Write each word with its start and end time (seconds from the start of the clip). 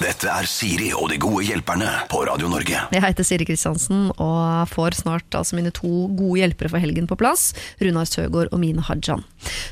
Dette 0.00 0.30
er 0.32 0.46
Siri 0.48 0.86
og 0.96 1.10
de 1.12 1.18
gode 1.20 1.42
hjelperne 1.44 1.86
på 2.08 2.22
Radio 2.24 2.48
Norge. 2.48 2.78
Jeg 2.94 3.02
heter 3.04 3.26
Siri 3.26 3.44
Kristiansen 3.44 4.06
og 4.14 4.70
får 4.72 4.96
snart 5.02 5.36
altså 5.36 5.58
mine 5.58 5.72
to 5.76 6.06
gode 6.16 6.38
hjelpere 6.40 6.70
for 6.72 6.80
helgen 6.80 7.04
på 7.10 7.18
plass. 7.20 7.50
Runar 7.84 8.08
Søgaard 8.08 8.48
og 8.48 8.62
Mine 8.62 8.80
Hajan. 8.86 9.20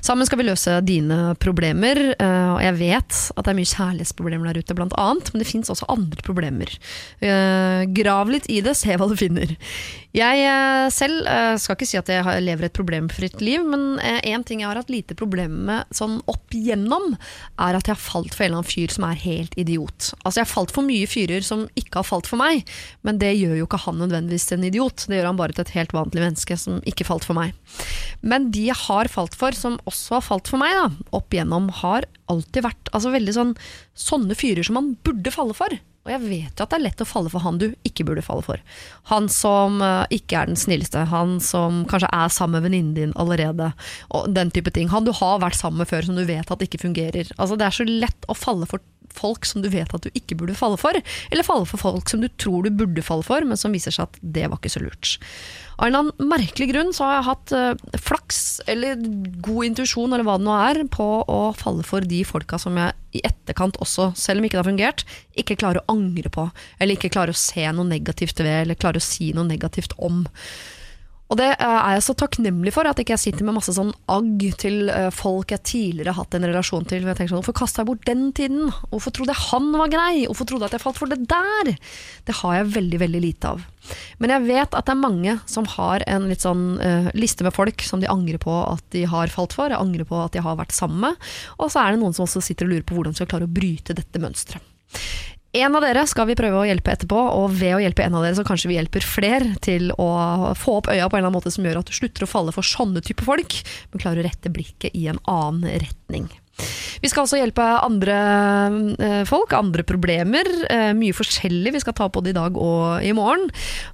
Sammen 0.04 0.28
skal 0.28 0.42
vi 0.42 0.46
løse 0.50 0.74
dine 0.84 1.32
problemer. 1.40 1.96
eh, 2.20 2.50
Og 2.52 2.60
jeg 2.60 2.76
vet 2.76 3.18
at 3.36 3.40
det 3.48 3.54
er 3.54 3.56
mye 3.56 3.72
kjærlighetsproblemer 3.72 4.52
der 4.52 4.60
ute, 4.60 4.76
blant 4.76 4.96
annet, 5.00 5.32
men 5.32 5.40
det 5.40 5.48
fins 5.48 5.72
også 5.72 5.88
andre 5.88 6.20
problemer. 6.26 6.76
Eh, 7.24 7.88
Grav 7.96 8.28
litt 8.28 8.50
i 8.52 8.60
det, 8.60 8.76
se 8.76 8.92
hva 9.00 9.08
du 9.08 9.16
finner. 9.16 9.56
Jeg 10.16 10.40
eh, 10.40 10.86
selv 10.94 11.26
eh, 11.28 11.54
skal 11.60 11.76
ikke 11.76 11.86
si 11.88 11.98
at 12.00 12.08
jeg 12.08 12.42
lever 12.44 12.68
et 12.68 12.76
problemfritt 12.76 13.42
liv, 13.44 13.64
men 13.66 14.00
én 14.24 14.44
ting 14.46 14.62
jeg 14.62 14.70
har 14.70 14.78
hatt 14.80 14.92
lite 14.92 15.16
problem 15.18 15.58
med 15.68 15.90
sånn 15.94 16.18
opp 16.30 16.54
igjennom, 16.56 17.12
er 17.60 17.76
at 17.76 17.90
jeg 17.90 17.92
har 17.92 18.00
falt 18.00 18.32
for 18.32 18.46
en 18.46 18.50
eller 18.50 18.62
annen 18.62 18.70
fyr 18.70 18.94
som 18.94 19.04
er 19.08 19.20
helt 19.20 19.56
idiot. 19.60 20.12
Altså 20.22 20.40
Jeg 20.40 20.46
har 20.46 20.52
falt 20.54 20.72
for 20.74 20.86
mye 20.86 21.08
fyrer 21.10 21.44
som 21.44 21.66
ikke 21.78 22.00
har 22.00 22.08
falt 22.08 22.30
for 22.30 22.40
meg, 22.40 22.64
men 23.04 23.20
det 23.20 23.34
gjør 23.36 23.58
jo 23.60 23.68
ikke 23.68 23.82
han 23.84 24.00
nødvendigvis 24.00 24.48
til 24.48 24.58
en 24.58 24.68
idiot. 24.70 25.04
Det 25.10 25.18
gjør 25.18 25.30
han 25.30 25.40
bare 25.40 25.56
til 25.56 25.66
et 25.66 25.74
helt 25.76 25.94
vanlig 25.96 26.24
menneske 26.24 26.58
som 26.60 26.80
ikke 26.88 27.06
falt 27.08 27.28
for 27.28 27.38
meg. 27.38 27.52
Men 28.24 28.48
de 28.54 28.68
jeg 28.70 28.80
har 28.88 29.12
falt 29.12 29.36
for, 29.38 29.56
som 29.56 29.76
også 29.88 30.18
har 30.18 30.24
falt 30.24 30.48
for 30.50 30.60
meg, 30.60 30.72
da, 30.78 31.12
opp 31.20 31.34
igjennom, 31.34 31.68
har 31.82 32.08
alltid 32.32 32.64
vært 32.64 32.90
altså 32.96 33.12
veldig 33.12 33.36
sånn 33.36 33.54
sånne 33.98 34.36
fyrer 34.38 34.66
som 34.66 34.78
man 34.78 34.92
burde 35.04 35.32
falle 35.34 35.56
for. 35.56 35.78
Og 36.08 36.14
jeg 36.14 36.24
vet 36.24 36.56
jo 36.56 36.64
at 36.64 36.72
det 36.72 36.78
er 36.78 36.86
lett 36.86 37.02
å 37.04 37.08
falle 37.08 37.30
for 37.32 37.44
han 37.44 37.60
du 37.60 37.66
ikke 37.86 38.06
burde 38.08 38.24
falle 38.24 38.44
for. 38.46 38.62
Han 39.12 39.28
som 39.32 39.82
eh, 39.84 40.18
ikke 40.18 40.40
er 40.40 40.50
den 40.50 40.58
snilleste, 40.58 41.04
han 41.12 41.36
som 41.44 41.82
kanskje 41.90 42.08
er 42.16 42.32
sammen 42.32 42.58
med 42.58 42.70
venninnen 42.70 42.94
din 42.96 43.16
allerede, 43.20 43.74
og 44.16 44.30
den 44.32 44.52
type 44.54 44.72
ting. 44.72 44.88
Han 44.88 45.04
du 45.04 45.12
har 45.12 45.42
vært 45.44 45.58
sammen 45.60 45.82
med 45.82 45.90
før 45.90 46.08
som 46.08 46.16
du 46.16 46.24
vet 46.28 46.48
at 46.48 46.64
ikke 46.64 46.80
fungerer. 46.80 47.28
Altså 47.36 47.60
Det 47.60 47.68
er 47.68 47.76
så 47.76 47.86
lett 47.88 48.28
å 48.28 48.36
falle 48.36 48.68
for 48.70 48.80
folk 49.18 49.46
som 49.48 49.62
du 49.64 49.68
vet 49.72 49.92
at 49.94 50.04
du 50.04 50.10
ikke 50.16 50.36
burde 50.38 50.56
falle 50.56 50.78
for, 50.80 50.96
eller 51.30 51.46
falle 51.46 51.68
for 51.68 51.80
folk 51.80 52.10
som 52.10 52.22
du 52.22 52.28
tror 52.40 52.64
du 52.66 52.72
burde 52.74 53.04
falle 53.04 53.26
for, 53.26 53.44
men 53.44 53.60
som 53.60 53.74
viser 53.74 53.94
seg 53.94 54.08
at 54.08 54.20
det 54.22 54.48
var 54.48 54.60
ikke 54.60 54.72
så 54.72 54.84
lurt. 54.84 55.16
Av 55.78 55.86
en 55.86 55.94
eller 55.94 56.00
annen 56.02 56.30
merkelig 56.32 56.66
grunn 56.72 56.88
så 56.94 57.04
har 57.06 57.12
jeg 57.14 57.26
hatt 57.28 57.52
eh, 57.54 57.98
flaks, 58.02 58.38
eller 58.66 58.98
god 59.44 59.68
intuisjon, 59.68 60.10
eller 60.10 60.26
hva 60.26 60.34
det 60.40 60.46
nå 60.48 60.56
er, 60.58 60.80
på 60.90 61.06
å 61.22 61.38
falle 61.54 61.86
for 61.86 62.02
de 62.02 62.24
folka 62.26 62.58
som 62.58 62.80
jeg 62.80 62.96
i 63.14 63.22
etterkant 63.22 63.78
også, 63.82 64.10
selv 64.18 64.42
om 64.42 64.48
ikke 64.48 64.58
det 64.58 64.64
har 64.64 64.70
fungert, 64.72 65.04
ikke 65.38 65.58
klarer 65.60 65.84
å 65.84 65.94
angre 65.94 66.32
på, 66.34 66.48
eller 66.80 66.98
ikke 66.98 67.12
klarer 67.14 67.30
å 67.30 67.38
se 67.38 67.62
noe 67.70 67.86
negativt 67.86 68.42
ved, 68.42 68.64
eller 68.64 68.80
klarer 68.80 68.98
å 68.98 69.06
si 69.06 69.30
noe 69.36 69.46
negativt 69.46 69.94
om. 70.02 70.24
Og 71.28 71.36
det 71.36 71.48
eh, 71.52 71.62
er 71.76 71.96
jeg 71.98 72.04
så 72.06 72.14
takknemlig 72.16 72.72
for, 72.72 72.88
at 72.88 73.00
ikke 73.00 73.14
jeg 73.14 73.24
sitter 73.26 73.44
med 73.44 73.58
masse 73.58 73.74
sånn 73.76 73.90
agg 74.08 74.44
til 74.60 74.88
eh, 74.92 75.08
folk 75.14 75.52
jeg 75.52 75.64
tidligere 75.68 76.14
har 76.14 76.24
hatt 76.24 76.36
en 76.38 76.48
relasjon 76.48 76.86
til. 76.88 77.02
hvor 77.02 77.12
jeg 77.12 77.20
tenker 77.20 77.34
sånn, 77.34 77.42
Hvorfor 77.42 77.58
kasta 77.60 77.82
jeg 77.82 77.90
bort 77.90 78.06
den 78.08 78.30
tiden? 78.36 78.70
Hvorfor 78.88 79.14
trodde 79.14 79.34
jeg 79.34 79.48
han 79.50 79.68
var 79.76 79.92
grei? 79.92 80.24
Hvorfor 80.24 80.48
trodde 80.48 80.64
jeg 80.64 80.72
at 80.72 80.78
jeg 80.78 80.84
falt 80.86 81.00
for 81.00 81.12
det 81.12 81.20
der? 81.28 81.74
Det 82.28 82.38
har 82.40 82.56
jeg 82.56 82.72
veldig 82.78 83.02
veldig 83.04 83.22
lite 83.24 83.52
av. 83.52 83.66
Men 84.20 84.34
jeg 84.34 84.46
vet 84.48 84.76
at 84.76 84.88
det 84.88 84.94
er 84.94 85.00
mange 85.00 85.36
som 85.48 85.68
har 85.76 86.04
en 86.08 86.26
litt 86.28 86.44
sånn 86.44 86.64
uh, 86.76 87.08
liste 87.16 87.44
med 87.46 87.54
folk 87.56 87.84
som 87.86 88.02
de 88.02 88.10
angrer 88.10 88.40
på 88.42 88.52
at 88.66 88.84
de 88.92 89.06
har 89.08 89.32
falt 89.32 89.56
for, 89.56 89.72
jeg 89.72 89.80
angrer 89.80 90.08
på 90.08 90.18
at 90.20 90.36
de 90.36 90.42
har 90.44 90.58
vært 90.58 90.76
sammen 90.76 91.00
med. 91.06 91.30
Og 91.56 91.72
så 91.72 91.80
er 91.80 91.94
det 91.94 92.02
noen 92.02 92.16
som 92.16 92.26
også 92.26 92.42
sitter 92.44 92.68
og 92.68 92.74
lurer 92.74 92.84
på 92.88 92.98
hvordan 92.98 93.16
de 93.16 93.22
skal 93.22 93.30
klare 93.30 93.48
å 93.48 93.56
bryte 93.60 93.96
dette 93.96 94.20
mønsteret. 94.20 94.76
En 95.58 95.74
av 95.74 95.82
dere 95.82 96.04
skal 96.06 96.28
vi 96.28 96.36
prøve 96.38 96.60
å 96.60 96.66
hjelpe 96.68 96.92
etterpå, 96.94 97.18
og 97.40 97.54
ved 97.58 97.74
å 97.74 97.80
hjelpe 97.82 98.04
en 98.04 98.14
av 98.14 98.22
dere, 98.22 98.36
så 98.38 98.44
kanskje 98.46 98.70
vi 98.70 98.76
hjelper 98.76 99.02
flere 99.02 99.56
til 99.64 99.90
å 99.98 100.08
få 100.58 100.76
opp 100.78 100.90
øya 100.92 101.08
på 101.08 101.16
en 101.16 101.24
eller 101.24 101.32
annen 101.32 101.38
måte 101.40 101.50
som 101.54 101.66
gjør 101.66 101.80
at 101.80 101.90
du 101.90 101.96
slutter 101.96 102.26
å 102.26 102.30
falle 102.30 102.54
for 102.54 102.66
sånne 102.66 103.02
type 103.02 103.26
folk, 103.26 103.56
men 103.90 104.02
klarer 104.02 104.22
å 104.22 104.28
rette 104.28 104.52
blikket 104.54 104.94
i 104.94 105.08
en 105.10 105.18
annen 105.26 105.66
retning. 105.82 106.28
Vi 107.02 107.10
skal 107.10 107.24
også 107.24 107.38
hjelpe 107.38 107.64
andre 107.84 108.16
eh, 108.98 109.22
folk, 109.28 109.52
andre 109.54 109.84
problemer. 109.86 110.48
eh, 110.70 110.90
mye 110.98 111.14
forskjellig 111.16 111.74
vi 111.76 111.82
skal 111.82 111.94
ta 111.96 112.08
på 112.10 112.22
det 112.24 112.34
i 112.34 112.38
dag 112.38 112.56
og 112.58 113.04
i 113.04 113.12
morgen. 113.16 113.48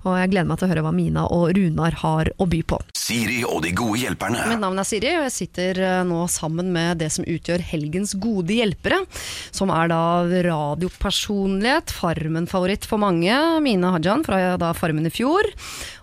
Og 0.05 0.17
jeg 0.19 0.33
gleder 0.33 0.49
meg 0.49 0.61
til 0.61 0.69
å 0.69 0.73
høre 0.73 0.85
hva 0.87 0.95
Mina 0.95 1.27
og 1.29 1.53
Runar 1.57 1.99
har 2.01 2.31
å 2.41 2.49
by 2.49 2.63
på. 2.65 2.81
Siri 2.97 3.43
og 3.45 3.63
de 3.67 3.75
gode 3.77 4.01
hjelperne. 4.01 4.47
Mitt 4.49 4.63
navn 4.63 4.81
er 4.81 4.89
Siri, 4.89 5.11
og 5.19 5.27
jeg 5.27 5.35
sitter 5.35 5.81
eh, 5.85 6.01
nå 6.09 6.23
sammen 6.33 6.73
med 6.75 7.03
det 7.03 7.11
som 7.13 7.27
utgjør 7.29 7.65
helgens 7.75 8.15
gode 8.21 8.57
hjelpere. 8.57 9.03
Som 9.55 9.73
er 9.75 9.93
da 9.93 10.03
radiopersonlighet, 10.49 11.93
Farmen-favoritt 11.95 12.89
for 12.89 13.03
mange, 13.03 13.37
Mina 13.65 13.93
Hajan 13.99 14.25
fra 14.25 14.41
da 14.61 14.73
Farmen 14.77 15.11
i 15.11 15.13
fjor. 15.13 15.51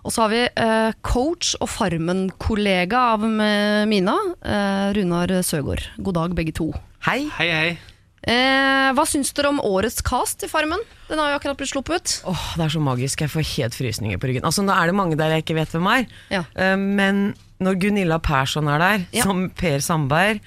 Og 0.06 0.14
så 0.14 0.24
har 0.24 0.32
vi 0.32 0.42
eh, 0.46 0.94
coach 1.02 1.56
og 1.58 1.70
Farmen-kollega 1.72 3.02
av 3.16 3.26
Mina, 3.26 4.16
eh, 4.46 4.88
Runar 4.94 5.34
Søgaard. 5.46 5.90
God 5.98 6.18
dag, 6.20 6.38
begge 6.38 6.51
to. 6.54 6.70
Hei. 7.06 7.24
Hei, 7.38 7.48
hei. 7.50 7.78
Eh, 8.22 8.92
hva 8.94 9.02
syns 9.08 9.32
dere 9.34 9.50
om 9.50 9.58
årets 9.66 9.98
cast 10.06 10.44
i 10.46 10.48
Farmen? 10.50 10.78
Den 11.08 11.18
har 11.18 11.32
jo 11.32 11.38
akkurat 11.40 11.58
blitt 11.58 11.72
sluppet 11.72 11.96
ut. 11.98 12.12
Åh, 12.30 12.44
det 12.56 12.68
er 12.68 12.74
så 12.76 12.82
magisk. 12.84 13.20
Jeg 13.24 13.32
får 13.32 13.48
helt 13.56 13.74
frysninger 13.74 14.20
på 14.22 14.30
ryggen. 14.30 14.44
Altså, 14.46 14.62
Nå 14.62 14.70
er 14.76 14.86
det 14.86 14.94
mange 14.94 15.16
der 15.18 15.34
jeg 15.34 15.42
ikke 15.42 15.56
vet 15.58 15.74
hvem 15.74 15.88
er. 15.90 16.06
Ja. 16.30 16.44
Eh, 16.54 16.76
men 16.78 17.34
når 17.62 17.80
Gunilla 17.82 18.18
Persson 18.22 18.68
er 18.70 18.78
der, 18.78 19.06
Ja. 19.12 19.24
som 19.26 19.48
Per 19.50 19.80
Sandberg 19.82 20.40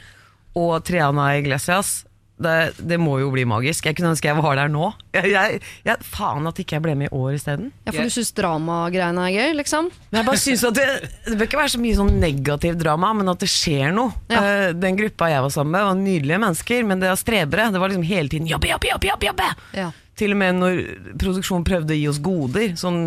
og 0.56 0.86
Triana 0.88 1.36
Iglesias 1.38 2.05
det, 2.36 2.76
det 2.84 2.98
må 3.00 3.16
jo 3.22 3.30
bli 3.32 3.46
magisk. 3.48 3.86
Jeg 3.88 3.96
kunne 3.96 4.12
ønske 4.12 4.28
jeg 4.28 4.36
var 4.44 4.58
der 4.60 4.72
nå. 4.72 4.90
Jeg, 5.16 5.30
jeg, 5.32 5.60
jeg, 5.88 6.08
faen 6.12 6.50
at 6.50 6.58
ikke 6.60 6.76
jeg 6.76 6.84
ble 6.84 6.96
med 7.00 7.08
i 7.08 7.16
år 7.16 7.38
isteden. 7.38 7.70
Ja, 7.86 7.94
For 7.96 8.04
du 8.04 8.12
syns 8.12 8.34
dramagreiene 8.36 9.28
er 9.30 9.36
gøy, 9.38 9.54
liksom? 9.62 9.88
Men 10.10 10.20
jeg 10.20 10.28
bare 10.28 10.42
synes 10.44 10.66
at 10.68 10.76
det, 10.76 10.88
det 11.30 11.38
bør 11.40 11.48
ikke 11.48 11.62
være 11.62 11.74
så 11.78 11.84
mye 11.86 12.00
sånn 12.02 12.12
negativ 12.20 12.76
drama, 12.82 13.14
men 13.16 13.32
at 13.32 13.46
det 13.46 13.50
skjer 13.52 13.96
noe. 13.96 14.12
Ja. 14.32 14.44
Uh, 14.44 14.68
den 14.76 15.00
gruppa 15.00 15.32
jeg 15.32 15.46
var 15.48 15.56
sammen 15.56 15.78
med, 15.78 15.88
var 15.88 16.02
nydelige 16.02 16.42
mennesker, 16.44 16.84
men 16.92 17.04
det 17.04 17.14
var 17.14 17.22
strebere. 17.24 17.70
Det 17.72 17.84
var 17.86 17.94
liksom 17.94 18.10
hele 18.12 18.36
tiden 18.36 18.52
jobbe, 18.52 18.74
jobbe, 18.74 18.92
jobbe, 18.92 19.12
jobbe, 19.14 19.32
jobbe. 19.32 19.50
Ja. 19.80 19.90
Til 20.20 20.36
og 20.36 20.44
med 20.44 20.60
når 20.60 20.84
produksjonen 21.22 21.68
prøvde 21.68 21.96
å 21.96 22.02
gi 22.02 22.12
oss 22.12 22.24
goder, 22.24 22.76
sånn 22.80 23.02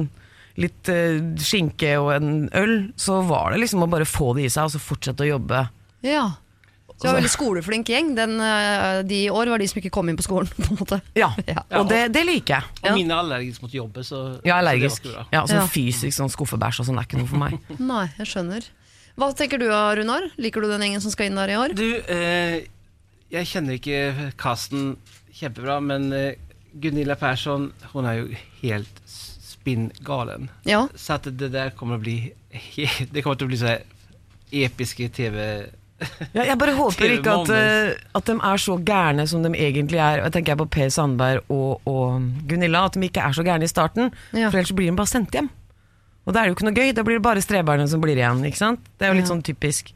litt 0.58 0.88
uh, 0.88 1.20
skinke 1.44 1.98
og 2.00 2.14
en 2.16 2.34
øl, 2.56 2.78
så 2.96 3.20
var 3.28 3.52
det 3.52 3.60
liksom 3.66 3.84
å 3.84 3.92
bare 3.92 4.08
få 4.08 4.32
det 4.38 4.48
i 4.48 4.52
seg, 4.52 4.70
og 4.70 4.72
så 4.72 4.86
fortsette 4.88 5.28
å 5.28 5.34
jobbe. 5.36 5.66
Ja. 6.06 6.30
Så 6.98 7.04
det 7.04 7.06
var 7.06 7.14
en 7.14 7.20
veldig 7.22 7.30
skoleflink 7.30 7.86
gjeng. 7.92 8.08
Den, 8.18 8.32
eh, 8.42 9.02
de 9.06 9.20
i 9.24 9.30
år 9.30 9.46
var 9.52 9.58
de 9.62 9.68
som 9.70 9.78
ikke 9.78 9.92
kom 9.94 10.08
inn 10.10 10.16
på 10.18 10.24
skolen. 10.26 10.48
på 10.58 10.72
en 10.72 10.78
måte. 10.80 10.98
Ja, 11.14 11.28
Ja. 11.46 11.62
og 11.78 11.86
det, 11.88 12.00
det 12.12 12.24
liker 12.26 12.56
jeg. 12.56 12.64
Og 12.82 12.88
Ja. 12.90 12.94
mine 12.96 13.14
er 13.14 13.22
allergiske 13.22 13.62
mot 13.62 13.72
jobbe, 13.76 14.02
så 14.02 14.22
Ja, 14.42 14.56
er 14.58 14.58
så 14.58 14.64
allergisk. 14.64 15.06
Ja, 15.32 15.44
sånn 15.46 15.60
Ja. 15.62 15.66
fysisk 15.70 16.16
sånn 16.18 16.32
skuffebæsj 16.34 16.80
og 16.82 16.86
sånn 16.90 16.98
er 16.98 17.06
ikke 17.06 17.20
noe 17.22 17.30
for 17.30 17.38
meg. 17.38 17.54
Nei, 17.78 18.08
jeg 18.18 18.26
skjønner. 18.32 18.66
Hva 19.18 19.30
tenker 19.34 19.58
du, 19.62 19.66
Runar? 19.70 20.28
Liker 20.38 20.60
du 20.62 20.68
den 20.70 20.80
gjengen 20.82 21.00
som 21.02 21.10
skal 21.14 21.26
inn 21.30 21.38
der 21.38 21.50
i 21.54 21.56
år? 21.58 21.72
Du, 21.74 21.86
eh, 22.10 22.66
jeg 23.30 23.46
kjenner 23.46 23.78
ikke 23.78 24.32
casten 24.38 24.96
kjempebra, 25.38 25.78
men 25.82 26.12
eh, 26.12 26.34
Gunilla 26.78 27.14
Persson 27.18 27.72
hun 27.92 28.06
er 28.06 28.20
jo 28.24 28.28
helt 28.62 29.00
spinngalen. 29.06 30.48
Ja. 30.66 30.84
Så 30.94 31.14
at 31.18 31.26
det 31.30 31.50
der 31.52 31.70
kommer 31.78 31.98
å 31.98 32.02
bli 32.02 32.32
Det 33.12 33.22
kommer 33.22 33.36
til 33.38 33.46
å 33.46 33.50
bli 33.50 33.58
så 33.60 33.76
episke 34.50 35.08
TV... 35.12 35.68
Ja, 36.34 36.44
jeg 36.46 36.58
bare 36.60 36.74
håper 36.78 37.10
ikke 37.16 37.32
at, 37.42 37.48
eh, 37.50 37.94
at 38.14 38.28
de 38.28 38.34
er 38.38 38.60
så 38.62 38.76
gærne 38.86 39.24
som 39.26 39.42
de 39.42 39.50
egentlig 39.58 39.98
er. 39.98 40.20
Jeg 40.22 40.34
tenker 40.36 40.58
på 40.60 40.68
Per 40.70 40.90
Sandberg 40.94 41.48
og, 41.50 41.80
og 41.90 42.20
Gunilla, 42.46 42.84
at 42.86 42.94
de 42.94 43.08
ikke 43.08 43.24
er 43.26 43.34
så 43.34 43.42
gærne 43.46 43.66
i 43.66 43.70
starten. 43.72 44.12
Ja. 44.32 44.50
For 44.52 44.60
ellers 44.60 44.70
blir 44.78 44.90
de 44.92 44.96
bare 45.00 45.10
sendt 45.10 45.34
hjem. 45.34 45.48
Og 46.28 46.34
da 46.34 46.40
er 46.42 46.46
det 46.46 46.52
jo 46.52 46.56
ikke 46.58 46.68
noe 46.68 46.76
gøy. 46.78 46.92
Da 46.94 47.02
blir 47.06 47.18
det 47.18 47.24
bare 47.26 47.42
streberne 47.42 47.88
som 47.90 48.02
blir 48.04 48.18
igjen. 48.20 48.44
ikke 48.46 48.60
sant? 48.60 48.84
Det 48.98 49.06
er 49.08 49.10
jo 49.14 49.18
litt 49.18 49.26
Ja. 49.26 49.32
sånn 49.34 49.42
typisk. 49.42 49.90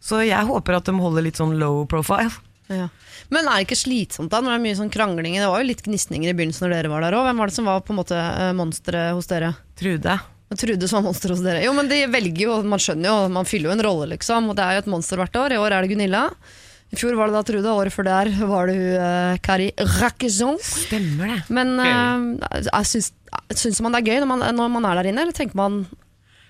Så 0.00 0.20
jeg 0.26 0.44
håper 0.48 0.76
at 0.76 0.84
de 0.88 0.92
holder 0.96 1.22
litt 1.22 1.36
sånn 1.40 1.56
low 1.60 1.84
profile. 1.86 2.30
Ja. 2.68 2.88
Men 3.30 3.46
er 3.48 3.60
det 3.60 3.66
ikke 3.68 3.80
slitsomt 3.80 4.30
da, 4.30 4.40
når 4.40 4.52
det 4.52 4.58
er 4.60 4.64
mye 4.66 4.78
sånn 4.78 4.92
krangling? 4.92 5.34
Det 5.40 5.48
var 5.48 5.60
jo 5.62 5.66
litt 5.70 5.82
gnisninger 5.86 6.30
i 6.30 6.34
begynnelsen 6.36 6.66
når 6.68 6.74
dere 6.76 6.90
var 6.92 7.00
der 7.06 7.16
òg. 7.16 7.24
Hvem 7.28 7.40
var 7.42 7.46
det 7.50 7.54
som 7.56 7.64
var 7.70 7.80
på 7.80 7.94
en 7.94 7.98
måte 8.02 8.18
eh, 8.18 8.52
monsteret 8.56 9.14
hos 9.16 9.26
dere? 9.30 9.54
Trude. 9.80 10.18
Trodde 10.58 10.88
som 10.90 10.98
var 10.98 11.10
monster 11.12 11.30
hos 11.30 11.42
dere. 11.44 11.60
Jo, 11.62 11.70
men 11.76 11.86
de 11.90 12.00
velger 12.10 12.48
jo, 12.48 12.56
man 12.66 12.80
skjønner 12.82 13.06
jo, 13.06 13.18
man 13.30 13.46
fyller 13.46 13.70
jo 13.70 13.74
en 13.76 13.84
rolle, 13.86 14.08
liksom. 14.16 14.48
Og 14.50 14.56
det 14.58 14.64
er 14.64 14.74
jo 14.78 14.82
et 14.82 14.90
monster 14.90 15.20
hvert 15.20 15.36
år. 15.38 15.54
I 15.54 15.60
år 15.62 15.76
er 15.76 15.84
det 15.86 15.92
Gunilla. 15.92 16.24
I 16.90 16.98
fjor 16.98 17.14
var 17.14 17.30
det 17.30 17.36
da 17.36 17.42
Trude, 17.46 17.70
året 17.70 17.94
før 17.94 18.08
der 18.08 18.30
var 18.50 18.66
det 18.66 18.74
hun 18.74 18.96
uh, 18.98 19.36
Kari 19.46 19.68
Rackezon. 20.00 20.56
Stemmer 20.58 21.30
det. 21.30 21.38
Men 21.54 21.70
uh, 21.78 22.64
jeg 22.66 22.88
syns, 22.90 23.12
syns 23.54 23.78
man 23.86 23.94
det 23.94 24.00
er 24.02 24.08
gøy 24.10 24.24
når 24.24 24.30
man, 24.32 24.42
når 24.58 24.72
man 24.74 24.88
er 24.90 24.98
der 24.98 25.10
inne, 25.12 25.22
eller 25.22 25.36
tenker 25.36 25.54
man 25.60 25.84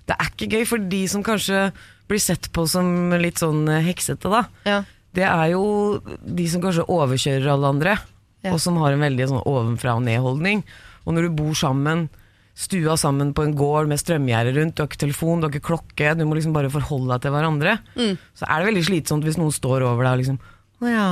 Det 0.08 0.16
er 0.16 0.30
ikke 0.32 0.48
gøy 0.56 0.64
for 0.70 0.86
de 0.94 1.02
som 1.12 1.20
kanskje 1.26 1.66
blir 2.08 2.22
sett 2.24 2.48
på 2.56 2.64
som 2.66 3.12
litt 3.20 3.38
sånn 3.38 3.68
eh, 3.70 3.84
heksete, 3.86 4.32
da. 4.32 4.40
ja, 4.66 4.78
Det 5.14 5.22
er 5.28 5.52
jo 5.52 6.00
de 6.24 6.46
som 6.50 6.64
kanskje 6.64 6.88
overkjører 6.90 7.52
alle 7.52 7.68
andre, 7.76 7.98
Ja. 8.40 8.54
og 8.54 8.58
som 8.64 8.80
har 8.80 8.96
en 8.96 9.04
veldig 9.04 9.28
sånn 9.30 9.44
ovenfra 9.44 9.92
og 9.98 10.02
ned-holdning. 10.08 10.64
Og 11.04 11.12
når 11.14 11.28
du 11.28 11.36
bor 11.36 11.52
sammen, 11.54 12.08
stua 12.54 12.96
sammen 13.00 13.32
på 13.34 13.42
en 13.46 13.54
gård 13.56 13.88
med 13.88 13.98
strømgjerde 14.00 14.54
rundt, 14.58 14.74
du 14.76 14.82
har 14.82 14.88
ikke 14.90 15.00
telefon, 15.06 15.40
du 15.40 15.46
har 15.48 15.52
ikke 15.54 15.68
klokke, 15.70 16.14
du 16.18 16.24
må 16.28 16.34
liksom 16.36 16.52
bare 16.56 16.70
forholde 16.70 17.12
deg 17.14 17.22
til 17.22 17.30
hverandre, 17.36 17.78
Mm. 17.96 18.18
så 18.36 18.44
er 18.48 18.58
det 18.60 18.68
veldig 18.74 18.84
slitsomt 18.88 19.24
hvis 19.24 19.38
noen 19.38 19.52
står 19.54 19.82
over 19.86 20.04
deg 20.04 20.12
og 20.12 20.18
liksom 20.24 20.40
Å 20.80 20.88
ja, 20.90 21.08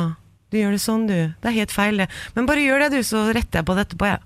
du 0.50 0.56
gjør 0.58 0.70
det 0.72 0.80
sånn, 0.80 1.06
du. 1.06 1.14
Det 1.40 1.48
er 1.50 1.56
helt 1.60 1.70
feil, 1.72 1.96
det. 2.00 2.08
Men 2.34 2.46
bare 2.48 2.62
gjør 2.64 2.78
det, 2.86 2.90
du, 2.96 3.02
så 3.04 3.26
retter 3.36 3.60
jeg 3.60 3.66
på 3.68 3.74
det 3.76 3.86
etterpå, 3.88 4.06
jeg. 4.08 4.20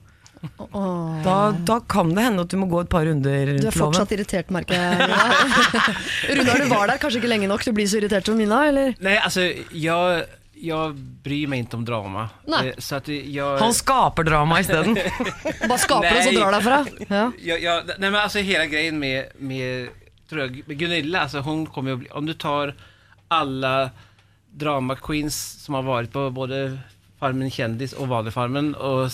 Oh. 0.58 1.22
Da, 1.22 1.52
da 1.54 1.76
kan 1.86 2.08
det 2.16 2.22
hende 2.24 2.42
at 2.42 2.50
du 2.50 2.56
må 2.58 2.66
gå 2.66 2.80
et 2.82 2.88
par 2.90 3.04
runder 3.06 3.30
Du 3.46 3.52
er 3.52 3.56
er 3.58 3.62
loven. 3.62 3.74
fortsatt 3.78 4.10
irritert, 4.16 4.48
merker 4.50 4.74
jeg. 4.74 4.98
Runar, 6.38 6.58
du 6.62 6.68
var 6.72 6.90
der 6.90 6.98
kanskje 7.02 7.20
ikke 7.22 7.30
lenge 7.30 7.46
nok 7.50 7.62
til 7.62 7.70
å 7.72 7.76
bli 7.76 7.86
så 7.86 8.00
irritert 8.00 8.26
som 8.26 8.38
Mina, 8.38 8.64
eller? 8.70 8.94
altså, 8.98 9.44
alltså 9.46 9.76
jag, 9.78 10.24
jag 10.62 10.94
bryr 10.94 11.46
mig 11.46 11.58
inte 11.58 11.76
om 11.76 11.84
drama. 11.84 12.28
Nej. 12.46 12.68
Eh, 12.68 12.74
Så 12.78 12.94
att 12.94 13.08
jag... 13.08 13.58
Han 13.58 13.74
skaper 13.74 14.22
drama 14.22 14.60
isteden. 14.60 14.94
Bare 15.68 15.78
skaper 15.78 16.14
det, 16.14 16.22
så 16.22 16.30
drar 16.30 16.52
derfra. 16.52 16.86
Ja. 17.08 17.32
Jag, 17.38 17.62
jag, 17.62 17.86
nej 17.86 18.10
men 18.10 18.14
alltså 18.14 18.38
hela 18.38 18.66
grejen 18.66 18.98
med, 18.98 19.26
med, 19.38 19.88
tror 20.28 20.40
jag, 20.40 20.62
med 20.66 20.78
Gunilla, 20.78 21.20
alltså 21.20 21.38
hon 21.38 21.66
kommer 21.66 21.90
ju 21.90 21.96
bli, 21.96 22.08
om 22.08 22.26
du 22.26 22.34
tar 22.34 22.74
alla 23.28 23.90
drama 24.50 24.96
queens 24.96 25.64
som 25.64 25.74
har 25.74 25.82
varit 25.82 26.12
på 26.12 26.30
både 26.30 26.78
Farmen 27.18 27.50
kjendis 27.50 27.92
og 27.92 28.08
Valifarmen 28.08 28.74
og 28.74 29.10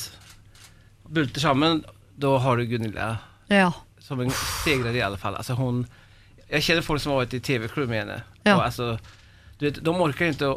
och 1.09 1.13
bulter 1.13 1.41
sammen, 1.41 1.85
da 2.17 2.39
har 2.39 2.57
du 2.57 2.67
Gunilla 2.67 3.19
ja. 3.47 3.73
som 3.99 4.21
en 4.21 4.31
segrare 4.65 4.97
i 4.97 5.03
alle 5.03 5.17
fall. 5.17 5.35
Alltså 5.35 5.53
hon, 5.53 5.87
jag 6.49 6.63
känner 6.63 6.83
folk 6.83 7.03
som 7.03 7.13
har 7.13 7.17
varit 7.17 7.35
i 7.35 7.41
tv-crew 7.41 7.91
med 7.91 7.99
henne. 7.99 8.23
Ja. 8.43 8.57
Och 8.57 8.65
alltså, 8.65 8.99
du 9.59 9.71
vet, 9.71 9.85
de 9.85 10.01
orkar 10.01 10.27
inte, 10.27 10.57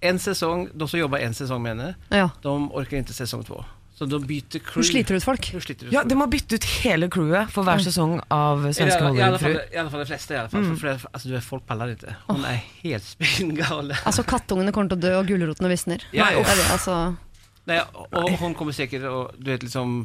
en 0.00 0.18
säsong, 0.18 0.68
de 0.74 0.88
som 0.88 1.00
jobbar 1.00 1.18
en 1.18 1.34
säsong 1.34 1.62
med 1.62 1.70
henne, 1.70 1.94
ja. 2.08 2.30
de 2.42 2.72
orkar 2.72 2.96
inte 2.96 3.12
säsong 3.12 3.44
två. 3.44 3.64
Så 3.98 4.04
de 4.04 4.26
byter 4.26 4.58
crew. 4.58 4.82
Du 4.82 4.84
sliter 4.84 5.14
ut 5.14 5.24
folk. 5.24 5.44
Sliter 5.62 5.86
ut 5.86 5.92
Ja, 5.92 6.00
folk? 6.00 6.08
De 6.08 6.14
må 6.14 6.26
bytte 6.26 6.54
ut 6.54 6.64
hele 6.84 7.08
crewet 7.08 7.48
for 7.48 7.64
hver 7.64 7.80
sesong 7.80 8.18
av 8.28 8.66
Svenske 8.76 8.98
alla, 9.00 9.16
i, 9.16 9.22
alla. 9.22 9.38
I 9.72 9.78
alle 9.80 9.90
fall 9.90 10.02
de 10.02 10.06
fleste. 10.10 10.34
i 10.34 10.36
alle 10.36 10.52
fall. 10.52 10.66
Mm. 10.66 10.74
For, 10.76 10.98
for, 11.00 11.10
altså, 11.12 11.28
du 11.28 11.34
vet, 11.34 11.46
folk 11.46 11.64
pallar 11.66 11.94
ikke 11.94 12.12
Hun 12.26 12.44
er 12.44 12.60
helt 12.82 13.06
spinngalen. 13.08 13.96
Altså, 14.04 14.26
kattungene 14.28 14.74
kommer 14.76 14.92
til 14.92 15.00
å 15.00 15.04
dø, 15.06 15.14
og 15.16 15.30
gulrotene 15.32 15.72
visner. 15.72 16.04
Ja, 16.12 16.28
ja. 16.34 16.44
Det 16.44 16.52
er 16.52 16.60
det, 16.60 16.68
altså. 16.74 16.98
Nei, 17.66 17.80
og 18.20 18.36
hun 18.42 18.52
kommer 18.54 18.76
sikkert 18.76 19.08
og, 19.08 19.32
du 19.40 19.48
vet 19.48 19.64
liksom, 19.64 20.02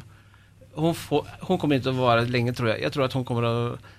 hun, 0.72 0.96
får, 0.96 1.28
hun 1.44 1.60
kommer 1.60 1.76
ikke 1.76 1.90
til 1.90 1.92
å 1.92 2.00
vare 2.00 2.24
lenge, 2.32 2.56
tror 2.56 2.72
jeg. 2.72 2.86
Jeg 2.86 2.96
tror 2.96 3.10
at 3.10 3.18
hun 3.18 3.28
kommer 3.28 3.44
att 3.50 3.92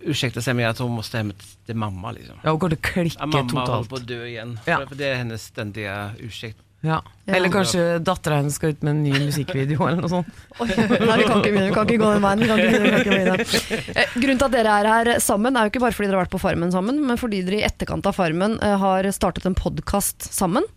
ursäkta 0.00 0.40
sig 0.42 0.54
med 0.54 0.70
att 0.70 0.78
hon 0.78 0.90
måste 0.90 1.16
hem 1.16 1.32
till 1.66 1.76
mamma 1.76 2.12
liksom. 2.12 2.36
Ja, 2.42 2.50
Hun 2.50 2.58
går 2.58 2.68
til 2.68 2.78
å 2.78 2.82
klikke 2.92 3.16
Ja, 3.20 3.26
mamma 3.26 3.48
totalt. 3.66 3.88
på 3.88 3.96
å 3.96 3.98
dø 4.06 4.24
igjen 4.26 4.58
Ja. 4.64 4.78
För, 4.78 4.86
för 4.86 4.94
det 4.94 5.04
er 5.10 5.14
hennes 5.16 5.44
stendige 5.44 6.10
ursäkt. 6.20 6.56
Ja. 6.80 7.02
Ja. 7.24 7.34
Eller 7.34 7.48
kanskje 7.48 7.98
dattera 7.98 8.36
hennes 8.36 8.54
skal 8.54 8.70
ut 8.70 8.82
med 8.82 8.90
en 8.90 9.02
ny 9.02 9.12
musikkvideo 9.18 9.86
eller 9.88 10.02
noe 10.04 10.08
sånt. 10.12 10.26
Oi, 10.60 10.68
nei, 10.68 11.16
vi 11.18 11.24
kan 11.26 11.40
ikke 11.40 11.50
begynne, 11.50 11.68
vi 11.70 11.74
kan 11.74 11.86
ikke 11.88 12.02
gå 12.02 12.10
den 12.12 12.22
veien. 12.22 12.38
Vi 12.44 12.46
kan 12.50 12.58
ikke 12.60 12.68
begynne, 12.70 12.84
vi 12.84 12.90
kan 12.90 13.00
ikke 13.00 13.14
begynne. 13.16 13.96
Eh, 13.96 14.12
Grunnen 14.20 14.38
til 14.42 14.46
at 14.46 14.52
dere 14.54 14.74
er 14.82 14.90
her 14.92 15.10
sammen, 15.24 15.56
er 15.56 15.66
jo 15.66 15.72
ikke 15.72 15.82
bare 15.86 15.96
fordi 15.96 16.08
dere 16.10 16.18
har 16.20 16.26
vært 16.26 16.34
på 16.36 16.42
Farmen 16.44 16.70
sammen, 16.74 17.00
men 17.08 17.18
fordi 17.18 17.40
dere 17.48 17.58
i 17.58 17.64
etterkant 17.66 18.06
av 18.06 18.14
Farmen 18.14 18.58
eh, 18.62 18.76
har 18.78 19.08
startet 19.16 19.46
en 19.48 19.56
podkast 19.58 20.28
sammen. 20.30 20.68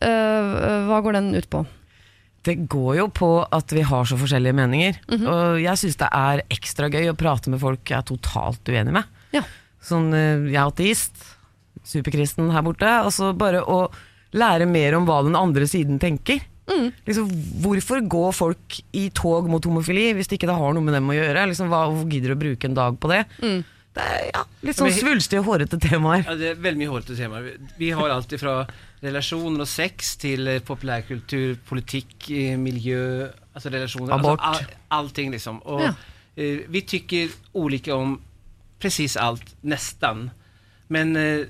Eh, 0.00 0.06
eh, 0.08 0.86
hva 0.86 1.00
går 1.02 1.18
den 1.18 1.34
ut 1.34 1.48
på? 1.50 1.64
Det 2.48 2.54
går 2.72 2.94
jo 3.02 3.06
på 3.12 3.28
at 3.52 3.72
vi 3.76 3.82
har 3.84 4.06
så 4.08 4.16
forskjellige 4.16 4.56
meninger. 4.56 4.98
Mhm. 5.12 5.26
Og 5.28 5.58
jeg 5.60 5.76
syns 5.82 5.98
det 6.00 6.08
er 6.16 6.42
ekstra 6.54 6.88
gøy 6.92 7.10
å 7.12 7.16
prate 7.18 7.52
med 7.52 7.60
folk 7.60 7.84
jeg 7.92 7.98
er 8.00 8.06
totalt 8.08 8.64
uenig 8.72 8.94
med. 8.96 9.04
Ja. 9.36 9.42
Sånn, 9.84 10.08
eh, 10.16 10.48
jeg 10.48 10.56
er 10.56 10.70
ateist, 10.70 11.14
superkristen 11.84 12.50
her 12.54 12.64
borte. 12.66 12.88
Altså 12.88 13.32
bare 13.36 13.60
å 13.64 13.88
lære 14.36 14.66
mer 14.68 14.96
om 14.98 15.06
hva 15.08 15.22
den 15.26 15.36
andre 15.38 15.68
siden 15.68 16.00
tenker. 16.02 16.40
Mm. 16.68 16.90
Liksom, 17.08 17.28
hvorfor 17.64 18.02
går 18.12 18.32
folk 18.36 18.80
i 18.92 19.06
tog 19.16 19.46
mot 19.48 19.64
homofili 19.64 20.10
hvis 20.16 20.28
det 20.28 20.36
ikke 20.38 20.52
har 20.52 20.74
noe 20.76 20.84
med 20.84 20.94
dem 20.98 21.08
å 21.08 21.16
gjøre? 21.16 21.46
Liksom, 21.48 21.70
hva, 21.72 21.86
hvorfor 21.88 22.10
gidder 22.12 22.34
du 22.34 22.36
å 22.36 22.42
bruke 22.42 22.68
en 22.68 22.76
dag 22.76 22.98
på 23.00 23.08
det? 23.12 23.22
Mm. 23.40 23.62
Det 23.98 24.04
er 24.04 24.26
ja, 24.34 24.42
litt 24.68 24.76
sånn 24.78 24.92
svulstige 24.94 25.40
hårete 25.46 25.78
temaer. 25.80 26.26
Ja, 26.28 26.34
det 26.38 26.50
er 26.52 26.60
veldig 26.60 26.78
mye 26.82 26.92
hårete 26.92 27.16
temaer. 27.18 27.42
Vi- 27.48 27.72
Vi 27.78 27.90
har 27.96 28.10
alt 28.10 28.28
ifrån 28.36 28.68
relationer 29.02 29.60
og 29.64 29.68
sex 29.70 30.16
til 30.18 30.48
populærkultur, 30.66 31.56
politikk, 31.68 32.28
miljø, 32.58 33.28
altså 33.54 33.70
relasjoner. 33.70 34.14
Abort. 34.16 34.40
Altså, 34.42 34.64
all, 34.64 35.04
allting 35.04 35.30
liksom. 35.34 35.60
Og 35.66 35.80
Ja. 35.86 35.92
eh, 36.36 36.64
vi 36.68 36.80
tykker 36.82 37.28
ulike 37.54 37.94
om 37.94 38.20
precis 38.80 39.16
alt, 39.16 39.54
nesten. 39.62 40.30
Men 40.88 41.16
eh, 41.16 41.46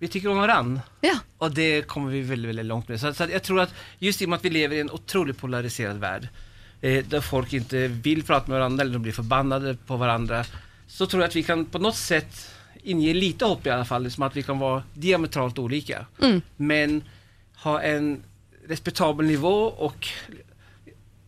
vi 0.00 0.08
tykker 0.08 0.30
om 0.30 0.38
hverandre. 0.42 0.82
Ja. 1.02 1.16
Og 1.40 1.54
det 1.54 1.86
kommer 1.86 2.10
vi 2.10 2.22
veldig 2.22 2.48
veldig 2.52 2.64
langt 2.66 2.88
med. 2.88 2.98
Så, 3.00 3.12
så 3.14 3.28
jeg 3.30 3.42
tror 3.42 3.62
at 3.66 3.74
just 4.00 4.22
i 4.22 4.24
og 4.26 4.30
med 4.30 4.38
at 4.38 4.44
vi 4.44 4.50
lever 4.56 4.76
i 4.76 4.80
en 4.80 4.90
utrolig 4.94 5.36
polarisert 5.38 6.00
verden, 6.02 6.28
eh, 6.82 7.02
der 7.06 7.20
folk 7.22 7.52
ikke 7.54 7.88
vil 8.02 8.22
prate 8.26 8.50
med 8.50 8.58
hverandre, 8.58 8.82
eller 8.84 8.98
de 8.98 9.04
blir 9.08 9.14
forbannet 9.18 9.78
på 9.86 9.98
hverandre, 9.98 10.44
så 10.88 11.06
tror 11.06 11.22
jeg 11.22 11.30
at 11.30 11.34
vi 11.38 11.42
kan 11.46 11.64
på 11.66 11.80
noe 11.80 11.92
sätt 11.96 12.48
inge 12.82 13.14
lite 13.14 13.44
hopp 13.44 13.66
i 13.66 13.70
alla 13.70 13.84
fall, 13.84 14.02
liksom 14.02 14.22
att 14.22 14.36
vi 14.36 14.42
kan 14.42 14.58
vara 14.58 14.82
diametralt 14.94 15.58
olika. 15.58 16.06
Mm. 16.22 16.40
Men 16.56 17.04
ha 17.54 17.82
en 17.82 18.22
respektabel 18.66 19.26
nivå 19.26 19.64
och 19.64 20.08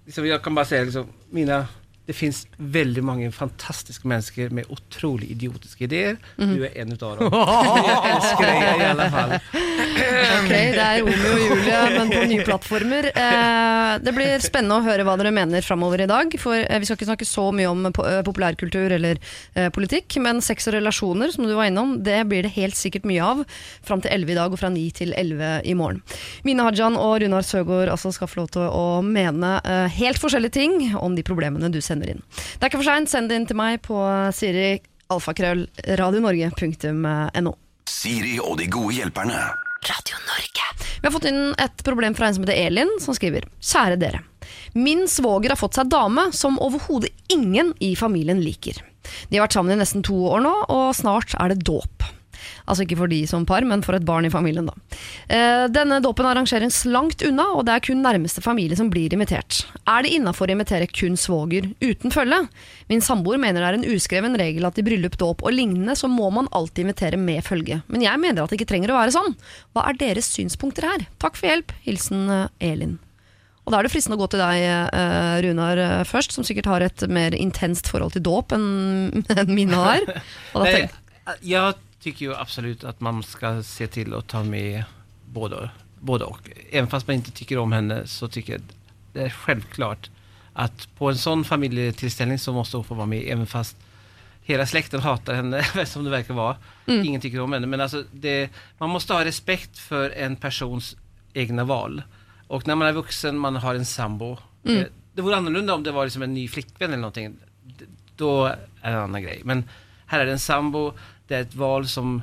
liksom, 0.05 0.27
jag 0.27 0.43
kan 0.43 0.55
bara 0.55 0.65
säga 0.65 0.85
liksom, 0.85 1.07
mina 1.31 1.67
det 2.07 2.17
fins 2.17 2.43
veldig 2.59 3.05
mange 3.05 3.31
fantastiske 3.33 4.09
mennesker 4.09 4.53
med 4.55 4.69
utrolig 4.73 5.31
idiotiske 5.33 5.87
ideer. 5.87 6.19
Mm. 6.37 6.55
Du 6.57 6.65
er 6.67 6.75
en 6.83 6.93
utav 6.93 7.19
dem. 7.19 7.33
Jeg 7.35 8.13
elsker 8.15 8.45
deg 8.51 8.83
i 8.85 8.89
alle 8.91 9.11
fall. 9.15 9.37
Ok, 9.95 10.51
det 10.51 10.83
er 10.83 11.01
Romeo 11.05 11.31
og 11.33 11.43
Julie, 11.45 11.79
men 11.95 12.11
på 12.11 12.23
nye 12.29 12.45
plattformer. 12.45 13.07
Eh, 13.09 13.91
det 14.05 14.13
blir 14.17 14.43
spennende 14.43 14.81
å 14.81 14.85
høre 14.85 15.05
hva 15.07 15.15
dere 15.21 15.33
mener 15.35 15.65
framover 15.65 16.03
i 16.05 16.09
dag. 16.11 16.35
For 16.41 16.59
eh, 16.59 16.81
Vi 16.83 16.89
skal 16.89 16.99
ikke 16.99 17.09
snakke 17.09 17.29
så 17.29 17.47
mye 17.55 17.71
om 17.71 17.87
eh, 17.89 18.21
populærkultur 18.27 18.95
eller 18.97 19.21
eh, 19.55 19.71
politikk, 19.75 20.19
men 20.25 20.43
sex 20.45 20.69
og 20.69 20.77
relasjoner, 20.77 21.33
som 21.35 21.47
du 21.47 21.55
var 21.57 21.71
innom, 21.71 21.97
det 22.05 22.19
blir 22.31 22.45
det 22.47 22.55
helt 22.59 22.77
sikkert 22.79 23.07
mye 23.09 23.25
av 23.25 23.45
fram 23.87 24.03
til 24.05 24.13
11 24.15 24.35
i 24.35 24.39
dag 24.41 24.55
og 24.57 24.61
fra 24.61 24.73
9 24.75 24.85
til 24.99 25.15
11 25.17 25.65
i 25.71 25.77
morgen. 25.79 26.03
Mine 26.47 26.67
Hajan 26.67 26.99
og 27.01 27.17
Runar 27.23 27.47
Søgaard 27.47 27.93
altså 27.93 28.13
skal 28.15 28.31
få 28.31 28.43
lov 28.43 28.51
til 28.55 28.67
å 28.69 28.87
mene 29.07 29.57
eh, 29.63 29.87
helt 30.01 30.21
forskjellige 30.21 30.59
ting 30.59 30.79
om 30.99 31.17
de 31.17 31.25
problemene 31.27 31.73
du 31.73 31.81
sender 31.95 32.15
inn. 32.15 32.25
Det 32.35 32.61
er 32.61 32.73
ikke 32.73 32.83
for 32.83 32.91
seint, 32.91 33.11
send 33.11 33.31
det 33.31 33.39
inn 33.41 33.49
til 33.49 33.59
meg 33.59 33.81
på 33.87 33.99
Siri 34.35 34.75
alfakrøll 35.13 35.67
radionorge.no. 36.01 37.55
Siri 37.91 38.39
og 38.43 38.59
de 38.61 38.69
gode 38.73 38.97
hjelperne. 38.99 39.43
Radio 39.85 40.21
Norge. 40.25 40.69
Vi 40.97 41.05
har 41.05 41.13
fått 41.13 41.29
inn 41.29 41.53
et 41.61 41.85
problem 41.85 42.15
fra 42.17 42.29
en 42.31 42.37
som 42.37 42.47
heter 42.47 42.57
Elin, 42.57 42.91
som 43.05 43.17
skriver 43.17 43.45
Kjære 43.61 43.99
dere. 44.01 44.23
Min 44.73 45.05
svoger 45.09 45.53
har 45.53 45.61
fått 45.61 45.77
seg 45.77 45.93
dame 45.93 46.31
som 46.33 46.57
overhodet 46.63 47.13
ingen 47.33 47.75
i 47.85 47.93
familien 47.97 48.41
liker. 48.41 48.81
De 49.29 49.37
har 49.37 49.45
vært 49.45 49.59
sammen 49.59 49.77
i 49.77 49.81
nesten 49.83 50.05
to 50.05 50.17
år 50.33 50.41
nå, 50.47 50.55
og 50.73 50.97
snart 50.97 51.37
er 51.37 51.53
det 51.53 51.67
dåp. 51.69 52.07
Altså 52.65 52.85
ikke 52.85 52.99
for 52.99 53.13
de 53.13 53.21
som 53.29 53.45
par, 53.49 53.65
men 53.69 53.83
for 53.85 53.97
et 53.97 54.07
barn 54.07 54.27
i 54.27 54.33
familien, 54.33 54.69
da. 54.69 54.75
Eh, 55.29 55.67
denne 55.73 56.01
dåpen 56.05 56.27
arrangeres 56.29 56.83
langt 56.89 57.23
unna, 57.27 57.51
og 57.55 57.67
det 57.69 57.75
er 57.75 57.85
kun 57.89 58.03
nærmeste 58.05 58.43
familie 58.45 58.79
som 58.79 58.91
blir 58.93 59.13
invitert. 59.15 59.63
Er 59.85 60.05
det 60.05 60.15
innafor 60.17 60.49
å 60.49 60.57
invitere 60.57 60.89
kun 60.91 61.19
svoger 61.21 61.71
uten 61.85 62.15
følge? 62.15 62.41
Min 62.91 63.05
samboer 63.05 63.41
mener 63.41 63.61
det 63.63 63.71
er 63.71 63.79
en 63.81 63.89
uskreven 63.97 64.39
regel 64.41 64.67
at 64.69 64.81
i 64.81 64.87
bryllup, 64.87 65.19
dåp 65.21 65.45
og 65.45 65.55
lignende 65.55 65.97
så 65.99 66.11
må 66.11 66.31
man 66.35 66.51
alltid 66.53 66.87
invitere 66.87 67.21
med 67.21 67.45
følge. 67.47 67.83
Men 67.93 68.05
jeg 68.05 68.21
mener 68.21 68.45
at 68.45 68.53
det 68.53 68.61
ikke 68.61 68.73
trenger 68.73 68.93
å 68.95 69.01
være 69.01 69.15
sånn. 69.17 69.35
Hva 69.75 69.89
er 69.89 70.01
deres 70.01 70.31
synspunkter 70.33 70.89
her? 70.89 71.09
Takk 71.23 71.39
for 71.41 71.51
hjelp. 71.51 71.75
Hilsen 71.87 72.29
eh, 72.33 72.73
Elin. 72.73 72.99
Og 73.65 73.73
da 73.73 73.79
er 73.79 73.87
det 73.87 73.95
fristende 73.95 74.19
å 74.19 74.21
gå 74.21 74.29
til 74.33 74.43
deg, 74.43 74.61
eh, 74.61 75.37
Runar, 75.47 75.81
først, 76.05 76.35
som 76.37 76.45
sikkert 76.45 76.69
har 76.69 76.85
et 76.85 77.07
mer 77.09 77.33
intenst 77.37 77.89
forhold 77.89 78.13
til 78.13 78.25
dåp 78.27 78.53
enn 78.53 79.25
mine 79.57 79.81
har. 79.81 80.05
Og 80.53 80.67
da 80.67 81.63
Jag 82.05 82.13
tycker 82.13 82.27
ju 82.27 82.35
absolut 82.35 82.85
att 82.85 83.01
man 83.01 83.23
ska 83.23 83.63
se 83.63 83.87
till 83.87 84.15
att 84.15 84.27
ta 84.27 84.43
med 84.43 84.85
både, 85.27 85.71
både 86.01 86.25
och. 86.25 86.51
Även 86.71 86.91
fast 86.91 87.07
man 87.07 87.17
inte 87.17 87.31
tycker 87.31 87.59
om 87.59 87.73
henne 87.73 88.07
så 88.07 88.29
tycker 88.29 88.53
jag 88.53 88.63
det 89.13 89.23
är 89.23 89.31
självklart 89.31 90.11
att 90.53 90.89
på 90.99 91.09
en 91.09 91.19
sån 91.19 91.45
familjetillställning 91.45 92.39
så 92.39 92.53
måste 92.53 92.77
hon 92.77 92.85
få 92.85 92.95
vara 92.95 93.07
med 93.07 93.25
även 93.27 93.47
fast 93.47 93.77
hela 94.43 94.67
släkten 94.67 95.01
hatar 95.01 95.35
henne, 95.35 95.65
som 95.87 96.05
det 96.05 96.11
verkar 96.11 96.35
vara. 96.35 96.57
Ingen 96.87 97.21
tycker 97.21 97.41
om 97.41 97.53
henne. 97.53 97.67
Men 97.67 97.81
alltså 97.81 98.05
det, 98.13 98.51
man 98.79 98.91
måste 98.91 99.13
ha 99.13 99.25
respekt 99.25 99.79
för 99.79 100.11
en 100.11 100.37
persons 100.37 100.97
egna 101.33 101.65
val. 101.65 102.03
Och 102.47 102.67
när 102.67 102.75
man 102.75 102.89
är 102.89 102.93
vuxen, 102.93 103.39
man 103.39 103.57
har 103.57 103.75
en 103.75 103.87
sambo. 103.87 104.37
Mm. 104.65 104.85
Det 105.13 105.23
vore 105.23 105.37
annorlunda 105.37 105.75
om 105.75 105.83
det 105.83 105.93
var 105.93 106.05
liksom 106.05 106.23
en 106.23 106.35
ny 106.35 106.49
flickvän 106.49 106.89
eller 106.91 107.01
någonting. 107.01 107.37
Da 107.63 107.85
Då 108.17 108.45
är 108.47 108.57
det 108.83 108.97
en 108.97 109.03
annan 109.03 109.23
grej. 109.23 109.41
Men 109.45 109.65
här 110.07 110.21
är 110.21 110.27
det 110.27 110.33
en 110.33 110.39
sambo, 110.39 110.93
det 111.29 111.35
är 111.35 111.41
ett 111.41 111.55
val 111.55 111.89
som 111.89 112.23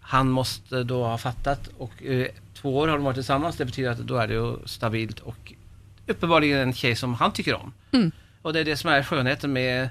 han 0.00 0.30
måste 0.30 0.82
då 0.82 1.04
ha 1.04 1.18
fattat 1.18 1.68
och 1.78 2.02
eh, 2.02 2.26
två 2.54 2.78
år 2.78 2.88
har 2.88 2.96
de 2.96 3.04
varit 3.04 3.16
tillsammans. 3.16 3.56
Det 3.56 3.64
betyder 3.64 3.90
att 3.90 3.98
då 3.98 4.16
är 4.16 4.28
det 4.28 4.34
ju 4.34 4.56
stabilt 4.66 5.20
och 5.20 5.52
uppenbarligen 6.06 6.58
en 6.58 6.72
tjej 6.72 6.96
som 6.96 7.14
han 7.14 7.32
tycker 7.32 7.54
om. 7.54 7.72
Och 8.42 8.52
det 8.52 8.60
är 8.60 8.64
det 8.64 8.76
som 8.76 8.90
är 8.90 9.02
skönheten 9.02 9.52
med 9.52 9.88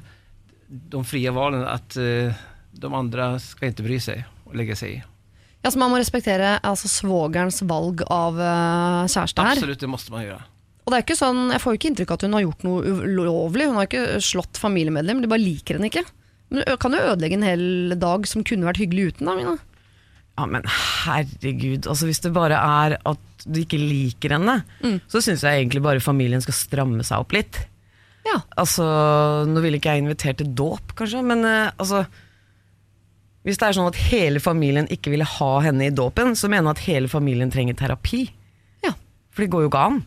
de 0.67 1.05
fria 1.05 1.31
valen, 1.31 1.67
att 1.67 1.95
eh, 1.95 2.33
de 2.71 2.93
andra 2.93 3.39
ska 3.39 3.65
inte 3.65 3.83
bry 3.83 3.99
sig 3.99 4.25
och 4.43 4.55
lägga 4.55 4.75
sig 4.75 4.93
i. 4.93 5.03
ja, 5.61 5.71
så 5.71 5.79
man 5.79 5.91
må 5.91 5.99
respektere 6.01 6.55
altså, 6.65 6.89
svogerens 6.89 7.61
valg 7.61 8.01
av 8.09 8.39
uh, 8.39 9.05
kjæreste 9.05 9.43
her. 9.45 9.59
Absolut, 9.59 9.79
det 9.79 9.89
måste 9.89 10.13
man 10.13 10.25
göra. 10.25 10.41
Og 10.81 10.89
det 10.89 10.97
er 10.97 11.03
ikke 11.05 11.19
sånn, 11.19 11.51
Jeg 11.53 11.61
får 11.61 11.73
jo 11.73 11.77
ikke 11.77 11.89
inntrykk 11.91 12.11
av 12.11 12.17
at 12.17 12.23
hun 12.25 12.33
har 12.33 12.43
gjort 12.47 12.63
noe 12.65 12.95
ulovlig. 13.05 13.67
Hun 13.69 13.77
har 13.77 13.85
ikke 13.85 14.21
slått 14.25 14.57
familiemedlem, 14.57 15.21
de 15.21 15.29
bare 15.29 15.43
liker 15.43 15.77
henne 15.77 15.91
ikke. 15.91 16.03
Men 16.51 16.63
det 16.67 16.77
kan 16.83 16.95
jo 16.95 17.01
ødelegge 17.13 17.39
en 17.39 17.47
hel 17.47 17.97
dag 17.99 18.27
som 18.27 18.43
kunne 18.47 18.67
vært 18.67 18.81
hyggelig 18.83 19.13
uten. 19.13 19.29
da, 19.29 19.35
Mina. 19.39 19.57
Ja, 20.39 20.47
men 20.47 20.65
herregud. 20.67 21.87
Altså, 21.87 22.07
hvis 22.09 22.21
det 22.23 22.33
bare 22.35 22.57
er 22.59 22.97
at 23.07 23.45
du 23.45 23.61
ikke 23.61 23.79
liker 23.79 24.35
henne, 24.35 24.61
så 25.11 25.21
syns 25.23 25.43
jeg 25.47 25.63
egentlig 25.63 25.81
bare 25.83 26.03
familien 26.03 26.43
skal 26.43 26.57
stramme 26.57 27.05
seg 27.07 27.23
opp 27.23 27.35
litt. 27.35 27.63
Ja. 28.27 28.41
Altså, 28.59 28.85
Nå 29.49 29.63
ville 29.63 29.79
ikke 29.79 29.95
jeg 29.95 30.03
invitert 30.03 30.41
til 30.41 30.51
dåp, 30.57 30.93
kanskje, 30.97 31.23
men 31.25 31.41
uh, 31.41 31.71
altså 31.81 32.03
Hvis 33.41 33.57
det 33.57 33.65
er 33.65 33.73
sånn 33.73 33.89
at 33.89 33.97
hele 34.11 34.37
familien 34.43 34.85
ikke 34.93 35.09
ville 35.09 35.25
ha 35.25 35.51
henne 35.65 35.87
i 35.87 35.93
dåpen, 35.93 36.35
så 36.37 36.51
mener 36.51 36.69
jeg 36.69 36.77
at 36.77 36.85
hele 36.85 37.09
familien 37.09 37.49
trenger 37.53 37.79
terapi. 37.79 38.27
Ja. 38.85 38.93
For 39.33 39.41
det 39.41 39.49
går 39.55 39.65
jo 39.65 39.71
ikke 39.71 39.87
an. 39.87 40.03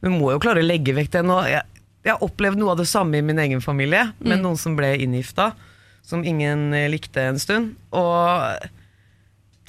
Du 0.00 0.08
må 0.14 0.30
jo 0.32 0.40
klare 0.40 0.62
å 0.62 0.66
legge 0.66 0.94
vekk 0.96 1.12
det. 1.12 1.22
Nå, 1.28 1.36
jeg, 1.52 1.82
jeg 2.02 2.14
har 2.14 2.24
opplevd 2.24 2.62
noe 2.62 2.72
av 2.72 2.80
det 2.80 2.88
samme 2.88 3.20
i 3.20 3.26
min 3.26 3.42
egen 3.44 3.60
familie, 3.60 4.08
med 4.24 4.40
noen 4.40 4.56
som 4.58 4.72
ble 4.78 4.94
inngifta, 5.04 5.52
som 6.06 6.24
ingen 6.26 6.70
eh, 6.76 6.88
likte 6.92 7.24
en 7.30 7.40
stund. 7.40 7.74
Og 7.94 8.68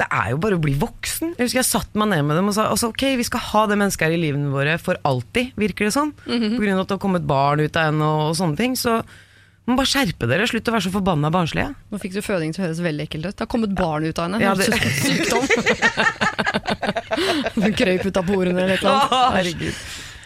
det 0.02 0.08
er 0.10 0.32
jo 0.34 0.40
bare 0.42 0.58
å 0.58 0.62
bli 0.64 0.74
voksen. 0.82 1.36
Jeg 1.38 1.46
husker 1.48 1.62
jeg 1.62 1.70
satte 1.70 2.00
meg 2.02 2.10
ned 2.14 2.26
med 2.28 2.40
dem 2.40 2.50
og 2.50 2.56
sa 2.58 2.66
altså, 2.72 2.90
ok, 2.94 3.06
vi 3.20 3.28
skal 3.28 3.44
ha 3.52 3.66
det 3.70 3.78
mennesket 3.80 4.08
her 4.08 4.16
i 4.16 4.22
livene 4.24 4.50
våre 4.54 4.80
for 4.82 4.98
alltid, 5.06 5.54
virker 5.60 5.86
det 5.88 5.94
sånn 5.94 6.10
På 6.18 6.34
grunn 6.34 6.74
av 6.74 6.82
at 6.84 6.90
det 6.90 6.98
har 6.98 7.04
kommet 7.04 7.28
barn 7.30 7.62
ut 7.62 7.78
av 7.78 7.92
en 7.92 8.02
og, 8.02 8.24
og 8.32 8.40
sånne 8.40 8.58
ting. 8.60 8.74
Så 8.80 9.00
må 9.70 9.78
bare 9.80 9.88
skjerpe 9.88 10.28
dere. 10.28 10.48
Slutt 10.50 10.68
å 10.68 10.74
være 10.76 10.86
så 10.88 10.92
forbanna 10.92 11.30
barnslige. 11.32 11.70
Nå 11.94 12.00
fikk 12.02 12.18
du 12.18 12.24
føding 12.26 12.52
til 12.56 12.64
å 12.64 12.66
høres 12.66 12.82
veldig 12.84 13.06
ekkelt 13.06 13.30
ut. 13.30 13.36
Det 13.38 13.46
har 13.46 13.52
kommet 13.54 13.76
barn 13.78 14.10
ut 14.10 14.20
av 14.20 14.28
henne. 14.28 14.42
Ja, 14.44 14.56
det- 14.58 14.82
Sykdom. 15.06 15.46
Hun 17.62 17.76
krøyp 17.78 18.10
ut 18.10 18.18
av 18.20 18.28
porene 18.28 18.58
eller 18.66 18.76
et 18.76 18.84
eller 18.84 18.98
annet. 18.98 19.38
herregud. 19.38 19.78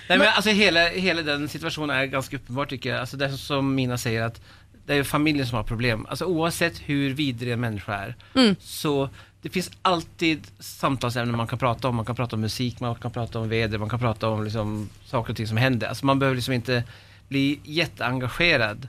Nej, 0.07 0.17
men 0.21 0.29
altså, 0.31 0.53
hele, 0.55 0.85
hele, 0.95 1.23
den 1.27 1.49
situasjonen 1.51 1.91
er 1.91 2.07
ganske 2.11 2.39
åpenbart 2.39 2.71
ikke 2.77 2.95
altså, 3.01 3.17
det 3.19 3.27
er 3.27 3.35
som 3.35 3.67
Mina 3.75 3.97
sier, 3.99 4.23
att 4.23 4.39
det 4.87 4.93
är 4.93 4.97
jo 4.97 5.03
familjen 5.03 5.47
som 5.47 5.55
har 5.55 5.63
problem. 5.63 6.05
Alltså 6.09 6.25
oavsett 6.25 6.79
hur 6.79 7.13
vidrig 7.13 7.53
en 7.53 7.59
människa 7.59 7.93
är 7.93 8.15
så 8.59 9.09
det 9.41 9.49
finns 9.49 9.71
alltid 9.81 10.47
samtalsämnen 10.59 11.37
man 11.37 11.47
kan 11.47 11.59
prata 11.59 11.87
om. 11.87 11.95
Man 11.95 12.05
kan 12.05 12.15
prata 12.15 12.35
om 12.35 12.41
musik, 12.41 12.79
man 12.79 12.95
kan 12.95 13.11
prata 13.11 13.39
om 13.39 13.49
väder, 13.49 13.77
man 13.77 13.89
kan 13.89 13.99
prata 13.99 14.29
om 14.29 14.43
liksom 14.43 14.89
saker 15.05 15.31
och 15.31 15.37
ting 15.37 15.47
som 15.47 15.57
händer. 15.57 15.87
Alltså 15.87 16.05
man 16.05 16.19
behöver 16.19 16.35
liksom 16.35 16.53
inte 16.53 16.83
bli 17.27 17.59
jätteengagerad 17.63 18.87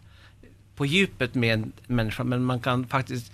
på 0.77 0.87
djupet 0.87 1.35
med 1.35 1.55
en 1.55 1.73
människa 1.87 2.25
men 2.25 2.45
man 2.45 2.61
kan 2.61 2.87
faktiskt 2.87 3.33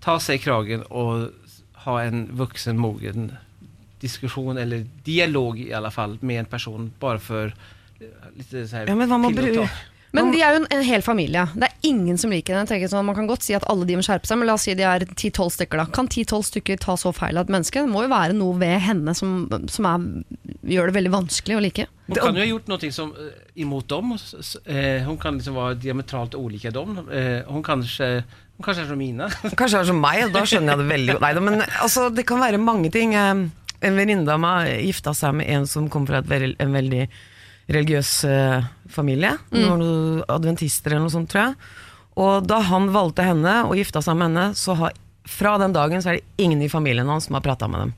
ta 0.00 0.20
sig 0.20 0.36
i 0.36 0.38
kragen 0.38 0.82
och 0.82 1.28
ha 1.72 2.02
en 2.02 2.28
vuxen, 2.36 2.78
mogen 2.78 3.32
diskusjon, 4.00 4.58
eller 4.58 4.86
dialog 5.04 5.60
i 5.60 5.72
alla 5.72 5.90
fall 5.90 6.18
med 6.20 6.38
en 6.38 6.44
person 6.44 6.92
bara 7.00 7.18
for 7.18 7.54
litt 8.36 8.50
sånn 8.50 8.68
så 8.68 8.76
här 8.76 8.86
Ja, 8.90 8.94
men 8.94 9.08
hva 9.08 9.28
till 9.28 9.58
och 9.58 9.68
ta. 9.68 9.93
Men 10.14 10.30
de 10.30 10.40
er 10.44 10.54
jo 10.54 10.60
en, 10.62 10.66
en 10.70 10.84
hel 10.86 11.02
familie. 11.02 11.42
Det 11.58 11.66
er 11.66 11.88
ingen 11.88 12.18
som 12.20 12.30
liker 12.32 12.54
den. 12.54 12.70
Jeg 12.70 12.90
Sånn, 12.92 13.06
man 13.06 13.16
kan 13.16 13.26
godt 13.26 13.42
si 13.46 13.56
at 13.56 13.64
alle 13.70 13.86
de 13.88 13.96
må 13.98 14.04
skjerpe 14.06 14.28
seg, 14.28 14.38
men 14.38 14.48
la 14.48 14.54
oss 14.54 14.66
si 14.68 14.76
de 14.78 14.84
er 14.86 15.06
10-12 15.08 15.50
stykker. 15.56 15.80
da 15.82 15.86
Kan 15.94 16.08
10-12 16.10 16.46
stykker 16.52 16.78
ta 16.84 16.94
så 17.00 17.10
feil 17.16 17.40
av 17.40 17.48
et 17.48 17.52
menneske? 17.54 17.82
Det 17.82 17.90
må 17.90 18.04
jo 18.04 18.12
være 18.12 18.36
noe 18.38 18.54
ved 18.60 18.78
henne 18.84 19.14
som, 19.18 19.34
som 19.72 19.88
er, 19.90 20.06
gjør 20.76 20.90
det 20.90 20.96
veldig 21.00 21.12
vanskelig 21.16 21.58
å 21.58 21.64
like. 21.64 21.88
Hun 22.06 22.20
kan 22.20 22.38
jo 22.38 22.44
ha 22.44 22.48
gjort 22.48 22.70
noe 22.70 22.92
som, 22.94 23.10
imot 23.66 23.90
dem. 23.90 24.14
Eh, 24.14 25.02
hon 25.08 25.18
kan 25.20 25.40
liksom 25.40 25.58
være 25.58 25.80
diametralt 25.82 26.38
ulik 26.38 26.68
dem. 26.74 26.96
Hun 27.00 27.10
hon, 27.50 27.66
kanske, 27.66 28.22
kanskje 28.24 28.62
kanske 28.62 28.82
är 28.82 28.88
som 28.92 28.98
Mina. 28.98 29.28
Kanskje 29.56 29.78
det 29.78 29.82
er 29.82 29.90
som 29.90 30.00
meg, 30.00 30.24
og 30.28 30.34
da 30.36 30.46
skjønner 30.46 30.74
jeg 30.74 30.84
det 30.84 30.88
veldig 30.92 31.14
godt. 31.16 31.26
Neida, 31.26 31.44
men 31.48 31.62
altså, 31.66 32.08
det 32.14 32.26
kan 32.28 32.42
være 32.44 32.62
mange 32.62 32.92
ting. 32.94 33.18
Eh, 33.18 33.44
En 33.84 33.98
venninne 33.98 34.32
av 34.32 34.38
meg 34.40 34.78
gifta 34.86 35.12
seg 35.12 35.34
med 35.36 35.48
en 35.52 35.66
som 35.68 35.90
kom 35.92 36.06
fra 36.08 36.22
et 36.22 36.28
veldig, 36.30 36.54
en 36.62 36.72
veldig 36.72 37.02
religiøs 37.72 38.12
eh, 38.28 38.66
familie. 38.92 39.34
Mm. 39.52 39.64
noen 39.64 40.24
adventister 40.28 40.92
eller 40.92 41.06
noe 41.06 41.14
sånt, 41.14 41.30
tror 41.32 41.48
jeg. 41.48 41.56
Og 42.20 42.46
da 42.46 42.60
han 42.68 42.90
valgte 42.94 43.26
henne 43.26 43.54
og 43.66 43.76
gifta 43.78 44.02
seg 44.04 44.18
med 44.18 44.30
henne, 44.30 44.46
så 44.58 44.76
har 44.78 44.94
fra 45.24 45.54
den 45.58 45.72
dagen 45.72 46.02
så 46.04 46.12
er 46.12 46.18
det 46.20 46.44
ingen 46.44 46.60
i 46.62 46.68
familien 46.68 47.08
hans 47.08 47.26
som 47.28 47.38
har 47.38 47.44
prata 47.44 47.68
med 47.70 47.80
dem. 47.80 47.94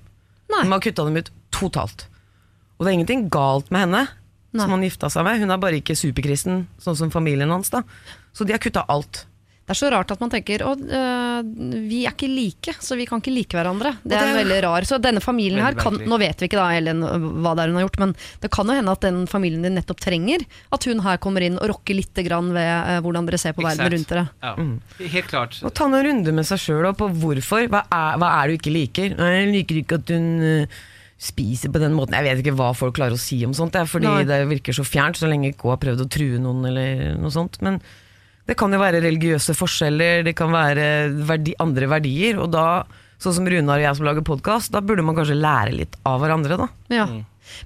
Nei. 0.53 0.63
De 0.63 0.71
har 0.73 0.85
kutta 0.85 1.05
dem 1.09 1.19
ut 1.19 1.33
totalt. 1.55 2.07
Og 2.77 2.85
det 2.85 2.93
er 2.93 2.99
ingenting 3.01 3.27
galt 3.33 3.71
med 3.75 3.87
henne, 3.87 4.05
Nei. 4.55 4.63
som 4.63 4.75
han 4.77 4.85
gifta 4.87 5.11
seg 5.13 5.27
med. 5.27 5.41
Hun 5.43 5.53
er 5.53 5.61
bare 5.61 5.81
ikke 5.81 5.97
superkristen, 5.99 6.67
sånn 6.83 6.99
som 6.99 7.11
familien 7.13 7.51
hans. 7.51 7.73
da 7.75 7.83
Så 8.33 8.47
de 8.47 8.55
har 8.55 8.63
kutta 8.63 8.87
alt. 8.89 9.25
Det 9.67 9.75
er 9.75 9.79
så 9.81 9.89
rart 9.91 10.13
at 10.15 10.21
man 10.23 10.31
tenker 10.31 10.63
at 10.63 10.79
øh, 10.79 11.47
vi 11.91 12.05
er 12.07 12.13
ikke 12.15 12.29
like, 12.31 12.75
så 12.79 12.95
vi 12.95 13.03
kan 13.09 13.19
ikke 13.19 13.33
like 13.35 13.57
hverandre. 13.59 13.97
Det 14.05 14.15
er 14.15 14.21
det 14.23 14.29
er- 14.31 14.39
veldig 14.39 14.59
rar. 14.63 14.87
Så 14.87 15.01
denne 15.03 15.19
familien 15.25 15.59
her 15.65 15.75
kan. 15.75 15.97
Nå 16.07 16.19
vet 16.23 16.39
vi 16.39 16.47
ikke 16.47 16.61
da 16.61 16.69
Ellen 16.77 17.03
hva 17.43 17.55
det 17.59 17.65
er 17.65 17.73
hun 17.73 17.81
har 17.81 17.87
gjort, 17.89 17.99
men 18.05 18.13
det 18.45 18.51
kan 18.55 18.71
jo 18.71 18.77
hende 18.79 18.95
at 18.95 19.03
den 19.03 19.25
familien 19.27 19.67
din 19.67 19.75
nettopp 19.75 19.99
trenger 20.07 20.45
at 20.73 20.87
hun 20.87 21.03
her 21.03 21.19
kommer 21.19 21.43
inn 21.43 21.59
og 21.59 21.67
rokker 21.73 21.99
litt 21.99 22.15
grann 22.29 22.53
ved 22.55 22.63
øh, 22.95 23.01
hvordan 23.03 23.27
dere 23.27 23.43
ser 23.43 23.57
på 23.59 23.67
verden 23.67 23.91
rundt 23.97 24.15
dere. 24.15 24.29
Ja, 24.47 24.55
Helt 25.17 25.31
klart. 25.35 25.59
Og 25.67 25.75
ta 25.75 25.91
noen 25.91 26.07
runder 26.13 26.39
med 26.39 26.47
seg 26.47 26.63
sjøl 26.63 26.87
på 26.95 27.11
hvorfor. 27.19 27.67
Hva 27.67 27.83
er, 27.91 28.21
hva 28.23 28.31
er 28.39 28.47
du 28.55 28.61
ikke 28.61 28.71
liker? 28.71 29.19
Jeg 29.19 29.51
liker 29.51 29.83
ikke 29.83 29.99
at 29.99 30.15
hun 30.15 30.31
eh, 30.47 30.79
spiser 31.19 31.75
på 31.75 31.83
den 31.83 31.95
måten. 31.99 32.15
Jeg 32.15 32.29
vet 32.29 32.47
ikke 32.47 32.55
hva 32.63 32.71
folk 32.77 32.95
klarer 33.01 33.19
å 33.19 33.21
si 33.21 33.43
om 33.47 33.55
sånt, 33.57 33.75
det 33.75 33.83
er 33.83 33.91
fordi 33.91 34.07
Nei. 34.07 34.25
det 34.29 34.43
virker 34.51 34.77
så 34.77 34.87
fjernt, 34.87 35.19
så 35.19 35.27
lenge 35.27 35.51
ikke 35.51 35.67
hun 35.67 35.75
har 35.75 35.83
prøvd 35.83 36.07
å 36.07 36.11
true 36.13 36.39
noen 36.39 36.67
eller 36.71 37.17
noe 37.19 37.33
sånt. 37.35 37.59
Men 37.67 37.81
det 38.47 38.55
kan 38.59 38.73
jo 38.73 38.79
være 38.81 39.03
religiøse 39.03 39.57
forskjeller, 39.59 40.23
det 40.27 40.37
kan 40.39 40.53
være 40.55 40.89
verdi, 41.27 41.57
andre 41.63 41.89
verdier, 41.91 42.39
og 42.43 42.53
da, 42.55 42.67
sånn 43.23 43.41
som 43.41 43.49
Runar 43.51 43.81
og 43.81 43.87
jeg 43.87 43.99
som 43.99 44.07
lager 44.07 44.27
podkast, 44.27 44.75
da 44.75 44.83
burde 44.85 45.05
man 45.07 45.19
kanskje 45.19 45.39
lære 45.39 45.75
litt 45.81 45.99
av 46.07 46.21
hverandre, 46.23 46.61
da. 46.61 46.69
Ja. 46.95 47.09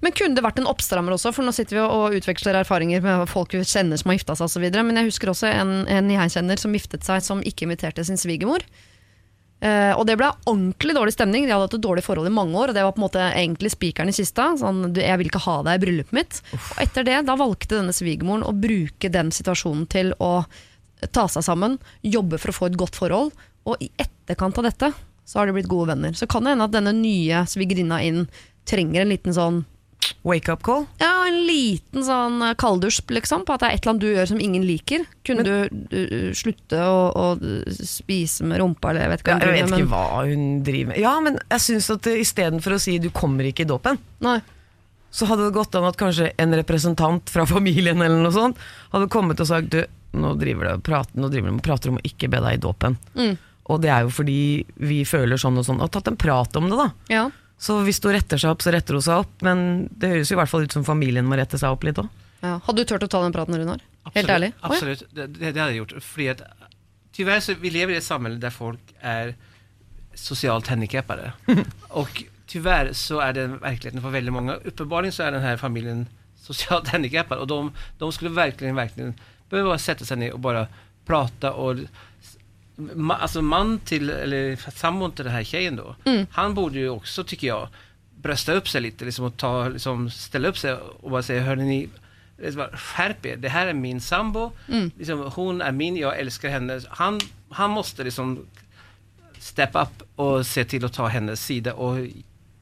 Men 0.04 0.14
kunne 0.16 0.37
det 0.37 0.44
vært 0.44 0.60
en 0.60 0.68
oppstrammer 0.68 1.14
også, 1.16 1.32
for 1.37 1.46
nå 1.46 1.52
sitter 1.56 1.78
vi 1.78 1.82
og 1.84 2.16
utveksler 2.20 2.58
erfaringer 2.60 3.02
med 3.04 3.26
folk 3.30 3.54
vi 3.56 3.64
kjenner 3.64 4.00
som 4.00 4.12
har 4.12 4.18
gifta 4.18 4.37
seg 4.37 4.49
osv. 4.49 4.66
Men 4.76 5.00
jeg 5.00 5.08
husker 5.08 5.32
også 5.32 5.49
en, 5.49 5.75
en 5.88 6.12
jeg 6.12 6.37
kjenner 6.37 6.60
som 6.60 6.76
giftet 6.76 7.06
seg 7.06 7.25
som 7.25 7.40
ikke 7.46 7.66
inviterte 7.68 8.04
sin 8.04 8.20
svigermor. 8.20 8.64
Uh, 9.60 9.92
og 9.92 10.06
det 10.08 10.16
ble 10.16 10.30
ordentlig 10.49 10.94
dårlig 10.96 11.12
stemning. 11.12 11.44
De 11.44 11.52
hadde 11.52 11.66
hatt 11.66 11.76
et 11.76 11.84
dårlig 11.84 12.04
forhold 12.06 12.30
i 12.30 12.32
mange 12.32 12.56
år, 12.56 12.70
og 12.70 12.76
det 12.76 12.84
var 12.84 12.94
på 12.96 13.02
en 13.02 13.04
måte 13.04 13.25
egentlig 13.28 13.72
spikeren 13.75 14.12
i 14.12 14.16
kista. 14.16 14.54
Sånn, 14.60 14.87
du, 14.94 15.02
'Jeg 15.02 15.20
vil 15.20 15.28
ikke 15.28 15.44
ha 15.44 15.56
deg 15.66 15.76
i 15.76 15.82
bryllupet 15.84 16.16
mitt'. 16.16 16.40
Og 16.56 16.80
etter 16.84 17.04
det, 17.04 17.18
da 17.28 17.37
valgte 17.37 17.76
denne 17.76 17.92
svigermoren 17.96 18.46
å 18.46 18.56
bruke 18.56 19.12
den 19.12 19.32
situasjonen 19.32 19.84
til 19.92 20.14
å 20.16 20.46
ta 21.09 21.26
seg 21.28 21.47
sammen, 21.47 21.78
jobbe 22.02 22.38
for 22.38 22.52
å 22.52 22.57
få 22.57 22.71
et 22.71 22.78
godt 22.80 22.99
forhold, 22.99 23.33
og 23.69 23.80
i 23.80 23.90
etterkant 24.00 24.59
av 24.61 24.69
dette 24.69 24.92
så 25.25 25.38
har 25.38 25.47
de 25.47 25.54
blitt 25.54 25.71
gode 25.71 25.92
venner. 25.92 26.12
Så 26.12 26.26
kan 26.26 26.45
det 26.45 26.54
hende 26.57 26.66
at 26.66 26.75
denne 26.75 26.92
nye 26.97 27.45
svigerinna 27.47 28.00
inn 28.02 28.25
trenger 28.69 29.04
en 29.04 29.12
liten 29.12 29.37
sånn 29.37 29.64
Wake 30.25 30.52
up 30.52 30.62
call. 30.64 30.87
ja, 30.99 31.26
en 31.28 31.37
liten 31.47 32.02
sånn 32.04 32.40
eh, 32.42 32.54
kalddusj, 32.59 33.02
liksom, 33.12 33.45
på 33.45 33.52
at 33.54 33.62
det 33.62 33.69
er 33.69 33.75
et 33.76 33.83
eller 33.85 33.92
annet 33.92 34.02
du 34.02 34.09
gjør 34.09 34.28
som 34.30 34.40
ingen 34.40 34.64
liker. 34.64 35.04
Kunne 35.28 35.45
du 35.45 35.52
uh, 35.69 36.30
slutte 36.37 36.80
å, 36.80 37.02
å 37.12 37.26
spise 37.85 38.49
med 38.49 38.62
rumpa, 38.62 38.90
eller 38.90 39.04
jeg 39.04 39.12
vet 39.12 39.25
ikke 39.25 39.37
Ja, 39.37 39.37
hva 39.37 39.45
hun 39.45 39.52
jeg 39.52 39.61
vet 39.61 39.69
driver 39.69 39.76
med, 39.76 39.85
ikke 39.85 39.92
hva 39.92 40.25
hun 40.25 40.47
driver 40.66 40.90
med. 40.90 41.00
Ja, 41.04 41.12
men 41.25 41.38
jeg 41.42 41.64
syns 41.66 41.90
at 41.92 42.09
istedenfor 42.11 42.76
å 42.76 42.80
si 42.80 42.97
'du 42.99 43.11
kommer 43.12 43.45
ikke 43.49 43.69
i 43.69 43.71
dåpen', 43.71 44.00
Nei. 44.25 44.40
så 45.12 45.28
hadde 45.30 45.47
det 45.47 45.57
gått 45.61 45.76
an 45.78 45.88
at 45.88 46.00
kanskje 46.00 46.33
en 46.40 46.57
representant 46.59 47.30
fra 47.30 47.47
familien 47.47 48.00
eller 48.00 48.25
noe 48.25 48.35
sånt 48.35 48.61
hadde 48.92 49.12
kommet 49.12 49.40
og 49.40 49.52
sagt 49.52 49.71
du, 49.76 49.85
nå 50.12 50.33
driver 50.40 50.67
de 50.67 50.73
og 50.79 50.83
prater, 50.87 51.21
nå 51.21 51.29
driver 51.31 51.52
de 51.52 51.64
prater 51.64 51.93
om 51.93 52.00
å 52.00 52.07
ikke 52.07 52.31
be 52.33 52.40
deg 52.45 52.59
i 52.59 52.62
dåpen. 52.62 52.97
Mm. 53.14 53.37
Og 53.71 53.83
det 53.83 53.93
er 53.95 54.07
jo 54.07 54.14
fordi 54.14 54.40
vi 54.83 55.02
føler 55.07 55.38
sånn 55.40 55.61
og 55.61 55.67
sånn, 55.67 55.83
og 55.85 55.93
tatt 55.95 56.11
en 56.11 56.19
prat 56.19 56.57
om 56.59 56.71
det, 56.71 56.79
da. 56.79 56.88
Ja. 57.12 57.26
Så 57.61 57.76
hvis 57.85 58.00
hun 58.02 58.14
retter 58.17 58.40
seg 58.40 58.55
opp, 58.55 58.64
så 58.64 58.73
retter 58.75 58.97
hun 58.97 59.05
seg 59.05 59.23
opp, 59.23 59.35
men 59.47 59.85
det 59.93 60.14
høres 60.14 60.33
jo 60.33 60.38
i 60.38 60.40
hvert 60.40 60.50
fall 60.50 60.64
ut 60.67 60.75
som 60.75 60.87
familien 60.87 61.29
må 61.29 61.38
rette 61.38 61.61
seg 61.61 61.76
opp 61.76 61.85
litt 61.87 62.00
òg. 62.00 62.09
ja. 62.40 62.57
Hadde 62.64 62.83
du 62.83 62.88
turt 62.88 63.05
å 63.05 63.11
ta 63.12 63.23
den 63.23 63.37
praten, 63.37 63.59
Runar? 63.61 63.85
Helt 64.14 64.33
ærlig? 64.33 64.55
Absolutt, 64.67 65.05
det, 65.12 65.26
det, 65.37 65.52
det 65.52 65.61
hade 65.61 65.75
jag 65.75 65.83
gjort. 65.83 65.97
Fordi 66.02 66.29
at, 66.33 66.43
tyvärr 67.12 67.40
så 67.45 67.55
vi 67.61 67.71
lever 67.71 67.95
i 67.95 68.00
et 68.00 68.07
samhälle 68.07 68.40
der 68.40 68.55
folk 68.55 68.95
er 69.00 69.35
sosialt 70.14 70.73
handikappede. 70.73 71.33
og 72.00 72.25
tyvärr 72.50 72.93
så 72.97 73.21
er 73.21 73.37
det 73.37 73.45
virkeligheten 73.61 74.02
for 74.02 74.17
veldig 74.17 74.33
mange. 74.33 74.57
Åpenbart 74.67 75.12
så 75.14 75.29
er 75.29 75.37
denne 75.37 75.59
familien 75.61 76.09
sosialt 76.09 76.17
socialt 76.50 76.88
handikappad 76.88 77.38
och 77.38 77.47
de, 77.47 77.73
de 77.99 78.12
skulle 78.12 78.31
verkligen, 78.31 78.75
verkligen 78.75 79.14
behöva 79.50 79.78
sätta 79.78 80.04
sig 80.04 80.16
ner 80.16 80.33
och 80.33 80.40
bara 80.40 80.66
prata 81.07 81.52
och 81.52 81.76
ma, 82.95 83.14
alltså 83.14 83.42
man 83.42 83.78
till, 83.78 84.11
eller 84.11 84.71
sambon 84.71 85.12
till 85.12 85.25
den 85.25 85.35
här 85.35 85.45
tjejen 85.45 85.76
då, 85.76 85.97
han 86.30 86.54
borde 86.54 86.78
ju 86.78 86.88
också, 86.88 87.25
tycker 87.25 87.47
jag, 87.47 87.69
brösta 88.23 88.52
upp 88.52 88.69
sig 88.69 88.80
lite 88.80 89.04
liksom, 89.04 89.25
och 89.25 89.37
ta, 89.37 89.69
liksom, 89.69 90.11
ställa 90.11 90.49
upp 90.49 90.59
sig 90.59 90.75
och 90.75 91.11
bara 91.11 91.23
säga, 91.23 91.42
hörni 91.42 91.64
ni, 91.64 91.88
skärp 92.73 93.26
er, 93.26 93.37
det 93.37 93.49
här 93.49 93.66
är 93.66 93.73
min 93.73 94.00
sambo, 94.00 94.52
liksom, 94.99 95.30
hon 95.35 95.61
är 95.61 95.73
min, 95.73 95.97
jag 95.97 96.19
älskar 96.19 96.49
henne. 96.49 96.80
Han, 96.88 97.21
han 97.50 97.71
måste 97.71 98.04
liksom 98.04 98.47
step 99.38 99.71
up 99.75 100.02
och 100.16 100.47
se 100.47 100.64
till 100.64 100.85
att 100.85 100.92
ta 100.92 101.07
hennes 101.07 101.45
sida 101.45 101.75
och 101.75 101.97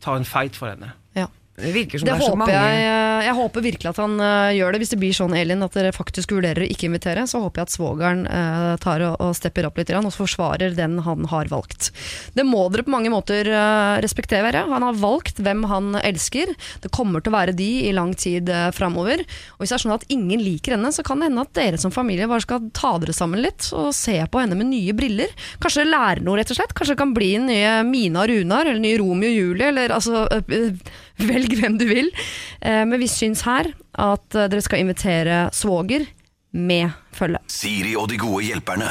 ta 0.01 0.17
en 0.17 0.25
fight 0.25 0.57
för 0.57 0.69
henne. 0.69 0.91
Ja. 1.13 1.29
Det 1.59 1.73
virker 1.75 1.99
som 1.99 2.07
Det 2.07 2.15
det, 2.15 2.23
er 2.23 2.31
så 2.31 2.39
mange 2.39 2.55
jeg, 2.55 2.83
eh, 2.87 3.27
jeg 3.27 3.35
håper 3.39 3.65
virkelig 3.65 3.91
at 3.91 3.99
han 3.99 4.15
uh, 4.23 4.51
gjør 4.55 4.75
det. 4.75 4.81
Hvis 4.83 4.93
det 4.93 4.99
blir 5.03 5.17
sånn, 5.17 5.35
Elin, 5.35 5.65
at 5.67 5.75
dere 5.75 5.95
faktisk 5.95 6.33
vurderer 6.37 6.65
å 6.65 6.69
ikke 6.71 6.87
invitere, 6.89 7.25
så 7.31 7.41
håper 7.43 7.63
jeg 7.63 7.69
at 7.69 7.75
svogeren 7.75 8.25
uh, 8.31 8.75
tar 8.83 9.03
og, 9.09 9.17
og 9.25 9.35
stepper 9.37 9.67
opp 9.67 9.81
litt 9.81 9.91
og 9.99 10.11
forsvarer 10.15 10.77
den 10.79 11.01
han 11.05 11.27
har 11.33 11.51
valgt. 11.51 11.91
Det 12.37 12.45
må 12.47 12.69
dere 12.71 12.85
på 12.87 12.95
mange 12.95 13.11
måter 13.13 13.51
uh, 13.51 13.99
respektere. 14.05 14.65
Han 14.71 14.87
har 14.87 15.01
valgt 15.01 15.43
hvem 15.43 15.65
han 15.71 15.99
elsker. 15.99 16.55
Det 16.85 16.93
kommer 16.95 17.25
til 17.25 17.33
å 17.33 17.39
være 17.39 17.57
de 17.59 17.69
i 17.89 17.95
lang 17.97 18.15
tid 18.19 18.53
uh, 18.53 18.69
framover. 18.75 19.25
Og 19.57 19.65
hvis 19.65 19.75
det 19.75 19.79
er 19.81 19.85
sånn 19.87 19.97
at 19.97 20.07
ingen 20.15 20.43
liker 20.45 20.77
henne, 20.77 20.93
så 20.95 21.05
kan 21.07 21.19
det 21.19 21.31
hende 21.31 21.47
at 21.47 21.55
dere 21.59 21.81
som 21.81 21.95
familie 21.95 22.31
bare 22.31 22.47
skal 22.47 22.71
ta 22.77 22.95
dere 23.03 23.17
sammen 23.17 23.43
litt 23.43 23.71
og 23.75 23.91
se 23.97 24.21
på 24.31 24.43
henne 24.43 24.59
med 24.59 24.71
nye 24.71 24.95
briller. 24.97 25.35
Kanskje 25.63 25.89
lære 25.89 26.23
noe, 26.23 26.39
rett 26.39 26.55
og 26.55 26.61
slett. 26.61 26.77
Kanskje 26.77 26.95
det 26.95 27.03
kan 27.03 27.17
bli 27.17 27.35
en 27.41 27.51
nye 27.51 27.75
Mina 27.89 28.23
og 28.25 28.31
Runar, 28.31 28.69
eller 28.69 28.83
nye 28.83 29.01
Romeo 29.01 29.33
og 29.33 29.39
Julie, 29.43 29.73
eller 29.73 29.95
altså 29.97 30.27
Velg 31.31 31.57
hvem 31.59 31.79
du 31.81 31.87
vil. 31.89 32.11
Eh, 32.63 32.85
men 32.87 32.99
vi 33.01 33.11
syns 33.11 33.45
her 33.49 33.73
at 33.99 34.39
eh, 34.39 34.49
dere 34.51 34.65
skal 34.65 34.85
invitere 34.85 35.49
svoger, 35.57 36.07
med 36.51 36.91
følge. 37.13 37.41
Siri 37.51 37.95
og 37.99 38.09
de 38.11 38.19
gode 38.21 38.45
hjelperne. 38.47 38.89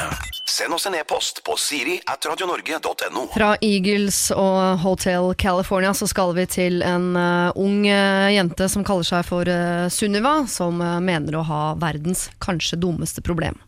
Send 0.48 0.72
oss 0.74 0.86
en 0.88 0.94
e-post 0.96 1.42
på 1.44 1.56
siri 1.60 1.98
at 2.08 2.24
radionorge.no. 2.24 3.26
Fra 3.34 3.50
Eagles 3.64 4.30
og 4.32 4.80
Hotel 4.82 5.34
California 5.38 5.90
så 5.94 6.08
skal 6.08 6.32
vi 6.38 6.46
til 6.48 6.80
en 6.86 7.10
uh, 7.18 7.58
ung 7.58 7.82
uh, 7.84 8.30
jente 8.32 8.68
som 8.72 8.86
kaller 8.86 9.04
seg 9.04 9.26
for 9.28 9.50
uh, 9.50 9.90
Sunniva, 9.92 10.46
som 10.48 10.80
mener 11.04 11.36
å 11.36 11.44
ha 11.46 11.60
verdens 11.78 12.28
kanskje 12.42 12.78
dummeste 12.80 13.22
problem. 13.24 13.58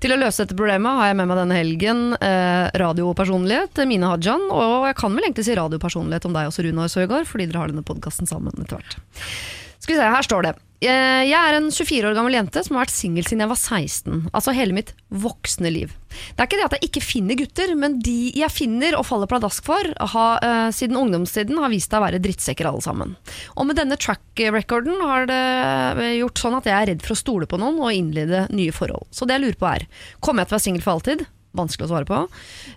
Til 0.00 0.14
å 0.14 0.20
løse 0.20 0.46
dette 0.46 0.56
problemet 0.56 0.96
har 0.96 1.10
jeg 1.10 1.20
med 1.20 1.30
meg 1.30 1.40
denne 1.42 1.58
helgen 1.58 2.02
radiopersonlighet 2.80 3.82
Mine 3.88 4.08
Hajan, 4.10 4.48
og 4.54 4.88
jeg 4.88 4.96
kan 4.98 5.14
vel 5.14 5.26
egentlig 5.26 5.46
si 5.46 5.56
radiopersonlighet 5.58 6.26
om 6.28 6.36
deg 6.36 6.50
også, 6.50 6.64
Runar 6.66 6.90
Søgaard, 6.92 7.28
fordi 7.28 7.50
dere 7.50 7.62
har 7.62 7.72
denne 7.72 7.86
podkasten 7.86 8.28
sammen 8.30 8.54
etter 8.56 8.78
hvert. 8.78 8.98
Skal 9.80 9.94
vi 9.94 10.00
se, 10.00 10.10
her 10.16 10.26
står 10.26 10.48
det. 10.48 10.56
Eh, 10.80 11.28
Jeg 11.28 11.36
er 11.36 11.56
en 11.58 11.68
24 11.68 12.08
år 12.08 12.14
gammel 12.16 12.38
jente 12.38 12.62
som 12.64 12.76
har 12.76 12.86
vært 12.86 12.94
singel 12.94 13.26
siden 13.26 13.44
jeg 13.44 13.50
var 13.50 13.58
16. 13.60 14.20
Altså 14.32 14.54
hele 14.56 14.76
mitt 14.76 14.94
voksne 15.12 15.68
liv. 15.72 15.92
Det 16.08 16.40
er 16.40 16.48
ikke 16.48 16.58
det 16.58 16.66
at 16.66 16.76
jeg 16.78 16.88
ikke 16.88 17.02
finner 17.04 17.38
gutter, 17.38 17.72
men 17.78 17.98
de 18.02 18.32
jeg 18.34 18.52
finner 18.54 18.96
og 18.98 19.04
faller 19.06 19.28
pladask 19.30 19.66
for, 19.66 19.90
har 20.14 20.40
uh, 20.42 20.70
siden 20.74 20.98
ungdomstiden 20.98 21.60
har 21.60 21.70
vist 21.72 21.92
seg 21.92 22.00
å 22.00 22.06
være 22.06 22.22
drittsekker 22.24 22.70
alle 22.70 22.82
sammen. 22.84 23.12
Og 23.60 23.68
med 23.68 23.78
denne 23.78 23.98
track 24.00 24.40
recorden 24.56 25.04
har 25.04 25.28
det 25.28 25.42
eh, 26.00 26.16
gjort 26.22 26.40
sånn 26.40 26.56
at 26.56 26.66
jeg 26.70 26.76
er 26.76 26.88
redd 26.94 27.04
for 27.04 27.14
å 27.14 27.20
stole 27.20 27.50
på 27.50 27.60
noen 27.60 27.78
og 27.84 27.92
innlede 27.94 28.46
nye 28.56 28.72
forhold. 28.74 29.04
Så 29.14 29.28
det 29.28 29.36
jeg 29.36 29.44
lurer 29.44 29.60
på 29.60 29.68
er, 29.68 29.86
kommer 30.24 30.42
jeg 30.42 30.50
til 30.50 30.56
å 30.56 30.58
være 30.58 30.66
singel 30.66 30.86
for 30.86 30.96
alltid? 30.96 31.26
Vanskelig 31.60 31.86
å 31.86 31.92
svare 31.92 32.08
på. 32.08 32.24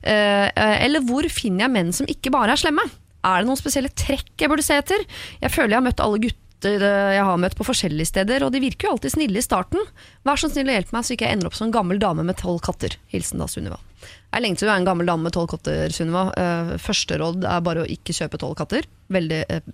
Uh, 0.03 0.47
eh, 0.51 0.77
Eller 0.83 1.07
hvor 1.07 1.25
finner 1.31 1.65
jeg 1.65 1.75
menn 1.77 1.95
som 1.95 2.09
ikke 2.11 2.33
bare 2.35 2.53
er 2.53 2.61
slemme? 2.61 2.85
Er 3.23 3.41
det 3.41 3.47
noen 3.47 3.59
spesielle 3.59 3.93
trekk 3.95 4.33
jeg 4.35 4.51
burde 4.51 4.65
se 4.65 4.75
etter? 4.75 5.05
Jeg 5.39 5.53
føler 5.53 5.77
jeg 5.77 5.79
har 5.79 5.87
møtt 5.87 6.03
alle 6.03 6.19
gutter 6.25 6.42
eh, 6.71 7.13
jeg 7.17 7.23
har 7.27 7.39
møtt 7.41 7.55
på 7.59 7.65
forskjellige 7.67 8.09
steder, 8.11 8.45
og 8.45 8.53
de 8.55 8.61
virker 8.63 8.87
jo 8.87 8.95
alltid 8.95 9.15
snille 9.15 9.41
i 9.41 9.45
starten. 9.45 9.81
Vær 10.27 10.39
så 10.39 10.49
snill 10.51 10.69
å 10.71 10.75
hjelpe 10.77 10.95
meg, 10.95 11.05
så 11.07 11.15
ikke 11.15 11.27
jeg 11.27 11.37
ender 11.37 11.49
opp 11.49 11.57
som 11.57 11.67
en 11.67 11.75
gammel 11.75 11.99
dame 12.01 12.23
med 12.27 12.37
tolv 12.39 12.61
katter. 12.65 12.95
Hilsen 13.13 13.43
da 13.43 13.47
Sunniva. 13.51 13.79
Jeg 14.33 14.43
lengter 14.43 14.65
jo 14.65 14.67
å 14.67 14.71
du 14.71 14.73
er 14.75 14.81
en 14.81 14.87
gammel 14.89 15.07
dame 15.09 15.27
med 15.27 15.35
tolv 15.35 15.51
katter, 15.51 15.93
Sunniva. 15.95 16.25
Eh, 16.39 16.73
første 16.81 17.19
råd 17.21 17.47
er 17.49 17.63
bare 17.65 17.83
å 17.85 17.89
ikke 17.89 18.15
kjøpe 18.17 18.39
tolv 18.41 18.57
katter. 18.59 18.87
Veldig 19.13 19.41
eh, 19.47 19.71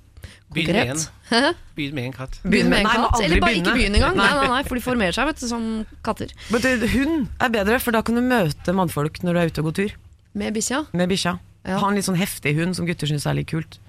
Begynn 0.53 0.75
med. 0.75 1.03
Begynn 1.77 1.95
med 1.95 2.09
én 2.09 2.13
katt. 2.13 2.39
Begynn 2.43 2.69
med 2.71 2.81
en 2.81 2.87
Nei, 2.89 2.95
katt. 2.99 3.21
Eller 3.23 3.41
bare 3.41 3.55
ikke 3.55 3.71
begynne. 3.71 3.77
begynn 3.77 3.97
engang. 4.01 4.17
Nei, 4.17 4.25
Nei. 4.27 4.39
nei, 4.41 4.49
nei, 4.57 4.63
for 4.67 4.79
de 4.79 4.83
formerer 4.83 5.15
seg 5.15 5.29
vet 5.29 5.39
du, 5.41 5.45
som 5.49 5.67
katter. 6.05 6.33
Men 6.51 6.87
hund 6.95 7.29
er 7.39 7.53
bedre, 7.53 7.79
for 7.83 7.95
da 7.95 8.01
kan 8.05 8.17
du 8.19 8.23
møte 8.25 8.75
mannfolk 8.75 9.21
når 9.23 9.37
du 9.37 9.41
er 9.41 9.53
ute 9.53 9.63
og 9.63 9.69
går 9.69 9.77
tur. 9.79 9.93
Med 10.37 10.57
bikkja. 10.57 10.83
Med 10.97 11.09
bikkja. 11.13 11.37
Ja. 11.67 11.79
Ha 11.81 11.87
en 11.91 11.97
litt 11.99 12.07
sånn 12.07 12.19
heftig 12.19 12.55
hund 12.59 12.75
som 12.77 12.87
gutter 12.89 13.09
syns 13.09 13.27
er 13.29 13.37
litt 13.37 13.49
kult. 13.51 13.79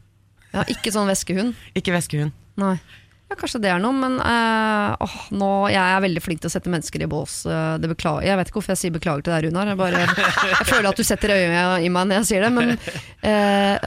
Ja, 0.55 0.65
ikke 0.71 0.93
sånn 0.95 1.11
veskehund. 1.11 1.59
Ikke 1.79 1.95
veskehund. 1.95 2.35
Nei. 2.59 2.75
Ja, 3.31 3.37
kanskje 3.39 3.61
det 3.63 3.71
er 3.71 3.79
noe, 3.79 3.95
men 3.95 4.17
eh, 4.19 4.95
åh, 5.07 5.17
nå, 5.39 5.49
jeg 5.71 5.79
er 5.79 6.03
veldig 6.03 6.23
flink 6.25 6.41
til 6.43 6.51
å 6.51 6.55
sette 6.57 6.71
mennesker 6.73 7.05
i 7.05 7.07
bås. 7.11 7.45
eh, 7.47 7.77
det 7.79 7.93
beklager. 7.93 8.27
Jeg 8.27 8.41
vet 8.41 8.51
ikke 8.51 8.59
hvorfor 8.59 8.75
jeg 8.75 8.81
sier 8.81 8.95
beklager 8.97 9.23
til 9.23 9.35
deg, 9.37 9.45
Runar. 9.47 9.71
Jeg, 9.71 9.79
bare, 9.79 10.01
jeg 10.51 10.67
føler 10.67 10.89
at 10.91 10.99
du 10.99 11.07
setter 11.07 11.35
øyet 11.37 11.85
i 11.87 11.93
meg 11.95 12.09
når 12.11 12.19
jeg 12.19 12.31
sier 12.33 12.47
det. 12.47 12.51
Men 12.57 12.75
eh, 13.23 13.79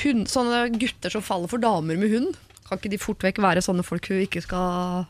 hund, 0.00 0.24
sånne 0.32 0.62
gutter 0.80 1.12
som 1.12 1.24
faller 1.24 1.52
for 1.52 1.60
damer 1.60 2.00
med 2.00 2.14
hund, 2.14 2.38
kan 2.68 2.80
ikke 2.80 2.94
de 2.94 3.02
fort 3.02 3.26
vekk 3.26 3.42
være 3.44 3.64
sånne 3.64 3.84
folk 3.84 4.08
hun 4.08 4.22
ikke 4.24 4.40
skal 4.46 5.04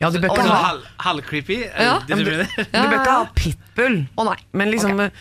Ja, 0.00 0.08
du 0.08 0.16
bør 0.16 0.32
ikke 0.32 0.48
ha, 0.48 0.62
Halv, 0.70 0.88
halvcreepy? 1.04 1.58
Ja. 1.68 1.98
Du 2.08 2.14
du 2.16 2.24
bør 2.24 2.40
ikke 2.48 3.18
ha 3.18 3.28
pitbull. 3.36 4.00
Å 4.16 4.26
nei. 4.30 4.38
Men 4.56 4.72
liksom 4.72 4.96
okay. 4.96 5.12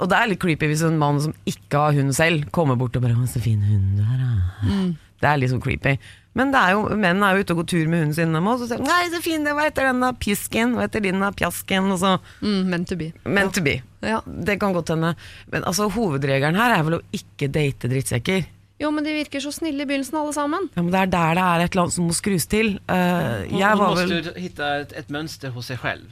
Og 0.00 0.08
det 0.10 0.16
er 0.16 0.30
litt 0.32 0.40
creepy 0.42 0.66
hvis 0.72 0.80
en 0.82 0.96
mann 0.98 1.20
som 1.22 1.36
ikke 1.46 1.78
har 1.84 1.94
hund 1.94 2.16
selv, 2.16 2.48
kommer 2.56 2.74
bort 2.80 2.96
og 2.98 3.04
bare 3.04 3.28
så 3.30 3.38
fin 3.44 3.60
hund 3.62 4.00
du 4.00 4.02
har', 4.02 4.24
da. 4.24 4.66
Mm. 4.66 4.90
Det 5.20 5.28
er 5.28 5.36
litt 5.38 5.50
sånn 5.52 5.60
creepy. 5.62 5.98
Men 6.38 6.52
det 6.54 6.60
er 6.62 6.70
jo, 6.76 6.84
menn 6.96 7.22
er 7.26 7.34
jo 7.36 7.42
ute 7.42 7.50
og 7.56 7.58
går 7.64 7.66
tur 7.72 7.88
med 7.90 7.98
hunden 8.04 8.14
sin, 8.14 8.34
og 8.36 8.60
så 8.60 8.68
sier 8.68 8.78
de 8.78 8.84
'Nei, 8.86 9.08
så 9.10 9.20
fin, 9.22 9.42
det 9.44 9.52
hva 9.52 9.64
heter 9.66 9.88
den 9.90 10.00
da? 10.00 10.12
Pisken', 10.12 10.74
hva 10.76 10.86
heter 10.86 11.00
din 11.02 11.18
da? 11.20 11.30
Pjasken? 11.32 11.90
Og 11.92 11.98
så 11.98 12.20
Mm, 12.40 12.64
meant 12.70 12.88
to 12.88 12.96
be. 12.96 13.12
Meant 13.24 13.52
to 13.54 13.60
be. 13.60 13.82
Ja. 14.02 14.20
Det 14.26 14.60
kan 14.60 14.72
godt 14.72 14.88
hende. 14.88 15.16
Men 15.50 15.62
altså, 15.64 15.90
hovedregelen 15.90 16.54
her 16.56 16.78
er 16.78 16.82
vel 16.84 17.00
å 17.00 17.02
ikke 17.12 17.50
date 17.50 17.88
drittsekker. 17.90 18.46
Jo, 18.80 18.90
men 18.90 19.04
de 19.04 19.10
virker 19.12 19.40
så 19.42 19.52
snille 19.52 19.82
i 19.82 19.84
begynnelsen, 19.84 20.14
alle 20.16 20.32
sammen. 20.32 20.70
Ja, 20.76 20.82
men 20.82 20.90
Det 20.92 21.00
er 21.00 21.06
der 21.06 21.34
det 21.34 21.42
er 21.42 21.60
et 21.64 21.70
eller 21.74 21.82
annet 21.82 21.92
som 21.92 22.06
må 22.06 22.14
skrus 22.14 22.46
til. 22.48 22.78
Uh, 22.88 23.44
jeg 23.58 23.76
var 23.76 23.94
vel 23.94 24.08
måste 24.08 24.32
må 24.32 24.38
finne 24.40 24.80
et, 24.80 24.92
et 24.96 25.08
mønster 25.10 25.50
hos 25.50 25.66
seg 25.66 25.78
selv. 25.80 26.06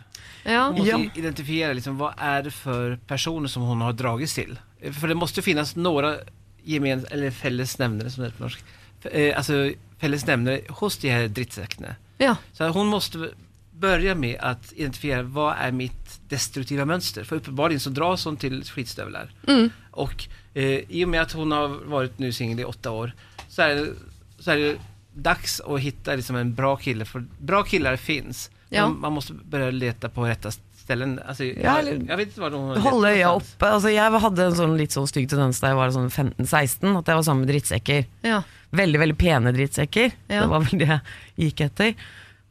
Ja. 0.45 0.67
Hun 0.71 0.79
må 0.79 0.85
Ja. 0.87 0.99
i- 0.99 1.11
identifiera 1.17 1.73
liksom, 1.75 1.97
hva 1.97 2.13
er 2.19 2.43
det 2.43 2.53
for 2.53 2.99
personer 3.09 3.49
som 3.49 3.63
hun 3.63 3.81
har 3.81 3.93
dragits 3.93 4.35
til. 4.35 4.59
For 4.93 5.07
det 5.07 5.17
må 5.17 5.27
finnes 5.45 5.77
noen 5.77 5.85
några 5.85 6.19
gemen, 6.67 7.07
som 8.11 8.25
det 8.25 8.33
heter 8.33 8.39
på 8.45 8.49
norsk. 8.51 8.63
Eh, 9.03 9.37
Alltså 9.37 9.73
fällesnämnare 9.99 10.61
hos 10.69 10.97
de 10.99 11.11
här 11.11 11.29
drittsäckna. 11.29 11.95
ja. 12.19 12.37
Så 12.53 12.69
hon 12.69 12.87
måste 12.87 13.31
börja 13.71 14.15
med 14.15 14.37
att 14.41 14.73
identifiera 14.77 15.23
vad 15.23 15.55
är 15.59 15.73
mitt 15.73 16.21
destruktiva 16.29 16.85
mönster. 16.85 17.25
För 17.25 17.37
uppenbarligen 17.37 17.81
så 17.81 17.91
dras 17.91 18.25
hon 18.25 18.37
till 18.37 18.65
skitstövlar. 18.65 19.31
Mm. 19.49 19.71
Och 19.91 20.29
eh, 20.55 20.65
i 20.89 21.05
och 21.05 21.09
med 21.09 21.23
att 21.23 21.33
hon 21.33 21.53
har 21.53 21.69
varit 21.69 22.19
nu 22.19 22.33
singel 22.33 22.61
i 22.61 22.65
åtta 22.65 22.91
år 22.91 23.13
så 23.49 23.63
är, 23.63 23.75
det, 23.75 23.89
så 24.39 24.51
är 24.51 24.57
det 24.57 24.77
dags 25.15 25.61
att 25.61 25.81
hitta 25.81 26.15
liksom 26.15 26.37
en 26.37 26.55
bra 26.55 26.77
kille. 26.77 27.05
För 27.05 27.25
bra 27.39 27.63
killar 27.63 27.97
finns. 27.97 28.51
Ja. 28.69 28.89
Man, 28.89 29.01
man 29.01 29.13
måste 29.13 29.33
börja 29.33 29.71
leta 29.71 30.09
på 30.09 30.25
rätta 30.25 30.51
ställen. 30.89 31.19
Alltså, 31.21 31.45
Ja, 31.45 31.55
jag, 31.63 31.79
eller- 31.85 32.05
jag 32.09 32.17
vet 32.17 32.37
Holde 32.89 33.11
øya 33.15 33.33
oppe. 33.37 33.67
Altså, 33.69 33.93
jeg 33.93 34.21
hadde 34.25 34.47
en 34.49 34.57
sånn 34.59 34.77
litt 34.81 34.97
sånn 34.97 35.07
stygg 35.11 35.29
tendens 35.31 35.61
da 35.61 35.69
jeg 35.75 35.77
var 35.79 35.93
sånn 35.95 36.09
15-16, 36.11 36.97
at 36.99 37.07
jeg 37.13 37.21
var 37.21 37.23
sammen 37.29 37.45
med 37.47 37.53
drittsekker. 37.55 38.07
ja. 38.25 38.43
Veldig 38.69 38.99
veldig 39.01 39.17
pene 39.17 39.49
drittsekker. 39.57 40.11
Ja. 40.29 40.43
Det 40.43 40.49
var 40.51 40.61
vel 40.61 40.79
det 40.83 40.89
jeg 40.89 41.01
gikk 41.39 41.61
etter. 41.65 41.95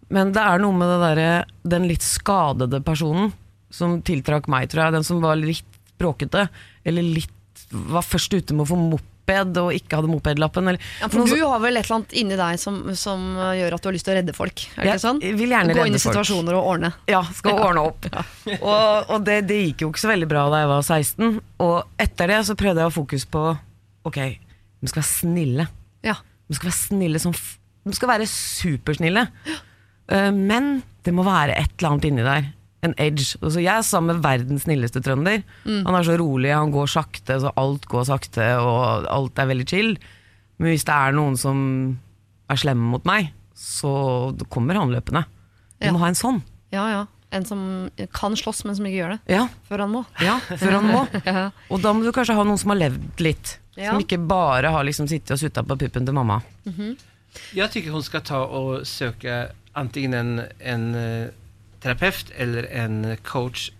Men 0.09 0.31
det 0.33 0.41
er 0.41 0.57
noe 0.63 0.73
med 0.73 0.87
det 0.89 0.95
derre 1.03 1.45
den 1.75 1.85
litt 1.87 2.01
skadede 2.01 2.79
personen 2.81 3.33
som 3.69 3.99
tiltrakk 4.01 4.47
meg, 4.49 4.65
tror 4.71 4.85
jeg. 4.87 4.93
Den 4.95 5.03
som 5.05 5.21
var 5.21 5.35
litt 5.37 5.61
bråkete, 5.99 6.47
eller 6.87 7.03
litt 7.05 7.29
var 7.69 8.01
først 8.01 8.33
ute 8.33 8.55
med 8.57 8.65
å 8.65 8.69
få 8.71 8.79
moped 9.27 9.57
og 9.59 9.73
ikke 9.75 9.97
hadde 9.99 10.09
mopedlappen. 10.11 10.67
Eller, 10.71 10.81
Ja, 11.01 11.07
for 11.11 11.25
du 11.27 11.35
har 11.43 11.59
vel 11.59 11.77
et 11.77 11.85
eller 11.85 11.95
annet 11.99 12.13
inni 12.13 12.37
deg 12.39 12.59
som, 12.59 12.79
som 12.95 13.25
gjør 13.57 13.75
at 13.75 13.83
du 13.83 13.87
har 13.89 13.93
lyst 13.95 14.05
til 14.07 14.13
å 14.13 14.17
redde 14.17 14.33
folk? 14.35 14.63
Er 14.77 14.83
det 14.83 14.93
ikke 14.93 15.03
sånn? 15.03 15.19
vil 15.21 15.49
gjerne 15.51 15.73
Gå 15.75 15.83
inn 15.85 15.93
redde 15.93 15.99
situasjoner 16.03 16.53
folk. 16.55 16.63
og 16.63 16.71
ordne. 16.71 16.91
Ja, 17.11 17.21
skal 17.35 17.59
ordne 17.59 17.83
opp. 17.89 18.07
Og, 18.61 19.09
og 19.11 19.25
det, 19.27 19.41
det 19.49 19.57
gikk 19.65 19.81
jo 19.83 19.89
ikke 19.91 19.99
så 20.05 20.09
veldig 20.13 20.27
bra 20.31 20.45
da 20.53 20.61
jeg 20.63 20.69
var 20.71 20.81
16. 20.87 21.39
Og 21.65 21.77
etter 21.99 22.31
det 22.31 22.39
så 22.47 22.55
prøvde 22.57 22.79
jeg 22.81 22.87
å 22.87 22.91
ha 22.91 22.95
fokus 22.95 23.25
på 23.27 23.43
Ok, 24.07 24.17
de 24.79 24.87
skal 24.87 25.01
være 25.03 25.11
snille. 25.11 25.65
Ja. 26.07 26.15
De 26.47 26.55
skal 26.55 26.69
være 26.69 26.79
snille 26.79 27.19
som 27.19 27.33
De 27.35 27.95
skal 27.95 28.07
være 28.13 28.27
supersnille. 28.31 29.25
Eh, 30.07 30.31
men 30.31 30.77
det 31.03 31.11
må 31.15 31.25
være 31.27 31.55
et 31.59 31.73
eller 31.77 31.91
annet 31.97 32.07
inni 32.07 32.23
der. 32.23 32.47
En 32.85 32.93
edge. 33.01 33.37
Altså, 33.41 33.59
jeg 33.59 33.73
er 33.73 33.81
sammen 33.81 34.15
med 34.15 34.23
verdens 34.23 34.63
snilleste 34.67 35.01
trønder. 35.01 35.41
Han 35.65 35.95
er 35.97 36.03
så 36.05 36.17
rolig, 36.21 36.51
han 36.53 36.71
går 36.71 36.87
sakte, 36.93 37.39
så 37.41 37.51
alt 37.57 37.87
går 37.89 38.05
sakte, 38.05 38.45
og 38.61 39.07
alt 39.09 39.39
er 39.41 39.49
veldig 39.49 39.65
chill. 39.67 39.95
Men 40.59 40.71
hvis 40.73 40.85
det 40.85 40.93
er 40.93 41.11
noen 41.17 41.35
som 41.37 41.57
er 42.49 42.55
slemme 42.61 42.85
mot 42.93 43.03
meg, 43.09 43.31
så 43.57 43.91
kommer 44.53 44.77
han 44.77 44.93
løpende. 44.93 45.25
Du 45.79 45.85
Ja. 45.87 45.91
må 45.93 45.99
ha 45.99 46.07
en 46.07 46.15
sånn. 46.17 46.41
ja, 46.71 46.89
ja. 46.89 47.05
En 47.29 47.43
som 47.43 47.89
kan 48.15 48.31
slåss, 48.39 48.63
men 48.63 48.73
som 48.77 48.85
ikke 48.85 49.01
gjør 49.01 49.09
det. 49.17 49.33
Ja, 49.35 49.47
Før 49.67 49.79
han 49.83 49.91
må. 49.91 50.05
ja, 50.23 50.37
før 50.39 50.71
han 50.79 50.85
må. 50.87 51.01
Ja. 51.25 51.49
Og 51.69 51.81
da 51.83 51.91
må 51.91 52.05
du 52.05 52.11
kanskje 52.15 52.33
ha 52.37 52.43
noen 52.47 52.57
som 52.57 52.69
har 52.71 52.77
levd 52.79 53.19
litt. 53.19 53.57
Ja. 53.75 53.91
Som 53.91 53.99
ikke 53.99 54.17
bare 54.25 54.71
har 54.71 54.85
liksom 54.87 55.09
sittet 55.11 55.31
og 55.35 55.41
sutta 55.41 55.61
på 55.67 55.75
puppen 55.77 56.05
til 56.07 56.13
mamma. 56.15 56.37
Jeg 57.53 57.69
tycker 57.73 57.91
hun 57.91 58.01
skal 58.05 58.21
ta 58.25 58.39
og 58.45 58.85
søke 58.87 59.49
antingen 59.77 60.13
en, 60.15 60.31
en 60.61 60.85
eh, 60.95 61.27
terapeut 61.81 62.31
eller 62.37 62.63
en 62.63 63.17
coach 63.23 63.71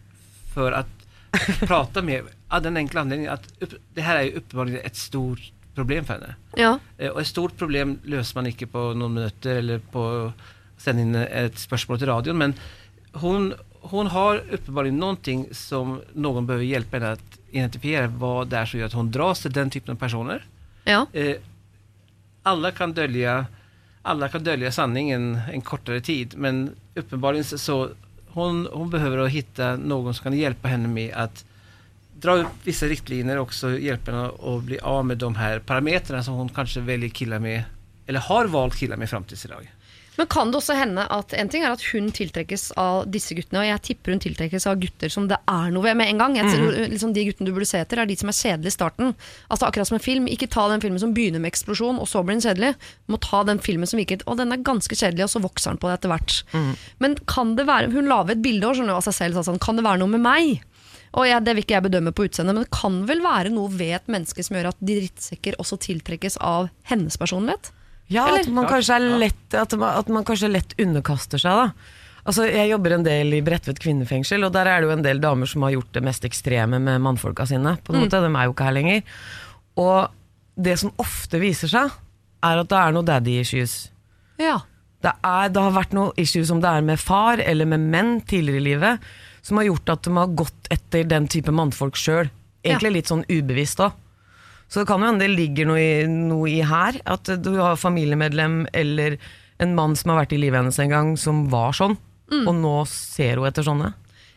för 0.54 0.72
att 0.72 0.88
prata 1.60 2.02
med, 2.02 2.24
av 2.48 2.62
den 2.62 2.78
enkla 2.78 3.02
anledningen 3.02 3.34
att 3.34 3.54
upp, 3.60 3.74
det 3.94 4.02
här 4.02 4.16
är 4.18 4.22
ju 4.24 4.32
uppenbarligen 4.32 4.82
ett 4.86 4.96
stort 4.96 5.52
problem 5.76 6.06
för 6.06 6.14
henne. 6.14 6.36
Ja. 6.56 6.80
Eh, 6.98 7.12
Og 7.12 7.22
et 7.22 7.28
stort 7.28 7.58
problem 7.58 8.00
løser 8.04 8.36
man 8.40 8.48
ikke 8.50 8.66
på 8.68 8.94
noen 8.98 9.14
minutter 9.14 9.60
eller 9.62 9.80
på 9.92 10.02
å 10.02 10.32
sende 10.82 11.02
inn 11.06 11.16
et 11.16 11.58
spørsmål 11.60 12.00
til 12.00 12.10
radioen, 12.10 12.38
men 12.38 12.54
hun, 13.22 13.52
hun 13.92 14.08
har 14.14 14.42
uppenbarligen 14.52 14.98
någonting 15.00 15.48
som 15.54 16.00
noen 16.14 16.46
bør 16.50 16.62
hjelpe 16.66 16.98
henne 16.98 17.14
å 17.16 17.22
identifisere, 17.52 18.10
hva 18.18 18.46
det 18.46 18.58
er 18.60 18.66
som 18.70 18.80
gjør 18.80 18.90
at 18.92 18.98
hun 18.98 19.12
dras 19.14 19.42
til 19.46 19.54
den 19.54 19.70
typen 19.74 19.94
av 19.96 20.00
personer. 20.02 20.46
ja. 20.86 21.06
Eh, 21.14 21.38
alla 22.48 22.72
kan 22.72 22.94
dölja 22.96 23.46
alla 24.08 24.30
kan 24.30 24.44
dölja 24.44 24.72
sanningen 24.72 25.40
en 25.54 25.62
kortare 25.62 26.02
tid, 26.02 26.34
men 26.38 26.72
uppenbarligen 26.96 27.44
så- 27.44 27.90
hon, 28.28 28.68
hon 28.74 28.90
behöver 28.90 29.18
att 29.18 29.30
hitta 29.30 29.76
någon 29.76 30.14
som 30.14 30.24
kan 30.24 30.34
hjälpa 30.34 30.68
henne 30.68 30.88
med 30.88 31.14
att 31.14 31.46
dra 32.20 32.36
upp 32.36 32.48
vissa 32.64 32.86
riktlinjer 32.86 33.38
och 33.38 33.54
hjälpa 33.80 34.12
henne 34.12 34.26
att 34.28 34.64
bli 34.64 34.80
av 34.80 35.06
med 35.06 35.18
de 35.18 35.36
här 35.36 35.60
parametrarna 35.60 36.24
som 36.24 36.34
hon 36.34 36.50
kanske 36.50 36.80
väljer 36.80 37.10
killar 37.10 37.40
med, 37.40 37.64
eller 38.06 38.20
har 38.20 38.46
valt 38.46 38.76
killar 38.76 38.98
med 38.98 39.10
fram 39.10 39.24
tills 39.24 39.46
idag. 39.46 39.72
Men 40.18 40.28
kan 40.34 40.50
det 40.52 40.58
også 40.60 40.76
hende 40.78 41.04
at 41.14 41.34
en 41.38 41.50
ting 41.54 41.64
er 41.66 41.76
at 41.76 41.84
hun 41.92 42.10
tiltrekkes 42.16 42.72
av 42.82 43.06
disse 43.14 43.36
guttene, 43.38 43.62
og 43.62 43.68
jeg 43.68 43.84
tipper 43.86 44.16
hun 44.16 44.22
tiltrekkes 44.24 44.66
av 44.70 44.80
gutter 44.82 45.14
som 45.14 45.28
det 45.30 45.38
er 45.54 45.74
noe 45.74 45.86
ved 45.86 45.98
med 46.00 46.10
en 46.10 46.22
gang. 46.24 46.38
Jeg 46.40 46.56
tror 46.56 46.78
liksom 46.90 47.14
De 47.14 47.26
guttene 47.28 47.50
du 47.50 47.54
burde 47.54 47.70
se 47.70 47.82
etter, 47.84 48.02
er 48.02 48.10
de 48.10 48.18
som 48.18 48.32
er 48.32 48.38
kjedelige 48.38 48.74
i 48.74 48.78
starten. 48.78 49.14
Altså 49.48 49.68
Akkurat 49.70 49.90
som 49.90 50.00
en 50.00 50.04
film. 50.04 50.30
Ikke 50.32 50.50
ta 50.50 50.66
den 50.72 50.82
filmen 50.82 51.02
som 51.02 51.14
begynner 51.14 51.44
med 51.44 51.52
eksplosjon, 51.54 52.00
og 52.02 52.10
så 52.10 52.24
blir 52.26 52.40
den 52.40 52.46
kjedelig. 52.46 52.74
Du 53.06 53.14
må 53.14 53.22
ta 53.22 53.44
den 53.48 53.62
filmen 53.62 53.90
som 53.90 54.02
virker 54.02 54.26
Og 54.26 54.40
den 54.40 54.52
er 54.52 54.64
ganske 54.66 54.96
kjedelig, 54.98 55.28
og 55.28 55.34
så 55.36 55.44
vokser 55.44 55.76
den 55.76 55.82
på 55.84 55.92
det 55.92 56.00
etter 56.00 56.14
hvert. 56.14 56.40
Men 57.04 57.18
kan 57.30 57.56
det 57.60 57.68
være 57.70 57.94
Hun 57.94 58.10
la 58.10 58.24
ved 58.24 58.40
et 58.40 58.46
bilde 58.46 58.74
av 58.74 59.04
seg 59.06 59.14
selv. 59.14 59.38
sa 59.38 59.46
Sånn, 59.48 59.62
kan 59.62 59.78
det 59.78 59.86
være 59.86 60.02
noe 60.02 60.12
med 60.18 60.26
meg? 60.26 60.64
Og 61.14 61.28
jeg, 61.28 61.44
Det 61.44 61.56
vil 61.56 61.64
ikke 61.64 61.78
jeg 61.78 61.88
bedømme 61.88 62.12
på 62.12 62.28
utseendet, 62.28 62.56
men 62.56 62.66
det 62.66 62.74
kan 62.74 63.06
vel 63.08 63.22
være 63.22 63.54
noe 63.54 63.70
ved 63.72 63.96
et 64.02 64.08
menneske 64.12 64.44
som 64.44 64.58
gjør 64.58 64.74
at 64.74 64.82
drittsekker 64.82 65.58
også 65.62 65.80
tiltrekkes 65.80 66.38
av 66.42 66.70
hennes 66.90 67.18
personlighet? 67.18 67.72
Ja, 68.12 68.28
at 68.38 68.48
man, 68.48 68.68
kanskje 68.70 68.98
er 68.98 69.06
lett, 69.20 69.46
at, 69.52 69.74
man, 69.76 69.98
at 70.00 70.12
man 70.12 70.26
kanskje 70.28 70.52
lett 70.52 70.76
underkaster 70.80 71.42
seg. 71.42 71.64
da 71.64 71.96
Altså, 72.28 72.44
Jeg 72.52 72.72
jobber 72.74 72.98
en 72.98 73.06
del 73.06 73.38
i 73.38 73.44
Bredtvet 73.44 73.80
kvinnefengsel, 73.80 74.44
og 74.44 74.52
der 74.56 74.68
er 74.68 74.82
det 74.82 74.90
jo 74.90 74.96
en 74.98 75.04
del 75.06 75.22
damer 75.24 75.48
som 75.48 75.64
har 75.64 75.78
gjort 75.78 75.94
det 75.96 76.04
mest 76.04 76.26
ekstreme 76.28 76.80
med 76.84 77.04
mannfolka 77.04 77.46
sine. 77.48 77.78
På 77.84 77.94
en 77.94 78.04
måte, 78.04 78.20
De 78.20 78.28
er 78.28 78.50
jo 78.50 78.56
ikke 78.56 78.68
her 78.68 78.76
lenger. 78.76 79.22
Og 79.80 80.10
det 80.60 80.76
som 80.82 80.92
ofte 81.00 81.40
viser 81.40 81.72
seg, 81.72 81.94
er 82.44 82.64
at 82.64 82.68
det 82.68 82.80
er 82.82 82.96
noe 82.96 83.08
daddy 83.08 83.38
issues. 83.40 83.78
Ja. 84.42 84.60
Det, 85.04 85.14
er, 85.24 85.54
det 85.54 85.62
har 85.62 85.72
vært 85.76 85.96
noe 85.96 86.12
issues 86.20 86.52
om 86.52 86.60
det 86.64 86.68
er 86.70 86.84
med 86.84 87.00
far 87.00 87.40
eller 87.40 87.70
med 87.70 87.86
menn 87.94 88.18
tidligere 88.28 88.60
i 88.60 88.66
livet, 88.66 89.08
som 89.46 89.62
har 89.62 89.70
gjort 89.70 89.94
at 89.94 90.04
de 90.04 90.16
har 90.18 90.36
gått 90.44 90.72
etter 90.74 91.08
den 91.08 91.30
type 91.32 91.54
mannfolk 91.56 91.96
sjøl. 91.96 92.28
Egentlig 92.66 92.92
litt 92.98 93.12
sånn 93.14 93.24
ubevisst 93.30 93.80
òg. 93.86 93.96
Så 94.68 94.82
det 94.82 94.90
kan 94.90 95.02
jo 95.02 95.10
hende 95.10 95.24
det 95.24 95.36
ligger 95.38 95.70
noe 95.70 95.80
i, 95.80 96.08
noe 96.08 96.50
i 96.52 96.60
her. 96.66 97.00
At 97.08 97.30
du 97.44 97.54
har 97.60 97.80
familiemedlem 97.80 98.66
eller 98.76 99.18
en 99.64 99.76
mann 99.78 99.96
som 99.98 100.12
har 100.12 100.26
vært 100.26 100.36
i 100.36 100.42
livet 100.42 100.60
hennes 100.60 100.80
en 100.84 100.92
gang, 100.92 101.14
som 101.18 101.46
var 101.52 101.74
sånn. 101.78 101.96
Og 102.44 102.54
nå 102.60 102.76
ser 102.92 103.40
hun 103.40 103.48
etter 103.48 103.64
sånne. 103.64 103.94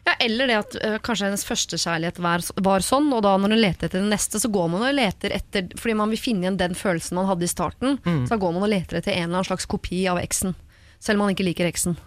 Ja, 0.07 0.15
eller 0.25 0.49
det 0.49 0.57
at 0.57 0.77
øh, 0.81 0.97
kanskje 1.05 1.27
hennes 1.29 1.45
første 1.45 1.77
kjærlighet 1.77 2.21
var, 2.23 2.45
var 2.65 2.85
sånn, 2.85 3.11
og 3.13 3.21
da 3.27 3.35
når 3.37 3.53
hun 3.53 3.61
leter 3.61 3.89
etter 3.89 4.01
den 4.01 4.09
neste, 4.15 4.41
så 4.41 4.49
går 4.49 4.71
man 4.73 4.87
og 4.87 4.95
leter 4.97 5.35
etter 5.37 5.69
Fordi 5.77 5.97
man 5.99 6.15
vil 6.15 6.23
finne 6.23 6.47
igjen 6.47 6.57
den 6.61 6.77
følelsen 6.79 7.19
man 7.19 7.29
hadde 7.29 7.45
i 7.45 7.51
starten, 7.51 7.99
så 8.25 8.33
da 8.33 8.41
går 8.41 8.55
man 8.57 8.65
og 8.65 8.73
leter 8.73 9.01
etter 9.01 9.13
en 9.13 9.27
eller 9.27 9.43
annen 9.43 9.51
slags 9.51 9.69
kopi 9.69 10.07
av 10.09 10.23
eksen. 10.23 10.57
Selv 11.01 11.19
om 11.19 11.27
man 11.27 11.35
ikke 11.35 11.47
liker 11.51 11.69
eksen. 11.69 11.99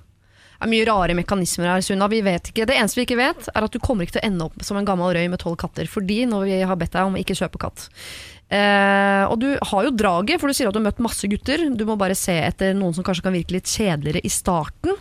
Er 0.61 0.69
mye 0.71 0.85
rare 0.87 1.15
mekanismer 1.17 1.71
her, 1.71 1.85
Sunna. 1.85 2.07
Vi 2.11 2.21
vet 2.25 2.51
ikke. 2.51 2.67
Det 2.69 2.77
eneste 2.77 3.01
vi 3.01 3.07
ikke 3.07 3.19
vet, 3.19 3.49
er 3.53 3.65
at 3.65 3.73
du 3.73 3.81
kommer 3.83 4.05
ikke 4.05 4.17
til 4.17 4.23
å 4.23 4.27
ende 4.29 4.47
opp 4.49 4.65
som 4.65 4.79
en 4.79 4.87
gammel 4.87 5.15
røy 5.15 5.27
med 5.31 5.41
tolv 5.43 5.57
katter. 5.61 5.89
Fordi 5.89 6.23
når 6.29 6.47
vi 6.49 6.61
har 6.61 6.79
bedt 6.79 6.95
deg 6.95 7.09
om 7.09 7.17
å 7.17 7.21
ikke 7.23 7.37
kjøpe 7.39 7.61
katt. 7.65 7.87
Eh, 8.53 9.23
og 9.25 9.39
du 9.41 9.49
har 9.57 9.87
jo 9.87 9.95
draget, 9.97 10.41
for 10.41 10.49
du 10.49 10.57
sier 10.57 10.69
at 10.69 10.75
du 10.75 10.81
har 10.81 10.89
møtt 10.91 11.03
masse 11.03 11.29
gutter. 11.29 11.65
Du 11.73 11.87
må 11.89 11.97
bare 11.99 12.17
se 12.17 12.35
etter 12.43 12.75
noen 12.77 12.95
som 12.95 13.05
kanskje 13.05 13.25
kan 13.25 13.35
virke 13.35 13.57
litt 13.57 13.71
kjedeligere 13.71 14.23
i 14.23 14.31
starten. 14.31 14.99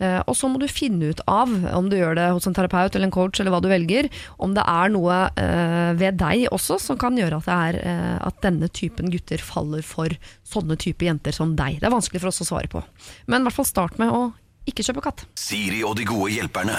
Eh, 0.00 0.20
og 0.24 0.36
så 0.36 0.48
må 0.48 0.60
du 0.60 0.66
finne 0.70 1.12
ut 1.12 1.20
av, 1.28 1.50
om 1.76 1.90
du 1.92 1.98
gjør 1.98 2.16
det 2.16 2.28
hos 2.32 2.48
en 2.48 2.56
terapeut 2.56 2.94
eller 2.94 3.10
en 3.10 3.14
coach, 3.14 3.40
eller 3.40 3.52
hva 3.52 3.60
du 3.60 3.68
velger, 3.68 4.08
om 4.40 4.54
det 4.56 4.64
er 4.64 4.92
noe 4.94 5.18
eh, 5.36 5.90
ved 6.00 6.16
deg 6.22 6.46
også 6.48 6.78
som 6.80 6.98
kan 7.00 7.18
gjøre 7.20 7.42
at, 7.42 7.50
er, 7.52 7.80
eh, 7.84 8.16
at 8.24 8.40
denne 8.44 8.70
typen 8.72 9.12
gutter 9.12 9.42
faller 9.44 9.84
for 9.84 10.14
sånne 10.48 10.78
type 10.80 11.04
jenter 11.04 11.36
som 11.36 11.52
deg. 11.58 11.82
Det 11.82 11.90
er 11.90 11.94
vanskelig 11.94 12.22
for 12.22 12.32
oss 12.32 12.40
å 12.46 12.48
svare 12.48 12.72
på. 12.72 12.82
Men 13.28 13.44
i 13.44 13.48
hvert 13.48 13.60
fall 13.60 13.68
start 13.68 14.00
med 14.00 14.14
å 14.14 14.30
ikke 14.68 14.84
kjøpe 14.86 15.04
katt. 15.04 15.24
Siri 15.38 15.80
og 15.86 15.96
de 15.98 16.06
gode 16.08 16.32
hjelperne. 16.34 16.76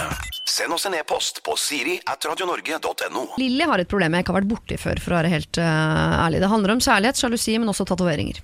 Send 0.48 0.74
oss 0.74 0.86
en 0.88 0.96
e-post 0.98 1.42
på 1.46 1.56
siri 1.60 1.98
at 2.08 2.24
radionorge.no. 2.28 3.26
Lilly 3.40 3.68
har 3.68 3.82
et 3.82 3.90
problem 3.90 4.16
jeg 4.16 4.24
ikke 4.24 4.34
har 4.34 4.40
vært 4.42 4.52
borti 4.52 4.78
før, 4.80 5.02
for 5.02 5.14
å 5.14 5.20
være 5.20 5.32
helt 5.32 5.60
uh, 5.60 6.24
ærlig. 6.24 6.42
Det 6.42 6.50
handler 6.52 6.74
om 6.74 6.82
kjærlighet, 6.82 7.20
sjalusi, 7.20 7.56
men 7.58 7.72
også 7.72 7.86
tatoveringer. 7.88 8.42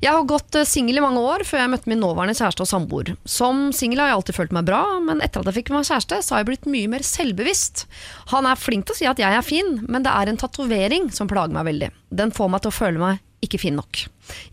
Jeg 0.00 0.16
har 0.16 0.28
gått 0.28 0.56
uh, 0.56 0.66
singel 0.68 1.00
i 1.00 1.04
mange 1.04 1.20
år 1.20 1.44
før 1.48 1.62
jeg 1.62 1.72
møtte 1.74 1.90
min 1.92 2.00
nåværende 2.00 2.36
kjæreste 2.38 2.64
og 2.64 2.70
samboer. 2.70 3.14
Som 3.28 3.68
singel 3.76 4.02
har 4.02 4.12
jeg 4.12 4.20
alltid 4.20 4.38
følt 4.38 4.54
meg 4.56 4.68
bra, 4.68 4.82
men 5.04 5.24
etter 5.24 5.42
at 5.42 5.50
jeg 5.50 5.60
fikk 5.60 5.72
meg 5.74 5.88
kjæreste, 5.88 6.20
så 6.24 6.36
har 6.36 6.44
jeg 6.44 6.50
blitt 6.52 6.70
mye 6.72 6.92
mer 6.92 7.06
selvbevisst. 7.06 7.86
Han 8.34 8.48
er 8.48 8.60
flink 8.60 8.88
til 8.88 8.96
å 8.96 9.00
si 9.00 9.10
at 9.10 9.20
jeg 9.20 9.40
er 9.40 9.46
fin, 9.46 9.80
men 9.88 10.06
det 10.06 10.12
er 10.12 10.30
en 10.30 10.40
tatovering 10.40 11.10
som 11.16 11.28
plager 11.30 11.56
meg 11.56 11.68
veldig. 11.68 11.92
Den 12.22 12.32
får 12.36 12.52
meg 12.54 12.64
til 12.64 12.72
å 12.72 12.78
føle 12.80 13.02
meg 13.02 13.26
ikke 13.44 13.60
fin 13.62 13.76
nok. 13.78 14.04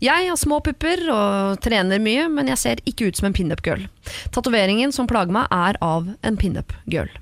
Jeg 0.02 0.28
har 0.30 0.38
små 0.40 0.60
pupper 0.64 1.04
og 1.12 1.60
trener 1.64 2.02
mye, 2.02 2.26
men 2.32 2.50
jeg 2.50 2.60
ser 2.60 2.82
ikke 2.88 3.10
ut 3.10 3.20
som 3.20 3.28
en 3.28 3.36
pinup-girl. 3.36 3.86
Tatoveringen 4.34 4.94
som 4.94 5.08
plager 5.10 5.34
meg, 5.34 5.48
er 5.54 5.78
av 5.84 6.08
en 6.26 6.38
pinup-girl. 6.40 7.12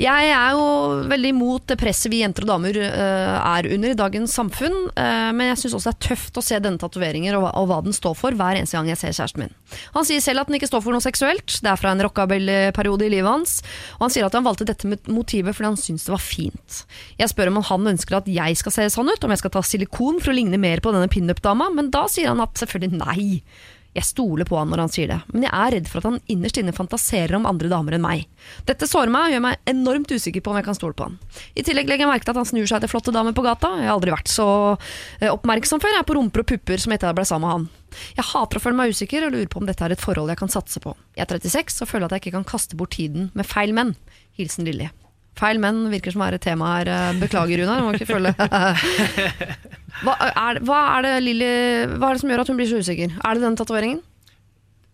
Jeg 0.00 0.30
er 0.32 0.54
jo 0.56 0.66
veldig 1.10 1.32
imot 1.34 1.66
det 1.70 1.78
presset 1.80 2.10
vi 2.12 2.22
jenter 2.22 2.46
og 2.46 2.52
damer 2.54 2.78
uh, 2.80 3.36
er 3.56 3.68
under 3.74 3.92
i 3.92 3.98
dagens 3.98 4.38
samfunn, 4.38 4.78
Uh, 4.92 5.30
men 5.34 5.48
jeg 5.48 5.58
syns 5.62 5.74
også 5.78 5.90
det 5.90 5.92
er 5.94 6.08
tøft 6.08 6.38
å 6.38 6.42
se 6.44 6.58
denne 6.60 6.80
tatoveringen 6.80 7.36
og, 7.38 7.46
og 7.56 7.68
hva 7.70 7.78
den 7.84 7.94
står 7.96 8.14
for 8.18 8.36
hver 8.36 8.58
eneste 8.58 8.76
gang 8.76 8.90
jeg 8.90 9.00
ser 9.00 9.14
kjæresten 9.16 9.44
min. 9.44 9.54
Han 9.94 10.06
sier 10.08 10.20
selv 10.24 10.42
at 10.42 10.50
den 10.50 10.58
ikke 10.58 10.68
står 10.68 10.82
for 10.84 10.94
noe 10.94 11.04
seksuelt, 11.04 11.56
det 11.64 11.70
er 11.70 11.80
fra 11.80 11.94
en 11.94 12.02
rockabilly-periode 12.04 13.06
i 13.06 13.12
livet 13.14 13.30
hans, 13.30 13.54
og 13.96 14.06
han 14.06 14.14
sier 14.14 14.28
at 14.28 14.36
han 14.36 14.46
valgte 14.46 14.68
dette 14.68 14.88
motivet 15.08 15.56
fordi 15.56 15.70
han 15.70 15.80
syntes 15.80 16.06
det 16.08 16.14
var 16.14 16.24
fint. 16.24 16.82
Jeg 17.20 17.32
spør 17.32 17.52
om 17.52 17.62
han 17.70 17.92
ønsker 17.94 18.18
at 18.20 18.30
jeg 18.30 18.60
skal 18.60 18.76
se 18.76 18.88
sånn 18.94 19.12
ut, 19.12 19.24
om 19.24 19.34
jeg 19.34 19.42
skal 19.42 19.54
ta 19.56 19.64
silikon 19.66 20.20
for 20.22 20.32
å 20.32 20.36
ligne 20.36 20.60
mer 20.60 20.84
på 20.84 20.92
denne 20.94 21.10
pinup-dama, 21.12 21.70
men 21.74 21.90
da 21.94 22.04
sier 22.12 22.32
han 22.32 22.42
at 22.44 22.60
selvfølgelig 22.60 23.00
nei. 23.00 23.26
Jeg 23.92 24.08
stoler 24.08 24.48
på 24.48 24.56
han 24.56 24.70
når 24.72 24.80
han 24.86 24.92
sier 24.92 25.10
det, 25.10 25.18
men 25.34 25.44
jeg 25.44 25.52
er 25.52 25.74
redd 25.74 25.88
for 25.90 26.00
at 26.00 26.06
han 26.08 26.20
innerst 26.32 26.56
inne 26.60 26.72
fantaserer 26.72 27.36
om 27.36 27.48
andre 27.48 27.68
damer 27.68 27.98
enn 27.98 28.04
meg. 28.04 28.22
Dette 28.68 28.88
sårer 28.88 29.12
meg 29.12 29.26
og 29.26 29.34
gjør 29.34 29.44
meg 29.44 29.68
enormt 29.68 30.14
usikker 30.14 30.44
på 30.44 30.52
om 30.52 30.56
jeg 30.56 30.66
kan 30.68 30.78
stole 30.78 30.96
på 30.96 31.10
han. 31.10 31.18
I 31.52 31.64
tillegg 31.66 31.90
legger 31.90 32.06
jeg 32.06 32.12
merke 32.12 32.24
til 32.24 32.32
at 32.32 32.40
han 32.40 32.48
snur 32.48 32.70
seg 32.70 32.80
til 32.80 32.92
flotte 32.92 33.12
damer 33.12 33.36
på 33.36 33.44
gata. 33.44 33.74
Jeg 33.82 33.90
har 33.90 33.98
aldri 33.98 34.14
vært 34.14 34.32
så 34.32 34.48
eh, 35.20 35.28
oppmerksom 35.28 35.82
før 35.84 35.92
jeg 35.92 36.00
er 36.00 36.08
på 36.08 36.16
rumper 36.16 36.44
og 36.44 36.48
pupper 36.54 36.80
som 36.80 36.96
etter 36.96 37.12
jeg 37.12 37.20
ble 37.20 37.28
sammen 37.28 37.44
med 37.48 37.56
han. 37.58 37.68
Jeg 38.16 38.28
hater 38.30 38.56
å 38.56 38.64
føle 38.64 38.80
meg 38.80 38.96
usikker 38.96 39.28
og 39.28 39.36
lurer 39.36 39.52
på 39.52 39.60
om 39.60 39.68
dette 39.68 39.84
er 39.84 39.92
et 39.92 40.04
forhold 40.04 40.32
jeg 40.32 40.40
kan 40.40 40.56
satse 40.56 40.80
på. 40.80 40.96
Jeg 41.18 41.26
er 41.26 41.36
36 41.36 41.84
og 41.84 41.92
føler 41.92 42.08
at 42.08 42.16
jeg 42.16 42.24
ikke 42.24 42.36
kan 42.38 42.50
kaste 42.54 42.80
bort 42.80 42.96
tiden 42.96 43.28
med 43.36 43.48
feil 43.48 43.76
menn. 43.76 43.92
Hilsen 44.40 44.64
Lilly. 44.64 44.88
Feil 45.38 45.60
menn 45.62 45.86
virker 45.92 46.14
som 46.14 46.24
er 46.26 46.36
et 46.36 46.44
tema 46.44 46.74
her. 46.76 46.90
Eh, 46.92 47.20
Beklager, 47.22 47.62
Runar. 47.62 47.84
Må 47.84 47.94
ikke 47.96 48.10
følge 48.10 48.34
hva 50.02 50.16
er, 50.28 50.58
hva, 50.64 50.80
er 50.96 51.06
det, 51.06 51.12
Lily, 51.22 51.52
hva 51.94 52.10
er 52.10 52.16
det 52.16 52.22
som 52.22 52.32
gjør 52.32 52.42
at 52.42 52.50
hun 52.50 52.58
blir 52.58 52.70
så 52.70 52.80
usikker? 52.82 53.14
Er 53.22 53.38
det 53.38 53.44
den 53.44 53.58
tatoveringen? 53.60 54.02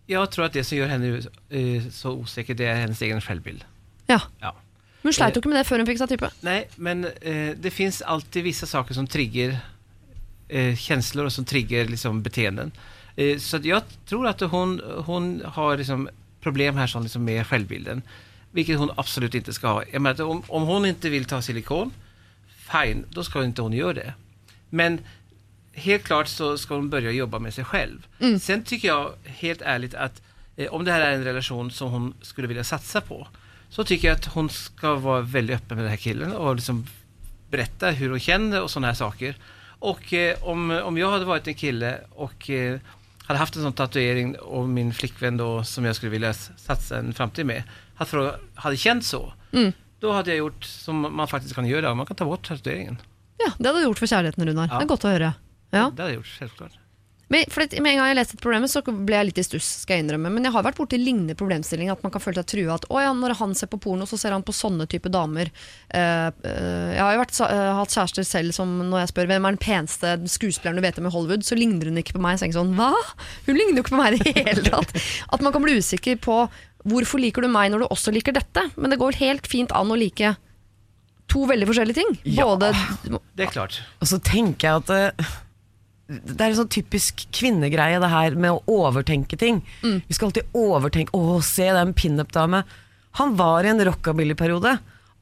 Jeg 0.09 0.31
tror 0.33 0.47
at 0.47 0.55
det 0.57 0.65
som 0.65 0.79
gjør 0.79 0.89
henne 0.89 1.11
eh, 1.19 1.89
så 1.93 2.15
usikker, 2.17 2.57
det 2.57 2.67
er 2.69 2.81
hennes 2.83 3.01
egen 3.05 3.21
selvbilde. 3.21 3.67
Ja. 4.09 4.19
Ja. 4.41 4.55
Hun 5.03 5.15
sleit 5.15 5.35
jo 5.37 5.41
ikke 5.41 5.51
med 5.51 5.61
det 5.61 5.67
før 5.69 5.81
hun 5.81 5.87
fikk 5.87 6.01
seg 6.01 6.11
type. 6.11 6.29
Nei, 6.43 6.63
men 6.81 7.05
uh, 7.07 7.51
det 7.55 7.71
fins 7.71 8.01
alltid 8.03 8.43
visse 8.49 8.67
saker 8.67 8.97
som 8.97 9.07
trigger 9.07 9.53
uh, 9.55 10.73
kjensler, 10.75 11.29
og 11.29 11.31
som 11.31 11.47
trigger 11.47 11.87
liksom, 11.87 12.19
beteenden. 12.25 12.73
Eh, 13.19 13.37
så 13.41 13.59
jeg 13.63 13.83
tror 14.09 14.29
at 14.31 14.43
hun, 14.51 14.77
hun 15.07 15.29
har 15.55 15.79
liksom, 15.79 16.07
problem 16.43 16.79
her 16.79 16.91
sånn, 16.91 17.07
liksom, 17.07 17.25
med 17.27 17.45
självbilden. 17.47 18.03
Vilket 18.51 18.77
hon 18.77 18.91
absolut 18.97 19.35
inte 19.35 19.53
ska 19.53 19.67
ha. 19.67 19.83
Jag 19.91 20.01
menar, 20.01 20.21
om, 20.21 20.43
om 20.47 20.63
hon 20.63 20.85
inte 20.85 21.09
vill 21.09 21.25
ta 21.25 21.41
silikon, 21.41 21.91
fine, 22.71 23.05
då 23.09 23.23
ska 23.23 23.43
inte 23.43 23.61
hon 23.61 23.73
göra 23.73 23.93
det. 23.93 24.13
Men 24.69 24.99
helt 25.73 26.03
klart 26.03 26.27
så 26.27 26.57
ska 26.57 26.75
hon 26.75 26.89
börja 26.89 27.11
jobba 27.11 27.39
med 27.39 27.53
sig 27.53 27.63
själv. 27.65 28.07
Sen 28.41 28.63
tycker 28.63 28.87
jag 28.87 29.11
helt 29.23 29.61
ärligt 29.61 29.93
att 29.93 30.21
eh, 30.55 30.73
om 30.73 30.85
det 30.85 30.91
här 30.91 31.01
är 31.01 31.11
en 31.11 31.23
relation 31.23 31.71
som 31.71 31.91
hon 31.91 32.13
skulle 32.21 32.47
vilja 32.47 32.63
satsa 32.63 33.01
på 33.01 33.27
så 33.69 33.83
tycker 33.83 34.07
jag 34.07 34.15
att 34.15 34.25
hon 34.25 34.49
ska 34.49 34.95
vara 34.95 35.21
väldigt 35.21 35.55
öppen 35.55 35.77
med 35.77 35.85
den 35.85 35.89
här 35.89 35.97
killen 35.97 36.33
och 36.33 36.55
liksom 36.55 36.87
berätta 37.49 37.89
hur 37.91 38.09
hon 38.09 38.19
känner 38.19 38.61
och 38.61 38.71
sådana 38.71 38.87
här 38.87 38.93
saker. 38.93 39.35
Och 39.79 40.13
eh, 40.13 40.43
om, 40.43 40.71
om 40.71 40.97
jag 40.97 41.11
hade 41.11 41.25
varit 41.25 41.47
en 41.47 41.53
kille 41.53 41.99
och 42.09 42.49
eh, 42.49 42.79
hade 43.23 43.39
haft 43.39 43.55
en 43.55 43.61
sån 43.61 43.73
tatuering 43.73 44.35
och 44.39 44.69
min 44.69 44.93
flickvän 44.93 45.37
då 45.37 45.63
som 45.63 45.85
jag 45.85 45.95
skulle 45.95 46.09
vilja 46.11 46.33
satsa 46.33 46.97
en 46.97 47.13
framtid 47.13 47.45
med 47.45 47.63
fråga- 48.07 48.39
hade 48.55 48.77
känt 48.77 49.03
så, 49.03 49.33
da 49.99 50.13
hadde 50.15 50.31
jeg 50.31 50.39
gjort 50.39 50.63
som 50.63 51.01
man 51.01 51.27
faktisk 51.27 51.55
kan 51.55 51.67
gjøre. 51.67 51.95
man 51.95 52.05
kan 52.05 52.15
ta 52.15 52.25
bort 52.25 52.47
tatoveringen. 52.47 52.99
Ja, 53.39 53.51
Det 53.57 53.65
hadde 53.67 53.79
du 53.79 53.87
gjort 53.87 53.99
for 53.99 54.07
kjærligheten, 54.07 54.45
Runar. 54.45 54.67
Ja. 54.67 54.77
Det 54.77 54.85
er 54.85 54.93
godt 54.93 55.07
å 55.07 55.15
høre. 55.15 55.33
Ja. 55.71 55.89
Det 55.89 55.99
hadde 55.99 56.13
jeg 56.13 56.19
gjort, 56.21 56.37
helt 56.39 56.55
klart. 56.57 56.77
Men, 57.29 57.45
det, 57.45 57.77
med 57.77 57.91
en 57.91 57.99
gang 57.99 58.07
jeg 58.09 58.17
leste 58.17 58.37
et 58.39 58.41
problem, 58.41 58.63
så 58.65 58.81
ble 58.81 59.13
jeg 59.13 59.27
litt 59.27 59.37
i 59.37 59.43
stuss, 59.45 59.67
skal 59.83 59.99
jeg 59.99 60.05
innrømme. 60.07 60.31
Men 60.33 60.47
jeg 60.47 60.53
har 60.55 60.63
vært 60.65 60.79
borti 60.79 60.97
lignende 60.97 61.35
problemstillinger. 61.37 61.93
At 61.93 62.01
man 62.01 62.13
kan 62.15 62.23
føle 62.23 62.41
seg 62.41 62.47
trua. 62.49 62.79
At 62.79 62.87
å 62.89 63.03
ja, 63.03 63.11
når 63.13 63.35
han 63.37 63.53
ser 63.57 63.69
på 63.69 63.77
porno, 63.83 64.07
så 64.09 64.17
ser 64.17 64.33
han 64.33 64.45
på 64.45 64.55
sånne 64.55 64.87
type 64.89 65.11
damer. 65.13 65.51
Uh, 65.93 66.33
uh, 66.41 66.89
jeg 66.95 67.03
har 67.03 67.13
jo 67.13 67.21
vært, 67.21 67.35
eh, 67.45 67.69
hatt 67.77 67.93
kjærester 67.93 68.25
selv 68.25 68.57
som 68.57 68.71
når 68.81 69.03
jeg 69.03 69.11
spør 69.13 69.29
hvem 69.29 69.45
er 69.45 69.53
den 69.53 69.61
peneste 69.61 70.15
skuespilleren 70.25 70.81
du 70.81 70.85
vet 70.87 70.97
om 70.97 71.05
i 71.05 71.13
Hollywood, 71.13 71.45
så 71.45 71.57
ligner 71.59 71.91
hun 71.91 72.01
ikke 72.01 72.17
på 72.17 72.23
meg. 72.25 72.41
Så 72.41 72.49
jeg 72.49 72.57
sånn, 72.57 72.73
hva? 72.79 72.89
Hun 73.45 73.61
ligner 73.61 73.77
jo 73.77 73.85
ikke 73.85 73.93
på 73.93 74.01
meg 74.01 74.17
i 74.17 74.23
det 74.25 74.47
hele 74.49 74.65
tatt. 74.65 74.97
At 75.37 75.45
man 75.45 75.53
kan 75.53 75.67
bli 75.67 75.77
usikker 75.77 76.17
på 76.25 76.41
hvorfor 76.87 77.19
liker 77.21 77.43
du 77.43 77.49
meg 77.51 77.71
når 77.73 77.83
du 77.83 77.89
også 77.89 78.13
liker 78.15 78.35
dette. 78.35 78.63
Men 78.79 78.93
det 78.93 78.99
går 79.01 79.19
helt 79.19 79.47
fint 79.49 79.73
an 79.75 79.91
å 79.91 79.97
like 79.99 80.35
to 81.29 81.43
veldig 81.49 81.67
forskjellige 81.69 81.99
ting. 81.99 82.15
Ja. 82.25 82.47
Både 82.49 82.71
Det 83.37 83.47
er 83.47 83.53
klart. 83.53 83.81
Og 84.01 84.09
så 84.09 84.17
tenker 84.23 84.67
jeg 84.67 84.83
at 84.83 84.89
det, 84.89 85.25
det 86.09 86.39
er 86.41 86.47
en 86.49 86.61
sånn 86.63 86.71
typisk 86.73 87.25
kvinnegreie 87.35 87.99
det 88.01 88.09
her 88.09 88.37
med 88.39 88.55
å 88.55 88.79
overtenke 88.89 89.37
ting. 89.37 89.59
Vi 89.83 90.15
skal 90.15 90.31
alltid 90.31 90.55
overtenke 90.57 91.13
Å, 91.17 91.41
se 91.45 91.67
den 91.75 91.93
pinup-dame. 91.93 92.63
Han 93.21 93.35
var 93.37 93.65
i 93.67 93.69
en 93.73 93.83
rockabilly-periode. 93.85 94.77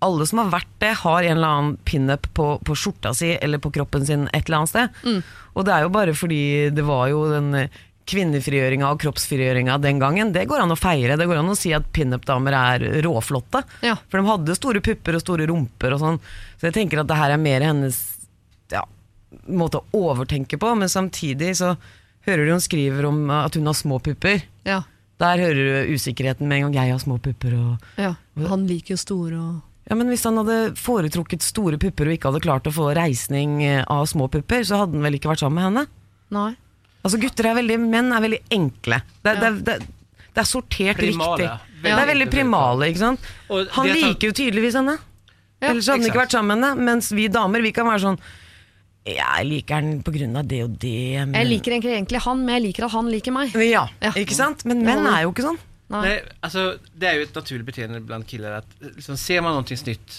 Alle 0.06 0.28
som 0.30 0.40
har 0.44 0.52
vært 0.54 0.72
det, 0.80 0.94
har 1.02 1.26
en 1.26 1.38
eller 1.40 1.48
annen 1.58 1.78
pinup 1.88 2.28
på, 2.38 2.46
på 2.64 2.76
skjorta 2.78 3.16
si 3.18 3.32
eller 3.34 3.58
på 3.60 3.72
kroppen 3.74 4.06
sin 4.06 4.28
et 4.30 4.46
eller 4.46 4.60
annet 4.62 4.70
sted. 4.72 5.24
Og 5.58 5.66
det 5.66 5.74
er 5.74 5.88
jo 5.88 5.92
bare 5.96 6.14
fordi 6.16 6.42
det 6.78 6.86
var 6.86 7.08
jo 7.10 7.24
den 7.32 7.48
eh, 7.58 7.80
kvinnefrigjøringa 8.08 8.90
og 8.90 9.02
kroppsfrigjøringa 9.04 9.78
den 9.84 10.00
gangen, 10.02 10.32
det 10.36 10.46
går 10.50 10.64
an 10.64 10.74
å 10.74 10.80
feire. 10.80 11.18
Det 11.20 11.28
går 11.28 11.42
an 11.42 11.52
å 11.52 11.58
si 11.60 11.74
at 11.76 11.90
pinup-damer 11.96 12.56
er 12.58 12.86
råflotte. 13.06 13.64
Ja. 13.86 13.98
For 14.08 14.22
de 14.22 14.32
hadde 14.32 14.58
store 14.58 14.82
pupper 14.86 15.18
og 15.18 15.24
store 15.24 15.48
rumper 15.50 15.96
og 15.96 16.04
sånn. 16.04 16.20
Så 16.58 16.70
jeg 16.70 16.78
tenker 16.80 17.04
at 17.04 17.10
det 17.10 17.20
her 17.20 17.36
er 17.36 17.42
mer 17.42 17.66
hennes 17.68 18.00
ja, 18.74 18.84
måte 19.48 19.82
å 19.82 20.04
overtenke 20.12 20.60
på, 20.62 20.74
men 20.80 20.92
samtidig 20.92 21.54
så 21.60 21.76
hører 22.28 22.46
du 22.48 22.54
hun 22.56 22.64
skriver 22.64 23.08
om 23.08 23.26
at 23.32 23.56
hun 23.56 23.68
har 23.70 23.78
små 23.78 24.00
pupper. 24.04 24.44
Ja. 24.68 24.82
Der 25.22 25.42
hører 25.42 25.58
du 25.88 25.96
usikkerheten 25.98 26.48
med 26.48 26.62
en 26.62 26.68
gang. 26.68 26.78
Jeg 26.78 26.94
har 26.94 27.02
små 27.02 27.18
pupper 27.24 27.56
og 27.58 27.98
ja. 27.98 28.14
Han 28.52 28.68
liker 28.70 28.96
jo 28.96 29.02
store 29.02 29.40
og 29.40 29.56
Ja, 29.88 29.96
men 29.96 30.12
hvis 30.12 30.26
han 30.28 30.36
hadde 30.36 30.76
foretrukket 30.76 31.46
store 31.46 31.80
pupper 31.80 32.10
og 32.10 32.18
ikke 32.18 32.28
hadde 32.28 32.44
klart 32.44 32.66
å 32.68 32.74
få 32.76 32.90
reisning 32.98 33.62
av 33.88 34.04
små 34.12 34.28
pupper, 34.28 34.66
så 34.68 34.82
hadde 34.82 34.98
han 34.98 35.06
vel 35.08 35.16
ikke 35.16 35.32
vært 35.32 35.46
sammen 35.46 35.62
med 35.62 35.68
henne? 35.70 35.86
Nei. 36.36 36.50
Altså 37.08 37.20
gutter 37.24 37.48
er 37.52 37.56
veldig, 37.62 37.78
Menn 37.88 38.12
er 38.14 38.24
veldig 38.26 38.42
enkle. 38.58 39.02
Det, 39.24 39.32
er- 39.32 39.38
Ja. 39.42 39.52
det, 39.52 39.66
det, 39.66 39.78
det 40.38 40.42
er 40.44 40.50
sortert 40.50 40.98
Primale. 41.00 41.38
riktig. 41.38 41.52
Veldig 41.78 41.94
Det 41.96 42.02
er 42.04 42.10
veldig 42.14 42.28
primale, 42.34 42.88
ikke 42.92 43.00
sant. 43.04 43.20
Og 43.50 43.68
Han 43.78 43.88
det 43.88 43.96
liker 44.02 44.28
jo 44.28 44.34
tydeligvis 44.34 44.76
henne. 44.80 44.98
Ja, 45.62 45.70
Ellers 45.72 45.88
hadde 45.90 46.04
han 46.04 46.10
ikke 46.12 46.20
vært 46.22 46.36
sammen 46.36 46.60
med 46.60 46.68
henne. 46.70 46.86
Mens 46.92 47.12
vi 47.16 47.28
damer 47.34 47.62
vi 47.66 47.72
kan 47.74 47.88
være 47.90 48.04
sånn 48.04 48.20
Jeg 49.08 49.46
liker 49.48 49.82
den 49.82 50.36
av 50.36 50.48
det 50.52 50.64
og 50.66 50.74
det. 50.82 51.26
Men... 51.26 51.34
Jeg 51.40 51.48
liker 51.48 51.72
egentlig, 51.78 51.94
egentlig 51.96 52.22
han, 52.26 52.42
men 52.46 52.56
jeg 52.58 52.64
liker 52.68 52.86
at 52.90 52.92
han 52.92 53.08
liker 53.10 53.32
meg. 53.32 53.54
Ja, 53.56 53.88
Ja. 54.04 54.12
ikke 54.12 54.36
sant? 54.36 54.66
Men 54.68 54.84
menn 54.84 55.06
er 55.08 55.24
jo 55.24 55.32
ikke 55.32 55.46
sånn. 55.48 55.60
Nei. 55.90 56.02
Nei, 56.04 56.16
altså, 56.44 56.66
det 56.94 57.08
er 57.08 57.16
jo 57.16 57.22
et 57.30 57.38
naturlig 57.38 57.64
beteende 57.70 58.02
blant 58.04 58.28
killer. 58.28 58.58
At, 58.60 58.66
liksom, 58.84 59.16
ser 59.16 59.40
man 59.46 59.56
noe 59.56 59.64
nytt 59.64 60.18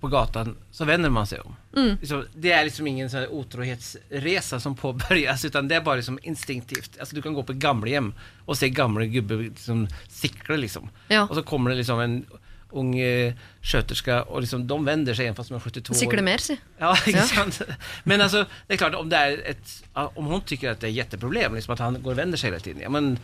på 0.00 0.08
gatan 0.08 0.56
så 0.70 0.84
vänder 0.84 1.10
man 1.10 1.26
sig 1.26 1.40
om. 1.40 1.56
Mm. 1.76 1.96
Det 2.34 2.52
är 2.52 2.64
liksom 2.64 2.86
ingen 2.86 3.10
sån 3.10 3.26
otrohetsresa 3.26 4.60
som 4.60 4.74
påbörjas 4.74 5.44
utan 5.44 5.68
det 5.68 5.74
är 5.74 5.80
bara 5.80 5.96
liksom 5.96 6.18
instinktivt. 6.22 6.98
Alltså, 7.00 7.16
du 7.16 7.22
kan 7.22 7.34
gå 7.34 7.42
på 7.42 7.52
gamlehjem 7.52 8.14
och 8.44 8.58
se 8.58 8.70
gamla 8.70 9.04
gubber 9.04 9.36
liksom, 9.36 9.88
sikla 10.08 10.56
liksom. 10.56 10.90
Ja. 11.08 11.26
Och 11.26 11.34
så 11.34 11.42
kommer 11.42 11.70
det 11.70 11.76
liksom 11.76 12.00
en 12.00 12.26
ung 12.70 12.98
eh, 12.98 13.34
sköterska 13.62 14.22
och 14.22 14.40
liksom, 14.40 14.66
de 14.66 14.84
vänder 14.84 15.14
sig 15.14 15.24
även 15.24 15.36
fast 15.36 15.48
de 15.48 15.54
är 15.54 15.60
72 15.60 16.06
år. 16.06 16.14
år. 16.14 16.22
mer, 16.22 16.38
si. 16.38 16.60
Ja, 16.78 16.96
ikke 17.06 17.24
Ja. 17.36 17.66
Men 18.04 18.20
altså, 18.20 18.44
det 18.66 18.74
er 18.74 18.76
klart, 18.76 18.94
om, 18.94 19.08
det 19.10 19.18
er 19.18 19.38
et, 19.50 19.84
om 19.94 20.24
hun 20.24 20.40
tycker 20.40 20.70
at 20.70 20.80
det 20.80 20.88
er 20.88 20.92
et 20.92 20.96
jätteproblem, 20.96 21.54
liksom 21.54 21.72
at 21.72 21.78
han 21.78 22.02
går 22.02 22.10
og 22.10 22.16
vender 22.16 22.38
seg 22.38 22.52
hele 22.52 22.60
tiden, 22.60 22.82
ja, 22.82 22.88
men 22.88 23.16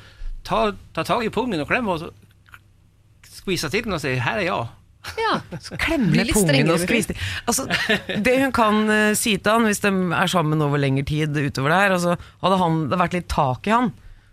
ta, 0.45 0.73
ta 0.95 1.05
tag 1.05 1.25
i 1.25 1.33
pungen 1.33 1.61
og 1.61 1.69
klem 1.69 1.89
og 1.89 2.01
så 2.01 2.11
skvisa 3.35 3.69
til 3.69 3.85
den 3.85 3.93
og 3.93 4.01
si 4.01 4.15
'her 4.17 4.41
er 4.41 4.49
jeg'. 4.49 4.69
Ja. 5.21 5.35
Klemme 5.83 6.25
pungen 6.33 6.71
og 6.73 6.81
skvise. 6.83 7.17
Altså, 7.45 7.67
det 8.09 8.37
hun 8.41 8.55
kan 8.57 8.83
uh, 8.89 9.13
si 9.19 9.37
til 9.37 9.53
han 9.53 9.69
hvis 9.69 9.83
de 9.85 9.93
er 10.17 10.31
sammen 10.33 10.63
over 10.65 10.81
lengre 10.81 11.07
tid 11.09 11.37
utover 11.37 11.75
der, 11.75 11.97
altså, 11.99 12.17
hadde 12.45 12.61
han, 12.63 12.85
det 12.93 13.01
vært 13.01 13.19
litt 13.19 13.31
tak 13.33 13.69
i 13.69 13.75
han, 13.75 13.93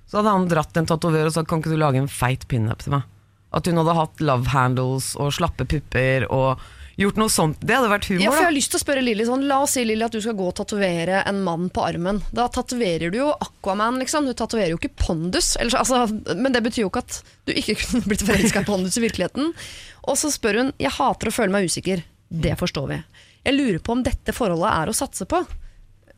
så 0.10 0.20
hadde 0.20 0.36
han 0.36 0.50
dratt 0.52 0.78
en 0.80 0.90
tatovør 0.90 1.30
og 1.30 1.36
sagt 1.36 1.50
kan 1.52 1.64
ikke 1.64 1.74
du 1.74 1.80
lage 1.80 2.02
en 2.02 2.12
feit 2.12 2.48
pinup 2.52 2.84
til 2.84 2.98
meg? 2.98 3.08
At 3.52 3.68
hun 3.68 3.80
hadde 3.82 3.98
hatt 3.98 4.22
love 4.24 4.52
handles 4.54 5.12
og 5.20 5.34
slappe 5.36 5.68
pupper 5.68 6.28
og 6.32 6.62
gjort 7.00 7.18
noe 7.20 7.32
sånt. 7.32 7.62
Det 7.64 7.76
hadde 7.76 7.90
vært 7.92 8.08
humor, 8.12 8.22
Ja, 8.24 8.32
for 8.32 8.42
jeg 8.42 8.46
da. 8.46 8.50
har 8.50 8.56
lyst 8.56 8.74
til 8.74 8.80
å 8.80 8.84
spørre 8.84 9.04
Lilly 9.04 9.26
sånn, 9.28 9.46
La 9.50 9.62
oss 9.64 9.76
si 9.78 9.84
Lilly 9.88 10.06
at 10.06 10.16
du 10.16 10.22
skal 10.24 10.36
gå 10.38 10.48
og 10.52 10.56
tatovere 10.60 11.22
en 11.28 11.40
mann 11.46 11.70
på 11.74 11.84
armen. 11.86 12.22
Da 12.36 12.48
tatoverer 12.52 13.14
du 13.14 13.18
jo 13.22 13.30
Aquaman, 13.32 14.00
liksom. 14.04 14.28
Du 14.30 14.36
tatoverer 14.38 14.74
jo 14.74 14.80
ikke 14.80 14.94
Pondus. 15.02 15.56
Ellers, 15.62 15.78
altså, 15.80 16.04
men 16.38 16.54
det 16.56 16.64
betyr 16.68 16.86
jo 16.86 16.92
ikke 16.92 17.04
at 17.06 17.22
du 17.48 17.56
ikke 17.56 17.78
kunne 17.82 18.04
blitt 18.12 18.26
forelska 18.28 18.64
i 18.64 18.70
Pondus 18.70 19.00
i 19.00 19.06
virkeligheten. 19.08 19.54
Og 20.10 20.18
så 20.18 20.32
spør 20.34 20.58
hun 20.62 20.72
Jeg 20.82 20.92
hater 20.98 21.30
å 21.30 21.34
føle 21.36 21.52
meg 21.54 21.68
usikker. 21.70 22.04
Det 22.32 22.56
forstår 22.58 22.88
vi. 22.90 23.00
Jeg 23.46 23.58
lurer 23.58 23.80
på 23.84 23.92
om 23.96 24.04
dette 24.06 24.34
forholdet 24.34 24.70
er 24.72 24.90
å 24.92 24.96
satse 24.96 25.26
på. 25.30 25.42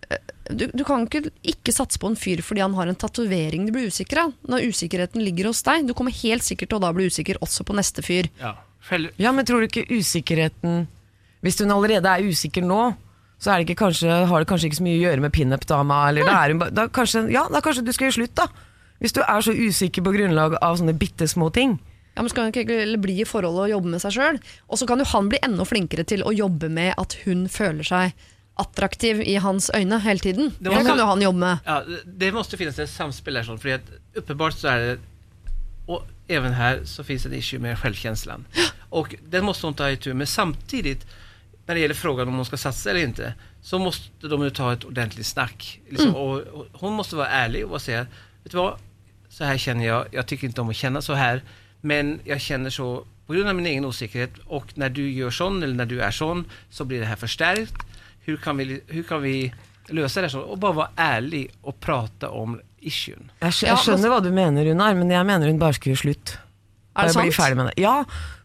Eh, 0.10 0.17
Du, 0.52 0.65
du 0.76 0.84
kan 0.84 1.06
ikke 1.08 1.32
ikke 1.48 1.72
satse 1.72 1.98
på 2.00 2.10
en 2.12 2.17
fyr 2.19 2.41
fordi 2.43 2.60
han 2.62 2.74
har 2.76 2.88
en 2.91 2.96
tatovering 3.00 3.65
du 3.65 3.72
blir 3.72 3.88
usikker 3.88 4.19
av. 4.26 4.34
Når 4.48 4.65
usikkerheten 4.74 5.24
ligger 5.24 5.48
hos 5.48 5.63
deg. 5.63 5.88
Du 5.88 5.93
kommer 5.96 6.12
helt 6.12 6.43
sikkert 6.43 6.69
til 6.74 6.78
å 6.78 6.84
da 6.84 6.91
bli 6.93 7.08
usikker 7.08 7.39
også 7.41 7.63
på 7.63 7.76
neste 7.78 8.04
fyr. 8.04 8.28
Ja. 8.41 8.56
Ja, 9.17 9.32
men 9.32 9.46
tror 9.48 9.63
du 9.63 9.69
ikke 9.69 9.88
usikkerheten 9.96 10.88
Hvis 11.43 11.60
hun 11.63 11.72
allerede 11.72 12.08
er 12.12 12.24
usikker 12.28 12.63
nå, 12.63 12.93
så 13.39 13.52
er 13.52 13.60
det 13.62 13.69
ikke 13.69 13.82
kanskje, 13.86 14.12
har 14.28 14.39
det 14.43 14.48
kanskje 14.48 14.67
ikke 14.69 14.78
så 14.80 14.84
mye 14.86 15.00
å 15.00 15.04
gjøre 15.08 15.24
med 15.24 15.34
pinup-dama? 15.36 15.98
Da 16.15 16.69
da 16.72 16.86
kanskje, 16.88 17.26
ja, 17.32 17.41
da 17.52 17.60
kanskje 17.63 17.84
du 17.84 17.91
skal 17.91 18.08
gjøre 18.08 18.15
slutt, 18.22 18.36
da. 18.36 18.46
Hvis 19.04 19.12
du 19.15 19.19
er 19.24 19.41
så 19.43 19.52
usikker 19.52 20.04
på 20.06 20.13
grunnlag 20.15 20.56
av 20.62 20.78
sånne 20.80 20.93
bitte 20.96 21.28
små 21.28 21.50
ting. 21.52 21.80
Ja, 22.13 22.21
men 22.21 22.30
Skal 22.30 22.45
hun 22.45 22.54
ikke 22.54 22.97
bli 23.02 23.21
i 23.21 23.26
forholdet 23.26 23.65
og 23.65 23.73
jobbe 23.73 23.93
med 23.95 24.04
seg 24.04 24.13
sjøl? 24.17 24.38
Og 24.69 24.80
så 24.80 24.88
kan 24.89 25.02
jo 25.02 25.08
han 25.10 25.32
bli 25.32 25.41
enda 25.45 25.65
flinkere 25.65 26.06
til 26.06 26.21
å 26.23 26.34
jobbe 26.36 26.69
med 26.69 26.93
at 27.02 27.17
hun 27.23 27.47
føler 27.49 27.88
seg 27.88 28.13
attraktiv 28.62 29.23
i 29.26 29.39
hans 29.41 29.71
øyne 29.73 29.97
hele 30.04 30.21
tiden. 30.21 30.52
Det 30.60 30.69
Det, 30.69 30.86
kan 30.86 30.99
jo 30.99 31.06
han 31.06 31.21
jobbe 31.21 31.39
med. 31.39 31.58
ja, 31.65 31.82
det 32.06 32.34
må 32.34 32.43
finnes 32.43 32.80
et 32.80 32.89
samspill 32.89 33.45
sånt, 33.45 33.62
för 33.62 33.69
att 33.69 33.89
uppenbart 34.13 34.54
så 34.54 34.67
er 34.67 34.80
det, 34.80 34.99
Og 35.88 36.06
even 36.30 36.54
her 36.54 36.86
så 36.86 37.04
finnes 37.04 37.23
det 37.23 37.30
en 37.30 37.39
issue 37.39 37.60
med 37.60 37.78
självkänslan. 37.78 38.45
Og 38.89 39.15
den 39.30 39.45
må 39.45 39.54
hun 39.62 39.73
ta 39.73 39.89
i 39.89 39.95
tur 39.95 40.13
med. 40.13 40.30
Samtidig, 40.30 40.97
når 41.65 41.73
det 41.73 41.82
gjelder 41.82 41.95
frågan 41.95 42.28
om 42.28 42.34
hun 42.39 42.45
skal 42.45 42.58
satse 42.58 42.89
eller 42.89 43.08
ikke, 43.08 43.34
så 43.62 43.80
må 43.80 43.91
de 44.21 44.39
jo 44.43 44.49
ta 44.49 44.71
et 44.73 44.86
ordentlig 44.86 45.26
snakk. 45.26 45.80
Liksom, 45.89 46.10
mm. 46.10 46.15
og, 46.15 46.47
og, 46.54 46.80
hun 46.80 46.95
må 46.95 47.04
være 47.04 47.43
ærlig 47.43 47.65
og 47.65 47.82
si 47.82 47.91
vet 47.91 48.52
du 48.52 48.60
hva, 48.60 48.78
så 49.30 49.45
her 49.45 49.58
kjenner 49.58 49.86
jeg 49.86 50.13
Jeg 50.13 50.26
syns 50.30 50.43
ikke 50.43 50.62
om 50.62 50.69
å 50.69 50.78
kjenne 50.78 51.02
så 51.02 51.15
här, 51.15 51.41
men 51.84 52.19
jag 52.24 52.41
känner 52.41 52.69
så 52.69 53.06
på 53.28 53.34
grund 53.34 53.50
av 53.50 53.56
min 53.56 53.65
egen 53.65 53.86
osäkerhet 53.86 54.32
och 54.46 54.65
när 54.76 54.89
du 54.89 55.12
gör 55.12 55.30
sån 55.30 55.63
eller 55.63 55.76
när 55.76 55.86
du 55.86 56.02
är 56.02 56.12
sån 56.12 56.46
så 56.69 56.86
blir 56.86 57.00
det 57.00 57.06
här 57.06 57.15
förstärkt. 57.15 57.76
Hur 58.19 58.38
kan 58.38 58.58
vi, 58.58 58.82
hur 58.88 59.04
kan 59.04 59.22
vi 59.22 59.54
løse 59.88 60.22
det 60.22 60.30
sånn? 60.32 60.46
Og 60.48 60.60
bare 60.63 60.78
være 60.78 61.08
ærlig 61.17 61.43
og 61.63 61.76
prate 61.84 62.30
om 62.32 62.56
issuen. 62.80 63.32
Jeg, 63.41 63.56
skj 63.56 63.67
jeg 63.67 63.84
skjønner 63.84 64.13
hva 64.13 64.22
du 64.24 64.30
mener, 64.32 64.67
Runar, 64.67 64.96
men 64.96 65.12
jeg 65.12 65.28
mener 65.28 65.52
hun 65.52 65.60
bare 65.60 65.76
skulle 65.76 65.96
gjøre 65.96 66.04
slutt. 66.06 66.36
Er 66.96 67.10
det 67.10 67.15
sant? 67.15 67.36
ferdig 67.36 67.60
med 67.60 67.72
det. 67.72 67.76
Ja, 67.84 67.96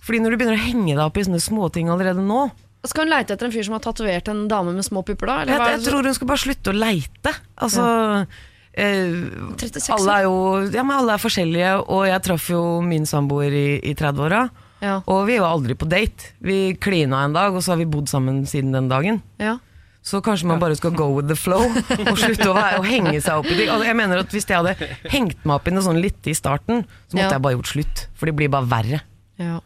fordi 0.03 0.23
når 0.25 0.35
du 0.35 0.41
begynner 0.41 0.59
å 0.59 0.67
henge 0.67 0.95
deg 0.95 1.05
opp 1.05 1.19
i 1.19 1.27
sånne 1.27 1.43
småting 1.43 1.91
allerede 1.93 2.25
nå 2.25 2.49
Skal 2.87 3.05
hun 3.05 3.11
leite 3.13 3.35
etter 3.35 3.49
en 3.49 3.53
fyr 3.53 3.67
som 3.67 3.75
har 3.75 3.83
tatovert 3.85 4.31
en 4.31 4.47
dame 4.51 4.73
med 4.73 4.87
små 4.87 5.03
pupper, 5.07 5.31
da? 5.31 5.41
Eller 5.43 5.55
jeg, 5.55 5.61
hva 5.61 5.67
er 5.71 5.77
jeg 5.77 5.87
tror 5.91 6.07
hun 6.07 6.17
skal 6.17 6.31
bare 6.31 6.43
slutte 6.47 6.73
å 6.73 6.79
leite. 6.79 7.35
Altså 7.67 7.87
eh, 7.87 8.39
36 8.77 9.91
alle 9.95 10.17
er 10.21 10.27
jo 10.29 10.35
ja, 10.73 10.83
men 10.87 10.97
alle 10.97 11.15
er 11.17 11.23
forskjellige, 11.23 11.71
og 11.91 12.05
jeg 12.09 12.23
traff 12.27 12.49
jo 12.53 12.63
min 12.85 13.07
samboer 13.09 13.51
i, 13.55 13.67
i 13.91 13.95
30-åra. 13.99 14.49
Ja. 14.85 15.01
Og 15.11 15.25
vi 15.27 15.39
var 15.43 15.51
aldri 15.57 15.75
på 15.75 15.89
date. 15.91 16.33
Vi 16.45 16.75
klina 16.79 17.25
en 17.27 17.33
dag, 17.35 17.55
og 17.57 17.65
så 17.65 17.73
har 17.75 17.81
vi 17.81 17.89
bodd 17.91 18.07
sammen 18.11 18.45
siden 18.47 18.73
den 18.77 18.91
dagen. 18.93 19.23
ja. 19.43 19.59
Så 20.09 20.23
kanskje 20.25 20.47
man 20.49 20.61
bare 20.63 20.77
skal 20.79 20.95
go 20.97 21.09
with 21.13 21.27
the 21.29 21.35
flow 21.37 21.67
og 21.67 22.15
slutte 22.17 22.47
å, 22.49 22.55
være, 22.57 22.79
å 22.81 22.85
henge 22.87 23.19
seg 23.21 23.43
opp 23.43 23.49
i 23.51 23.57
det. 23.59 23.67
Altså, 23.69 23.85
jeg 23.91 23.97
mener 23.99 24.21
at 24.23 24.31
Hvis 24.33 24.47
jeg 24.49 24.57
hadde 24.57 24.87
hengt 25.13 25.43
meg 25.45 25.53
opp 25.59 25.67
i 25.69 25.73
noe 25.75 25.85
sånn 25.85 25.99
litt 26.01 26.25
i 26.31 26.33
starten, 26.39 26.85
så 27.11 27.19
måtte 27.19 27.27
Ja. 27.27 27.33
jeg 27.35 27.43
bare 27.45 27.57
gjort 27.59 27.73
slutt. 27.75 28.05
For 28.17 28.31
det 28.31 28.35
blir 28.39 28.49
bare 28.49 28.71
verre. 28.71 29.01
Ja. 29.43 29.59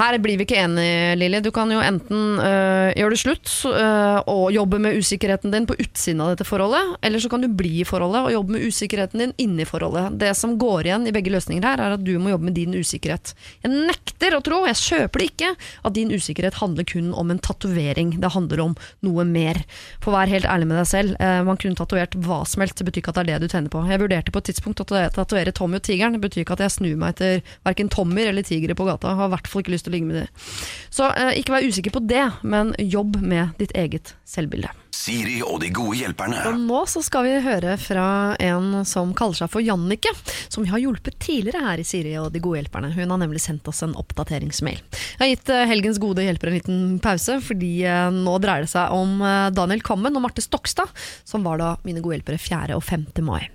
Her 0.00 0.16
blir 0.16 0.38
vi 0.40 0.46
ikke 0.46 0.56
enige, 0.56 1.16
Lilly. 1.20 1.42
Du 1.44 1.50
kan 1.52 1.68
jo 1.68 1.80
enten 1.84 2.38
øh, 2.40 2.88
gjøre 2.96 3.12
det 3.12 3.18
slutt 3.20 3.50
øh, 3.68 4.20
og 4.32 4.46
jobbe 4.54 4.78
med 4.80 4.96
usikkerheten 4.96 5.52
din 5.52 5.66
på 5.68 5.76
utsiden 5.76 6.22
av 6.24 6.30
dette 6.32 6.46
forholdet, 6.48 6.94
eller 7.04 7.20
så 7.20 7.28
kan 7.28 7.44
du 7.44 7.50
bli 7.52 7.82
i 7.82 7.84
forholdet 7.84 8.22
og 8.24 8.32
jobbe 8.32 8.54
med 8.54 8.64
usikkerheten 8.64 9.20
din 9.20 9.34
inni 9.44 9.66
forholdet. 9.68 10.16
Det 10.22 10.30
som 10.38 10.54
går 10.60 10.88
igjen 10.88 11.04
i 11.04 11.12
begge 11.12 11.34
løsninger 11.34 11.66
her, 11.68 11.82
er 11.84 11.96
at 11.98 12.04
du 12.06 12.14
må 12.16 12.32
jobbe 12.32 12.48
med 12.48 12.56
din 12.56 12.72
usikkerhet. 12.72 13.34
Jeg 13.60 13.74
nekter 13.90 14.38
å 14.38 14.40
tro, 14.46 14.62
jeg 14.70 14.78
kjøper 14.80 15.20
det 15.20 15.26
ikke, 15.34 15.50
at 15.84 15.96
din 15.98 16.14
usikkerhet 16.16 16.56
handler 16.62 16.88
kun 16.88 17.12
om 17.12 17.34
en 17.34 17.42
tatovering. 17.50 18.16
Det 18.24 18.32
handler 18.32 18.64
om 18.64 18.74
noe 19.04 19.28
mer. 19.28 19.60
For 20.00 20.16
vær 20.16 20.32
helt 20.32 20.48
ærlig 20.48 20.70
med 20.70 20.80
deg 20.80 20.88
selv, 20.94 21.20
eh, 21.20 21.42
man 21.44 21.60
kunne 21.60 21.76
tatovert 21.76 22.16
hva 22.24 22.40
som 22.48 22.64
helst, 22.64 22.80
det 22.80 22.88
betyr 22.88 23.04
ikke 23.04 23.12
at 23.12 23.20
det 23.20 23.26
er 23.26 23.32
det 23.34 23.50
du 23.50 23.52
tenner 23.52 23.68
på. 23.68 23.84
Jeg 23.84 24.00
vurderte 24.00 24.32
på 24.32 24.40
et 24.40 24.48
tidspunkt 24.48 24.80
å 24.80 24.88
tatovere 24.88 25.52
Tommy 25.52 25.76
og 25.76 25.84
tigeren, 25.84 26.16
det 26.16 26.24
betyr 26.24 26.46
ikke 26.46 26.56
at 26.56 26.64
jeg 26.64 26.76
snur 26.78 26.96
meg 26.96 27.18
etter 27.18 27.44
verken 27.68 27.92
Tommy 27.92 28.24
eller 28.24 28.48
tigre 28.48 28.72
på 28.72 28.88
gata. 28.88 29.12
Har 29.20 29.28
i 29.28 29.36
hvert 29.36 29.52
fall 29.52 29.66
ikke 29.66 29.76
lyst 29.76 29.89
til 29.89 29.89
å 29.90 29.94
ligge 29.96 30.10
med 30.10 30.22
dem. 30.22 30.52
Så 30.90 31.10
eh, 31.12 31.34
ikke 31.40 31.56
vær 31.56 31.66
usikker 31.66 31.94
på 31.94 32.04
det, 32.06 32.26
men 32.42 32.74
jobb 32.78 33.20
med 33.22 33.56
ditt 33.60 33.74
eget 33.78 34.14
selvbilde. 34.28 34.72
Siri 35.00 35.38
og 35.40 35.60
de 35.62 35.70
gode 35.72 35.96
hjelperne. 36.00 36.40
Og 36.50 36.58
nå 36.60 36.80
så 36.90 37.00
skal 37.04 37.24
vi 37.24 37.36
høre 37.44 37.76
fra 37.80 38.06
en 38.42 38.82
som 38.88 39.14
kaller 39.16 39.38
seg 39.38 39.52
for 39.52 39.64
Jannike, 39.64 40.12
som 40.52 40.66
vi 40.66 40.72
har 40.72 40.82
hjulpet 40.82 41.16
tidligere 41.22 41.62
her 41.64 41.80
i 41.80 41.86
Siri 41.86 42.16
og 42.20 42.32
de 42.34 42.42
gode 42.42 42.60
hjelperne. 42.60 42.92
Hun 42.96 43.14
har 43.14 43.22
nemlig 43.22 43.40
sendt 43.44 43.68
oss 43.70 43.80
en 43.86 43.96
oppdateringsmail. 43.98 44.82
Jeg 44.82 45.22
har 45.22 45.32
gitt 45.32 45.54
eh, 45.54 45.68
helgens 45.70 46.02
gode 46.02 46.26
hjelpere 46.26 46.52
en 46.52 46.58
liten 46.58 46.82
pause, 47.02 47.38
fordi 47.46 47.72
eh, 47.88 48.10
nå 48.12 48.36
dreier 48.42 48.66
det 48.66 48.74
seg 48.74 48.92
om 48.96 49.22
eh, 49.24 49.48
Daniel 49.56 49.84
Kammen 49.86 50.18
og 50.18 50.26
Marte 50.26 50.44
Stokstad, 50.44 50.92
som 51.24 51.46
var 51.48 51.62
da 51.62 51.72
mine 51.86 52.04
gode 52.04 52.18
hjelpere 52.18 52.42
4. 52.42 52.76
og 52.76 52.84
5. 52.84 53.08
mai. 53.24 53.46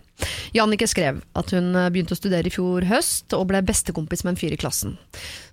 Jannike 0.56 0.88
skrev 0.88 1.20
at 1.36 1.52
hun 1.56 1.74
eh, 1.76 1.90
begynte 1.92 2.16
å 2.16 2.20
studere 2.20 2.48
i 2.48 2.54
fjor 2.54 2.88
høst 2.90 3.36
og 3.36 3.48
ble 3.50 3.62
bestekompis 3.66 4.24
med 4.24 4.36
en 4.36 4.40
fyr 4.40 4.56
i 4.56 4.60
klassen. 4.60 4.96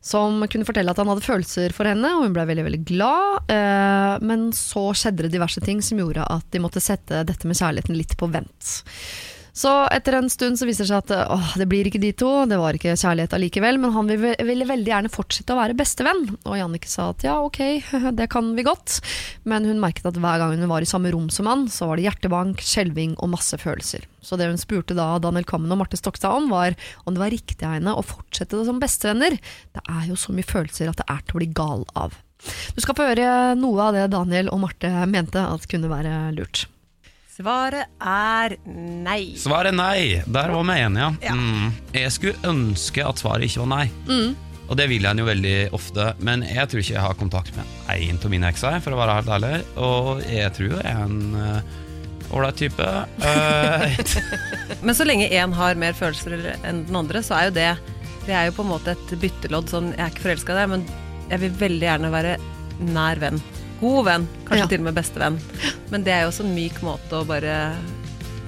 Som 0.04 0.42
kunne 0.50 0.66
fortelle 0.68 0.92
at 0.92 1.00
han 1.00 1.10
hadde 1.10 1.26
følelser 1.26 1.74
for 1.74 1.88
henne, 1.90 2.14
og 2.16 2.26
hun 2.26 2.36
ble 2.36 2.46
veldig 2.48 2.66
veldig 2.68 2.82
glad. 2.92 3.52
Eh, 3.52 4.14
men 4.22 4.50
så 4.56 4.88
skjedde 4.96 5.26
det 5.26 5.34
diverse 5.34 5.62
ting 5.64 5.82
som 5.84 6.00
gjorde 6.02 6.26
at 6.26 6.46
de 6.54 6.62
måtte 6.62 6.82
sette 6.82 7.24
dette 7.28 7.48
med 7.48 7.58
kjærligheten 7.58 7.98
litt 7.98 8.16
på 8.20 8.30
vent. 8.32 8.76
Så 9.52 9.68
etter 9.92 10.16
en 10.16 10.30
stund 10.32 10.56
så 10.56 10.64
viser 10.64 10.86
det 10.86 10.88
seg 10.88 11.02
at 11.02 11.32
åh, 11.34 11.50
det 11.60 11.66
blir 11.68 11.88
ikke 11.88 12.00
de 12.00 12.14
to, 12.16 12.30
det 12.48 12.56
var 12.56 12.76
ikke 12.76 12.94
kjærlighet 12.96 13.34
allikevel, 13.36 13.76
men 13.82 13.92
han 13.92 14.08
ville, 14.08 14.32
ville 14.48 14.68
veldig 14.68 14.88
gjerne 14.88 15.12
fortsette 15.12 15.52
å 15.52 15.58
være 15.58 15.76
bestevenn. 15.76 16.24
Og 16.48 16.56
Jannicke 16.56 16.88
sa 16.88 17.10
at 17.12 17.26
ja, 17.26 17.36
ok, 17.44 17.60
det 18.18 18.30
kan 18.32 18.48
vi 18.56 18.64
godt, 18.64 19.02
men 19.44 19.68
hun 19.68 19.82
merket 19.82 20.08
at 20.08 20.16
hver 20.16 20.40
gang 20.40 20.56
hun 20.56 20.72
var 20.72 20.84
i 20.84 20.88
samme 20.88 21.12
rom 21.12 21.28
som 21.32 21.50
han, 21.52 21.66
så 21.68 21.90
var 21.90 22.00
det 22.00 22.08
hjertebank, 22.08 22.64
skjelving 22.64 23.18
og 23.20 23.34
masse 23.34 23.60
følelser. 23.60 24.08
Så 24.24 24.40
det 24.40 24.48
hun 24.48 24.60
spurte 24.60 24.96
da 24.96 25.10
Daniel 25.20 25.44
Kammen 25.48 25.72
og 25.74 25.82
Marte 25.82 26.00
Stokstad 26.00 26.32
om, 26.32 26.48
var 26.48 26.72
om 27.04 27.12
det 27.12 27.20
var 27.20 27.36
riktig 27.36 27.68
av 27.68 27.76
henne 27.76 27.92
å 27.92 28.06
fortsette 28.06 28.56
det 28.56 28.64
som 28.70 28.80
bestevenner. 28.80 29.36
Det 29.76 29.84
er 29.84 30.08
jo 30.08 30.16
så 30.16 30.32
mye 30.32 30.48
følelser 30.48 30.88
at 30.88 31.02
det 31.02 31.10
er 31.12 31.24
til 31.26 31.36
å 31.36 31.42
bli 31.42 31.52
gal 31.52 31.84
av. 31.92 32.16
Du 32.72 32.80
skal 32.80 32.96
få 32.96 33.12
høre 33.12 33.52
noe 33.60 33.84
av 33.84 33.96
det 34.00 34.08
Daniel 34.16 34.48
og 34.48 34.64
Marte 34.64 34.90
mente 35.10 35.44
at 35.44 35.68
kunne 35.68 35.92
være 35.92 36.30
lurt. 36.38 36.64
Svaret 37.32 37.88
er 37.96 38.58
nei. 38.68 39.32
Svaret 39.40 39.72
er 39.72 39.76
nei. 39.76 40.00
Der 40.28 40.50
var 40.52 40.66
vi 40.68 40.74
enige, 40.76 41.06
ja. 41.24 41.32
Mm. 41.32 41.70
Jeg 41.96 42.10
skulle 42.12 42.50
ønske 42.50 43.04
at 43.08 43.22
svaret 43.22 43.46
ikke 43.46 43.62
var 43.62 43.70
nei. 43.70 43.86
Og 44.68 44.76
det 44.76 44.86
vil 44.90 45.04
jeg 45.04 45.20
jo 45.20 45.24
veldig 45.26 45.54
ofte, 45.76 46.10
men 46.24 46.44
jeg 46.44 46.68
tror 46.68 46.82
ikke 46.82 46.94
jeg 46.94 47.04
har 47.06 47.16
kontakt 47.16 47.56
med 47.56 47.70
en 47.94 48.20
av 48.20 48.34
mine 48.34 48.50
ekser, 48.52 48.76
for 48.84 48.92
å 48.92 49.00
være 49.00 49.16
helt 49.18 49.32
ærlig. 49.38 49.54
Og 49.80 50.20
jeg 50.28 50.52
tror 50.58 50.74
jeg 50.74 50.84
er 50.92 51.00
en 51.06 51.40
eh, 51.40 51.80
ålreit 52.36 52.60
type. 52.60 52.90
Eh, 53.24 53.96
Men 54.84 54.96
så 54.96 55.08
lenge 55.08 55.32
én 55.32 55.56
har 55.56 55.80
mer 55.80 55.96
følelser 55.96 56.36
enn 56.60 56.84
den 56.88 57.00
andre, 57.00 57.24
så 57.24 57.38
er 57.38 57.48
jo 57.48 57.56
det 57.56 57.70
Det 58.26 58.36
er 58.36 58.50
jo 58.50 58.58
på 58.60 58.66
en 58.66 58.72
måte 58.74 58.92
et 58.92 59.16
byttelodd. 59.24 59.72
Sånn, 59.72 59.90
jeg 59.96 60.04
er 60.04 60.12
ikke 60.12 60.28
forelska 60.28 60.52
i 60.52 60.60
deg, 60.60 60.72
men 60.76 60.86
jeg 61.32 61.46
vil 61.46 61.60
veldig 61.64 61.88
gjerne 61.88 62.12
være 62.12 62.38
nær 62.92 63.24
venn. 63.24 63.40
God 63.82 64.06
venn, 64.06 64.24
kanskje 64.46 64.64
Ja. 64.64 64.70
til 64.70 64.82
og 64.82 64.88
med 64.88 64.96
bestevenn. 64.96 65.38
Men 65.90 66.06
det 66.06 66.14
er 66.14 66.24
jo 66.24 66.30
også 66.32 66.46
en 66.46 66.54
myk 66.54 66.80
måte 66.86 67.18
å 67.18 67.26
bare 67.26 67.74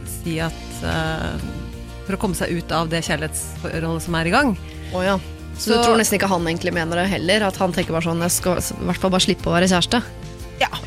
si 0.08 0.38
at 0.40 0.82
uh, 0.86 1.36
For 2.06 2.16
å 2.16 2.20
komme 2.20 2.36
seg 2.36 2.52
ut 2.54 2.72
av 2.72 2.90
det 2.92 3.00
kjærlighetsforholdet 3.06 4.04
som 4.04 4.16
er 4.18 4.28
i 4.28 4.34
gang. 4.34 4.52
Oh, 4.92 5.02
ja. 5.04 5.18
Så, 5.56 5.72
du 5.72 5.82
tror 5.82 5.96
nesten 5.96 6.18
ikke 6.18 6.28
han 6.28 6.46
egentlig 6.46 6.74
mener 6.74 7.00
det 7.00 7.08
heller? 7.12 7.46
At 7.48 7.56
han 7.62 7.72
tenker 7.72 7.94
bare 7.94 8.04
sånn 8.04 8.22
Jeg 8.24 8.34
skal 8.34 8.58
i 8.58 8.86
hvert 8.90 9.00
fall 9.00 9.12
bare 9.14 9.24
slippe 9.24 9.50
å 9.50 9.54
være 9.56 9.70
kjæreste? 9.70 10.02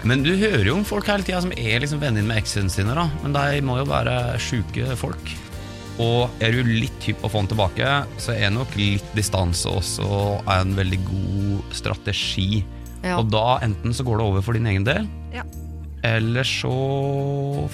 men 0.08 0.24
du 0.24 0.30
hører 0.38 0.68
jo 0.70 0.78
om 0.78 0.86
folk 0.88 1.10
hele 1.10 1.26
tida 1.26 1.42
som 1.44 1.52
er 1.52 1.82
liksom 1.84 2.00
venner 2.00 2.24
med 2.26 2.40
eksene 2.40 2.72
sine, 2.72 2.94
da. 2.96 3.08
Men 3.24 3.34
de 3.36 3.62
må 3.66 3.80
jo 3.82 3.88
være 3.90 4.38
sjuke 4.40 4.96
folk. 5.00 5.34
Og 6.00 6.44
er 6.44 6.54
du 6.54 6.70
litt 6.70 7.08
hypp 7.08 7.24
på 7.24 7.28
å 7.30 7.34
få 7.34 7.42
den 7.42 7.50
tilbake, 7.52 7.90
så 8.22 8.36
er 8.36 8.54
nok 8.54 8.76
litt 8.78 9.08
distanse 9.18 9.70
også 9.72 10.08
en 10.54 10.76
veldig 10.78 11.00
god 11.10 11.76
strategi. 11.76 12.62
Ja. 13.08 13.18
Og 13.22 13.32
da 13.32 13.60
enten 13.66 13.94
så 13.96 14.04
går 14.08 14.20
det 14.22 14.28
over 14.28 14.44
for 14.46 14.58
din 14.58 14.68
egen 14.70 14.84
del, 14.88 15.08
Ja. 15.34 15.44
eller 16.04 16.44
så 16.48 16.74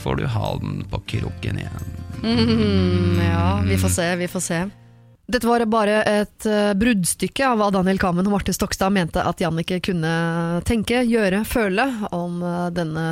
får 0.04 0.16
du 0.22 0.26
ha 0.28 0.54
den 0.62 0.84
på 0.92 1.00
kroken 1.14 1.60
igjen. 1.60 1.90
Mm, 2.24 3.20
ja, 3.20 3.62
vi 3.68 3.78
får 3.78 3.90
se, 3.90 4.16
vi 4.16 4.28
får 4.32 4.40
se. 4.46 4.60
Dette 5.24 5.48
var 5.48 5.64
bare 5.72 6.02
et 6.04 6.46
eh, 6.52 6.74
bruddstykke 6.76 7.46
av 7.48 7.62
hva 7.62 7.70
Daniel 7.72 7.96
Kamen 8.02 8.28
og 8.28 8.34
Marte 8.34 8.52
Stokstad 8.52 8.92
mente 8.92 9.22
at 9.24 9.40
Jannicke 9.40 9.78
kunne 9.86 10.12
tenke, 10.68 11.00
gjøre, 11.08 11.46
føle 11.48 11.86
om 12.12 12.42
eh, 12.44 12.66
denne 12.76 13.06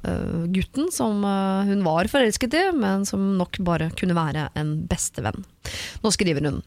eh, 0.00 0.46
gutten 0.54 0.88
som 0.88 1.20
hun 1.68 1.84
var 1.84 2.08
forelsket 2.08 2.56
i, 2.56 2.62
men 2.72 3.04
som 3.04 3.34
nok 3.36 3.60
bare 3.68 3.90
kunne 4.00 4.16
være 4.16 4.46
en 4.56 4.78
bestevenn. 4.88 5.44
Nå 6.00 6.12
skriver 6.14 6.48
hun. 6.48 6.62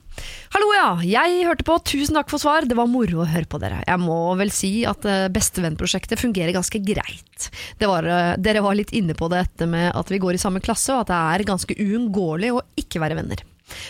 Hallo 0.54 0.70
ja, 0.78 0.90
jeg 1.02 1.48
hørte 1.50 1.66
på, 1.66 1.80
tusen 1.82 2.20
takk 2.20 2.30
for 2.30 2.44
svar, 2.44 2.70
det 2.70 2.78
var 2.78 2.92
moro 2.92 3.24
å 3.24 3.30
høre 3.32 3.50
på 3.50 3.58
dere. 3.64 3.82
Jeg 3.88 4.04
må 4.04 4.20
vel 4.38 4.54
si 4.54 4.84
at 4.86 5.08
Bestevennprosjektet 5.34 6.22
fungerer 6.22 6.54
ganske 6.54 6.78
greit. 6.86 7.50
Var, 7.82 8.12
dere 8.38 8.62
var 8.62 8.78
litt 8.78 8.94
inne 8.94 9.18
på 9.18 9.32
dette 9.34 9.66
med 9.66 9.96
at 9.98 10.14
vi 10.14 10.22
går 10.22 10.38
i 10.38 10.44
samme 10.46 10.62
klasse, 10.62 10.94
og 10.94 11.08
at 11.08 11.16
det 11.16 11.24
er 11.24 11.50
ganske 11.50 11.80
uunngåelig 11.80 12.54
å 12.54 12.62
ikke 12.84 13.02
være 13.02 13.18
venner. 13.24 13.42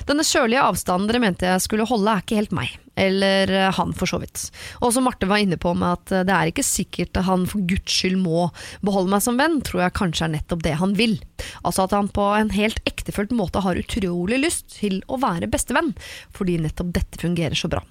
Denne 0.09 0.25
kjølige 0.27 0.63
avstanden 0.63 1.09
dere 1.09 1.21
mente 1.23 1.49
jeg 1.49 1.63
skulle 1.63 1.87
holde, 1.89 2.11
er 2.11 2.23
ikke 2.23 2.39
helt 2.39 2.55
meg. 2.55 2.73
Eller 2.99 3.51
eh, 3.55 3.69
han, 3.77 3.93
for 3.97 4.09
så 4.09 4.19
vidt. 4.21 4.43
Og 4.83 4.91
som 4.93 5.07
Marte 5.07 5.29
var 5.29 5.41
inne 5.41 5.59
på 5.61 5.73
med 5.77 5.95
at 5.95 6.13
eh, 6.15 6.25
det 6.27 6.35
er 6.35 6.51
ikke 6.51 6.65
sikkert 6.67 7.17
at 7.21 7.27
han 7.29 7.47
for 7.49 7.63
guds 7.69 7.95
skyld 7.95 8.19
må 8.21 8.49
beholde 8.85 9.13
meg 9.13 9.23
som 9.25 9.39
venn, 9.39 9.61
tror 9.65 9.85
jeg 9.85 9.97
kanskje 9.97 10.27
er 10.27 10.35
nettopp 10.35 10.65
det 10.67 10.75
han 10.81 10.97
vil. 10.99 11.17
Altså 11.63 11.87
at 11.87 11.95
han 11.95 12.11
på 12.11 12.27
en 12.37 12.51
helt 12.55 12.81
ektefølt 12.89 13.33
måte 13.35 13.63
har 13.63 13.79
utrolig 13.79 14.41
lyst 14.43 14.77
til 14.81 15.01
å 15.07 15.21
være 15.21 15.49
bestevenn, 15.51 15.95
fordi 16.35 16.59
nettopp 16.61 16.93
dette 16.99 17.21
fungerer 17.21 17.57
så 17.57 17.71
bra. 17.71 17.85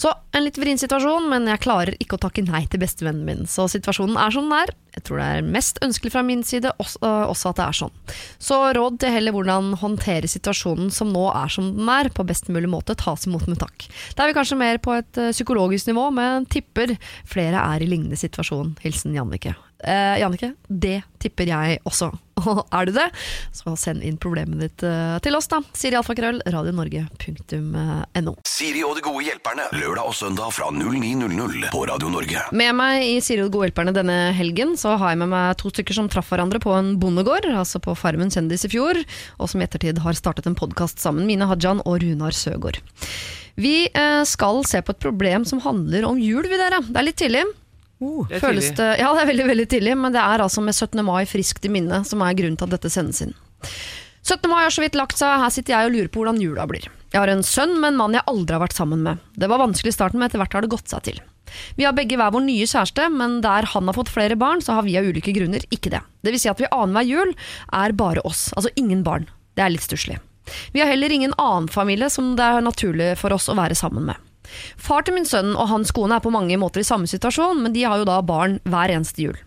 Så 0.00 0.12
en 0.34 0.44
litt 0.44 0.58
vrien 0.60 0.80
situasjon, 0.80 1.28
men 1.30 1.48
jeg 1.50 1.62
klarer 1.64 1.96
ikke 2.02 2.18
å 2.18 2.22
takke 2.24 2.44
nei 2.46 2.64
til 2.70 2.82
bestevennen 2.82 3.24
min. 3.26 3.44
Så 3.50 3.66
situasjonen 3.72 4.18
er 4.20 4.34
som 4.34 4.48
den 4.48 4.56
er. 4.58 4.72
Jeg 4.94 5.06
tror 5.06 5.20
det 5.20 5.28
er 5.36 5.46
mest 5.56 5.80
ønskelig 5.84 6.12
fra 6.14 6.22
min 6.26 6.44
side 6.46 6.70
også, 6.82 7.00
øh, 7.02 7.24
også 7.32 7.50
at 7.50 7.60
det 7.60 7.66
er 7.66 7.78
sånn. 7.80 7.94
Så 8.42 8.58
råd 8.76 9.00
til 9.02 9.14
heller 9.14 9.34
hvordan 9.34 9.72
håndtere 9.80 10.30
situasjonen 10.30 10.92
som 10.94 11.10
nå 11.14 11.26
er 11.32 11.50
som 11.52 11.72
den 11.78 11.90
er, 11.90 12.10
på 12.14 12.26
best 12.26 12.50
mulig 12.52 12.70
måte 12.70 12.96
tas 12.98 13.26
imot 13.28 13.48
med 13.50 13.60
takk. 13.62 13.88
Det 14.14 14.22
er 14.22 14.30
vi 14.30 14.38
kanskje 14.38 14.60
mer 14.60 14.82
på 14.82 14.94
et 14.98 15.22
øh, 15.22 15.32
psykologisk 15.34 15.90
nivå, 15.90 16.10
men 16.14 16.48
tipper 16.50 16.96
flere 17.28 17.62
er 17.74 17.82
i 17.82 17.90
lignende 17.90 18.18
situasjon. 18.20 18.76
Hilsen 18.84 19.16
Jannicke. 19.16 19.56
Eh, 19.84 20.18
Jannicke, 20.22 20.54
det 20.68 21.02
tipper 21.22 21.50
jeg 21.50 21.82
også. 21.84 22.12
Og 22.50 22.64
er 22.74 22.88
du 22.88 22.94
det, 22.96 23.06
så 23.54 23.74
send 23.78 24.02
inn 24.06 24.16
problemet 24.20 24.60
ditt 24.62 24.84
eh, 24.86 25.16
til 25.24 25.36
oss, 25.38 25.48
da. 25.50 25.60
Siri 25.76 25.98
Alfakrøll, 25.98 26.40
radionorge.no. 26.50 28.34
Siri 28.48 28.82
og 28.86 28.96
de 28.98 29.04
gode 29.04 29.24
hjelperne. 29.28 29.68
Lørdag 29.78 30.10
og 30.10 30.16
søndag 30.18 30.54
fra 30.56 30.70
09.00 30.74 31.70
på 31.72 31.84
Radio 31.90 32.10
Norge. 32.12 32.44
Med 32.56 32.74
meg 32.78 33.06
i 33.06 33.16
Siri 33.24 33.44
og 33.44 33.50
de 33.50 33.56
gode 33.56 33.70
hjelperne 33.70 33.94
denne 33.96 34.18
helgen 34.36 34.74
så 34.80 34.96
har 35.00 35.14
jeg 35.14 35.22
med 35.22 35.32
meg 35.34 35.54
to 35.60 35.70
stykker 35.72 35.96
som 35.96 36.10
traff 36.10 36.32
hverandre 36.32 36.60
på 36.62 36.74
en 36.74 36.94
bondegård, 37.02 37.46
altså 37.54 37.80
på 37.82 37.96
Farmen 37.98 38.32
kjendis 38.34 38.66
i 38.66 38.72
fjor, 38.74 38.98
og 39.38 39.50
som 39.50 39.62
i 39.62 39.68
ettertid 39.68 40.02
har 40.04 40.18
startet 40.18 40.50
en 40.50 40.58
podkast 40.58 41.02
sammen, 41.02 41.28
Mine 41.30 41.48
Hajan 41.50 41.84
og 41.84 42.02
Runar 42.02 42.34
Søgaard. 42.34 42.82
Vi 43.54 43.84
eh, 43.86 44.22
skal 44.26 44.64
se 44.66 44.80
på 44.82 44.94
et 44.94 45.02
problem 45.02 45.44
som 45.46 45.62
handler 45.62 46.08
om 46.08 46.18
jul, 46.18 46.42
vi 46.50 46.58
dere. 46.58 46.82
Det 46.88 46.98
er 46.98 47.06
litt 47.06 47.20
tidlig. 47.20 47.44
Det 48.30 48.40
Føles 48.42 48.70
tidlig. 48.70 48.78
det, 48.80 48.88
ja, 49.00 49.10
det 49.14 49.22
er 49.24 49.30
veldig, 49.32 49.46
veldig 49.50 49.68
tidlig, 49.74 49.98
men 50.00 50.14
det 50.14 50.22
er 50.22 50.44
altså 50.44 50.64
med 50.64 50.76
17. 50.76 51.04
mai 51.06 51.22
friskt 51.28 51.66
i 51.66 51.72
minne 51.72 52.02
som 52.08 52.24
er 52.24 52.38
grunnen 52.38 52.58
til 52.60 52.68
at 52.68 52.76
dette 52.76 52.92
sendes 52.92 53.22
inn. 53.24 53.34
17. 54.24 54.48
mai 54.48 54.62
har 54.62 54.72
så 54.72 54.80
vidt 54.84 54.96
lagt 54.96 55.20
seg, 55.20 55.36
her 55.42 55.52
sitter 55.52 55.76
jeg 55.76 55.90
og 55.90 55.94
lurer 55.94 56.10
på 56.12 56.22
hvordan 56.22 56.40
jula 56.40 56.64
blir. 56.70 56.88
Jeg 57.12 57.20
har 57.20 57.30
en 57.30 57.44
sønn 57.46 57.76
med 57.76 57.92
en 57.92 58.00
mann 58.00 58.16
jeg 58.16 58.24
aldri 58.30 58.56
har 58.56 58.64
vært 58.64 58.76
sammen 58.76 59.04
med. 59.04 59.22
Det 59.38 59.50
var 59.52 59.60
vanskelig 59.60 59.92
i 59.92 59.96
starten, 59.96 60.18
men 60.18 60.30
etter 60.30 60.40
hvert 60.40 60.56
har 60.56 60.64
det 60.64 60.72
gått 60.72 60.90
seg 60.90 61.04
til. 61.10 61.20
Vi 61.78 61.84
har 61.86 61.94
begge 61.94 62.16
hver 62.18 62.32
vår 62.34 62.42
nye 62.46 62.66
kjæreste, 62.66 63.06
men 63.12 63.38
der 63.44 63.68
han 63.74 63.90
har 63.90 63.96
fått 63.96 64.12
flere 64.14 64.38
barn, 64.40 64.64
så 64.64 64.78
har 64.78 64.86
vi 64.86 64.96
av 64.98 65.06
ulike 65.06 65.34
grunner 65.36 65.62
ikke 65.70 65.92
det. 65.92 66.00
Det 66.24 66.34
vil 66.34 66.42
si 66.42 66.50
at 66.50 66.62
vi 66.62 66.70
annenhver 66.72 67.06
jul 67.06 67.34
er 67.84 67.94
bare 67.94 68.24
oss, 68.26 68.48
altså 68.56 68.72
ingen 68.80 69.04
barn. 69.06 69.28
Det 69.54 69.62
er 69.62 69.74
litt 69.74 69.84
stusslig. 69.84 70.18
Vi 70.74 70.82
har 70.82 70.90
heller 70.90 71.12
ingen 71.12 71.36
annen 71.40 71.68
familie 71.72 72.10
som 72.12 72.34
det 72.36 72.44
er 72.44 72.64
naturlig 72.64 73.14
for 73.20 73.36
oss 73.36 73.48
å 73.48 73.56
være 73.58 73.76
sammen 73.78 74.08
med. 74.10 74.23
Far 74.80 75.06
til 75.06 75.16
min 75.16 75.28
sønn 75.28 75.54
og 75.54 75.70
hans 75.70 75.92
kone 75.94 76.18
er 76.18 76.24
på 76.24 76.32
mange 76.34 76.58
måter 76.60 76.82
i 76.82 76.86
samme 76.86 77.10
situasjon, 77.10 77.62
men 77.64 77.74
de 77.74 77.86
har 77.86 78.00
jo 78.00 78.08
da 78.08 78.20
barn 78.24 78.60
hver 78.68 78.92
eneste 78.94 79.26
jul. 79.26 79.38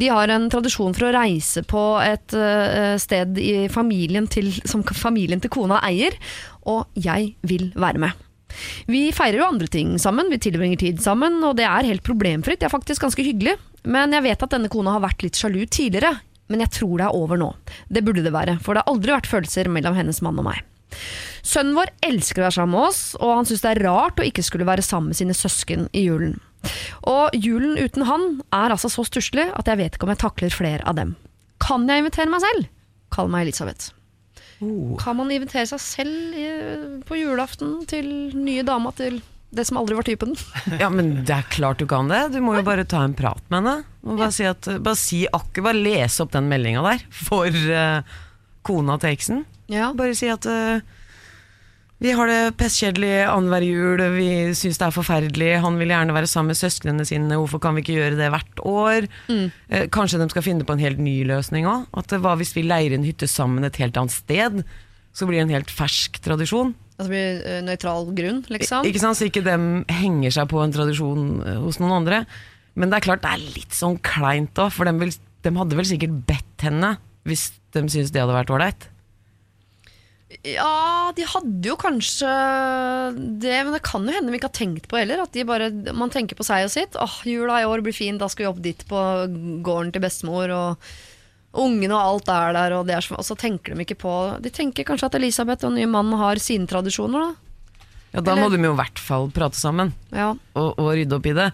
De 0.00 0.08
har 0.08 0.30
en 0.32 0.48
tradisjon 0.52 0.94
for 0.96 1.08
å 1.08 1.12
reise 1.14 1.62
på 1.68 1.82
et 2.00 2.32
eh, 2.36 2.96
sted 3.00 3.36
familien 3.72 4.28
til, 4.30 4.48
som 4.64 4.84
familien 4.96 5.42
til 5.42 5.52
kona 5.52 5.82
eier, 5.84 6.16
og 6.64 6.88
jeg 6.96 7.34
vil 7.44 7.68
være 7.76 8.00
med. 8.00 8.26
Vi 8.90 9.02
feirer 9.14 9.38
jo 9.38 9.46
andre 9.46 9.68
ting 9.70 9.94
sammen, 10.02 10.30
vi 10.32 10.40
tilbringer 10.42 10.80
tid 10.80 11.02
sammen, 11.04 11.38
og 11.46 11.58
det 11.60 11.68
er 11.68 11.86
helt 11.86 12.04
problemfritt, 12.06 12.62
det 12.62 12.70
er 12.70 12.74
faktisk 12.74 13.06
ganske 13.06 13.24
hyggelig. 13.26 13.56
Men 13.84 14.16
jeg 14.16 14.26
vet 14.26 14.42
at 14.44 14.56
denne 14.56 14.72
kona 14.72 14.96
har 14.96 15.04
vært 15.04 15.22
litt 15.24 15.38
sjalu 15.38 15.62
tidligere, 15.66 16.16
men 16.50 16.64
jeg 16.64 16.74
tror 16.80 16.96
det 16.98 17.06
er 17.06 17.16
over 17.16 17.38
nå. 17.40 17.52
Det 17.88 18.02
burde 18.04 18.24
det 18.26 18.34
være, 18.34 18.58
for 18.64 18.74
det 18.74 18.82
har 18.82 18.92
aldri 18.92 19.14
vært 19.14 19.30
følelser 19.30 19.70
mellom 19.72 19.96
hennes 19.96 20.20
mann 20.24 20.40
og 20.40 20.48
meg. 20.50 20.64
Sønnen 21.46 21.76
vår 21.78 21.92
elsker 22.06 22.42
å 22.42 22.46
være 22.48 22.56
sammen 22.58 22.76
med 22.76 22.88
oss, 22.90 23.02
og 23.20 23.34
han 23.38 23.48
syns 23.48 23.64
det 23.64 23.72
er 23.74 23.82
rart 23.86 24.20
å 24.20 24.26
ikke 24.26 24.44
skulle 24.46 24.68
være 24.68 24.84
sammen 24.84 25.12
med 25.12 25.20
sine 25.20 25.36
søsken 25.36 25.88
i 25.96 26.06
julen. 26.08 26.38
Og 27.08 27.36
julen 27.36 27.78
uten 27.80 28.04
han 28.08 28.26
er 28.52 28.74
altså 28.74 28.90
så 28.92 29.04
stusslig 29.08 29.46
at 29.56 29.70
jeg 29.70 29.80
vet 29.80 29.96
ikke 29.96 30.08
om 30.08 30.12
jeg 30.12 30.22
takler 30.24 30.52
flere 30.54 30.84
av 30.88 30.98
dem. 30.98 31.14
Kan 31.62 31.88
jeg 31.88 32.04
invitere 32.04 32.32
meg 32.32 32.44
selv? 32.44 32.68
Kall 33.14 33.32
meg 33.32 33.48
Elisabeth. 33.48 33.94
Kan 35.00 35.16
man 35.16 35.30
invitere 35.32 35.64
seg 35.70 35.80
selv 35.80 36.36
i, 36.36 36.48
på 37.08 37.16
julaften 37.16 37.78
til 37.88 38.10
nye 38.36 38.64
dama 38.66 38.92
til 38.96 39.22
det 39.50 39.64
som 39.66 39.80
aldri 39.80 39.96
var 39.98 40.06
typen? 40.06 40.36
Ja, 40.82 40.90
men 40.92 41.22
det 41.24 41.34
er 41.34 41.48
klart 41.50 41.80
du 41.80 41.86
kan 41.90 42.10
det. 42.12 42.26
Du 42.34 42.40
må 42.44 42.58
jo 42.58 42.66
bare 42.66 42.84
ta 42.88 43.02
en 43.06 43.16
prat 43.18 43.40
med 43.48 43.62
henne. 43.62 43.76
Og 44.04 44.20
bare 44.20 44.34
si, 44.36 44.44
at, 44.46 44.68
bare 44.84 45.00
si 45.00 45.24
akkurat, 45.26 45.70
bare 45.70 45.80
lese 45.80 46.24
opp 46.24 46.34
den 46.36 46.50
meldinga 46.52 46.84
der 46.86 47.02
for 47.08 47.48
uh, 47.48 48.20
kona 48.66 48.98
til 49.00 49.16
eksen. 49.16 49.42
Ja. 49.72 49.90
Bare 49.96 50.14
si 50.18 50.28
at 50.30 50.46
eh, 50.50 50.84
vi 52.00 52.12
har 52.16 52.30
det 52.30 52.56
pestkjedelig 52.60 53.12
annenhver 53.28 53.64
jul, 53.66 54.02
vi 54.14 54.28
syns 54.56 54.78
det 54.80 54.86
er 54.86 54.94
forferdelig, 54.94 55.50
han 55.60 55.76
vil 55.80 55.92
gjerne 55.92 56.14
være 56.16 56.30
sammen 56.30 56.54
med 56.54 56.60
søsknene 56.60 57.04
sine, 57.08 57.36
hvorfor 57.36 57.60
kan 57.60 57.76
vi 57.76 57.84
ikke 57.84 57.98
gjøre 57.98 58.16
det 58.16 58.30
hvert 58.32 58.62
år? 58.64 59.08
Eh, 59.68 59.84
kanskje 59.92 60.20
de 60.22 60.28
skal 60.32 60.46
finne 60.46 60.64
på 60.64 60.76
en 60.76 60.80
helt 60.80 61.02
ny 61.02 61.18
løsning 61.28 61.68
òg? 61.68 61.90
Eh, 61.92 62.20
hva 62.24 62.36
hvis 62.40 62.54
vi 62.56 62.64
leier 62.64 62.96
en 62.96 63.04
hytte 63.04 63.28
sammen 63.28 63.68
et 63.68 63.76
helt 63.82 64.00
annet 64.00 64.16
sted? 64.16 64.62
Så 65.12 65.28
blir 65.28 65.42
det 65.42 65.48
en 65.48 65.56
helt 65.58 65.74
fersk 65.74 66.20
tradisjon. 66.24 66.72
Altså 66.96 67.10
blir 67.10 67.40
uh, 67.44 67.58
nøytral 67.66 68.08
grunn, 68.16 68.40
liksom? 68.52 68.86
Ikke 68.88 69.02
sant, 69.02 69.18
Så 69.18 69.28
ikke 69.28 69.42
de 69.44 69.56
henger 69.92 70.34
seg 70.36 70.48
på 70.52 70.60
en 70.62 70.72
tradisjon 70.72 71.26
eh, 71.44 71.58
hos 71.60 71.80
noen 71.82 71.98
andre. 72.02 72.22
Men 72.80 72.92
det 72.92 73.00
er 73.00 73.06
klart 73.08 73.24
det 73.24 73.34
er 73.34 73.44
litt 73.58 73.76
sånn 73.76 73.98
kleint 74.04 74.56
òg, 74.60 74.72
for 74.72 74.88
de, 74.88 74.94
vil, 75.00 75.12
de 75.44 75.52
hadde 75.56 75.76
vel 75.76 75.88
sikkert 75.88 76.16
bedt 76.28 76.64
henne 76.64 76.94
hvis 77.28 77.50
de 77.74 77.84
syntes 77.88 78.12
det 78.14 78.22
hadde 78.22 78.36
vært 78.36 78.52
ålreit. 78.54 78.88
Ja, 80.42 81.12
de 81.16 81.24
hadde 81.28 81.68
jo 81.68 81.74
kanskje 81.76 82.28
det, 83.42 83.58
men 83.66 83.74
det 83.74 83.82
kan 83.84 84.06
jo 84.08 84.14
hende 84.14 84.32
vi 84.32 84.38
ikke 84.40 84.48
har 84.48 84.56
tenkt 84.56 84.86
på 84.88 84.96
heller. 84.96 85.20
At 85.26 85.34
de 85.36 85.44
bare, 85.44 85.66
man 85.92 86.08
tenker 86.12 86.38
på 86.38 86.46
seg 86.46 86.64
og 86.64 86.72
sitt. 86.72 86.96
Åh, 86.96 87.18
jula 87.28 87.58
i 87.60 87.66
år 87.68 87.82
blir 87.84 87.92
fin, 87.96 88.16
da 88.20 88.28
skal 88.32 88.46
vi 88.46 88.50
opp 88.52 88.62
dit 88.64 88.84
på 88.88 89.02
gården 89.66 89.92
til 89.92 90.00
bestemor. 90.04 90.48
Og 90.56 91.60
ungene 91.66 91.92
og 91.92 92.00
alt 92.14 92.32
er 92.32 92.56
der, 92.56 92.76
og, 92.78 92.86
det 92.88 92.96
er, 92.96 93.04
så- 93.04 93.18
og 93.18 93.26
så 93.26 93.36
tenker 93.36 93.74
de 93.74 93.84
ikke 93.84 93.98
på 94.00 94.14
De 94.40 94.48
tenker 94.54 94.84
kanskje 94.86 95.10
at 95.10 95.14
Elisabeth 95.18 95.64
og 95.66 95.72
den 95.74 95.80
nye 95.82 95.90
mannen 95.92 96.16
har 96.16 96.36
sine 96.40 96.66
tradisjoner, 96.70 97.20
da. 97.20 97.34
Ja, 98.14 98.20
Da 98.20 98.32
Eller- 98.32 98.42
må 98.48 98.50
de 98.56 98.62
jo 98.64 98.72
i 98.72 98.76
hvert 98.80 98.98
fall 98.98 99.28
prate 99.30 99.54
sammen 99.60 99.92
Ja. 100.10 100.30
og, 100.56 100.78
og 100.78 100.94
rydde 100.96 101.12
opp 101.20 101.26
i 101.26 101.32
det. 101.36 101.52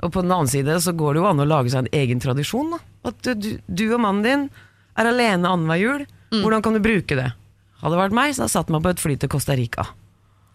Og 0.00 0.12
på 0.12 0.22
den 0.22 0.30
annen 0.30 0.46
side 0.48 0.78
så 0.80 0.94
går 0.94 1.14
det 1.14 1.20
jo 1.22 1.26
an 1.26 1.40
å 1.42 1.46
lage 1.48 1.70
seg 1.72 1.80
en 1.88 1.90
egen 1.92 2.20
tradisjon. 2.20 2.70
Da. 2.70 2.78
At 3.10 3.20
du, 3.34 3.58
du, 3.66 3.84
og 3.94 4.00
mannen 4.00 4.22
din 4.22 4.50
er 4.96 5.06
alene 5.10 5.42
annenhver 5.50 5.80
jul. 5.82 6.06
Hvordan 6.30 6.62
kan 6.62 6.72
du 6.74 6.78
bruke 6.80 7.16
det? 7.18 7.32
Hadde 7.78 7.94
det 7.94 8.02
vært 8.02 8.16
meg, 8.18 8.34
så 8.34 8.42
hadde 8.42 8.50
jeg 8.50 8.56
satt 8.58 8.70
meg 8.74 8.84
på 8.84 8.92
et 8.94 9.02
fly 9.02 9.18
til 9.18 9.34
Costa 9.34 9.58
Rica. 9.58 9.90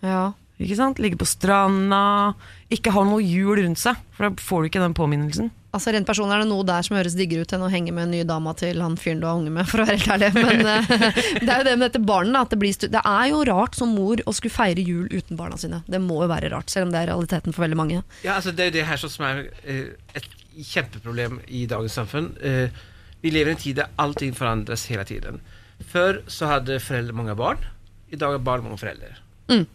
ja. 0.06 0.32
Ikke 0.62 0.78
sant? 0.78 1.00
Ligge 1.02 1.18
på 1.20 1.28
stranda. 1.28 2.34
Ikke 2.74 2.94
ha 2.94 3.04
noe 3.08 3.24
hjul 3.26 3.58
rundt 3.58 3.82
seg, 3.82 3.98
for 4.14 4.28
da 4.30 4.44
får 4.48 4.62
du 4.62 4.70
ikke 4.70 4.84
den 4.84 4.96
påminnelsen. 4.98 5.50
Altså 5.74 5.90
Rent 5.90 6.06
personlig 6.06 6.36
er 6.36 6.44
det 6.44 6.50
noe 6.52 6.66
der 6.68 6.86
som 6.86 6.94
høres 7.00 7.16
diggere 7.18 7.48
ut 7.48 7.54
enn 7.56 7.64
å 7.66 7.70
henge 7.74 7.90
med 7.96 8.06
en 8.06 8.12
ny 8.14 8.20
dama 8.30 8.52
til 8.58 8.78
han 8.84 8.94
fyren 9.02 9.24
du 9.24 9.26
har 9.26 9.40
unge 9.40 9.50
med, 9.56 9.66
for 9.70 9.82
å 9.82 9.88
være 9.88 9.98
helt 9.98 10.14
ærlig. 10.14 10.30
Men 10.38 10.70
eh, 10.76 11.18
det 11.42 11.50
er 11.50 11.64
jo 11.64 11.66
det 11.66 11.74
med 11.74 11.86
dette 11.88 12.04
barnet, 12.06 12.38
at 12.38 12.54
det, 12.54 12.60
blir 12.62 12.76
stu 12.78 12.86
det 12.94 13.02
er 13.02 13.32
jo 13.32 13.42
rart 13.50 13.80
som 13.80 13.96
mor 13.98 14.22
å 14.30 14.36
skulle 14.38 14.54
feire 14.54 14.86
jul 14.86 15.10
uten 15.10 15.40
barna 15.40 15.58
sine. 15.58 15.82
Det 15.90 16.02
må 16.04 16.22
jo 16.22 16.30
være 16.30 16.54
rart, 16.54 16.70
selv 16.70 16.88
om 16.88 16.94
det 16.94 17.02
er 17.02 17.10
realiteten 17.10 17.56
for 17.56 17.66
veldig 17.66 17.80
mange. 17.80 18.04
Ja, 18.22 18.38
altså 18.38 18.54
det 18.54 18.68
er 18.68 18.70
jo 18.70 18.78
det 18.78 18.88
her 18.92 19.02
som 19.02 19.26
er 19.26 19.42
eh, 19.66 19.98
et 20.14 20.30
kjempeproblem 20.54 21.42
i 21.50 21.66
dagens 21.72 21.98
samfunn. 21.98 22.30
Eh, 22.38 22.86
vi 23.26 23.34
lever 23.34 23.56
i 23.56 23.58
en 23.58 23.66
tid 23.66 23.82
der 23.82 23.90
allting 24.04 24.38
forandres 24.38 24.86
hele 24.94 25.08
tiden. 25.10 25.42
Før 25.88 26.22
så 26.32 26.50
hadde 26.52 26.80
foreldre 26.80 27.16
mange 27.16 27.36
barn. 27.36 27.62
Dag 28.14 28.36
har 28.36 28.44
barn 28.46 28.64
mange 28.64 28.78
foreldre. 28.78 29.16
Mm. 29.50 29.66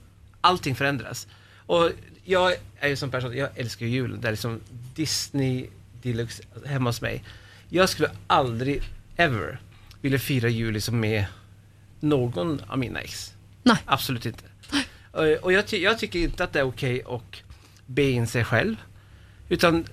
Allting 0.46 0.76
forandres. 0.78 1.26
Og 1.68 1.92
jeg 2.28 2.58
er 2.80 2.92
jo 2.92 2.96
som 2.96 3.10
person, 3.10 3.34
jeg 3.34 3.50
elsker 3.56 3.86
jo 3.86 4.02
julen. 4.02 4.20
Det 4.22 4.30
er 4.30 4.36
liksom 4.36 4.60
Disney 4.96 5.68
deluxe 6.04 6.44
hjemme 6.66 6.92
hos 6.92 7.02
meg. 7.02 7.24
Jeg 7.72 7.88
skulle 7.88 8.12
aldri 8.30 8.78
ever 9.18 9.58
ville 10.02 10.18
fira 10.18 10.48
jul 10.48 10.72
liksom 10.76 11.00
med 11.00 11.24
noen 12.00 12.58
av 12.68 12.78
mine 12.78 13.02
ex. 13.02 13.32
Nei. 13.66 13.78
Absolut 13.86 14.26
inte. 14.26 14.44
Och 15.42 15.52
jag, 15.52 15.66
ty 15.66 15.82
jag 15.82 15.98
tycker 15.98 16.18
inte 16.18 16.44
att 16.44 16.52
det 16.52 16.58
är 16.58 16.66
okej 16.66 17.02
att 17.06 17.42
be 17.86 18.02
in 18.02 18.26
sig 18.26 18.44
själv. 18.44 18.76
Utan 19.48 19.84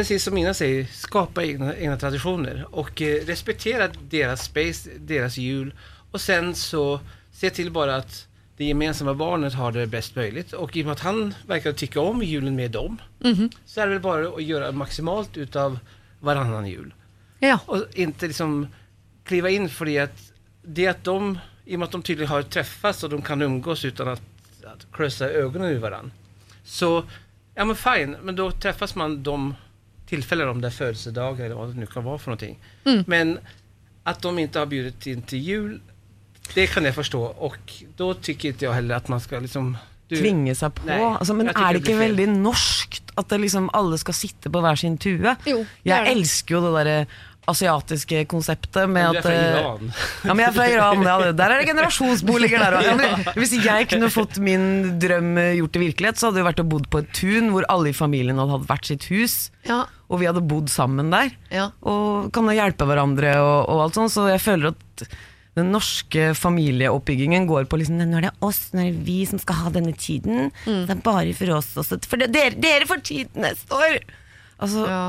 precis 0.00 0.24
som 0.24 0.34
Mina 0.34 0.54
säger, 0.54 0.84
skapa 0.84 1.44
egna, 1.44 1.76
egna 1.76 1.96
traditioner 1.96 2.66
och 2.70 3.02
eh, 3.02 3.24
respektera 3.26 3.88
deras 4.08 4.44
space, 4.44 4.90
deras 4.98 5.38
jul 5.38 5.74
och 6.10 6.20
sen 6.20 6.54
så 6.54 7.00
se 7.32 7.50
till 7.50 7.70
bara 7.70 7.96
att 7.96 8.26
det 8.56 8.64
gemensamma 8.64 9.14
barnet 9.14 9.54
har 9.54 9.72
det 9.72 9.86
bäst 9.86 10.16
möjligt 10.16 10.52
och 10.52 10.76
i 10.76 10.82
och 10.82 10.84
med 10.84 10.92
att 10.92 11.00
han 11.00 11.34
verkar 11.46 11.72
tycka 11.72 12.00
om 12.00 12.22
julen 12.22 12.56
med 12.56 12.70
dem 12.70 12.96
så 13.64 13.80
är 13.80 13.86
det 13.86 13.92
väl 13.92 14.02
bara 14.02 14.28
att 14.28 14.42
göra 14.42 14.72
maximalt 14.72 15.36
utav 15.36 15.78
varannan 16.20 16.66
jul. 16.66 16.94
Ja. 17.38 17.58
Och 17.66 17.84
inte 17.94 18.26
liksom 18.26 18.66
kliva 19.24 19.50
in 19.50 19.68
för 19.68 19.84
det 19.84 19.98
att 19.98 20.32
det 20.62 20.86
att 20.86 21.04
de, 21.04 21.38
i 21.64 21.74
och 21.74 21.78
med 21.78 21.86
att 21.86 21.92
de 21.92 22.02
tydligen 22.02 22.30
har 22.30 22.42
träffats 22.42 23.04
och 23.04 23.10
de 23.10 23.22
kan 23.22 23.42
umgås 23.42 23.84
utan 23.84 24.08
att, 24.08 24.22
att 24.64 24.86
klösa 24.92 25.30
ögonen 25.30 25.70
ur 25.70 25.78
varandra. 25.78 26.10
Så, 26.64 27.04
ja 27.54 27.64
men 27.64 27.76
fine, 27.76 28.16
men 28.22 28.36
då 28.36 28.50
träffas 28.50 28.94
man 28.94 29.22
de 29.22 29.54
tillfällen, 30.10 30.48
om 30.48 30.60
det 30.60 30.68
är 30.68 30.74
födelsedagar 30.74 31.44
eller 31.46 31.54
vad 31.56 31.68
det 31.74 31.80
nu 31.80 31.86
kan 31.86 32.04
vara 32.04 32.18
för 32.18 32.30
någonting. 32.30 32.58
Men 33.06 33.38
att 34.04 34.22
de 34.22 34.38
inte 34.38 34.58
har 34.58 34.66
bjudit 34.66 35.06
in 35.06 35.22
till 35.22 35.38
jul, 35.38 35.80
det 36.54 36.66
kan 36.66 36.84
jeg 36.84 36.94
forstå. 36.94 37.20
Og 37.38 37.56
da 37.98 38.12
tycker 38.14 38.48
ikke 38.52 38.64
jag 38.66 38.72
heller 38.74 38.96
at 38.96 39.08
man 39.08 39.20
skal 39.20 39.42
liksom 39.42 39.76
du- 40.10 40.16
Tvinge 40.18 40.54
seg 40.58 40.72
på. 40.74 40.86
Nei, 40.88 40.98
altså, 41.20 41.34
men 41.38 41.48
er 41.48 41.72
det 41.72 41.80
ikke 41.84 41.92
det 41.94 42.00
veldig 42.00 42.24
norskt 42.42 43.12
at 43.16 43.28
det 43.30 43.38
liksom 43.44 43.68
alle 43.72 43.98
skal 43.98 44.14
sitte 44.14 44.50
på 44.50 44.60
hver 44.64 44.74
sin 44.80 44.96
tue? 44.98 45.36
Jo, 45.46 45.60
Jeg 45.84 46.04
det. 46.06 46.16
elsker 46.16 46.54
jo 46.56 46.60
det 46.64 46.72
derre 46.84 47.06
asiatiske 47.48 48.24
konseptet 48.30 48.88
med 48.90 49.06
Men 49.08 49.14
du 49.14 49.18
er 49.18 49.20
at 49.20 49.24
fra 49.24 49.32
eh, 49.34 49.54
Iran. 49.54 49.92
Ja, 50.26 50.34
men 50.34 50.42
jeg 50.44 50.48
er 50.50 50.56
fra 50.58 50.66
Iran. 50.70 51.04
Ja, 51.06 51.14
der 51.32 51.54
er 51.54 51.62
det 51.62 51.68
generasjonsboliger 51.70 52.62
der 52.62 52.76
òg. 52.78 52.84
Ja, 52.86 53.32
hvis 53.38 53.54
jeg 53.64 53.88
kunne 53.90 54.10
fått 54.12 54.36
min 54.44 54.66
drøm 55.02 55.32
eh, 55.40 55.54
gjort 55.58 55.74
til 55.76 55.84
virkelighet, 55.86 56.20
så 56.20 56.28
hadde 56.28 56.42
det 56.42 56.46
vært 56.50 56.62
å 56.62 56.68
bodd 56.74 56.90
på 56.92 57.00
et 57.02 57.10
tun 57.16 57.50
hvor 57.54 57.66
alle 57.72 57.90
i 57.90 57.96
familien 57.96 58.38
hadde 58.38 58.58
hatt 58.58 58.68
hvert 58.70 58.90
sitt 58.92 59.08
hus, 59.10 59.38
Ja. 59.66 59.80
og 60.10 60.20
vi 60.22 60.28
hadde 60.30 60.44
bodd 60.46 60.70
sammen 60.70 61.10
der. 61.14 61.32
Ja. 61.54 61.70
Og 61.82 62.30
kan 62.36 62.50
hjelpe 62.54 62.86
hverandre 62.88 63.34
og, 63.40 63.58
og 63.72 63.84
alt 63.86 63.98
sånt. 63.98 64.14
Så 64.14 64.28
jeg 64.30 64.42
føler 64.44 64.74
at 64.74 65.06
den 65.58 65.72
norske 65.74 66.28
familieoppbyggingen 66.38 67.48
går 67.50 67.66
på 67.66 67.80
liksom 67.80 67.98
Nå 67.98 68.20
er 68.20 68.28
det 68.28 68.34
oss, 68.46 68.68
nå 68.72 68.84
er 68.84 68.92
det 68.92 69.02
vi 69.08 69.24
som 69.26 69.40
skal 69.42 69.64
ha 69.64 69.72
denne 69.74 69.92
tiden. 69.98 70.52
Mm. 70.62 70.84
Det 70.86 70.94
er 70.94 71.02
bare 71.02 71.34
for 71.36 71.56
oss 71.56 71.72
også. 71.82 71.98
For 72.06 72.20
det, 72.22 72.30
dere, 72.36 72.54
dere 72.62 72.86
får 72.88 73.02
tid 73.10 73.34
neste 73.34 73.74
år! 73.74 73.98
Altså, 74.60 74.84
ja. 74.86 75.02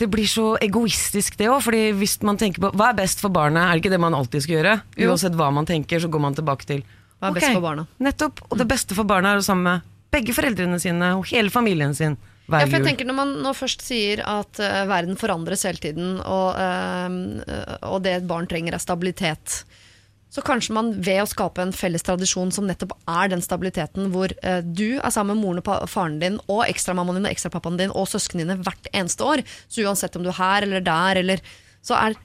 Det 0.00 0.08
blir 0.08 0.28
så 0.28 0.54
egoistisk 0.64 1.36
det 1.36 1.50
òg, 1.52 1.60
fordi 1.66 1.82
hvis 1.98 2.16
man 2.24 2.38
tenker 2.40 2.62
på 2.64 2.72
hva 2.72 2.90
er 2.90 2.98
best 3.02 3.20
for 3.20 3.32
barnet, 3.34 3.60
er 3.60 3.76
det 3.76 3.82
ikke 3.82 3.92
det 3.92 4.00
man 4.00 4.16
alltid 4.16 4.46
skal 4.46 4.56
gjøre? 4.56 4.74
Jo. 4.96 5.12
Uansett 5.12 5.36
hva 5.36 5.50
man 5.52 5.68
tenker, 5.68 6.00
så 6.00 6.08
går 6.12 6.22
man 6.24 6.36
tilbake 6.38 6.68
til 6.68 6.82
Hva 7.20 7.28
er 7.28 7.36
best 7.36 7.52
for 7.52 7.64
barna? 7.64 7.84
Mm. 7.84 8.04
Nettopp. 8.08 8.40
Og 8.48 8.56
det 8.56 8.66
beste 8.70 8.96
for 8.96 9.08
barna 9.08 9.34
er 9.34 9.42
det 9.42 9.48
samme 9.48 9.66
med 9.68 9.88
begge 10.10 10.34
foreldrene 10.34 10.80
sine 10.82 11.12
og 11.18 11.28
hele 11.30 11.52
familien 11.52 11.92
sin 11.94 12.16
Ja, 12.50 12.64
for 12.64 12.80
jeg 12.80 12.86
tenker 12.88 13.06
Når 13.06 13.14
man 13.14 13.34
nå 13.44 13.52
først 13.54 13.84
sier 13.86 14.24
at 14.26 14.58
uh, 14.58 14.80
verden 14.90 15.20
forandres 15.20 15.62
hele 15.68 15.78
tiden, 15.84 16.16
og, 16.24 16.56
uh, 16.56 17.76
og 17.92 18.00
det 18.02 18.16
et 18.16 18.26
barn 18.26 18.48
trenger 18.50 18.74
er 18.74 18.82
stabilitet, 18.82 19.60
så 20.30 20.42
kanskje 20.46 20.74
man 20.76 20.92
ved 21.02 21.24
å 21.24 21.28
skape 21.28 21.62
en 21.62 21.74
felles 21.74 22.04
tradisjon 22.06 22.52
som 22.54 22.68
nettopp 22.68 22.94
er 23.10 23.32
den 23.32 23.42
stabiliteten, 23.42 24.12
hvor 24.14 24.32
eh, 24.46 24.60
du 24.62 25.00
er 25.00 25.14
sammen 25.14 25.36
med 25.36 25.44
moren 25.44 25.62
og 25.62 25.90
faren 25.90 26.20
din 26.22 26.38
og 26.46 26.62
ekstramammaen 26.68 27.18
din 27.18 27.26
og 27.26 27.32
ekstrapappaen 27.34 27.80
din 27.80 27.94
og 27.94 28.06
søsknene 28.10 28.46
dine 28.46 28.66
hvert 28.66 28.90
eneste 28.94 29.26
år, 29.26 29.42
så 29.66 29.86
uansett 29.86 30.18
om 30.18 30.26
du 30.26 30.30
er 30.30 30.38
her 30.38 30.68
eller 30.68 30.86
der, 30.86 31.22
eller 31.24 31.42
så 31.82 31.98
er 31.98 32.18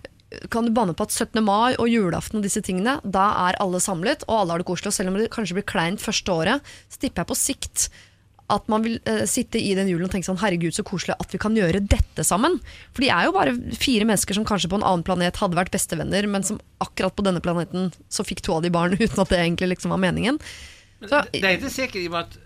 kan 0.51 0.65
du 0.65 0.73
banne 0.73 0.95
på 0.97 1.05
at 1.05 1.13
17. 1.13 1.37
mai 1.45 1.77
og 1.77 1.87
julaften 1.87 2.39
og 2.39 2.45
disse 2.45 2.61
tingene, 2.65 2.97
da 3.03 3.27
er 3.47 3.59
alle 3.63 3.79
samlet, 3.83 4.25
og 4.27 4.41
alle 4.41 4.55
har 4.55 4.61
det 4.61 4.67
koselig. 4.67 4.91
Og 4.91 4.97
selv 4.97 5.11
om 5.11 5.19
det 5.19 5.29
kanskje 5.31 5.59
blir 5.59 5.67
kleint 5.69 6.01
første 6.01 6.33
året, 6.33 6.73
så 6.91 6.99
tipper 6.99 7.23
jeg 7.23 7.29
på 7.29 7.37
sikt 7.39 7.85
at 8.53 8.67
man 8.69 8.83
vil 8.85 8.99
uh, 9.09 9.23
sitte 9.29 9.57
i 9.57 9.73
den 9.77 9.89
julen 9.89 10.05
og 10.05 10.13
tenke 10.13 10.27
sånn 10.27 10.39
herregud 10.41 10.75
så 10.75 10.85
koselig 10.85 11.15
at 11.17 11.33
vi 11.33 11.39
kan 11.41 11.55
gjøre 11.57 11.81
dette 11.81 12.25
sammen. 12.27 12.59
For 12.93 13.05
de 13.05 13.09
er 13.13 13.27
jo 13.27 13.33
bare 13.35 13.55
fire 13.81 14.05
mennesker 14.05 14.37
som 14.37 14.45
kanskje 14.47 14.69
på 14.69 14.79
en 14.79 14.85
annen 14.85 15.05
planet 15.07 15.41
hadde 15.41 15.57
vært 15.57 15.73
bestevenner, 15.73 16.29
men 16.29 16.45
som 16.45 16.61
akkurat 16.83 17.15
på 17.17 17.25
denne 17.25 17.41
planeten 17.43 17.89
så 18.11 18.25
fikk 18.27 18.43
to 18.45 18.57
av 18.57 18.65
de 18.65 18.73
barn 18.73 18.97
uten 19.01 19.21
at 19.21 19.33
det 19.33 19.41
egentlig 19.41 19.73
liksom 19.75 19.95
var 19.95 20.03
meningen. 20.03 20.41
Så, 21.05 21.25
Det 21.33 21.43
er 21.43 21.57
ikke 21.57 21.73
sikkert 21.73 22.01
i 22.01 22.07
og 22.09 22.15
med 22.15 22.27
at 22.27 22.41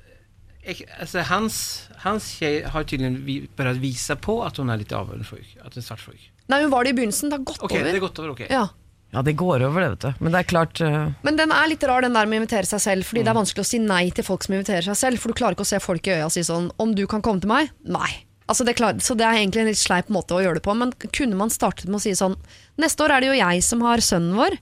jeg, 0.70 0.88
altså, 1.00 1.24
hans, 1.30 1.56
hans 2.04 2.26
tjej 2.38 2.62
har 2.68 2.84
tydeligvis 2.88 3.48
bare 3.48 3.72
börjat 3.72 3.82
visa 3.82 4.16
på 4.20 4.42
at 4.46 4.60
hun 4.60 4.70
er 4.70 4.82
litt 4.82 4.92
avundsjuk. 4.96 5.56
At 5.64 5.74
hun 5.76 5.82
er 5.82 5.88
svartsjuk. 5.88 6.30
nei, 6.52 6.62
hun 6.64 6.74
var 6.74 6.84
det 6.84 6.94
i 6.94 6.98
begynnelsen, 7.00 7.32
det 7.32 7.40
har 7.40 7.48
gått 7.48 7.64
Ok, 7.64 7.76
det 7.78 7.86
har 7.88 7.96
er 7.96 8.04
gått 8.04 8.20
over, 8.20 8.36
ok. 8.36 8.44
Ja. 8.52 8.68
Ja, 9.10 9.24
det 9.26 9.34
går 9.40 9.64
over, 9.66 9.82
det, 9.82 9.90
vet 9.90 10.04
du. 10.06 10.24
Men 10.24 10.34
det 10.36 10.40
er 10.44 10.50
klart 10.52 10.80
uh... 10.86 11.10
Men 11.26 11.38
den 11.40 11.54
er 11.56 11.70
litt 11.72 11.84
rar, 11.88 12.06
den 12.06 12.14
der 12.14 12.30
med 12.30 12.38
å 12.38 12.42
invitere 12.44 12.70
seg 12.70 12.82
selv. 12.84 13.08
Fordi 13.10 13.24
det 13.26 13.32
er 13.32 13.38
vanskelig 13.40 13.66
å 13.66 13.70
si 13.72 13.80
nei 13.82 14.04
til 14.14 14.26
folk 14.28 14.46
som 14.46 14.54
inviterer 14.54 14.86
seg 14.86 15.00
selv. 15.00 15.22
For 15.22 15.34
du 15.34 15.40
klarer 15.40 15.58
ikke 15.58 15.66
å 15.66 15.72
se 15.72 15.80
folk 15.82 16.10
i 16.10 16.14
øya 16.14 16.28
og 16.28 16.34
si 16.36 16.44
sånn 16.46 16.70
Om 16.78 16.94
du 16.98 17.08
kan 17.10 17.24
komme 17.26 17.42
til 17.42 17.50
meg? 17.50 17.72
Nei. 17.90 18.12
Altså 18.50 18.66
det 18.66 18.76
klar, 18.78 18.98
så 19.06 19.14
det 19.18 19.26
er 19.26 19.38
egentlig 19.38 19.62
en 19.62 19.70
litt 19.70 19.82
sleip 19.82 20.08
måte 20.14 20.34
å 20.34 20.42
gjøre 20.42 20.58
det 20.58 20.66
på. 20.66 20.74
Men 20.78 20.94
kunne 21.10 21.38
man 21.38 21.54
startet 21.54 21.90
med 21.90 22.00
å 22.00 22.04
si 22.06 22.16
sånn 22.18 22.38
Neste 22.82 23.06
år 23.06 23.16
er 23.16 23.22
det 23.22 23.32
jo 23.32 23.42
jeg 23.42 23.66
som 23.66 23.84
har 23.86 24.02
sønnen 24.06 24.38
vår, 24.38 24.56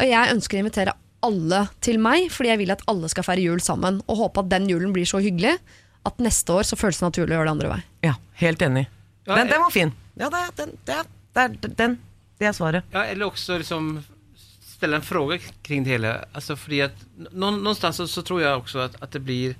og 0.00 0.08
jeg 0.08 0.32
ønsker 0.34 0.58
å 0.58 0.64
invitere 0.64 0.96
alle 1.24 1.60
til 1.84 2.00
meg, 2.00 2.30
fordi 2.32 2.50
jeg 2.50 2.60
vil 2.62 2.72
at 2.72 2.82
alle 2.90 3.08
skal 3.12 3.24
feire 3.26 3.44
jul 3.44 3.60
sammen. 3.64 4.00
Og 4.08 4.24
håpe 4.24 4.44
at 4.44 4.50
den 4.52 4.68
julen 4.68 4.92
blir 4.96 5.08
så 5.08 5.20
hyggelig 5.20 5.58
at 6.08 6.20
neste 6.24 6.56
år 6.56 6.68
så 6.68 6.78
føles 6.80 7.00
det 7.00 7.06
naturlig 7.06 7.36
å 7.36 7.40
gjøre 7.40 7.48
det 7.50 7.56
andre 7.56 7.72
vei. 7.74 7.80
Ja, 8.08 8.14
helt 8.40 8.64
enig. 8.64 8.86
Den, 9.28 9.50
den 9.52 9.60
var 9.62 9.72
fin. 9.74 9.92
Ja, 10.20 10.30
det, 10.32 10.40
den, 10.58 10.72
det, 10.88 11.02
det 11.36 11.44
er 11.44 11.74
den. 11.84 11.98
Det 12.40 12.46
er 12.48 12.52
svaret. 12.56 12.84
Ja, 12.92 13.04
eller 13.04 13.24
också 13.28 13.58
liksom 13.58 14.02
ställa 14.60 14.96
en 14.96 15.02
fråga 15.02 15.38
kring 15.62 15.84
det 15.84 15.90
hele. 15.90 16.24
Alltså 16.32 16.56
fordi 16.56 16.80
at 16.80 16.94
nå- 17.32 17.50
någonstans 17.50 17.96
så, 17.96 18.06
så 18.08 18.22
tror 18.22 18.40
jeg 18.42 18.56
også 18.56 18.78
at, 18.88 18.96
at 19.02 19.12
det 19.12 19.20
blir 19.20 19.54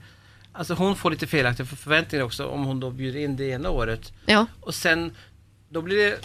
Alltså 0.53 0.75
hon 0.75 0.97
får 0.97 1.11
litt 1.11 1.29
felaktiga 1.31 1.67
forventninger 1.67 2.25
også 2.27 2.45
också 2.45 2.55
om 2.55 2.65
hun 2.67 2.81
då 2.81 2.91
bjuder 2.91 3.21
in 3.21 3.37
det 3.37 3.51
ene 3.55 3.69
året 3.69 4.13
Ja. 4.27 4.47
Og 4.63 4.75
sen 4.75 5.13
da 5.71 5.81
blir 5.81 5.97
det 5.97 6.19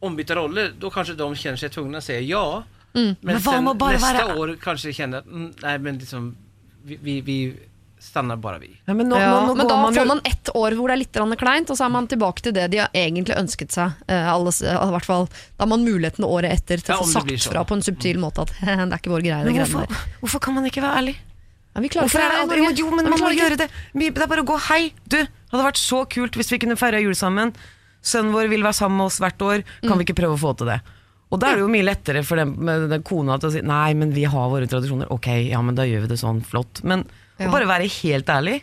ombytta 0.00 0.34
roller. 0.36 0.70
Da 0.80 0.90
kanskje 0.90 1.16
de 1.16 1.34
kjenner 1.34 1.56
seg 1.58 1.72
tvungna 1.72 1.98
å 1.98 2.04
si 2.04 2.20
ja. 2.28 2.62
Men, 2.92 3.16
Men 3.20 3.40
vad 3.40 3.54
sen 3.54 3.64
nästa 3.92 4.26
vara- 4.26 4.36
år 4.38 4.56
kanskje 4.62 4.92
kjenner 4.92 5.18
att 5.18 5.26
mm, 5.26 5.52
nej 5.62 5.78
men 5.78 5.98
liksom 5.98 6.36
vi, 6.84 6.96
vi, 7.02 7.20
vi 7.20 7.56
stannar 8.06 8.38
bare 8.40 8.60
vi. 8.62 8.70
Ja, 8.86 8.94
men 8.94 9.10
nå, 9.10 9.18
ja, 9.20 9.32
nå, 9.34 9.50
nå 9.50 9.54
men 9.58 9.68
da 9.68 9.76
man 9.80 9.94
jo 9.94 10.00
får 10.00 10.08
man 10.08 10.22
ett 10.24 10.50
år 10.54 10.76
hvor 10.78 10.90
det 10.90 10.96
er 10.96 11.02
litt 11.02 11.40
kleint, 11.40 11.70
og 11.70 11.78
så 11.78 11.86
er 11.86 11.92
man 11.92 12.08
tilbake 12.10 12.44
til 12.46 12.54
det 12.56 12.68
de 12.72 12.80
har 12.84 12.90
egentlig 12.96 13.36
ønsket 13.36 13.74
seg. 13.74 14.02
Eh, 14.08 14.28
alle, 14.32 14.52
fall, 15.04 15.28
da 15.56 15.66
har 15.66 15.70
man 15.74 15.84
muligheten 15.84 16.26
året 16.26 16.54
etter 16.54 16.82
til 16.82 16.94
å 16.96 17.02
få 17.02 17.10
sagt 17.12 17.32
sånn. 17.34 17.52
fra 17.52 17.64
på 17.66 17.78
en 17.78 17.84
subtil 17.84 18.20
måte 18.22 18.46
at 18.46 18.54
det 18.62 18.76
er 18.86 18.98
ikke 18.98 19.14
vår 19.14 19.26
greie. 19.26 19.42
Men 19.48 19.60
hvorfor, 19.64 20.04
hvorfor 20.22 20.44
kan 20.48 20.58
man 20.58 20.68
ikke 20.70 20.84
være 20.84 21.02
ærlig? 21.02 21.16
Ja, 21.76 21.82
vi 21.84 21.92
klarer 21.92 22.08
Hvorfor 22.08 22.22
ikke 22.24 22.42
det 22.48 22.56
det 22.56 22.60
jo, 22.62 22.86
jo, 22.86 22.92
men 22.96 23.10
man 23.10 23.20
må 23.20 23.30
ikke. 23.30 23.42
gjøre 23.42 23.56
det. 23.60 23.70
Det 23.92 24.06
er 24.08 24.28
bare 24.30 24.44
å 24.46 24.48
gå 24.48 24.56
hei. 24.70 24.82
Du, 25.04 25.18
hadde 25.52 25.64
vært 25.66 25.80
så 25.80 26.06
kult 26.08 26.38
hvis 26.38 26.54
vi 26.54 26.60
kunne 26.62 26.78
feira 26.80 27.02
jul 27.04 27.12
sammen. 27.18 27.52
Sønnen 28.06 28.32
vår 28.32 28.48
vil 28.48 28.64
være 28.64 28.78
sammen 28.78 29.02
med 29.02 29.10
oss 29.10 29.18
hvert 29.20 29.42
år. 29.44 29.66
Kan 29.84 29.98
vi 30.00 30.06
ikke 30.06 30.16
prøve 30.22 30.38
å 30.38 30.40
få 30.40 30.54
til 30.56 30.70
det? 30.72 30.80
Og 31.34 31.40
da 31.42 31.50
er 31.50 31.58
det 31.58 31.64
jo 31.64 31.70
mye 31.74 31.84
lettere 31.84 32.22
for 32.24 32.38
den, 32.38 32.54
med 32.64 32.86
den 32.92 33.04
kona 33.04 33.36
til 33.42 33.50
å 33.50 33.54
si 33.56 33.62
nei, 33.66 33.90
men 33.98 34.14
vi 34.14 34.24
har 34.30 34.50
våre 34.52 34.68
tradisjoner. 34.70 35.10
Ok, 35.12 35.28
ja, 35.50 35.60
men 35.60 35.76
da 35.76 35.84
gjør 35.84 36.06
vi 36.06 36.12
det 36.14 36.20
sånn. 36.22 36.40
Flott. 36.46 36.80
Men 36.86 37.02
Å 37.36 37.52
bare 37.52 37.68
være 37.68 37.90
helt 38.00 38.30
ærlig. 38.32 38.60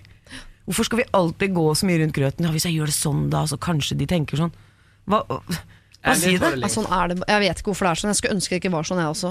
Hvorfor 0.63 0.87
skal 0.87 1.01
vi 1.01 1.09
alltid 1.17 1.53
gå 1.53 1.65
så 1.75 1.87
mye 1.87 1.99
rundt 2.01 2.15
grøten? 2.15 2.47
Ja, 2.47 2.53
hvis 2.55 2.65
jeg 2.69 2.77
gjør 2.77 2.89
det 2.89 2.95
sånn, 2.95 3.25
da, 3.33 3.43
så 3.49 3.59
kanskje 3.61 3.97
de 3.99 4.07
tenker 4.09 4.39
sånn. 4.39 4.53
Hva, 5.11 5.21
Ærlig 6.03 6.33
si 6.33 6.39
det? 6.41 6.51
Ja, 6.59 6.69
sånn 6.71 6.87
er 6.91 7.11
det. 7.11 7.17
Jeg 7.29 7.41
vet 7.45 7.61
ikke 7.61 7.71
hvorfor 7.71 7.87
det 7.87 7.91
er 7.93 8.01
sånn. 8.01 8.11
Jeg 8.11 8.19
skulle 8.19 8.35
ønske 8.35 8.53
det 8.53 8.59
ikke 8.59 8.71
var 8.73 8.87
sånn, 8.87 8.99
jeg 8.99 9.11
også. 9.13 9.29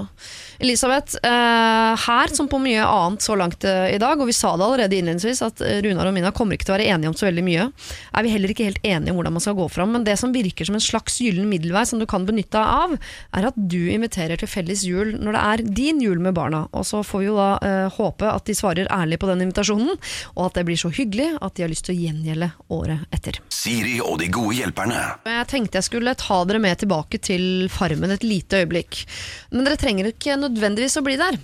Elisabeth, 0.65 1.19
eh, 1.29 2.05
her 2.05 2.33
som 2.33 2.49
på 2.49 2.59
mye 2.63 2.85
annet 2.87 3.25
så 3.25 3.35
langt 3.37 3.67
eh, 3.69 3.91
i 3.93 3.99
dag, 4.01 4.17
og 4.17 4.29
vi 4.29 4.33
sa 4.33 4.55
det 4.57 4.65
allerede 4.65 4.97
innledningsvis, 4.97 5.43
at 5.45 5.61
eh, 5.61 5.81
Runar 5.85 6.09
og 6.09 6.15
Mina 6.15 6.31
kommer 6.33 6.57
ikke 6.57 6.65
til 6.65 6.73
å 6.73 6.77
være 6.79 6.87
enige 6.95 7.11
om 7.11 7.17
så 7.19 7.27
veldig 7.27 7.43
mye, 7.45 7.67
er 7.69 8.25
vi 8.25 8.31
heller 8.33 8.53
ikke 8.53 8.65
helt 8.71 8.81
enige 8.81 9.13
om 9.13 9.19
hvordan 9.19 9.37
man 9.37 9.45
skal 9.45 9.57
gå 9.59 9.67
fram. 9.75 9.93
Men 9.93 10.07
det 10.07 10.17
som 10.21 10.33
virker 10.33 10.69
som 10.69 10.79
en 10.79 10.83
slags 10.83 11.19
gyllen 11.21 11.45
middelvei 11.51 11.85
som 11.89 12.01
du 12.01 12.07
kan 12.09 12.25
benytte 12.25 12.57
deg 12.57 12.65
av, 12.65 12.97
er 13.37 13.49
at 13.51 13.59
du 13.59 13.79
inviterer 13.93 14.41
til 14.41 14.49
felles 14.49 14.85
jul 14.87 15.13
når 15.19 15.37
det 15.37 15.45
er 15.51 15.65
din 15.81 16.01
jul 16.01 16.23
med 16.25 16.33
barna. 16.39 16.65
Og 16.73 16.87
så 16.89 17.03
får 17.05 17.21
vi 17.21 17.29
jo 17.29 17.37
da 17.37 17.51
eh, 17.61 17.85
håpe 17.99 18.33
at 18.33 18.49
de 18.49 18.57
svarer 18.57 18.89
ærlig 18.89 19.21
på 19.21 19.29
den 19.29 19.45
invitasjonen, 19.45 19.93
og 20.33 20.43
at 20.47 20.57
det 20.57 20.65
blir 20.71 20.81
så 20.81 20.89
hyggelig 20.89 21.35
at 21.37 21.53
de 21.53 21.67
har 21.67 21.71
lyst 21.73 21.85
til 21.85 21.93
å 21.93 22.01
gjengjelde 22.01 22.49
året 22.73 23.05
etter. 23.13 23.37
Siri 23.53 23.99
og 24.01 24.17
de 24.23 24.33
gode 24.33 24.57
hjelperne. 24.57 25.05
Jeg 25.29 25.49
tenkte 25.53 25.77
jeg 25.77 25.91
skulle 25.91 26.17
ta 26.17 26.41
dere 26.49 26.62
med 26.63 26.79
tilbake 26.81 27.19
til 27.23 27.67
Farmen 27.71 28.13
et 28.15 28.25
lite 28.25 28.63
øyeblikk. 28.63 29.03
Men 29.51 29.67
dere 29.67 29.79
trenger 29.79 30.09
ikke 30.09 30.39
nødvendigvis 30.39 30.97
å 30.99 31.03
bli 31.05 31.17
der. 31.19 31.39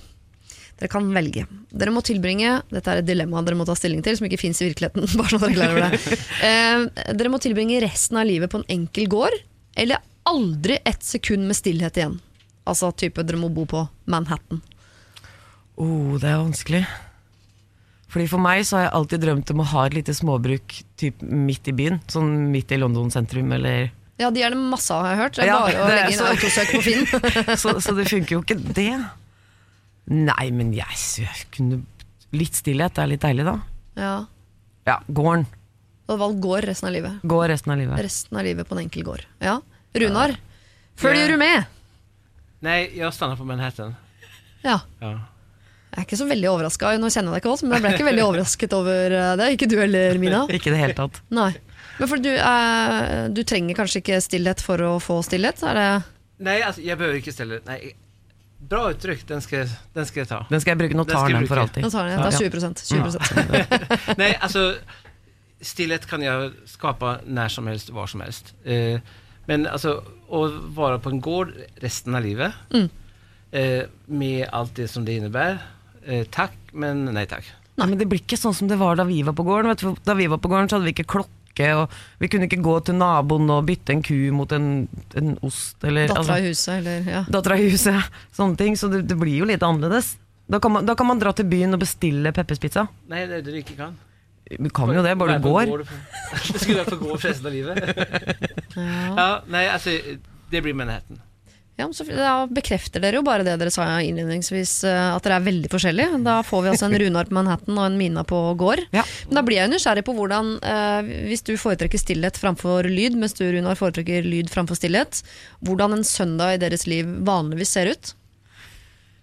Dere 0.80 0.92
kan 0.92 1.10
velge. 1.12 1.44
Dere 1.76 1.92
må 1.92 2.02
tilbringe 2.08 2.54
Dette 2.72 2.94
er 2.94 3.02
et 3.02 3.08
dilemma 3.08 3.42
dere 3.44 3.58
må 3.60 3.66
ta 3.68 3.76
stilling 3.76 4.04
til, 4.06 4.16
som 4.16 4.30
ikke 4.30 4.40
fins 4.40 4.62
i 4.64 4.70
virkeligheten. 4.70 5.10
bare 5.20 5.36
sånn 5.36 5.44
at 5.44 5.58
dere 5.58 5.68
er 5.68 5.76
klar 5.76 5.98
det. 5.98 6.22
Eh, 6.48 7.12
dere 7.20 7.34
må 7.34 7.42
tilbringe 7.44 7.82
resten 7.84 8.22
av 8.22 8.30
livet 8.30 8.52
på 8.52 8.62
en 8.62 8.70
enkel 8.80 9.10
gård, 9.12 9.36
eller 9.80 10.00
aldri 10.30 10.80
ett 10.88 11.04
sekund 11.04 11.50
med 11.50 11.60
stillhet 11.60 12.00
igjen. 12.00 12.18
Altså 12.70 12.94
type 12.96 13.24
dere 13.26 13.42
må 13.42 13.52
bo 13.52 13.66
på 13.68 13.84
Manhattan. 14.10 14.64
Oh, 15.80 16.16
det 16.20 16.28
er 16.28 16.42
vanskelig. 16.42 16.84
Fordi 18.10 18.26
For 18.30 18.42
meg 18.42 18.64
så 18.66 18.78
har 18.78 18.88
jeg 18.88 18.96
alltid 18.98 19.24
drømt 19.24 19.52
om 19.54 19.62
å 19.62 19.70
ha 19.74 19.86
et 19.86 19.96
lite 20.00 20.16
småbruk 20.18 20.80
typ 21.00 21.22
midt 21.22 21.70
i 21.70 21.76
byen. 21.78 22.00
Sånn 22.10 22.50
midt 22.54 22.74
i 22.74 22.80
London 22.82 23.12
sentrum, 23.14 23.52
eller 23.54 23.92
Ja, 24.20 24.30
de 24.36 24.42
er 24.44 24.52
det 24.52 24.60
masse 24.60 24.92
av, 24.92 25.06
har 25.06 25.14
jeg 25.16 25.20
hørt. 25.22 25.38
Det 25.38 25.44
er 25.46 25.48
Ja, 25.48 25.60
bare 25.64 25.80
å 25.80 25.88
det 25.88 25.96
legge 25.96 26.12
inn 26.12 26.20
så- 26.20 26.32
autosøk 26.34 26.74
på 26.76 26.82
Finn. 26.84 27.06
så, 27.64 27.76
så 27.80 27.96
det 27.96 28.08
funker 28.12 28.36
jo 28.36 28.42
ikke, 28.44 28.58
det. 28.76 28.90
Nei, 30.10 30.50
men 30.52 30.74
jeg, 30.76 31.00
jeg 31.24 31.48
kunne 31.56 31.84
Litt 32.30 32.54
stillhet 32.60 33.00
er 33.02 33.08
litt 33.10 33.24
deilig, 33.24 33.42
da. 33.48 33.56
Ja. 33.98 34.12
Ja, 34.86 35.00
gården. 35.10 35.48
Du 35.50 36.12
hadde 36.14 36.22
valgt 36.22 36.40
gård 36.44 36.68
resten 36.70 36.90
av 36.90 36.94
livet. 36.94 37.24
Gård 37.26 37.50
resten 37.50 37.74
av 37.74 37.80
livet. 37.82 38.02
Resten 38.06 38.38
av 38.38 38.46
livet 38.46 38.70
på 38.70 38.76
en 38.78 38.82
enkel 38.84 39.06
gård. 39.08 39.24
Ja. 39.42 39.56
Runar, 39.98 40.36
følger 41.02 41.34
du 41.34 41.40
med? 41.42 41.66
Nei, 42.62 42.78
jeg 43.00 43.10
stannar 43.18 43.40
på 43.40 43.48
Manhattan. 43.50 43.96
Ja. 44.62 44.76
Ja. 45.02 45.10
Jeg 45.90 46.04
er 46.04 46.06
ikke 46.06 46.20
så 46.22 46.28
veldig 46.30 46.50
overraska, 46.52 46.92
nå 47.02 47.10
kjenner 47.10 47.34
jeg 47.34 47.40
deg 47.40 47.42
ikke 47.42 47.50
godt, 47.56 47.64
men 47.66 47.74
jeg 47.74 47.82
ble 47.88 47.94
ikke 47.96 48.08
veldig 48.12 48.26
overrasket 48.28 48.74
over 48.78 49.16
eh, 49.24 49.32
det. 49.42 49.48
Ikke 49.56 49.70
du 49.72 49.76
heller, 49.82 50.20
Mina? 50.22 50.44
Ikke 50.60 50.70
i 50.70 50.74
det 50.76 50.82
hele 50.84 50.98
tatt. 50.98 51.18
Nei. 51.34 51.50
Men 52.00 52.08
for 52.08 52.18
du, 52.24 52.30
eh, 52.32 53.28
du 53.36 53.42
trenger 53.44 53.76
kanskje 53.76 54.00
ikke 54.04 54.20
stillhet 54.24 54.62
for 54.64 54.78
å 54.86 54.94
få 55.04 55.20
stillhet? 55.26 55.62
Er 55.68 55.74
det 55.80 55.90
Nei, 56.40 56.62
altså, 56.64 56.82
jeg 56.86 56.96
behøver 56.98 57.18
ikke 57.20 57.34
ställa 57.36 57.58
Nei, 57.68 57.94
bra 58.70 58.86
uttrykk. 58.94 59.26
den 59.28 59.42
skal 59.44 59.68
den 59.96 60.06
skal 60.08 60.22
jeg 60.24 60.30
ta. 60.30 60.40
Den 60.50 60.62
skal 60.64 60.72
jeg 60.76 60.80
bruke. 60.80 60.96
Nå 60.96 61.04
Den 61.06 61.16
tar 61.16 61.26
skal 61.28 61.36
den 61.40 61.48
for 61.48 61.56
bruke. 61.56 61.68
alltid. 61.68 61.84
Nå 61.84 61.90
tar 61.92 62.08
den, 62.08 62.14
jeg 62.16 62.24
tar 62.24 63.52
20 63.52 64.14
20 64.16 64.18
Nei, 64.22 64.30
altså 64.40 64.64
stillhet 65.62 66.06
kan 66.08 66.22
jeg 66.24 66.54
skapa 66.72 67.18
når 67.28 67.52
som 67.52 67.68
helst, 67.68 67.90
hva 67.92 68.06
som 68.08 68.22
helst. 68.24 68.54
Eh, 68.64 69.00
men 69.50 69.66
altså, 69.68 69.98
å 70.32 70.46
være 70.78 71.02
på 71.04 71.12
en 71.12 71.20
gård 71.26 71.52
resten 71.84 72.16
av 72.16 72.24
livet 72.24 72.54
Mm. 72.72 72.90
eh, 73.52 73.84
med 74.08 74.48
alt 74.54 74.74
det 74.76 74.90
som 74.90 75.04
det 75.06 75.20
innebærer 75.20 75.60
Eh, 76.10 76.24
Takk, 76.32 76.54
men 76.74 77.04
nei 77.14 77.26
takk. 77.28 77.44
Nei, 77.78 77.86
men 77.92 77.98
det 78.00 78.08
blir 78.08 78.22
ikke 78.24 78.38
sånn 78.40 78.54
som 78.56 78.68
det 78.70 78.78
var 78.80 78.96
da 78.96 79.04
vi 79.04 79.22
var 79.22 79.34
på 79.36 79.44
gården. 79.46 79.68
Vet 79.70 79.82
du. 79.84 79.96
Da 80.08 80.14
vi 80.16 80.26
var 80.32 80.38
på 80.40 80.48
gården, 80.50 80.70
så 80.72 80.78
hadde 80.80 80.88
vi 80.88 80.94
ikke 80.96 81.06
klokke, 81.12 81.30
og 81.76 81.94
vi 82.22 82.30
kunne 82.32 82.48
ikke 82.50 82.62
gå 82.64 82.76
til 82.88 82.98
naboen 83.00 83.50
og 83.54 83.68
bytte 83.68 83.96
en 83.96 84.04
ku 84.06 84.16
mot 84.36 84.52
en, 84.56 84.88
en 85.20 85.36
ost. 85.46 85.78
Eller, 85.84 86.08
Dattera 86.10 86.24
altså, 86.24 86.40
i 86.40 86.54
huset, 86.54 86.74
eller 86.80 87.12
ja. 87.14 87.24
dattera 87.30 87.60
i 87.60 87.70
huset. 87.70 88.20
Sånne 88.36 88.60
ting. 88.60 88.78
Så 88.80 88.92
det, 88.92 89.04
det 89.10 89.18
blir 89.20 89.42
jo 89.42 89.50
litt 89.50 89.66
annerledes. 89.66 90.16
Da 90.50 90.62
kan, 90.64 90.74
man, 90.74 90.86
da 90.88 90.96
kan 90.98 91.06
man 91.06 91.22
dra 91.22 91.34
til 91.38 91.46
byen 91.50 91.78
og 91.78 91.84
bestille 91.84 92.34
pepperspizza. 92.34 92.88
Nei, 93.12 93.26
det 93.30 93.42
er 93.42 93.46
det 93.46 93.54
du 93.54 93.60
ikke 93.62 93.78
kan. 93.78 93.98
Du 94.50 94.70
kan 94.74 94.90
jo 94.96 95.04
det, 95.06 95.14
bare 95.20 95.38
du 95.38 95.46
går. 95.46 95.70
går. 95.70 95.84
du 95.84 95.86
Det 96.54 96.62
skulle 96.62 96.80
være 96.80 96.96
på 96.96 97.04
gård 97.04 97.26
resten 97.26 97.52
av 97.52 97.54
livet. 97.54 97.78
Ja. 98.80 99.14
ja, 99.18 99.32
Nei, 99.50 99.64
altså, 99.74 99.92
det 100.52 100.62
blir 100.64 100.76
Manhattan. 100.78 101.18
Ja, 101.80 101.86
så, 101.96 102.04
da 102.12 102.34
bekrefter 102.52 103.00
dere 103.00 103.22
jo 103.22 103.24
bare 103.24 103.46
det 103.48 103.54
dere 103.62 103.72
sa 103.72 103.86
innledningsvis, 104.04 104.74
eh, 104.90 105.14
at 105.16 105.24
dere 105.24 105.38
er 105.40 105.46
veldig 105.46 105.70
forskjellige. 105.72 106.20
Da 106.26 106.42
får 106.44 106.66
vi 106.66 106.72
altså 106.74 106.90
en 106.90 106.98
Runar 107.06 107.30
på 107.30 107.38
Manhattan 107.38 107.78
og 107.80 107.86
en 107.88 107.96
Mina 108.02 108.26
på 108.28 108.40
gård. 108.60 108.82
Ja. 108.96 109.06
Men 109.30 109.40
da 109.40 109.44
blir 109.48 109.62
jeg 109.62 109.72
nysgjerrig 109.72 110.04
på 110.10 110.16
hvordan, 110.18 110.52
eh, 110.60 111.12
hvis 111.30 111.46
du 111.48 111.54
foretrekker 111.62 112.02
stillhet 112.02 112.40
framfor 112.42 112.90
lyd, 112.92 113.16
mens 113.22 113.38
du 113.40 113.46
Runar 113.48 113.80
foretrekker 113.80 114.28
lyd 114.28 114.52
framfor 114.52 114.76
stillhet, 114.76 115.22
hvordan 115.64 115.96
en 115.96 116.04
søndag 116.08 116.58
i 116.58 116.64
deres 116.68 116.84
liv 116.90 117.08
vanligvis 117.28 117.72
ser 117.78 117.94
ut. 117.96 118.14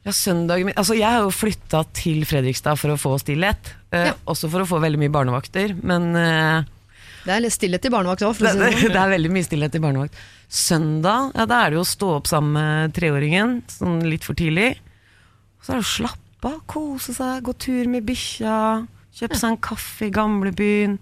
Ja, 0.06 0.12
søndagen 0.14 0.68
min 0.70 0.76
Altså, 0.78 0.94
jeg 0.94 1.10
har 1.10 1.24
jo 1.26 1.32
flytta 1.34 1.80
til 1.98 2.20
Fredrikstad 2.30 2.78
for 2.78 2.94
å 2.94 2.98
få 3.00 3.16
stillhet. 3.20 3.72
Eh, 3.90 4.06
Ja. 4.12 4.14
Også 4.30 4.48
for 4.48 4.62
å 4.62 4.68
få 4.70 4.78
veldig 4.80 5.00
mye 5.02 5.12
barnevakter. 5.12 5.74
Men 5.82 6.14
eh, 6.16 6.62
Det 7.26 7.34
er 7.34 7.42
litt 7.42 7.54
stillhet 7.56 7.86
i 7.88 7.90
barnevakt 7.90 8.22
òg, 8.22 8.34
for 8.38 8.46
å 8.46 8.52
si 8.54 8.60
det, 8.60 8.66
det 8.70 8.80
sånn. 8.80 8.92
det 8.94 9.00
er 9.02 9.12
veldig 9.16 9.30
mye 9.34 9.46
stillhet 9.46 9.76
i 9.76 9.82
barnevakt. 9.82 10.20
Søndag, 10.46 11.32
ja, 11.34 11.46
da 11.50 11.62
er 11.64 11.72
det 11.72 11.80
jo 11.80 11.82
å 11.82 11.88
stå 11.90 12.10
opp 12.20 12.28
sammen 12.30 12.54
med 12.54 12.94
treåringen, 12.94 13.56
sånn 13.72 13.98
litt 14.06 14.26
for 14.26 14.38
tidlig. 14.38 14.76
Så 15.58 15.74
er 15.74 15.80
det 15.80 15.86
å 15.88 15.90
slappe 15.90 16.52
av, 16.52 16.60
kose 16.70 17.16
seg, 17.16 17.40
gå 17.42 17.56
tur 17.58 17.90
med 17.90 18.06
bikkja, 18.06 18.58
kjøpe 19.18 19.40
seg 19.40 19.56
en 19.56 19.64
kaffe 19.66 20.06
i 20.06 20.12
gamlebyen. 20.14 20.94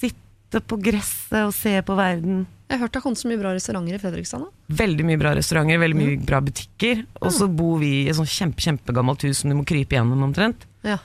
Sitte 0.00 0.62
på 0.64 0.80
gresset 0.80 1.42
og 1.44 1.52
se 1.56 1.76
på 1.84 1.98
verden. 1.98 2.46
Jeg 2.70 2.78
har 2.78 2.84
hørt 2.86 2.94
det 2.94 3.00
har 3.00 3.04
kommet 3.04 3.18
så 3.18 3.28
mye 3.28 3.40
bra 3.40 3.52
restauranter 3.52 3.96
i 3.96 4.00
Fredrikstad 4.00 4.44
nå. 4.44 4.48
Veldig 4.78 5.04
mye 5.08 5.18
bra 5.20 5.34
restauranter, 5.34 5.80
veldig 5.82 5.98
mye 5.98 6.18
bra 6.22 6.38
butikker. 6.46 7.04
Og 7.20 7.32
så 7.34 7.50
bor 7.50 7.80
vi 7.82 8.04
i 8.04 8.08
et 8.08 8.16
sånt 8.16 8.30
kjempe, 8.30 8.62
kjempegammelt 8.62 9.24
hus 9.26 9.42
som 9.42 9.50
du 9.50 9.58
må 9.58 9.64
krype 9.68 9.98
gjennom 9.98 10.22
omtrent. 10.30 10.64
Ja, 10.86 11.00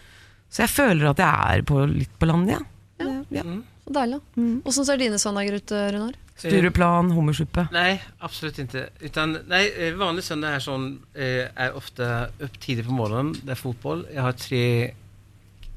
Så 0.47 0.63
jeg 0.63 0.71
føler 0.71 1.09
at 1.09 1.19
jeg 1.19 1.55
er 1.57 1.65
på, 1.65 1.81
litt 1.89 2.13
på 2.21 2.29
landet, 2.29 2.61
ja. 3.01 3.09
ja. 3.33 3.43
så 3.43 3.74
Deilig. 3.85 4.19
Åssen 4.65 4.85
ser 4.85 4.97
dine 4.97 5.19
søndager 5.21 5.59
ut, 5.59 5.71
eh, 5.71 5.91
Runar? 5.93 6.15
Stureplan, 6.35 7.11
hummersuppe. 7.15 7.67
Nei, 7.71 7.99
absolutt 8.19 8.57
ikke. 8.59 8.89
Utan, 9.01 9.37
nei, 9.47 9.69
eh, 9.77 9.93
vanlig 9.93 10.23
søndag 10.23 10.55
er 10.55 10.59
sånn 10.59 10.99
er 11.15 11.71
ofte 11.77 12.03
opp 12.25 12.41
upp 12.41 12.59
tidigt 12.59 12.87
på 12.87 12.91
morgenen. 12.97 13.33
Det 13.45 13.51
er 13.51 13.61
fotball. 13.61 14.05
Jeg 14.11 14.21
har 14.21 14.33
tre 14.33 14.93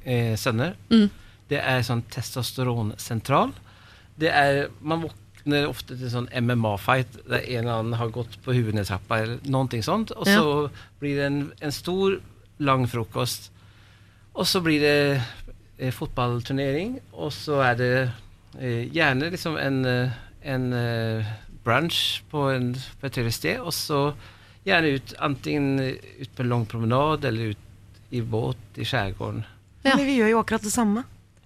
eh, 0.04 0.34
sønner. 0.36 0.74
Mm. 0.90 1.10
Det 1.48 1.60
er 1.60 1.84
sånn 1.86 2.02
testosteronsentral. 2.10 3.52
Det 4.18 4.30
er 4.34 4.68
man 4.80 5.04
våkner 5.06 5.68
ofte 5.68 5.96
til 5.96 6.10
sånn 6.10 6.28
MMA-fight 6.32 7.20
der 7.28 7.44
en 7.44 7.60
eller 7.64 7.78
annen 7.78 7.98
har 8.00 8.08
gått 8.08 8.38
på 8.44 8.52
huvudnedtrappa 8.56 9.20
eller 9.22 9.38
noe 9.46 9.82
sånt. 9.82 10.10
Och 10.10 10.26
Ja. 10.26 10.40
så 10.40 10.70
blir 11.00 11.16
det 11.16 11.26
en, 11.26 11.52
en 11.60 11.72
stor, 11.72 12.20
lang 12.58 12.86
frokost. 12.88 13.50
Og 14.34 14.46
så 14.46 14.60
blir 14.60 14.80
det 14.80 15.22
eh, 15.78 16.02
og 16.02 16.98
och 17.12 17.32
så 17.32 17.60
er 17.60 17.74
det 17.74 18.10
eh, 18.60 18.96
gärna 18.96 19.30
liksom 19.30 19.56
en, 19.56 19.84
eh, 19.84 20.10
en 20.42 20.72
eh, 20.72 21.24
brunch 21.64 22.22
på, 22.30 22.50
en, 22.50 22.74
på 23.00 23.06
et 23.06 23.16
høyere 23.16 23.32
sted 23.32 23.60
og 23.60 23.72
så 23.72 24.12
gjerne 24.64 24.96
ut 24.96 25.14
antingen 25.18 25.78
eh, 25.78 25.98
ut 26.20 26.30
på 26.36 26.42
en 26.42 26.48
lang 26.48 26.66
promenad 26.66 27.24
eller 27.24 27.52
ut 27.54 27.58
i 28.10 28.20
båt 28.20 28.80
i 28.80 28.86
skjærgården. 28.88 29.44
Ja. 29.82 29.96
Men 29.96 30.06
vi 30.06 30.16
gjør 30.16 30.32
jo 30.32 30.40
akkurat 30.40 30.64
det 30.64 30.72
samme. 30.72 31.02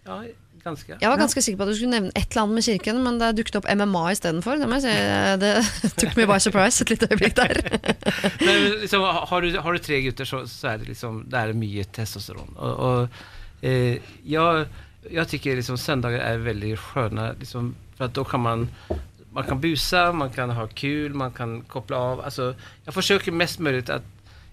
Ja, 0.06 0.20
ganske. 0.62 0.94
Jeg 1.00 1.10
var 1.10 1.18
ganske 1.18 1.42
sikker 1.42 1.58
på 1.58 1.66
at 1.66 1.72
du 1.72 1.74
skulle 1.74 1.90
nevne 1.96 2.12
et 2.14 2.30
eller 2.30 2.44
annet 2.44 2.54
med 2.54 2.66
kirken, 2.68 3.00
men 3.02 3.18
det 3.18 3.32
dukket 3.38 3.58
opp 3.58 3.66
MMA 3.66 4.04
istedenfor. 4.14 4.60
Det, 4.60 4.68
må 4.70 4.78
jeg 4.78 4.84
si. 4.86 5.42
det 5.42 5.52
tok 6.00 6.16
meg 6.20 6.30
by 6.30 6.38
surprise 6.44 6.84
et 6.84 6.94
lite 6.94 7.10
øyeblikk 7.10 7.36
der. 7.40 7.60
Men 8.46 8.64
liksom, 8.84 9.02
har, 9.02 9.42
du, 9.42 9.60
har 9.60 9.74
du 9.74 9.82
tre 9.82 10.00
gutter 10.06 10.28
så, 10.28 10.44
så 10.50 10.72
er 10.72 10.82
det 10.82 10.92
liksom, 10.92 11.24
det 11.30 11.40
er 11.42 11.54
mye 11.58 11.84
testosteron. 11.98 12.54
Og, 12.56 12.78
och, 12.78 13.22
eh, 13.62 13.98
jag, 14.24 14.66
jag 15.10 15.28
tycker 15.28 15.56
liksom 15.56 15.78
söndagar 15.78 16.18
är 16.18 16.38
väldigt 16.38 16.78
sköna, 16.78 17.32
liksom, 17.40 17.74
för 17.96 18.04
att 18.04 18.14
då 18.14 18.24
kan 18.24 18.40
man 18.40 18.68
man 19.32 19.44
kan 19.44 19.60
busa, 19.60 20.12
man 20.12 20.30
kan 20.30 20.50
ha 20.50 20.66
kul, 20.66 21.14
man 21.14 21.30
kan 21.32 21.60
koppla 21.62 21.96
av. 21.96 22.20
Alltså, 22.20 22.54
jag 22.84 22.94
försöker 22.94 23.32
mest 23.32 23.58
möjligt 23.58 23.90
att 23.90 24.02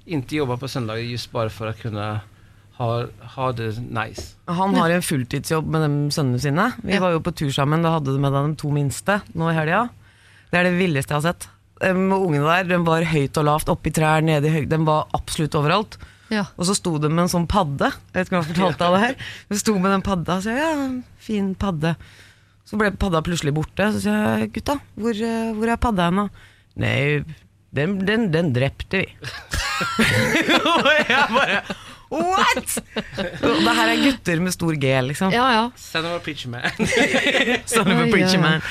inte 0.06 0.36
jobba 0.36 0.58
på 0.58 0.68
söndagar 0.68 1.02
just 1.02 1.32
bara 1.32 1.50
för 1.50 1.68
att 1.68 1.82
kunna 1.82 2.20
ha, 2.74 3.06
ha 3.36 3.52
det 3.52 3.76
nice. 3.92 4.36
Han 4.46 4.76
har 4.76 4.90
en 4.90 5.02
fulltidsjobb 5.02 5.68
med 5.68 5.82
de 5.82 6.12
sønnene 6.12 6.40
sine. 6.40 6.72
Vi 6.84 6.94
Ja. 6.96 7.00
var 7.02 7.12
jo 7.12 7.20
på 7.22 7.32
tur 7.32 7.52
sammen, 7.52 7.84
da 7.84 7.90
hadde 7.90 8.12
du 8.16 8.20
med 8.20 8.32
deg 8.34 8.42
de 8.48 8.56
to 8.56 8.72
minste 8.72 9.20
nå 9.36 9.52
i 9.52 9.54
helga. 9.54 9.90
Det 10.52 10.58
er 10.60 10.64
det 10.64 10.78
villeste 10.80 11.14
jeg 11.14 11.22
har 11.22 11.34
sett. 11.34 11.50
Um, 11.84 12.12
ungene 12.14 12.48
der 12.48 12.64
de 12.72 12.80
var 12.86 13.04
høyt 13.04 13.38
og 13.38 13.46
lavt, 13.46 13.70
oppi 13.70 13.92
trær, 13.92 14.22
nede 14.24 14.48
i 14.48 14.50
høy... 14.56 14.66
De 14.66 14.80
var 14.88 15.08
absolutt 15.14 15.56
overalt. 15.56 15.98
Ja. 16.30 16.46
Og 16.58 16.68
så 16.70 16.76
sto 16.78 16.96
det 17.02 17.12
med 17.12 17.26
en 17.26 17.32
sånn 17.32 17.48
padde. 17.50 17.92
Jeg 18.12 18.16
vet 18.16 18.30
ikke 18.30 18.38
om 18.38 18.44
jeg 18.44 18.52
fortalte 18.54 18.86
deg 18.86 18.96
det 18.96 19.04
her. 19.06 19.30
De 19.50 19.60
sto 19.62 19.76
med 19.78 19.94
den 19.96 20.06
padda 20.06 20.40
og 20.40 20.46
sa 20.46 20.56
ja, 20.58 20.72
fin 21.26 21.54
padde. 21.60 21.96
Så 22.70 22.78
ble 22.78 22.92
padda 23.02 23.24
plutselig 23.26 23.56
borte. 23.58 23.90
Så 23.96 24.04
sa 24.06 24.18
jeg 24.38 24.52
gutta, 24.60 24.78
hvor, 25.00 25.14
eh, 25.14 25.52
hvor 25.58 25.74
er 25.74 25.82
padda 25.82 26.10
hen 26.10 26.24
da? 26.24 26.28
Nei, 26.80 26.98
Den, 27.70 28.00
den, 28.02 28.32
den 28.34 28.48
drepte 28.54 29.04
vi. 29.04 29.10
og 30.74 30.90
jeg 31.08 31.26
bare 31.34 31.60
What?! 32.10 32.78
Det 33.70 33.74
her 33.78 33.92
er 33.92 34.00
gutter 34.02 34.40
med 34.42 34.54
stor 34.56 34.78
G, 34.82 34.92
liksom. 35.06 35.34
Ja, 35.34 35.46
ja. 35.54 35.64
Son 35.78 36.08
of 36.10 36.16
a 36.18 36.22
preacher 36.24 36.50
man. 36.50 36.66
Son 37.70 37.86
of 37.86 38.02
a 38.02 38.08
preacher 38.10 38.42
man. 38.42 38.64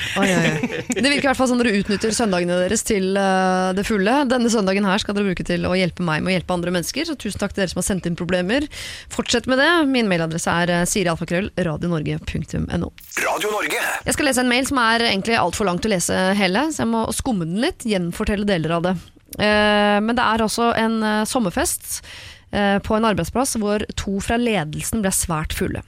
Det 0.89 1.05
virker 1.05 1.23
i 1.23 1.29
hvert 1.29 1.39
fall 1.39 1.49
som 1.51 1.61
dere 1.61 1.77
utnytter 1.79 2.11
søndagene 2.15 2.57
deres 2.65 2.83
til 2.87 3.15
uh, 3.15 3.71
det 3.77 3.85
fulle. 3.87 4.17
Denne 4.29 4.51
søndagen 4.51 4.87
her 4.87 4.99
skal 5.01 5.15
dere 5.15 5.29
bruke 5.29 5.45
til 5.47 5.67
å 5.69 5.75
hjelpe 5.77 6.03
meg 6.05 6.25
med 6.25 6.33
å 6.33 6.35
hjelpe 6.35 6.57
andre 6.57 6.73
mennesker, 6.75 7.07
så 7.07 7.15
tusen 7.19 7.39
takk 7.41 7.55
til 7.55 7.63
dere 7.63 7.73
som 7.73 7.81
har 7.81 7.87
sendt 7.87 8.09
inn 8.09 8.19
problemer. 8.19 8.67
Fortsett 9.13 9.47
med 9.49 9.61
det. 9.61 9.69
Min 9.91 10.11
mailadresse 10.11 10.55
er 10.65 10.73
uh, 10.81 10.87
sirialfakrøll 10.89 11.51
radionorge.no. 11.55 12.91
Radio 13.23 13.53
Norge. 13.55 13.85
Jeg 14.03 14.17
skal 14.17 14.29
lese 14.29 14.43
en 14.43 14.51
mail 14.51 14.67
som 14.67 14.81
er 14.83 15.07
egentlig 15.13 15.39
altfor 15.39 15.69
langt 15.69 15.87
å 15.87 15.93
lese 15.93 16.17
hele, 16.39 16.67
så 16.73 16.83
jeg 16.83 16.91
må 16.91 17.05
skumme 17.15 17.47
den 17.47 17.63
litt, 17.63 17.87
gjenfortelle 17.87 18.47
deler 18.49 18.75
av 18.79 18.89
det. 18.89 18.97
Eh, 19.37 19.99
men 20.01 20.17
det 20.17 20.25
er 20.25 20.41
også 20.41 20.71
en 20.79 20.99
eh, 21.05 21.25
sommerfest 21.29 21.99
eh, 22.01 22.07
på 22.49 22.95
en 22.97 23.05
arbeidsplass 23.05 23.57
hvor 23.61 23.83
to 23.99 24.17
fra 24.23 24.39
ledelsen 24.41 25.03
ble 25.03 25.11
svært 25.13 25.53
fulle. 25.53 25.83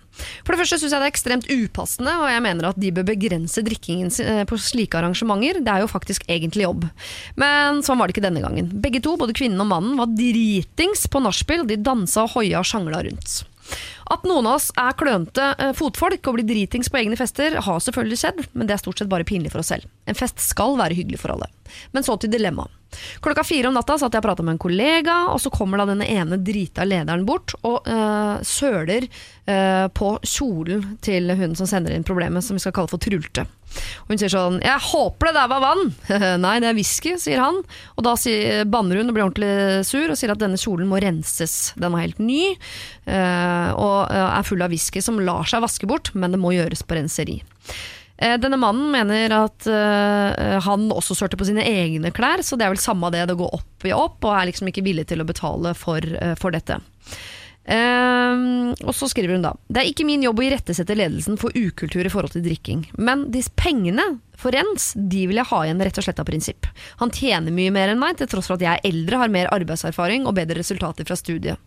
For 0.45 0.53
det 0.53 0.61
første 0.61 0.79
syns 0.81 0.93
jeg 0.93 1.01
det 1.01 1.07
er 1.07 1.13
ekstremt 1.13 1.49
upassende, 1.49 2.13
og 2.21 2.27
jeg 2.31 2.43
mener 2.45 2.69
at 2.69 2.79
de 2.81 2.91
bør 2.95 3.07
begrense 3.11 3.63
drikkingen 3.65 4.11
eh, 4.23 4.43
på 4.47 4.59
slike 4.59 4.99
arrangementer. 4.99 5.61
Det 5.63 5.73
er 5.73 5.85
jo 5.85 5.91
faktisk 5.91 6.27
egentlig 6.31 6.67
jobb. 6.67 6.87
Men 7.39 7.81
sånn 7.85 7.99
var 7.99 8.09
det 8.09 8.17
ikke 8.17 8.27
denne 8.27 8.43
gangen. 8.43 8.69
Begge 8.83 9.01
to, 9.03 9.15
både 9.19 9.35
kvinnen 9.37 9.61
og 9.63 9.71
mannen, 9.71 9.95
var 9.99 10.11
dritings 10.11 11.07
på 11.11 11.23
nachspiel. 11.23 11.65
De 11.69 11.79
dansa 11.81 12.25
og 12.27 12.35
hoia 12.35 12.61
og 12.61 12.67
sjangla 12.67 13.03
rundt. 13.07 13.41
At 14.11 14.25
noen 14.27 14.47
av 14.49 14.57
oss 14.59 14.69
er 14.79 14.95
klønete 14.99 15.47
eh, 15.57 15.73
fotfolk 15.77 16.27
og 16.27 16.37
blir 16.37 16.47
dritings 16.47 16.91
på 16.91 17.01
egne 17.01 17.19
fester, 17.19 17.57
har 17.63 17.81
selvfølgelig 17.83 18.19
skjedd, 18.21 18.43
men 18.53 18.67
det 18.67 18.75
er 18.75 18.83
stort 18.83 19.01
sett 19.01 19.11
bare 19.11 19.27
pinlig 19.27 19.53
for 19.53 19.63
oss 19.63 19.71
selv. 19.71 19.87
En 20.09 20.17
fest 20.17 20.41
skal 20.43 20.77
være 20.79 20.97
hyggelig 20.97 21.21
for 21.21 21.35
alle. 21.35 21.47
Men 21.95 22.05
så 22.07 22.17
til 22.19 22.33
dilemmaet. 22.33 22.73
Klokka 23.23 23.45
fire 23.47 23.69
om 23.69 23.77
natta 23.77 23.95
satt 23.95 24.11
jeg 24.11 24.19
og 24.19 24.25
prata 24.25 24.43
med 24.43 24.57
en 24.57 24.61
kollega, 24.61 25.15
og 25.31 25.39
så 25.39 25.51
kommer 25.53 25.79
da 25.79 25.87
denne 25.93 26.09
ene 26.11 26.41
drita 26.43 26.83
lederen 26.83 27.23
bort 27.27 27.53
og 27.61 27.87
øh, 27.87 28.41
søler 28.43 29.07
øh, 29.07 29.87
på 29.95 30.11
kjolen 30.27 30.97
til 31.05 31.31
hun 31.39 31.55
som 31.55 31.69
sender 31.69 31.95
inn 31.95 32.07
problemet, 32.07 32.43
som 32.43 32.59
vi 32.59 32.63
skal 32.65 32.75
kalle 32.75 32.91
for 32.91 33.01
Trulte. 33.01 33.47
Og 34.03 34.13
hun 34.13 34.21
sier 34.21 34.33
sånn 34.33 34.59
'Jeg 34.61 34.87
håper 34.91 35.29
det 35.29 35.35
der 35.37 35.51
var 35.51 35.61
vann'. 35.63 35.93
'Nei, 36.41 36.59
det 36.59 36.69
er 36.71 36.77
whisky', 36.77 37.17
sier 37.19 37.39
han. 37.39 37.61
Og 37.97 38.03
da 38.03 38.15
banner 38.65 38.97
hun 38.97 39.09
og 39.09 39.15
blir 39.15 39.25
ordentlig 39.25 39.85
sur 39.87 40.11
og 40.11 40.17
sier 40.17 40.31
at 40.33 40.41
denne 40.41 40.59
kjolen 40.59 40.89
må 40.89 41.01
renses. 41.01 41.73
Den 41.79 41.95
er 41.95 42.05
helt 42.05 42.19
ny 42.19 42.53
eh, 43.07 43.69
og 43.73 44.11
eh, 44.11 44.29
er 44.39 44.47
full 44.47 44.61
av 44.61 44.69
whisky 44.69 45.01
som 45.01 45.19
lar 45.19 45.47
seg 45.49 45.63
vaske 45.63 45.87
bort, 45.87 46.13
men 46.13 46.31
det 46.31 46.39
må 46.41 46.53
gjøres 46.55 46.83
på 46.83 46.97
renseri. 46.99 47.41
Eh, 48.21 48.37
Denne 48.37 48.59
mannen 48.61 48.91
mener 48.93 49.33
at 49.33 49.65
uh, 49.65 50.59
han 50.61 50.89
også 50.93 51.17
sølte 51.17 51.39
på 51.39 51.47
sine 51.47 51.65
egne 51.65 52.11
klær, 52.13 52.43
så 52.45 52.57
det 52.57 52.67
er 52.67 52.75
vel 52.75 52.81
samme 52.81 53.09
det, 53.13 53.25
det 53.31 53.37
går 53.39 53.55
opp 53.57 53.87
i 53.87 53.93
opp, 53.95 54.19
og 54.21 54.35
er 54.35 54.51
liksom 54.51 54.69
ikke 54.69 54.85
villig 54.85 55.07
til 55.09 55.23
å 55.23 55.27
betale 55.27 55.73
for, 55.77 56.05
uh, 56.21 56.35
for 56.37 56.53
dette. 56.53 56.77
Ehm, 57.69 58.73
og 58.81 58.95
så 58.97 59.05
skriver 59.11 59.35
hun 59.37 59.43
da 59.45 59.51
Det 59.69 59.83
er 59.83 59.89
ikke 59.91 60.05
min 60.07 60.23
jobb 60.25 60.39
å 60.41 60.45
irettesette 60.47 60.95
ledelsen 60.97 61.37
for 61.37 61.53
ukultur 61.53 62.01
i 62.01 62.09
forhold 62.09 62.33
til 62.33 62.41
drikking, 62.41 62.87
men 62.97 63.27
disse 63.33 63.53
pengene 63.53 64.07
for 64.41 64.55
rens, 64.55 64.87
de 64.97 65.27
vil 65.29 65.37
jeg 65.37 65.45
ha 65.51 65.59
igjen 65.67 65.83
rett 65.85 65.99
og 66.01 66.05
slett 66.07 66.19
av 66.23 66.25
prinsipp. 66.25 66.65
Han 66.97 67.13
tjener 67.13 67.53
mye 67.53 67.69
mer 67.75 67.91
enn 67.91 68.01
meg, 68.01 68.17
til 68.17 68.25
tross 68.31 68.49
for 68.49 68.57
at 68.57 68.65
jeg 68.65 68.79
er 68.79 68.89
eldre, 68.89 69.19
har 69.21 69.29
mer 69.29 69.51
arbeidserfaring 69.53 70.25
og 70.25 70.33
bedre 70.39 70.57
resultater 70.57 71.05
fra 71.05 71.17
studiet. 71.19 71.61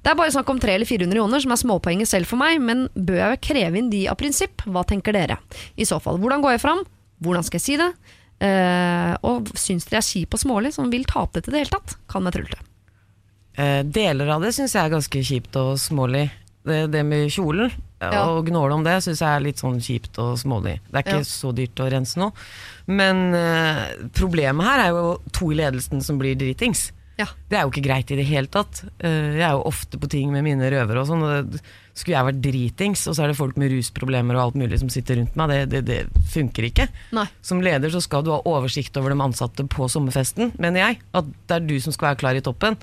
Det 0.00 0.08
er 0.08 0.16
bare 0.16 0.32
snakk 0.32 0.48
om 0.48 0.62
300 0.62 0.78
eller 0.78 0.88
400 0.88 1.20
joner, 1.20 1.44
som 1.44 1.52
er 1.52 1.60
småpoenget 1.60 2.08
selv 2.08 2.30
for 2.30 2.40
meg, 2.40 2.64
men 2.64 2.86
bør 2.96 3.20
jeg 3.26 3.42
kreve 3.50 3.76
inn 3.76 3.92
de 3.92 4.06
av 4.08 4.16
prinsipp? 4.16 4.64
Hva 4.64 4.86
tenker 4.88 5.12
dere? 5.12 5.36
I 5.76 5.84
så 5.84 6.00
fall, 6.00 6.16
hvordan 6.22 6.40
går 6.44 6.56
jeg 6.56 6.64
fram? 6.64 6.80
Hvordan 7.20 7.44
skal 7.44 7.60
jeg 7.60 7.66
si 7.68 7.80
det? 7.82 7.92
Uh, 8.40 9.12
og 9.28 9.52
syns 9.60 9.84
dere 9.84 10.00
jeg 10.00 10.04
er 10.06 10.08
kjip 10.08 10.38
og 10.38 10.42
smålig 10.42 10.72
som 10.74 10.88
vil 10.92 11.04
ta 11.08 11.26
opp 11.26 11.36
dette 11.36 11.52
i 11.52 11.58
det 11.58 11.66
hele 11.66 11.76
tatt? 11.76 11.98
Kan 12.08 12.24
meg 12.24 12.40
trulte. 12.40 12.64
Eh, 13.56 13.82
deler 13.86 14.28
av 14.34 14.42
det 14.42 14.50
syns 14.56 14.74
jeg 14.74 14.82
er 14.88 14.94
ganske 14.96 15.22
kjipt 15.22 15.56
og 15.60 15.76
smålig. 15.78 16.30
Det, 16.64 16.86
det 16.90 17.02
med 17.04 17.28
kjolen 17.30 17.70
Ja. 18.00 18.24
og 18.26 18.46
gnåle 18.48 18.72
om 18.74 18.82
det 18.84 18.96
syns 19.04 19.20
jeg 19.20 19.28
er 19.36 19.40
litt 19.44 19.60
sånn 19.60 19.78
kjipt 19.84 20.18
og 20.18 20.34
smålig. 20.40 20.78
Det 20.90 20.96
er 20.96 21.04
ikke 21.04 21.20
Ja. 21.22 21.28
så 21.28 21.52
dyrt 21.54 21.76
å 21.80 21.90
rense 21.92 22.16
noe. 22.18 22.32
Men 22.88 23.34
eh, 23.34 24.08
problemet 24.12 24.64
her 24.64 24.86
er 24.86 24.90
jo 24.96 25.20
to 25.30 25.52
i 25.52 25.54
ledelsen 25.60 26.02
som 26.02 26.18
blir 26.18 26.34
dritings. 26.34 26.90
Ja. 27.16 27.26
Det 27.48 27.56
er 27.56 27.62
jo 27.62 27.70
ikke 27.70 27.84
greit 27.86 28.10
i 28.10 28.16
det 28.18 28.24
hele 28.26 28.48
tatt. 28.50 28.80
Uh, 28.98 29.36
jeg 29.38 29.44
er 29.46 29.52
jo 29.54 29.62
ofte 29.70 30.00
på 30.02 30.08
ting 30.10 30.32
med 30.34 30.42
mine 30.42 30.66
røvere 30.66 30.98
og 30.98 31.06
sånn. 31.06 31.22
og 31.22 31.60
Skulle 31.94 32.16
jeg 32.16 32.26
vært 32.26 32.40
dritings, 32.42 33.04
og 33.06 33.14
så 33.14 33.22
er 33.22 33.28
det 33.30 33.36
folk 33.38 33.56
med 33.56 33.70
rusproblemer 33.70 34.34
og 34.34 34.42
alt 34.48 34.56
mulig 34.58 34.80
som 34.80 34.88
sitter 34.90 35.20
rundt 35.20 35.36
meg, 35.38 35.52
det, 35.52 35.60
det, 35.70 35.82
det 35.86 36.24
funker 36.32 36.66
ikke. 36.66 36.88
Nei. 37.14 37.28
Som 37.40 37.62
leder 37.62 37.88
så 37.94 38.02
skal 38.02 38.24
du 38.26 38.32
ha 38.34 38.40
oversikt 38.50 38.98
over 38.98 39.14
de 39.14 39.20
ansatte 39.22 39.62
på 39.70 39.86
sommerfesten, 39.86 40.56
mener 40.58 40.88
jeg. 40.88 40.98
At 41.14 41.30
det 41.46 41.54
er 41.60 41.68
du 41.70 41.76
som 41.78 41.94
skal 41.94 42.08
være 42.10 42.18
klar 42.24 42.34
i 42.34 42.42
toppen. 42.42 42.74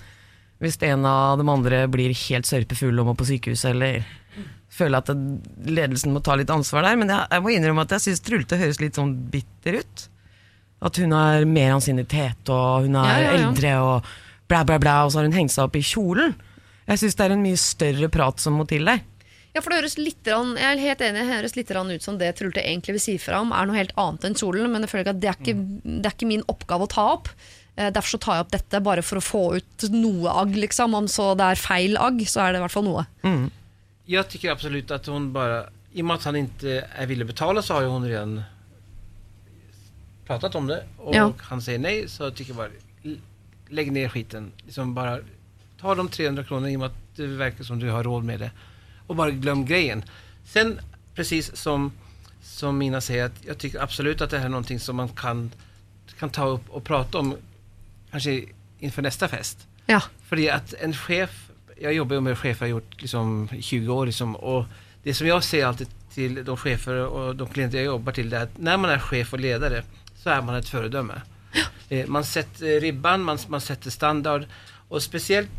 Hvis 0.62 0.78
en 0.86 1.05
av 1.09 1.39
de 1.41 1.45
andre 1.49 1.84
blir 1.89 2.14
helt 2.28 2.45
sørpefull 2.45 2.99
og 3.01 3.07
må 3.09 3.16
på 3.18 3.26
sykehuset, 3.32 3.72
eller 3.74 4.03
føler 4.72 5.01
at 5.01 5.09
ledelsen 5.68 6.14
må 6.16 6.22
ta 6.24 6.38
litt 6.39 6.51
ansvar 6.53 6.86
der. 6.86 6.99
Men 7.01 7.09
jeg, 7.12 7.28
jeg 7.34 7.43
må 7.43 7.53
innrømme 7.55 7.84
at 7.88 7.95
jeg 7.97 8.05
syns 8.05 8.22
Trulte 8.24 8.59
høres 8.62 8.80
litt 8.82 8.99
sånn 8.99 9.16
bitter 9.34 9.82
ut. 9.82 10.05
At 10.82 10.97
hun 11.01 11.12
har 11.14 11.43
mer 11.49 11.76
ansiennitet, 11.76 12.49
og 12.49 12.88
hun 12.88 12.95
er 12.97 13.09
Ja, 13.09 13.18
ja, 13.20 13.26
ja. 13.34 13.39
eldre, 13.41 13.74
og 13.86 14.12
bla, 14.49 14.64
bla, 14.66 14.78
bla, 14.82 14.95
og 15.05 15.12
så 15.14 15.20
har 15.22 15.28
hun 15.30 15.36
hengt 15.38 15.53
seg 15.53 15.68
opp 15.68 15.76
i 15.78 15.84
kjolen. 15.86 16.38
Jeg 16.88 17.01
syns 17.03 17.18
det 17.20 17.26
er 17.28 17.36
en 17.36 17.43
mye 17.45 17.59
større 17.62 18.09
prat 18.14 18.41
som 18.41 18.57
må 18.57 18.66
til 18.70 18.88
der. 18.89 19.03
Ja, 19.51 19.59
for 19.59 19.74
det 19.74 19.82
høres 19.82 19.97
litt, 19.99 20.24
rann, 20.32 20.53
jeg 20.55 20.64
er 20.78 20.80
helt 20.80 21.01
enig, 21.03 21.22
det 21.26 21.36
høres 21.36 21.57
litt 21.57 21.72
rann 21.76 21.89
ut 21.91 22.03
som 22.05 22.16
det 22.18 22.30
Trulte 22.39 22.64
egentlig 22.64 22.95
vil 22.95 23.03
si 23.03 23.18
fra 23.20 23.41
om, 23.43 23.51
er 23.51 23.68
noe 23.68 23.76
helt 23.76 23.91
annet 23.99 24.30
enn 24.30 24.38
kjolen, 24.39 24.70
men 24.72 24.86
jeg 24.86 24.93
føler 24.93 25.03
ikke 25.03 25.16
at 25.18 25.22
det 25.26 25.30
er 25.34 25.39
ikke, 25.41 25.55
det 25.84 26.07
er 26.07 26.16
ikke 26.16 26.30
min 26.30 26.45
oppgave 26.53 26.88
å 26.88 26.91
ta 26.93 27.05
opp. 27.18 27.28
Eh, 27.76 27.91
Derfor 27.93 28.09
så 28.09 28.17
tar 28.17 28.36
jeg 28.36 28.45
opp 28.45 28.51
dette, 28.51 28.80
bare 28.84 29.01
for 29.01 29.17
å 29.17 29.22
få 29.24 29.43
ut 29.57 29.84
noe 29.89 30.30
agg, 30.41 30.55
liksom. 30.55 30.93
Om 30.97 31.07
så 31.07 31.34
det 31.39 31.43
er 31.53 31.55
feil 31.55 31.97
agg, 31.97 32.22
så 32.28 32.41
er 32.43 32.51
det 32.53 32.59
i 32.59 32.65
hvert 32.65 32.72
fall 32.76 32.84
noe. 32.88 33.05
Jag 34.05 34.28
tycker 34.30 34.51
absolut 34.51 34.91
att 34.91 35.05
hon 35.05 35.34
bara, 35.34 35.65
i 35.93 36.01
och 36.01 36.05
med 36.05 36.15
att 36.15 36.24
han 36.24 36.36
inte 36.36 36.88
är 36.95 37.05
villig 37.05 37.24
att 37.24 37.28
betala 37.28 37.61
så 37.61 37.74
har 37.74 37.82
ju 37.82 37.88
hon 37.88 38.07
redan 38.07 38.43
pratat 40.26 40.55
om 40.55 40.67
det 40.67 40.84
och 40.97 41.15
Ja. 41.15 41.34
han 41.38 41.61
säger 41.61 41.80
nej 41.80 42.09
så 42.09 42.32
tycker 42.32 42.51
jag 42.51 42.57
bara 42.57 42.69
lägg 43.69 43.91
ner 43.91 44.09
skiten. 44.09 44.51
Liksom 44.65 44.93
bara 44.93 45.19
ta 45.80 45.95
de 45.95 46.09
300 46.09 46.43
kronorna 46.43 46.69
i 46.72 46.76
och 46.76 46.80
med 46.80 46.88
att 46.88 47.15
det 47.15 47.28
verkar 47.28 47.63
som 47.63 47.80
du 47.80 47.89
har 47.89 48.03
råd 48.03 48.24
med 48.24 48.39
det 48.39 48.51
och 49.07 49.15
bara 49.15 49.32
glöm 49.32 49.65
grejen. 49.65 50.03
Sen 50.45 50.80
precis 51.15 51.55
som, 51.55 51.91
som 52.43 52.78
Mina 52.78 53.01
säger 53.01 53.26
att 53.26 53.45
jag 53.45 53.57
tycker 53.57 53.80
absolut 53.80 54.22
att 54.22 54.30
det 54.30 54.38
här 54.38 54.45
är 54.45 54.49
någonting 54.49 54.80
som 54.80 54.95
man 54.95 55.09
kan, 55.09 55.51
kan 56.19 56.30
ta 56.30 56.45
upp 56.45 56.69
och 56.69 56.84
prata 56.84 57.17
om 57.17 57.36
kanske 58.12 58.45
inför 58.80 59.01
nästa 59.01 59.28
fest. 59.28 59.68
Ja. 59.86 60.01
Fordi 60.30 60.47
at 60.47 60.74
en 60.82 60.93
chef 60.93 61.47
Jeg 61.82 61.95
jobber 61.97 62.16
jo 62.16 62.22
med 62.22 62.36
chefer, 62.38 62.66
jeg 62.66 62.74
har 62.74 62.80
gjort 62.80 63.01
liksom 63.01 63.49
20 63.62 63.93
år. 63.93 64.05
Liksom, 64.05 64.36
og 64.36 64.66
det 65.03 65.16
som 65.18 65.28
jeg 65.28 65.43
ser 65.43 65.66
alltid 65.66 65.88
til 66.14 66.36
de 66.45 66.57
chefer 66.57 66.99
og 67.07 67.39
de 67.39 67.47
klienter 67.49 67.80
jeg 67.80 67.86
jobber 67.86 68.12
til, 68.12 68.30
det 68.30 68.38
er 68.38 68.45
at 68.45 68.59
når 68.59 68.78
man 68.78 68.91
er 68.93 69.01
sjef 69.01 69.34
og 69.34 69.41
leder, 69.41 69.82
så 70.22 70.30
er 70.30 70.43
man 70.45 70.59
et 70.59 70.70
föredöme. 70.70 71.22
Ja. 71.55 72.05
Man 72.07 72.24
setter 72.24 72.80
ribban, 72.82 73.26
man, 73.26 73.39
man 73.49 73.62
setter 73.62 73.91
standard. 73.91 74.45
Og 74.91 75.01
spesielt 75.01 75.49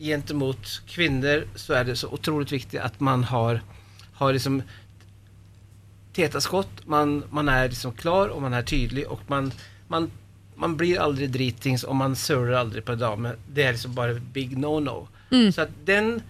gentemot 0.00 0.82
kvinner 0.88 1.44
så 1.58 1.74
er 1.74 1.84
det 1.84 1.98
så 1.98 2.08
utrolig 2.08 2.48
viktig 2.50 2.80
at 2.80 3.00
man 3.00 3.24
har, 3.24 3.60
har 4.14 4.32
liksom 4.32 4.62
täta 6.16 6.40
skott, 6.40 6.86
man, 6.86 7.24
man 7.30 7.48
är 7.48 7.68
liksom 7.68 7.92
klar 7.92 8.28
och 8.28 8.42
man 8.42 8.54
är 8.54 8.62
tydlig 8.62 9.08
och 9.08 9.20
man, 9.26 9.52
man, 9.88 10.10
man 10.56 10.76
blir 10.76 11.00
aldri 11.00 11.28
dritings 11.32 11.84
og 11.84 11.96
man 11.96 12.16
søler 12.16 12.56
aldri 12.60 12.82
på 12.84 12.96
en 12.96 13.02
dame. 13.02 13.34
Det 13.46 13.64
er 13.64 13.76
liksom 13.76 13.94
bare 13.96 14.20
big 14.20 14.56
no-no. 14.58 15.08
Så 15.54 15.62
att 15.62 15.70
den, 15.84 16.22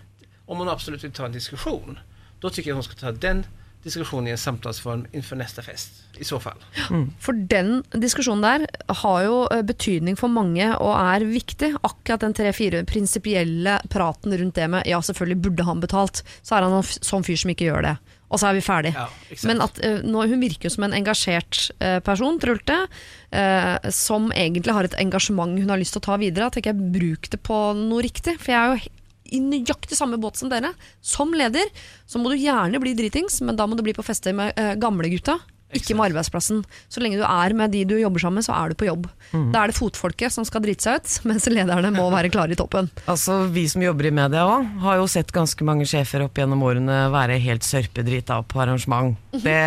om 0.47 0.59
hun 0.59 0.69
absolutt 0.69 1.05
vil 1.05 1.13
ta 1.13 1.27
en 1.27 1.33
diskusjon, 1.33 1.99
da 2.41 2.51
syns 2.51 2.67
jeg 2.67 2.75
hun 2.75 2.85
skal 2.87 3.01
ta 3.01 3.13
den 3.13 3.45
diskusjonen 3.87 4.29
i 4.29 4.35
en 4.35 4.41
samtalsform 4.41 5.05
innenfor 5.13 5.39
neste 5.39 5.63
fest. 5.63 6.03
I 6.19 6.25
så 6.25 6.41
fall. 6.41 6.59
For 7.21 7.37
den 7.37 7.83
diskusjonen 7.93 8.43
der 8.43 8.95
har 9.03 9.19
jo 9.27 9.37
eh, 9.53 9.63
betydning 9.67 10.17
for 10.19 10.33
mange 10.33 10.71
og 10.81 10.95
er 10.97 11.27
viktig. 11.29 11.75
Akkurat 11.87 12.25
den 12.25 12.35
tre-fire 12.35 12.83
prinsipielle 12.89 13.79
praten 13.93 14.35
rundt 14.41 14.57
det 14.57 14.69
med 14.73 14.89
ja, 14.89 15.03
selvfølgelig 15.05 15.43
burde 15.45 15.69
han 15.69 15.85
betalt, 15.85 16.25
så 16.43 16.57
er 16.57 16.67
han 16.67 16.79
en 16.81 16.89
sånn 16.89 17.27
fyr 17.27 17.39
som 17.45 17.53
ikke 17.53 17.69
gjør 17.69 17.91
det. 17.91 17.95
Og 18.27 18.41
så 18.43 18.49
er 18.49 18.57
vi 18.57 18.65
ferdig. 18.65 18.93
Ja. 18.97 19.07
Men 19.47 19.63
at, 19.63 19.79
uh, 19.85 20.01
nå, 20.03 20.25
hun 20.31 20.43
virker 20.43 20.69
jo 20.69 20.75
som 20.75 20.87
en 20.89 20.97
engasjert 20.97 21.69
uh, 21.79 21.99
person, 22.07 22.41
Trulte, 22.43 22.81
uh, 23.31 23.91
som 23.95 24.33
egentlig 24.35 24.75
har 24.75 24.89
et 24.89 24.99
engasjement 25.03 25.55
hun 25.55 25.71
har 25.71 25.81
lyst 25.81 25.95
til 25.95 26.03
å 26.03 26.09
ta 26.09 26.19
videre. 26.21 26.51
At 26.51 26.59
ikke 26.59 26.75
jeg 26.75 26.93
bruk 26.97 27.31
det 27.33 27.41
på 27.47 27.61
noe 27.79 28.05
riktig. 28.07 28.39
For 28.43 28.55
jeg 28.55 28.61
er 28.61 28.75
jo 28.75 28.95
i 29.37 29.43
nøyaktig 29.43 29.99
samme 29.99 30.19
båt 30.23 30.39
som 30.41 30.51
dere. 30.51 30.73
Som 31.03 31.35
leder 31.39 31.71
så 32.07 32.23
må 32.23 32.33
du 32.33 32.39
gjerne 32.39 32.83
bli 32.83 32.95
dritings, 32.99 33.41
men 33.47 33.59
da 33.59 33.67
må 33.67 33.79
du 33.79 33.85
bli 33.87 33.95
på 33.97 34.05
fester 34.07 34.35
med 34.37 34.59
uh, 34.59 34.75
gamlegutta. 34.81 35.39
Ikke 35.79 35.97
med 35.99 36.11
arbeidsplassen. 36.11 36.63
Så 36.93 37.03
lenge 37.05 37.19
du 37.21 37.25
er 37.27 37.55
med 37.59 37.71
de 37.75 37.85
du 37.89 37.95
jobber 38.01 38.23
sammen 38.23 38.41
med, 38.41 38.47
så 38.49 38.55
er 38.57 38.73
du 38.73 38.79
på 38.81 38.89
jobb. 38.89 39.07
Da 39.53 39.63
er 39.65 39.73
det 39.73 39.77
fotfolket 39.79 40.33
som 40.35 40.45
skal 40.49 40.65
drite 40.65 40.83
seg 40.87 41.01
ut, 41.03 41.15
mens 41.29 41.47
lederne 41.53 41.93
må 41.95 42.09
være 42.15 42.31
klare 42.33 42.53
i 42.57 42.59
toppen. 42.59 42.91
Altså, 43.07 43.43
Vi 43.53 43.67
som 43.73 43.83
jobber 43.85 44.09
i 44.09 44.15
media 44.15 44.45
òg, 44.49 44.67
har 44.83 44.99
jo 45.01 45.07
sett 45.11 45.33
ganske 45.37 45.65
mange 45.67 45.87
sjefer 45.89 46.25
opp 46.27 46.35
gjennom 46.41 46.63
årene 46.67 47.07
være 47.15 47.39
helt 47.43 47.63
sørpedrita 47.67 48.41
på 48.49 48.61
arrangement. 48.65 49.17
Det, 49.33 49.59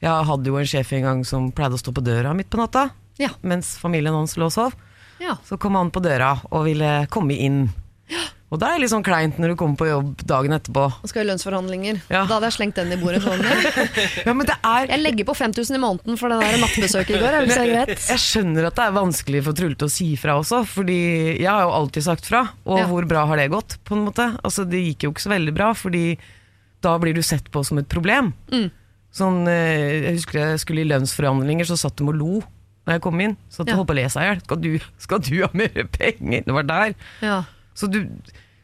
jeg 0.00 0.28
hadde 0.30 0.48
jo 0.48 0.56
en 0.60 0.68
sjef 0.70 0.92
en 0.96 1.06
gang 1.06 1.24
som 1.28 1.50
pleide 1.52 1.76
å 1.76 1.82
stå 1.82 1.92
på 1.96 2.04
døra 2.04 2.32
midt 2.36 2.48
på 2.50 2.58
natta 2.60 2.88
Ja. 3.20 3.28
mens 3.42 3.74
familien 3.78 4.14
hans 4.16 4.36
lå 4.40 4.46
og 4.48 4.52
sov. 4.54 4.76
Ja. 5.20 5.34
Så 5.44 5.58
kom 5.60 5.74
han 5.76 5.90
på 5.92 6.00
døra 6.00 6.38
og 6.50 6.64
ville 6.64 7.04
komme 7.12 7.36
inn. 7.36 7.66
Og 8.50 8.58
da 8.58 8.66
er 8.66 8.78
det 8.78 8.82
litt 8.82 8.90
sånn 8.90 9.04
kleint 9.06 9.36
når 9.38 9.52
du 9.52 9.56
kommer 9.60 9.78
på 9.78 9.86
jobb 9.86 10.22
dagen 10.26 10.50
etterpå. 10.56 10.82
Og 11.04 11.06
skal 11.10 11.22
i 11.22 11.28
lønnsforhandlinger. 11.28 12.00
Ja. 12.10 12.24
Da 12.26 12.34
hadde 12.40 12.48
jeg 12.48 12.56
slengt 12.56 12.74
den 12.80 12.90
i 12.90 12.98
bordet. 12.98 13.20
Sånn. 13.22 13.44
Ja, 14.26 14.32
men 14.34 14.46
det 14.48 14.56
er 14.66 14.88
Jeg 14.90 15.02
legger 15.04 15.28
på 15.28 15.36
5000 15.38 15.76
i 15.76 15.80
måneden 15.80 16.18
for 16.18 16.32
det 16.34 16.40
der 16.42 16.58
nattbesøket 16.58 17.14
i 17.14 17.20
går. 17.22 17.36
Hvis 17.46 17.60
det 17.60 17.76
er. 17.78 17.92
Jeg 17.94 18.22
skjønner 18.24 18.66
at 18.66 18.74
det 18.80 18.86
er 18.88 18.96
vanskelig 18.96 19.44
for 19.46 19.54
Trulte 19.60 19.86
å 19.86 19.92
si 19.92 20.08
fra 20.18 20.34
også, 20.40 20.64
fordi 20.66 20.98
jeg 21.38 21.46
har 21.46 21.62
jo 21.62 21.70
alltid 21.78 22.02
sagt 22.08 22.26
fra. 22.26 22.42
Og 22.66 22.80
Ja. 22.82 22.88
hvor 22.90 23.06
bra 23.06 23.22
har 23.30 23.36
det 23.38 23.46
gått, 23.54 23.78
på 23.86 23.94
en 23.94 24.02
måte? 24.08 24.26
Altså, 24.42 24.66
det 24.68 24.82
gikk 24.82 25.06
jo 25.06 25.12
ikke 25.14 25.22
så 25.28 25.30
veldig 25.36 25.54
bra, 25.54 25.70
fordi 25.78 26.04
da 26.82 26.96
blir 26.98 27.14
du 27.14 27.22
sett 27.22 27.50
på 27.54 27.62
som 27.64 27.78
et 27.78 27.88
problem. 27.92 28.32
Mm. 28.50 28.70
Sånn, 29.14 29.46
eh, 29.46 30.10
jeg 30.10 30.16
husker 30.18 30.38
jeg 30.42 30.58
skulle 30.64 30.82
i 30.82 30.90
lønnsforhandlinger, 30.90 31.66
så 31.70 31.78
satt 31.78 31.96
de 32.02 32.04
og 32.10 32.14
lo 32.18 32.40
når 32.86 32.96
jeg 32.98 33.02
kom 33.06 33.20
inn. 33.22 33.36
Så 33.52 33.62
at 33.62 33.68
Ja. 33.70 33.76
holdt 33.78 33.88
på 33.90 33.94
å 33.94 34.00
le 34.02 34.08
seg 34.10 34.22
i 34.22 34.26
hjel. 34.34 34.82
Skal 34.98 35.18
du 35.22 35.32
ha 35.42 35.50
mer 35.54 35.86
penger? 35.94 36.42
Det 36.46 36.52
var 36.58 36.62
der. 36.66 36.94
Ja. 37.22 37.40
Så, 37.74 37.86
du, 37.86 38.02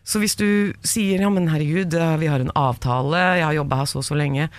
så 0.07 0.21
hvis 0.23 0.37
du 0.39 0.49
sier 0.87 1.23
ja, 1.23 1.31
men 1.33 1.49
herregud, 1.53 1.95
eh, 1.95 2.17
vi 2.21 2.31
har 2.31 2.43
en 2.43 2.55
avtale, 2.59 3.23
jeg 3.41 3.47
har 3.47 3.59
jobba 3.61 3.81
her 3.83 3.91
så 3.91 4.03
og 4.03 4.09
så 4.09 4.19
lenge 4.19 4.51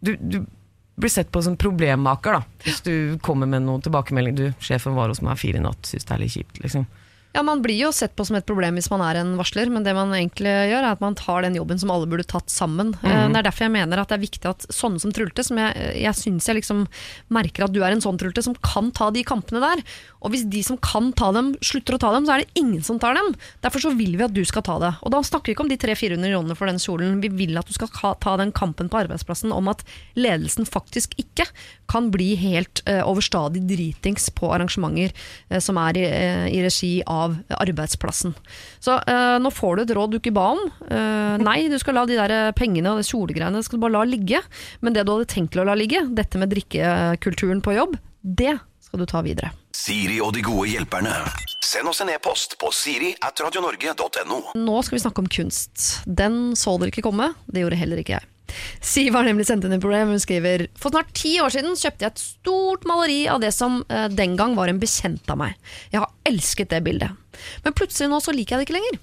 du, 0.00 0.14
du 0.16 0.46
blir 1.00 1.12
sett 1.12 1.30
på 1.32 1.42
som 1.42 1.56
problemmaker 1.60 2.38
da 2.38 2.40
hvis 2.64 2.80
du 2.84 2.94
kommer 3.24 3.48
med 3.48 3.64
noen 3.64 3.82
tilbakemelding. 3.84 4.36
Du, 4.36 4.46
sjefen 4.64 4.96
var 4.96 5.12
hos 5.12 5.22
meg 5.24 5.38
fire 5.40 5.60
i 5.60 5.64
natt, 5.64 5.84
syns 5.88 6.08
det 6.08 6.16
er 6.16 6.22
litt 6.22 6.34
kjipt. 6.34 6.60
liksom. 6.64 6.86
Ja, 7.32 7.44
Man 7.46 7.62
blir 7.62 7.78
jo 7.78 7.92
sett 7.94 8.16
på 8.18 8.24
som 8.26 8.34
et 8.34 8.46
problem 8.46 8.74
hvis 8.74 8.88
man 8.90 9.02
er 9.06 9.20
en 9.20 9.36
varsler, 9.38 9.70
men 9.70 9.84
det 9.86 9.92
man 9.94 10.10
egentlig 10.16 10.50
gjør, 10.50 10.82
er 10.82 10.88
at 10.90 11.02
man 11.02 11.14
tar 11.14 11.44
den 11.44 11.54
jobben 11.54 11.78
som 11.78 11.92
alle 11.94 12.08
burde 12.10 12.26
tatt 12.26 12.50
sammen. 12.50 12.90
Mm. 13.04 13.30
Det 13.30 13.38
er 13.38 13.46
derfor 13.46 13.68
jeg 13.68 13.74
mener 13.76 14.02
at 14.02 14.10
det 14.10 14.16
er 14.16 14.24
viktig 14.24 14.50
at 14.50 14.66
sånne 14.74 14.98
som 15.02 15.12
Trulte, 15.14 15.44
som 15.46 15.60
jeg, 15.60 15.92
jeg 16.02 16.18
syns 16.18 16.48
jeg 16.50 16.58
liksom 16.58 16.82
merker 17.30 17.66
at 17.66 17.74
du 17.74 17.78
er 17.84 17.94
en 17.94 18.02
sånn 18.02 18.18
Trulte, 18.18 18.42
som 18.42 18.56
kan 18.58 18.90
ta 18.96 19.12
de 19.14 19.22
kampene 19.26 19.62
der. 19.62 19.84
Og 20.20 20.34
hvis 20.34 20.42
de 20.50 20.62
som 20.66 20.78
kan 20.82 21.12
ta 21.16 21.30
dem, 21.36 21.52
slutter 21.62 21.96
å 21.96 22.00
ta 22.02 22.10
dem, 22.16 22.26
så 22.26 22.34
er 22.34 22.42
det 22.42 22.60
ingen 22.60 22.82
som 22.86 22.98
tar 23.02 23.14
dem. 23.14 23.30
Derfor 23.62 23.86
så 23.86 23.94
vil 23.94 24.18
vi 24.18 24.26
at 24.26 24.34
du 24.34 24.42
skal 24.48 24.66
ta 24.66 24.80
det. 24.82 24.90
Og 25.06 25.14
da 25.14 25.22
snakker 25.22 25.52
vi 25.52 25.56
ikke 25.56 25.66
om 25.68 25.70
de 25.70 25.78
300-400 25.80 26.34
kronene 26.34 26.58
for 26.58 26.70
den 26.70 26.82
kjolen. 26.82 27.22
Vi 27.22 27.30
vil 27.44 27.62
at 27.62 27.70
du 27.70 27.76
skal 27.76 27.92
ta 27.94 28.34
den 28.42 28.50
kampen 28.56 28.90
på 28.90 29.04
arbeidsplassen 29.04 29.54
om 29.54 29.70
at 29.70 29.86
ledelsen 30.18 30.66
faktisk 30.66 31.14
ikke 31.20 31.46
kan 31.90 32.10
bli 32.10 32.32
helt 32.38 32.82
eh, 32.90 33.02
overstadig 33.06 33.62
dritings 33.70 34.28
på 34.34 34.50
arrangementer 34.54 35.14
eh, 35.48 35.62
som 35.62 35.78
er 35.80 35.98
i, 35.98 36.06
i 36.58 36.60
regi 36.66 36.92
av 37.06 37.19
arbeidsplassen. 37.56 38.34
Så 38.82 38.96
eh, 39.00 39.36
nå 39.42 39.52
får 39.54 39.76
du 39.76 39.84
et 39.84 39.94
råd 39.96 40.14
du 40.14 40.18
ikke 40.20 40.34
ba 40.36 40.50
om. 40.56 40.64
Eh, 40.88 41.36
nei, 41.42 41.58
du 41.70 41.78
skal 41.80 41.98
la 41.98 42.06
de 42.08 42.18
der 42.18 42.34
eh, 42.36 42.54
pengene 42.56 42.94
og 42.94 43.02
de 43.02 43.08
kjolegreiene 43.08 43.62
skal 43.66 43.78
du 43.78 43.84
bare 43.86 43.98
la 43.98 44.06
ligge. 44.08 44.42
Men 44.84 44.96
det 44.96 45.06
du 45.06 45.14
hadde 45.14 45.30
tenkt 45.30 45.58
å 45.60 45.66
la 45.68 45.76
ligge, 45.78 46.04
dette 46.16 46.40
med 46.40 46.52
drikkekulturen 46.54 47.62
på 47.64 47.76
jobb, 47.76 47.98
det 48.20 48.56
skal 48.84 49.02
du 49.02 49.08
ta 49.08 49.22
videre. 49.26 49.52
Siri 49.76 50.18
og 50.24 50.34
de 50.34 50.42
gode 50.44 50.66
hjelperne. 50.72 51.14
Send 51.62 51.88
oss 51.88 52.00
en 52.02 52.10
e-post 52.10 52.56
på 52.58 52.72
siri 52.74 53.12
at 53.22 53.38
radionorge.no. 53.44 54.40
Nå 54.58 54.82
skal 54.82 54.96
vi 54.96 55.02
snakke 55.04 55.22
om 55.22 55.30
kunst. 55.30 56.00
Den 56.06 56.56
så 56.58 56.74
dere 56.80 56.90
ikke 56.90 57.06
komme, 57.06 57.30
det 57.46 57.62
gjorde 57.62 57.78
heller 57.78 58.02
ikke 58.02 58.16
jeg. 58.18 58.26
Siv 58.84 59.14
har 59.16 59.26
nemlig 59.26 59.46
sendt 59.48 59.66
inn 59.66 59.76
et 59.76 59.82
problem. 59.82 60.14
Hun 60.14 60.22
skriver 60.22 60.66
For 60.80 60.94
snart 60.94 61.12
ti 61.16 61.36
år 61.42 61.52
siden 61.54 61.76
kjøpte 61.78 62.06
jeg 62.06 62.14
et 62.14 62.24
stort 62.24 62.86
maleri 62.88 63.20
av 63.30 63.42
det 63.42 63.52
som 63.56 63.82
eh, 63.88 64.08
den 64.12 64.36
gang 64.40 64.56
var 64.58 64.72
en 64.72 64.80
bekjent 64.82 65.30
av 65.30 65.40
meg. 65.42 65.54
Jeg 65.92 66.02
har 66.02 66.10
elsket 66.28 66.72
det 66.72 66.82
bildet. 66.86 67.14
Men 67.64 67.76
plutselig 67.76 68.10
nå 68.10 68.20
så 68.24 68.34
liker 68.34 68.56
jeg 68.56 68.62
det 68.62 68.68
ikke 68.68 68.78
lenger. 68.80 69.00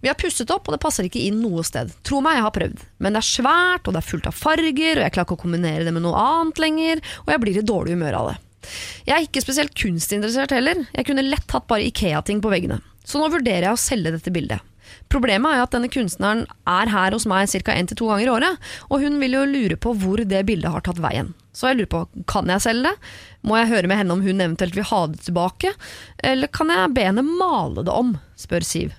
Vi 0.00 0.10
har 0.10 0.18
pusset 0.18 0.50
opp, 0.54 0.68
og 0.68 0.76
det 0.76 0.82
passer 0.82 1.06
ikke 1.08 1.22
inn 1.26 1.40
noe 1.42 1.64
sted. 1.66 1.90
Tro 2.06 2.20
meg, 2.22 2.38
jeg 2.38 2.46
har 2.46 2.54
prøvd. 2.54 2.82
Men 3.02 3.14
det 3.14 3.22
er 3.22 3.28
svært, 3.28 3.88
og 3.88 3.94
det 3.94 4.02
er 4.02 4.06
fullt 4.06 4.28
av 4.30 4.36
farger, 4.36 5.00
og 5.00 5.04
jeg 5.04 5.14
klarer 5.14 5.26
ikke 5.26 5.38
å 5.38 5.40
kombinere 5.42 5.86
det 5.86 5.94
med 5.94 6.04
noe 6.04 6.20
annet 6.22 6.60
lenger, 6.62 7.02
og 7.24 7.32
jeg 7.34 7.42
blir 7.42 7.58
i 7.58 7.64
dårlig 7.66 7.96
humør 7.96 8.18
av 8.20 8.30
det. 8.30 8.36
Jeg 9.08 9.14
er 9.16 9.26
ikke 9.26 9.42
spesielt 9.42 9.74
kunstinteressert 9.78 10.54
heller. 10.54 10.84
Jeg 10.94 11.08
kunne 11.08 11.26
lett 11.26 11.54
hatt 11.54 11.66
bare 11.70 11.86
Ikea-ting 11.88 12.42
på 12.44 12.52
veggene. 12.52 12.78
Så 13.06 13.20
nå 13.20 13.30
vurderer 13.32 13.70
jeg 13.70 13.74
å 13.74 13.80
selge 13.80 14.12
dette 14.14 14.32
bildet. 14.34 14.62
Problemet 15.12 15.52
er 15.52 15.60
jo 15.60 15.66
at 15.68 15.74
denne 15.76 15.90
kunstneren 15.92 16.44
er 16.68 16.92
her 16.92 17.16
hos 17.16 17.26
meg 17.30 17.48
ca. 17.50 17.74
én 17.74 17.88
til 17.88 17.98
to 18.00 18.10
ganger 18.10 18.26
i 18.26 18.34
året, 18.36 18.70
og 18.88 19.04
hun 19.04 19.18
vil 19.22 19.36
jo 19.38 19.44
lure 19.48 19.76
på 19.80 19.94
hvor 19.98 20.22
det 20.22 20.44
bildet 20.48 20.72
har 20.72 20.84
tatt 20.86 21.02
veien. 21.02 21.34
Så 21.52 21.70
jeg 21.70 21.80
lurer 21.80 21.92
på, 21.94 22.04
kan 22.30 22.50
jeg 22.52 22.62
selge 22.62 22.90
det? 22.90 23.10
Må 23.46 23.58
jeg 23.58 23.72
høre 23.72 23.90
med 23.90 23.98
henne 23.98 24.14
om 24.14 24.22
hun 24.22 24.40
eventuelt 24.44 24.76
vil 24.78 24.86
ha 24.90 25.02
det 25.10 25.24
tilbake? 25.26 25.74
Eller 26.22 26.50
kan 26.52 26.70
jeg 26.70 26.94
be 26.94 27.06
henne 27.08 27.24
male 27.26 27.82
det 27.86 27.94
om? 27.94 28.16
spør 28.38 28.66
Siv. 28.66 28.94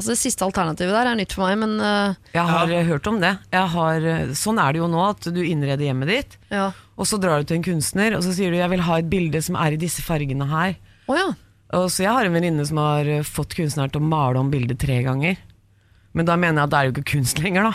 Altså 0.00 0.14
Det 0.14 0.20
siste 0.22 0.46
alternativet 0.46 0.94
der 0.96 1.10
er 1.10 1.18
nytt 1.18 1.34
for 1.36 1.44
meg, 1.44 1.58
men 1.60 1.76
uh, 1.76 2.16
Jeg 2.32 2.48
har 2.48 2.70
ja. 2.72 2.80
hørt 2.88 3.08
om 3.10 3.18
det. 3.20 3.34
Jeg 3.52 3.68
har, 3.74 4.06
eh, 4.08 4.30
sånn 4.32 4.56
er 4.62 4.72
det 4.72 4.80
jo 4.80 4.88
nå, 4.88 5.02
at 5.12 5.28
du 5.28 5.42
innreder 5.44 5.84
hjemmet 5.84 6.08
ditt, 6.08 6.38
ja. 6.48 6.70
og 6.96 7.08
så 7.10 7.18
drar 7.20 7.42
du 7.42 7.50
til 7.50 7.58
en 7.58 7.66
kunstner, 7.66 8.16
og 8.16 8.24
så 8.24 8.32
sier 8.32 8.48
du 8.48 8.56
'jeg 8.56 8.72
vil 8.72 8.86
ha 8.88 8.96
et 8.96 9.10
bilde 9.12 9.42
som 9.44 9.60
er 9.60 9.76
i 9.76 9.82
disse 9.82 10.00
fargene 10.00 10.48
her'. 10.48 10.80
Oh, 11.04 11.18
ja. 11.18 11.34
Og 11.76 11.86
så 11.92 12.02
Jeg 12.02 12.12
har 12.16 12.26
en 12.26 12.34
venninne 12.34 12.64
som 12.66 12.80
har 12.82 13.06
eh, 13.06 13.26
fått 13.26 13.54
kunstneren 13.58 13.92
til 13.92 14.02
å 14.02 14.10
male 14.10 14.40
om 14.40 14.50
bildet 14.50 14.80
tre 14.82 15.02
ganger. 15.06 15.38
Men 16.12 16.26
da 16.26 16.34
mener 16.40 16.58
jeg 16.62 16.66
at 16.66 16.72
det 16.72 16.78
er 16.78 16.88
jo 16.88 16.94
ikke 16.96 17.10
kunst 17.12 17.38
lenger, 17.42 17.68
da. 17.70 17.74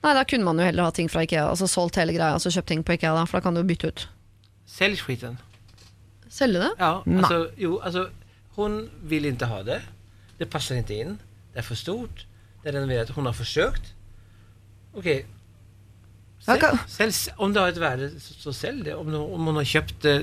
Nei, 0.00 0.14
da 0.16 0.24
kunne 0.24 0.48
man 0.48 0.58
jo 0.58 0.64
heller 0.64 0.88
ha 0.88 0.94
ting 0.96 1.10
fra 1.12 1.22
Ikea. 1.26 1.44
Altså 1.52 1.68
solgt 1.70 2.00
hele 2.00 2.14
greia, 2.16 2.32
altså 2.34 2.50
kjøpt 2.50 2.70
ting 2.72 2.82
på 2.86 2.96
Ikea, 2.96 3.12
da, 3.14 3.26
for 3.28 3.38
da 3.38 3.44
kan 3.44 3.54
du 3.54 3.60
jo 3.60 3.68
bytte 3.68 3.92
ut. 3.92 4.06
Selg 4.70 4.98
skiten. 4.98 5.36
Selge 6.30 6.62
det? 6.62 6.70
Ja, 6.78 7.02
altså, 7.04 7.40
jo, 7.58 7.78
altså 7.82 8.08
Hun 8.56 8.88
vil 9.10 9.26
ikke 9.28 9.46
ha 9.50 9.60
det. 9.66 9.80
Det 10.38 10.48
passer 10.50 10.80
ikke 10.80 10.98
inn. 11.04 11.18
Det 11.52 11.62
er 11.62 11.66
for 11.66 11.78
stort. 11.78 12.24
Det 12.62 12.70
er 12.70 12.78
renoverat. 12.78 13.12
Hun 13.14 13.28
har 13.28 13.36
forsøkt. 13.36 13.92
Ok. 14.94 15.08
Sälj, 16.40 16.64
Selv, 16.88 17.14
om 17.38 17.52
det 17.54 17.62
har 17.62 17.68
et 17.68 17.80
värde, 17.80 18.10
så, 18.20 18.34
så 18.40 18.52
sälj 18.52 18.84
det. 18.88 18.96
Om, 18.96 19.14
om 19.14 19.46
hun 19.46 19.60
har 19.60 19.68
kjøpt 19.68 20.02
det, 20.02 20.16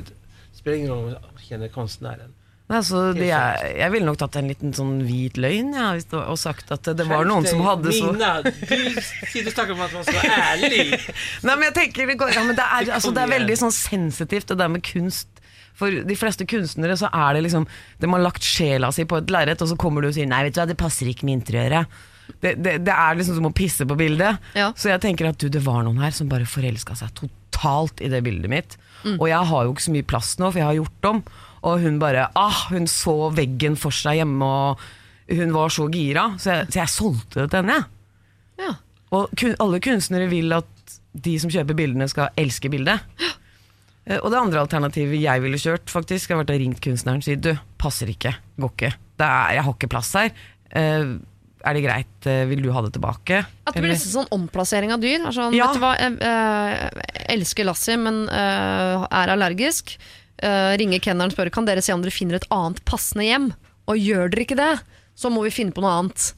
spiller 0.57 0.78
ingen 0.82 0.91
rolle 0.91 1.22
om 1.22 1.38
hun 1.38 1.45
kjenner 1.47 1.72
konstnären. 1.72 2.34
Nei, 2.68 2.82
så 2.84 3.01
de, 3.15 3.24
jeg, 3.30 3.68
jeg 3.80 3.91
ville 3.93 4.07
nok 4.09 4.18
tatt 4.20 4.36
en 4.41 4.49
liten 4.51 4.74
sånn 4.76 4.97
hvit 5.07 5.38
løgn 5.39 5.70
ja, 5.72 5.93
og 6.20 6.36
sagt 6.39 6.74
at 6.76 6.89
det 6.99 7.05
var 7.07 7.24
noen 7.24 7.47
som 7.47 7.61
hadde 7.63 7.93
så 7.95 8.09
Mina, 8.11 8.41
du 8.43 8.51
sitter 8.51 9.47
och 9.47 9.53
snackar 9.53 9.72
om 9.72 9.84
at 9.86 9.93
man 9.95 10.03
skal 10.03 10.20
være 10.20 10.39
ærlig. 10.51 10.82
Nei, 11.47 11.53
men 11.53 11.63
jeg 11.70 11.76
tenker 11.78 12.11
det, 12.11 12.18
går, 12.20 12.34
ja, 12.36 12.43
men 12.43 12.59
det, 12.59 12.65
er, 12.65 12.91
altså, 12.97 13.13
det 13.15 13.24
er 13.24 13.32
veldig 13.38 13.57
sånn 13.63 13.72
sensitivt, 13.72 14.49
det 14.51 14.59
der 14.59 14.74
med 14.74 14.84
kunst. 14.84 15.32
For 15.78 15.95
de 16.09 16.18
fleste 16.20 16.43
kunstnere 16.49 16.97
så 16.99 17.07
er 17.13 17.38
det 17.38 17.43
liksom 17.45 17.68
De 18.01 18.09
har 18.09 18.24
lagt 18.24 18.45
sjela 18.45 18.89
si 18.91 19.05
på 19.07 19.22
et 19.22 19.32
lerret, 19.32 19.61
og 19.63 19.72
så 19.72 19.80
kommer 19.80 20.03
du 20.03 20.09
og 20.09 20.18
sier 20.18 20.28
'nei, 20.28 20.43
vet 20.47 20.57
du 20.57 20.61
hva, 20.63 20.68
det 20.68 20.80
passer 20.80 21.07
ikke 21.07 21.28
med 21.30 21.39
interiøret'. 21.39 22.03
Det, 22.43 22.57
det, 22.59 22.74
det 22.84 22.91
er 22.91 23.15
liksom 23.15 23.38
som 23.39 23.47
å 23.47 23.55
pisse 23.55 23.88
på 23.88 23.95
bildet. 23.95 24.43
Ja. 24.57 24.74
Så 24.76 24.91
jeg 24.91 24.99
tenker 25.05 25.30
at 25.30 25.39
du, 25.39 25.47
det 25.47 25.63
var 25.63 25.86
noen 25.88 26.01
her 26.03 26.11
som 26.11 26.28
bare 26.28 26.49
forelska 26.49 26.97
seg 26.99 27.13
totalt 27.15 28.03
i 28.03 28.11
det 28.11 28.20
bildet 28.26 28.51
mitt. 28.51 28.76
Og 29.15 29.30
jeg 29.30 29.39
har 29.47 29.63
jo 29.63 29.72
ikke 29.72 29.86
så 29.86 29.93
mye 29.93 30.07
plass 30.11 30.34
nå, 30.41 30.49
for 30.51 30.59
jeg 30.59 30.68
har 30.68 30.80
gjort 30.82 31.07
om. 31.13 31.22
Og 31.64 31.82
hun 31.82 31.97
bare 31.99 32.28
ah, 32.38 32.66
Hun 32.70 32.86
så 32.91 33.32
veggen 33.34 33.76
for 33.80 33.95
seg 33.95 34.20
hjemme, 34.22 34.45
og 34.45 34.80
hun 35.34 35.53
var 35.55 35.74
så 35.74 35.88
gira. 35.91 36.30
Så 36.39 36.53
jeg, 36.53 36.68
så 36.72 36.80
jeg 36.84 36.93
solgte 36.93 37.41
det 37.43 37.49
til 37.51 37.64
henne. 37.64 37.80
jeg. 37.82 38.68
Ja. 38.68 38.74
Og 39.18 39.32
kun, 39.39 39.55
alle 39.64 39.80
kunstnere 39.84 40.28
vil 40.32 40.51
at 40.55 40.97
de 41.18 41.34
som 41.41 41.51
kjøper 41.51 41.78
bildene, 41.78 42.08
skal 42.12 42.30
elske 42.39 42.70
bildet. 42.72 43.01
Eh, 44.08 44.20
Og 44.22 44.30
det 44.32 44.39
andre 44.39 44.62
alternativet 44.64 45.20
jeg 45.20 45.41
ville 45.43 45.60
kjørt, 45.60 45.89
faktisk, 45.91 46.32
har 46.32 46.43
vært 46.43 46.53
å 46.53 46.60
ringt 46.62 46.84
kunstneren 46.84 47.24
og 47.24 47.26
si 47.28 47.36
du, 47.36 47.53
passer 47.82 48.12
ikke, 48.12 48.36
går 48.60 48.72
ikke. 48.76 48.91
Det 49.18 49.26
er, 49.28 49.55
jeg 49.58 49.66
har 49.66 49.76
ikke 49.76 49.89
plass 49.91 50.14
her. 50.16 50.30
Uh, 50.72 51.18
er 51.68 51.74
det 51.76 51.82
greit, 51.84 52.28
eh, 52.30 52.43
vil 52.47 52.62
du 52.64 52.70
ha 52.72 52.84
det 52.86 52.93
tilbake? 52.95 53.41
At 53.66 53.74
det 53.76 53.82
blir 53.82 53.91
nesten 53.91 54.14
sånn 54.14 54.30
omplassering 54.32 54.93
av 54.93 55.01
dyr. 55.01 55.26
altså, 55.26 55.47
sånn, 55.47 55.58
Ja. 55.58 55.68
Vet 55.68 55.80
du 55.80 55.84
hva, 55.84 55.93
jeg 55.97 56.20
eh, 56.22 57.34
elsker 57.34 57.68
Lassie, 57.68 57.97
men 57.99 58.22
er 58.30 59.34
allergisk. 59.34 59.97
Uh, 60.44 60.76
ringer 60.78 61.00
kenneren 61.02 61.32
og 61.32 61.36
spør 61.38 61.50
kan 61.50 61.66
dere 61.66 61.82
se 61.82 61.94
om 61.96 62.04
dere 62.04 62.14
finner 62.14 62.38
et 62.38 62.50
annet 62.54 62.84
passende 62.86 63.26
hjem. 63.26 63.48
Og 63.90 63.98
gjør 63.98 64.30
dere 64.34 64.44
ikke 64.46 64.58
det, 64.60 64.74
så 65.18 65.32
må 65.34 65.42
vi 65.48 65.54
finne 65.56 65.74
på 65.74 65.82
noe 65.82 65.96
annet. 66.02 66.34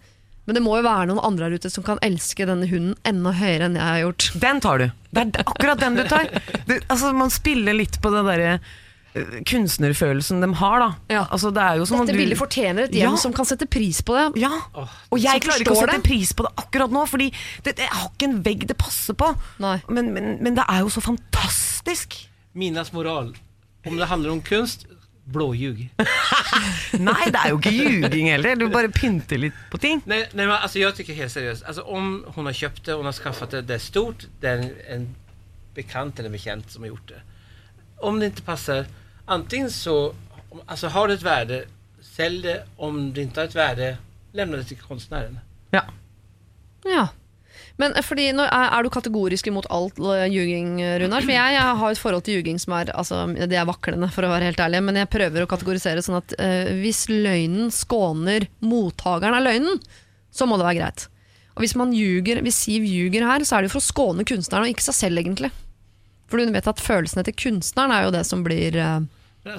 Men 0.48 0.56
det 0.56 0.62
må 0.66 0.78
jo 0.80 0.86
være 0.88 1.10
noen 1.12 1.20
andre 1.22 1.46
her 1.50 1.60
ute 1.60 1.70
som 1.70 1.84
kan 1.86 2.00
elske 2.02 2.46
denne 2.48 2.66
hunden 2.72 2.96
enda 3.06 3.34
høyere 3.38 3.68
enn 3.68 3.76
jeg 3.78 3.86
har 3.86 4.00
gjort. 4.06 4.30
Den 4.42 4.62
tar 4.64 4.80
du. 4.82 4.86
Det 5.14 5.26
er 5.28 5.44
akkurat 5.44 5.82
den 5.84 5.98
du 6.00 6.06
tar. 6.10 6.30
Det, 6.66 6.80
altså, 6.88 7.12
man 7.14 7.30
spiller 7.30 7.76
litt 7.78 8.00
på 8.02 8.10
den 8.14 8.26
derre 8.26 8.54
eh, 8.56 9.36
kunstnerfølelsen 9.52 10.42
de 10.42 10.50
har, 10.62 10.80
da. 10.82 10.88
Ja. 11.14 11.26
Altså, 11.30 11.52
det 11.54 11.62
er 11.62 11.78
jo 11.82 11.86
som 11.90 12.00
Dette 12.00 12.08
Dette 12.14 12.18
du- 12.18 12.24
bildet 12.24 12.40
fortjener 12.40 12.88
et 12.88 12.96
hjem 12.98 13.12
Ja. 13.12 13.20
som 13.22 13.34
kan 13.36 13.46
sette 13.46 13.68
pris 13.70 14.00
på 14.02 14.16
det. 14.18 14.42
Ja, 14.42 14.50
og 14.80 15.20
jeg 15.20 15.38
som 15.38 15.46
klarer 15.50 15.66
ikke 15.68 15.76
å 15.76 15.82
sette 15.84 16.00
det. 16.00 16.04
pris 16.08 16.34
på 16.34 16.48
det 16.48 16.54
akkurat 16.64 16.92
nå, 16.98 17.04
fordi 17.10 17.30
det, 17.66 17.76
det, 17.76 17.86
jeg 17.86 17.94
har 18.00 18.10
ikke 18.10 18.30
en 18.32 18.42
vegg 18.48 18.66
det 18.72 18.78
passer 18.80 19.14
på. 19.14 19.30
Men, 19.60 20.14
men, 20.16 20.32
men 20.42 20.56
det 20.58 20.66
er 20.66 20.82
jo 20.82 20.90
så 20.90 21.04
fantastisk. 21.04 22.16
Minas 22.58 22.90
moral. 22.94 23.36
Om 23.86 23.98
det 23.98 24.06
handler 24.06 24.32
om 24.32 24.42
kunst, 24.42 24.86
blåljug. 25.30 25.90
Nei, 27.10 27.26
det 27.30 27.40
er 27.40 27.52
jo 27.54 27.60
ikke 27.60 27.74
ljuging 27.74 28.30
heller. 28.32 28.58
Du 28.60 28.68
bare 28.74 28.90
pynter 28.92 29.40
litt 29.40 29.58
på 29.72 29.78
ting. 29.78 30.02
Nej, 30.06 30.26
nej 30.34 30.46
men 30.46 30.56
alltså 30.56 30.80
jag 30.80 30.96
tycker 30.96 31.14
helt 31.14 31.32
seriøst. 31.32 31.64
Altså, 31.68 31.82
om 31.82 32.26
hun 32.36 32.46
har 32.46 32.54
kjøpt 32.54 32.86
det, 32.86 32.94
hon 32.98 33.06
har 33.06 33.16
skaffat 33.16 33.52
det, 33.52 33.62
det 33.70 33.78
er 33.78 33.84
stort, 33.84 34.26
det 34.42 34.50
er 34.50 34.64
en, 34.64 34.72
en 34.96 35.06
bekant 35.76 36.20
eller 36.20 36.34
bekjent 36.34 36.72
som 36.72 36.84
har 36.84 36.94
gjort 36.94 37.14
det. 37.14 37.22
Om 38.02 38.20
det 38.20 38.32
ikke 38.34 38.48
passer, 38.54 38.90
antingen 39.28 39.72
så, 39.72 40.14
Altså 40.50 40.66
alltså 40.68 40.88
har 40.88 41.08
det 41.08 41.14
et 41.14 41.24
värde, 41.24 41.58
selg 42.02 42.44
det. 42.44 42.56
Om 42.78 43.14
det 43.14 43.22
ikke 43.22 43.36
har 43.36 43.50
et 43.52 43.56
värde, 43.56 43.98
lämna 44.34 44.58
det 44.58 44.68
til 44.68 44.78
konstnären. 44.78 45.40
Ja. 45.72 45.84
Ja. 46.86 47.08
Men 47.80 47.96
eh, 47.96 48.06
fordi, 48.06 48.30
nå 48.36 48.46
er, 48.46 48.66
er 48.76 48.86
du 48.86 48.92
kategorisk 48.94 49.48
imot 49.50 49.70
alt 49.74 50.00
eh, 50.04 50.26
ljuging, 50.32 50.74
Runar? 51.04 51.26
For 51.26 51.36
jeg, 51.36 51.56
jeg 51.56 51.78
har 51.82 51.96
et 51.96 52.02
forhold 52.02 52.26
til 52.28 52.40
ljuging 52.40 52.60
som 52.62 52.76
er 52.80 52.92
altså, 52.96 53.22
Det 53.40 53.60
er 53.60 53.70
vaklende, 53.70 54.12
for 54.14 54.28
å 54.28 54.34
være 54.34 54.52
helt 54.52 54.64
ærlig, 54.64 54.84
men 54.86 55.00
jeg 55.00 55.12
prøver 55.14 55.46
å 55.46 55.50
kategorisere 55.50 56.04
sånn 56.06 56.20
at 56.20 56.36
uh, 56.40 56.74
hvis 56.82 57.06
løgnen 57.12 57.72
skåner 57.74 58.50
mottakeren 58.66 59.40
av 59.40 59.48
løgnen, 59.48 59.80
så 60.32 60.48
må 60.50 60.60
det 60.60 60.68
være 60.68 60.82
greit. 60.82 61.08
Og 61.56 61.64
hvis, 61.66 61.76
man 61.76 61.92
ljuger, 61.96 62.40
hvis 62.46 62.60
Siv 62.64 62.86
ljuger 62.88 63.26
her, 63.28 63.44
så 63.44 63.58
er 63.58 63.64
det 63.64 63.70
jo 63.70 63.78
for 63.78 63.84
å 63.84 63.90
skåne 63.90 64.24
kunstneren, 64.28 64.68
og 64.68 64.76
ikke 64.76 64.86
seg 64.86 64.96
selv, 64.96 65.20
egentlig. 65.20 65.50
For 66.30 66.40
du 66.40 66.54
vet 66.54 66.68
at 66.70 66.84
følelsene 66.84 67.26
til 67.28 67.36
kunstneren 67.36 67.92
er 67.96 68.06
jo 68.06 68.12
det 68.16 68.22
som 68.30 68.44
blir 68.46 68.78
uh, 68.78 69.00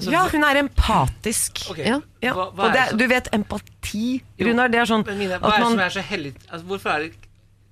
Ja, 0.07 0.23
hun 0.31 0.45
er 0.47 0.61
empatisk. 0.61 1.65
Okay. 1.73 1.89
ja. 1.89 1.99
Ja. 2.23 2.33
hva, 2.37 2.47
hva 2.55 2.69
Og 2.69 2.77
det, 2.77 2.85
er 2.85 2.97
du 2.97 3.05
vet, 3.11 3.27
empati, 3.35 4.21
Runar, 4.39 4.71
det 4.71 4.81
er 4.81 4.89
sånn 4.89 5.05
hva 5.05 5.13
at 5.13 5.25
er 5.27 5.35
det 5.35 5.41
man 5.43 5.67
som 5.67 5.83
er 5.83 5.93
så 5.97 6.05
hellig, 6.05 6.33
Altså, 6.47 6.65
hvorfor 6.69 6.95
er 6.95 7.05
det 7.05 7.11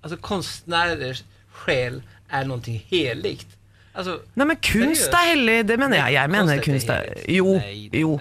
Altså, 0.03 0.17
konstnärers 0.23 1.23
sjel 1.65 2.01
er 2.31 2.45
noe 2.49 2.79
heligt? 2.89 3.47
Altså, 3.97 4.19
Nei, 4.37 4.45
men 4.53 4.59
kunst 4.63 5.11
er 5.11 5.31
hellig, 5.33 5.61
det 5.67 5.79
mener 5.81 5.97
jeg. 6.05 6.13
Jeg 6.19 6.31
mener 6.31 6.59
Kunst 6.63 6.89
er 6.93 7.07
kunst 7.07 7.23
er. 7.23 7.31
Jo, 7.35 7.55
Nei, 7.59 7.89
jo. 7.99 8.19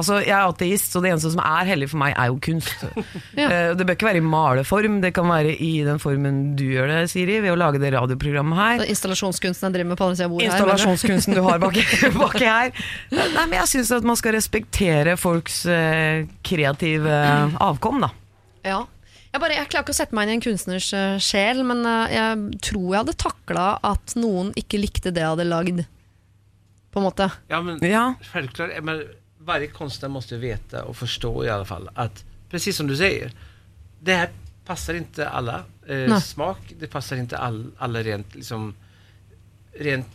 Altså, 0.00 0.20
jeg 0.22 0.30
er 0.32 0.46
ateist, 0.48 0.92
så 0.94 1.00
det 1.02 1.10
eneste 1.10 1.32
som 1.34 1.40
er 1.42 1.66
hellig 1.66 1.88
for 1.90 1.98
meg, 2.00 2.14
er 2.18 2.30
jo 2.30 2.38
kunst. 2.42 2.84
Ja. 3.38 3.46
Eh, 3.50 3.72
Det 3.78 3.84
bør 3.86 3.94
ikke 3.98 4.06
være 4.08 4.20
i 4.22 4.24
maleform, 4.26 5.00
det 5.02 5.10
kan 5.14 5.26
være 5.28 5.52
i 5.62 5.70
den 5.86 5.98
formen 6.02 6.38
du 6.58 6.64
gjør 6.72 6.88
det, 6.90 7.00
Siri, 7.12 7.36
ved 7.44 7.52
å 7.52 7.58
lage 7.58 7.78
det 7.82 7.90
radioprogrammet 7.94 8.58
her. 8.58 8.84
installasjonskunsten 8.90 9.68
jeg 9.68 9.76
driver 9.76 9.90
med 9.92 9.98
på 10.00 10.06
andre 10.08 10.16
siden 10.18 10.30
av 10.30 10.34
bordet 10.34 10.48
her. 10.48 10.56
Installasjonskunsten 10.56 11.36
du 11.36 11.42
har 11.46 11.58
baki, 11.62 11.84
baki 12.22 12.46
her. 12.46 12.72
Nei, 13.12 13.28
men 13.44 13.56
jeg 13.60 13.70
syns 13.74 13.92
at 13.98 14.06
man 14.08 14.18
skal 14.18 14.34
respektere 14.38 15.16
folks 15.20 15.60
eh, 15.70 16.24
kreative 16.48 17.20
avkom, 17.60 18.00
da. 18.06 18.10
Ja. 18.66 18.80
Jeg, 19.30 19.40
bare, 19.40 19.54
jeg 19.54 19.68
klarer 19.70 19.84
ikke 19.86 19.94
å 19.94 19.98
sette 20.00 20.16
meg 20.16 20.26
inn 20.26 20.32
i 20.32 20.36
en 20.40 20.42
kunstners 20.42 20.88
eh, 20.96 21.16
sjel, 21.22 21.60
men 21.66 21.84
eh, 21.86 22.14
jeg 22.16 22.60
tror 22.66 22.86
jeg 22.88 22.98
hadde 23.04 23.14
takla 23.22 23.66
at 23.86 24.14
noen 24.18 24.50
ikke 24.58 24.80
likte 24.82 25.12
det 25.14 25.22
jeg 25.22 25.34
hadde 25.36 25.46
lagd. 25.46 25.84
På 26.90 26.98
en 26.98 27.06
måte. 27.06 27.28
ja, 27.48 27.60
men 27.62 27.78
Ja. 27.86 28.14
självklart, 28.32 28.82
men 28.82 29.04
varje 29.38 29.66
konstnär 29.66 30.08
måste 30.08 30.36
veta 30.36 30.82
och 30.84 30.96
förstå 30.96 31.44
i 31.44 31.48
alla 31.48 31.64
fall 31.64 31.90
att, 31.94 32.24
precis 32.50 32.76
som 32.76 32.86
du 32.86 32.96
sier, 32.96 33.30
det 34.00 34.14
här 34.14 34.30
passar 34.66 34.94
inte 34.94 35.28
alla 35.28 35.64
eh, 35.88 36.18
smak, 36.18 36.58
det 36.78 36.86
passar 36.86 37.16
inte 37.16 37.38
all, 37.38 37.70
alla 37.78 38.02
rent, 38.02 38.34
liksom, 38.34 38.74
rent 39.78 40.06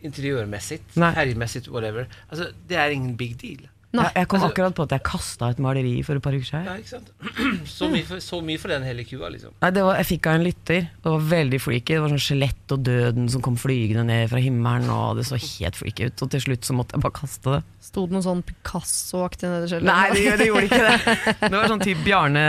interiørmessig 0.00 0.80
Herjemessig, 0.94 1.14
färgmässigt, 1.14 1.68
whatever. 1.68 2.08
Alltså, 2.28 2.48
det 2.68 2.74
är 2.74 2.90
ingen 2.90 3.16
big 3.16 3.36
deal. 3.36 3.68
Nei. 3.92 4.04
Jeg, 4.06 4.12
jeg 4.22 4.28
kom 4.32 4.40
Altså- 4.40 4.52
akkurat 4.54 4.74
på 4.78 4.82
at 4.86 4.92
jeg 4.96 5.02
kasta 5.04 5.48
et 5.52 5.58
maleri 5.60 6.02
for 6.02 6.16
et 6.16 6.22
par 6.24 6.32
uker 6.32 6.46
siden. 6.48 6.64
Ja, 6.64 6.76
ikke 6.80 6.88
sant? 6.88 7.10
Så 7.76 7.88
mye 7.92 8.04
for, 8.08 8.20
så 8.24 8.38
mye 8.40 8.58
for 8.58 8.68
den 8.72 8.82
hele 8.88 9.04
kua, 9.04 9.28
liksom. 9.28 9.52
Nei, 9.60 9.70
det 9.76 9.82
var, 9.84 9.96
Jeg 10.00 10.06
fikk 10.08 10.26
av 10.30 10.34
en 10.38 10.44
lytter. 10.46 10.80
Det 11.02 11.10
var 11.12 11.26
veldig 11.32 11.60
freaky. 11.60 11.92
Det 11.94 12.00
var 12.00 12.08
sånn 12.14 12.22
skjelett 12.24 12.72
og 12.72 12.82
døden 12.88 13.28
som 13.28 13.42
kom 13.44 13.58
flygende 13.60 14.04
ned 14.08 14.30
fra 14.32 14.40
himmelen. 14.40 14.88
Og 14.88 15.20
det 15.20 15.26
så 15.28 15.36
helt 15.36 15.76
freaky 15.76 16.08
ut. 16.08 16.22
Og 16.24 16.30
til 16.32 16.40
slutt 16.46 16.64
så 16.64 16.72
måtte 16.78 16.96
jeg 16.96 17.04
bare 17.04 17.18
kaste 17.20 17.52
det. 17.58 17.60
Sto 17.84 18.06
det 18.08 18.16
noe 18.16 18.24
sånn 18.24 18.42
Picasso-aktig 18.48 19.52
nedi 19.52 19.68
skjellet? 19.74 19.88
Nei, 19.92 20.08
det, 20.16 20.36
det 20.40 20.48
gjorde 20.48 20.66
ikke 20.70 20.82
det. 20.88 21.14
Det 21.52 21.54
var 21.58 21.68
sånn 21.68 21.84
type 21.84 22.04
Bjarne 22.06 22.44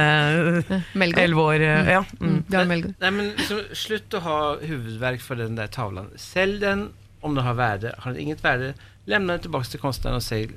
Melgaard. 1.04 1.24
elleve 1.28 1.46
år. 1.52 1.60
eh, 1.68 1.92
Ja. 1.98 2.04
Mm, 2.20 2.30
Mm. 2.34 2.44
Bjarne 2.50 2.68
Melgaard. 2.72 2.96
Nej, 3.04 3.12
men 3.12 3.32
liksom, 3.36 3.60
slutt 3.76 4.16
å 4.16 4.24
ha 4.24 4.40
huvudverk 4.64 5.22
for 5.22 5.36
den 5.36 5.56
der 5.60 5.68
tavlan. 5.68 6.08
Selg 6.16 6.60
den 6.64 6.88
om 7.22 7.36
den 7.36 7.44
har 7.44 7.54
verde. 7.60 7.94
Har 8.00 8.14
den 8.14 8.22
inget 8.30 8.44
verde, 8.44 8.74
lämna 9.08 9.34
den 9.38 9.44
tilbake 9.50 9.68
til 9.72 9.80
konstnären 9.84 10.16
og 10.16 10.24
säg 10.24 10.50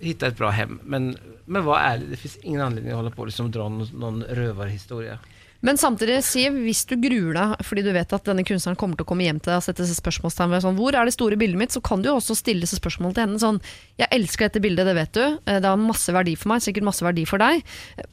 hitta 0.00 0.26
ett 0.26 0.36
bra 0.36 0.50
hem. 0.50 0.80
Men, 0.84 1.16
men 1.44 1.64
var 1.64 1.78
ärlig, 1.78 2.08
det 2.08 2.16
finns 2.16 2.36
ingen 2.36 2.60
anledning 2.60 2.92
att 2.92 2.96
hålla 2.96 3.10
på 3.10 3.20
och 3.20 3.26
liksom 3.26 3.50
dra 3.50 3.68
någon, 3.68 3.88
någon 3.94 4.22
rövarhistoria. 4.22 5.18
Men 5.60 5.76
samtidig, 5.76 6.22
Siv, 6.24 6.54
hvis 6.64 6.86
du 6.88 6.94
gruer 6.96 7.34
deg 7.36 7.64
fordi 7.68 7.82
du 7.84 7.90
vet 7.92 8.12
at 8.16 8.24
denne 8.24 8.44
kunstneren 8.48 8.78
kommer 8.80 8.96
til 8.96 9.04
å 9.04 9.08
komme 9.10 9.26
hjem 9.26 9.40
til 9.44 9.50
deg 9.52 9.58
og 9.60 9.64
sette 9.66 9.84
seg 9.84 9.98
spørsmålstegn 9.98 10.54
ved 10.54 10.62
sånn, 10.64 10.78
hvor 10.78 10.96
er 10.96 11.04
det 11.04 11.12
store 11.12 11.36
bildet 11.40 11.60
mitt, 11.60 11.74
så 11.74 11.82
kan 11.84 12.00
du 12.00 12.08
jo 12.08 12.14
også 12.16 12.36
stille 12.38 12.64
seg 12.70 12.80
spørsmål 12.80 13.12
til 13.12 13.26
henne 13.26 13.40
sånn 13.42 13.58
Jeg 14.00 14.08
elsker 14.16 14.48
dette 14.48 14.62
bildet, 14.64 14.88
det 14.88 14.94
vet 14.96 15.12
du. 15.18 15.20
Eh, 15.44 15.58
Det 15.60 15.68
har 15.68 15.76
masse 15.76 16.14
verdi 16.16 16.32
for 16.40 16.48
meg, 16.54 16.62
sikkert 16.64 16.86
masse 16.88 17.04
verdi 17.04 17.26
for 17.28 17.42
deg. 17.42 17.60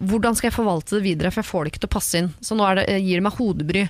Hvordan 0.04 0.36
skal 0.36 0.50
jeg 0.50 0.58
forvalte 0.58 0.98
det 0.98 1.04
videre, 1.06 1.32
for 1.32 1.40
jeg 1.40 1.50
får 1.54 1.64
det 1.64 1.72
ikke 1.72 1.84
til 1.86 1.92
å 1.92 1.96
passe 1.96 2.20
inn. 2.20 2.28
Så 2.44 2.58
nå 2.60 2.68
er 2.68 2.82
det, 2.82 2.86
eh, 2.92 3.00
gir 3.00 3.22
det 3.22 3.24
meg 3.30 3.40
hodebry. 3.40 3.86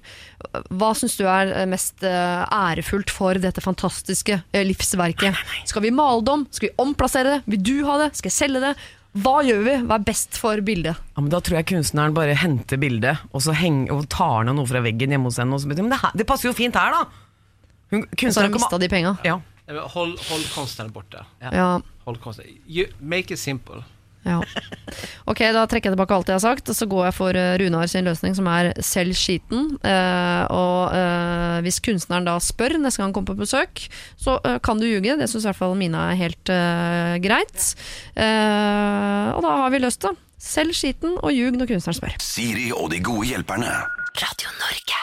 Hva 0.69 0.91
syns 0.93 1.17
du 1.17 1.25
er 1.25 1.49
eh, 1.55 1.65
mest 1.65 2.05
ærefullt 2.05 3.09
for 3.09 3.33
dette 3.41 3.63
fantastiske 3.65 4.37
livsverket? 4.53 5.33
Skal 5.65 5.81
vi 5.81 5.89
male 5.89 6.21
det 6.21 6.29
om? 6.37 6.45
Skal 6.51 6.69
vi 6.69 6.75
omplassere 6.85 7.37
det? 7.37 7.41
Vil 7.49 7.63
du 7.63 7.75
ha 7.89 7.97
det? 8.05 8.11
Skal 8.21 8.29
jeg 8.29 8.37
selge 8.37 8.61
det? 8.61 8.75
Hva 9.23 9.35
gjør 9.47 9.61
vi? 9.65 9.75
Hva 9.87 9.97
er 9.97 10.05
best 10.07 10.37
for 10.41 10.59
bildet? 10.65 10.97
Ja, 11.15 11.21
men 11.23 11.29
Da 11.33 11.39
tror 11.43 11.57
jeg 11.59 11.67
kunstneren 11.71 12.13
bare 12.17 12.35
henter 12.37 12.79
bildet 12.81 13.21
og 13.31 13.41
så 13.45 13.55
henger, 13.57 13.93
og 13.95 14.07
tar 14.13 14.43
ned 14.47 14.57
noe 14.59 14.67
fra 14.69 14.81
veggen 14.85 15.13
hjemme 15.15 15.29
hos 15.31 15.39
henne. 15.41 15.55
Og 15.57 15.63
så 15.63 15.69
betyr, 15.71 15.85
men 15.87 15.93
det, 15.95 16.01
her, 16.03 16.15
det 16.19 16.27
passer 16.29 16.49
jo 16.49 16.55
fint 16.57 16.75
her, 16.77 16.93
da! 16.93 17.05
Hun, 17.93 18.03
Og 18.03 18.33
så 18.33 18.41
har 18.41 18.49
hun 18.49 18.57
mista 18.59 18.77
de 18.83 18.89
penga. 18.91 19.15
ja. 19.25 19.37
Hold, 19.67 20.13
hold 20.29 20.43
kunstneren 20.53 20.93
borte. 20.95 21.25
Ja. 21.43 21.79
Hold 22.05 22.19
kunstneren. 22.23 22.55
You, 22.71 22.85
make 23.01 23.33
it 23.35 23.39
simple. 23.39 23.81
Ja. 24.27 24.41
Ok, 25.27 25.41
da 25.55 25.63
trekker 25.69 25.89
jeg 25.89 25.95
tilbake 25.95 26.15
alt 26.15 26.29
jeg 26.31 26.37
har 26.37 26.43
sagt, 26.43 26.69
og 26.71 26.75
så 26.77 26.87
går 26.89 27.07
jeg 27.07 27.15
for 27.17 27.39
eh, 27.39 27.55
Runar 27.61 27.89
sin 27.91 28.07
løsning, 28.07 28.35
som 28.37 28.47
er 28.51 28.71
selv 28.83 29.15
skiten. 29.17 29.73
Eh, 29.79 30.43
og 30.53 30.95
eh, 30.95 31.57
hvis 31.65 31.79
kunstneren 31.83 32.27
da 32.27 32.37
spør 32.43 32.77
neste 32.79 33.01
gang 33.01 33.09
han 33.09 33.15
kommer 33.15 33.35
på 33.35 33.45
besøk, 33.45 33.87
så 34.19 34.37
kan 34.63 34.79
du 34.79 34.87
ljuge. 34.87 35.17
Det 35.19 35.29
syns 35.31 35.45
i 35.45 35.51
hvert 35.51 35.59
fall 35.59 35.77
Mina 35.79 36.09
er 36.11 36.19
helt 36.19 36.53
greit. 37.23 37.67
Og 38.17 39.43
da 39.43 39.53
har 39.63 39.71
vi 39.73 39.83
løst 39.83 40.03
det. 40.05 40.15
Selv 40.41 40.75
skiten 40.77 41.17
og 41.17 41.31
ljug 41.33 41.57
når 41.57 41.71
kunstneren 41.73 41.99
spør. 41.99 42.17
Siri 42.23 42.69
og 42.75 42.91
de 42.93 43.01
gode 43.03 43.31
hjelperne. 43.31 43.96
Radio 44.17 44.49
Norge. 44.57 44.97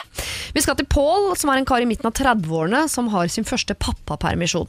Vi 0.55 0.61
skal 0.63 0.75
til 0.75 0.87
Pål, 0.91 1.29
som 1.39 1.51
er 1.51 1.61
en 1.61 1.67
kar 1.67 1.83
i 1.83 1.87
midten 1.87 2.07
av 2.09 2.13
30-årene 2.17 2.81
som 2.91 3.07
har 3.13 3.29
sin 3.31 3.47
første 3.47 3.71
pappapermisjon. 3.79 4.67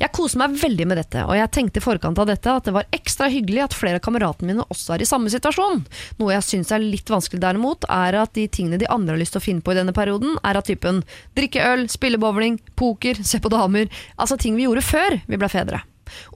Jeg 0.00 0.10
koser 0.14 0.40
meg 0.40 0.56
veldig 0.58 0.86
med 0.90 0.98
dette, 0.98 1.22
og 1.22 1.36
jeg 1.38 1.52
tenkte 1.54 1.78
i 1.78 1.84
forkant 1.84 2.18
av 2.18 2.26
dette 2.30 2.50
at 2.50 2.66
det 2.66 2.74
var 2.74 2.88
ekstra 2.94 3.30
hyggelig 3.30 3.64
at 3.68 3.78
flere 3.78 4.00
av 4.00 4.04
kameratene 4.06 4.50
mine 4.50 4.66
også 4.66 4.96
er 4.96 5.06
i 5.06 5.08
samme 5.10 5.30
situasjon. 5.30 5.84
Noe 6.18 6.34
jeg 6.34 6.46
syns 6.48 6.74
er 6.74 6.82
litt 6.82 7.10
vanskelig 7.10 7.42
derimot, 7.46 7.86
er 7.86 8.18
at 8.24 8.34
de 8.34 8.48
tingene 8.50 8.82
de 8.82 8.90
andre 8.90 9.14
har 9.14 9.22
lyst 9.22 9.38
til 9.38 9.44
å 9.44 9.46
finne 9.46 9.62
på 9.62 9.74
i 9.74 9.78
denne 9.78 9.94
perioden, 9.94 10.40
er 10.42 10.58
av 10.58 10.66
typen 10.66 11.04
drikke 11.38 11.62
øl, 11.70 11.86
spille 11.92 12.18
bowling, 12.18 12.58
poker, 12.74 13.22
se 13.22 13.38
på 13.38 13.54
damer, 13.54 13.90
altså 14.18 14.40
ting 14.40 14.58
vi 14.58 14.66
gjorde 14.66 14.86
før 14.86 15.20
vi 15.26 15.38
ble 15.38 15.54
fedre. 15.54 15.84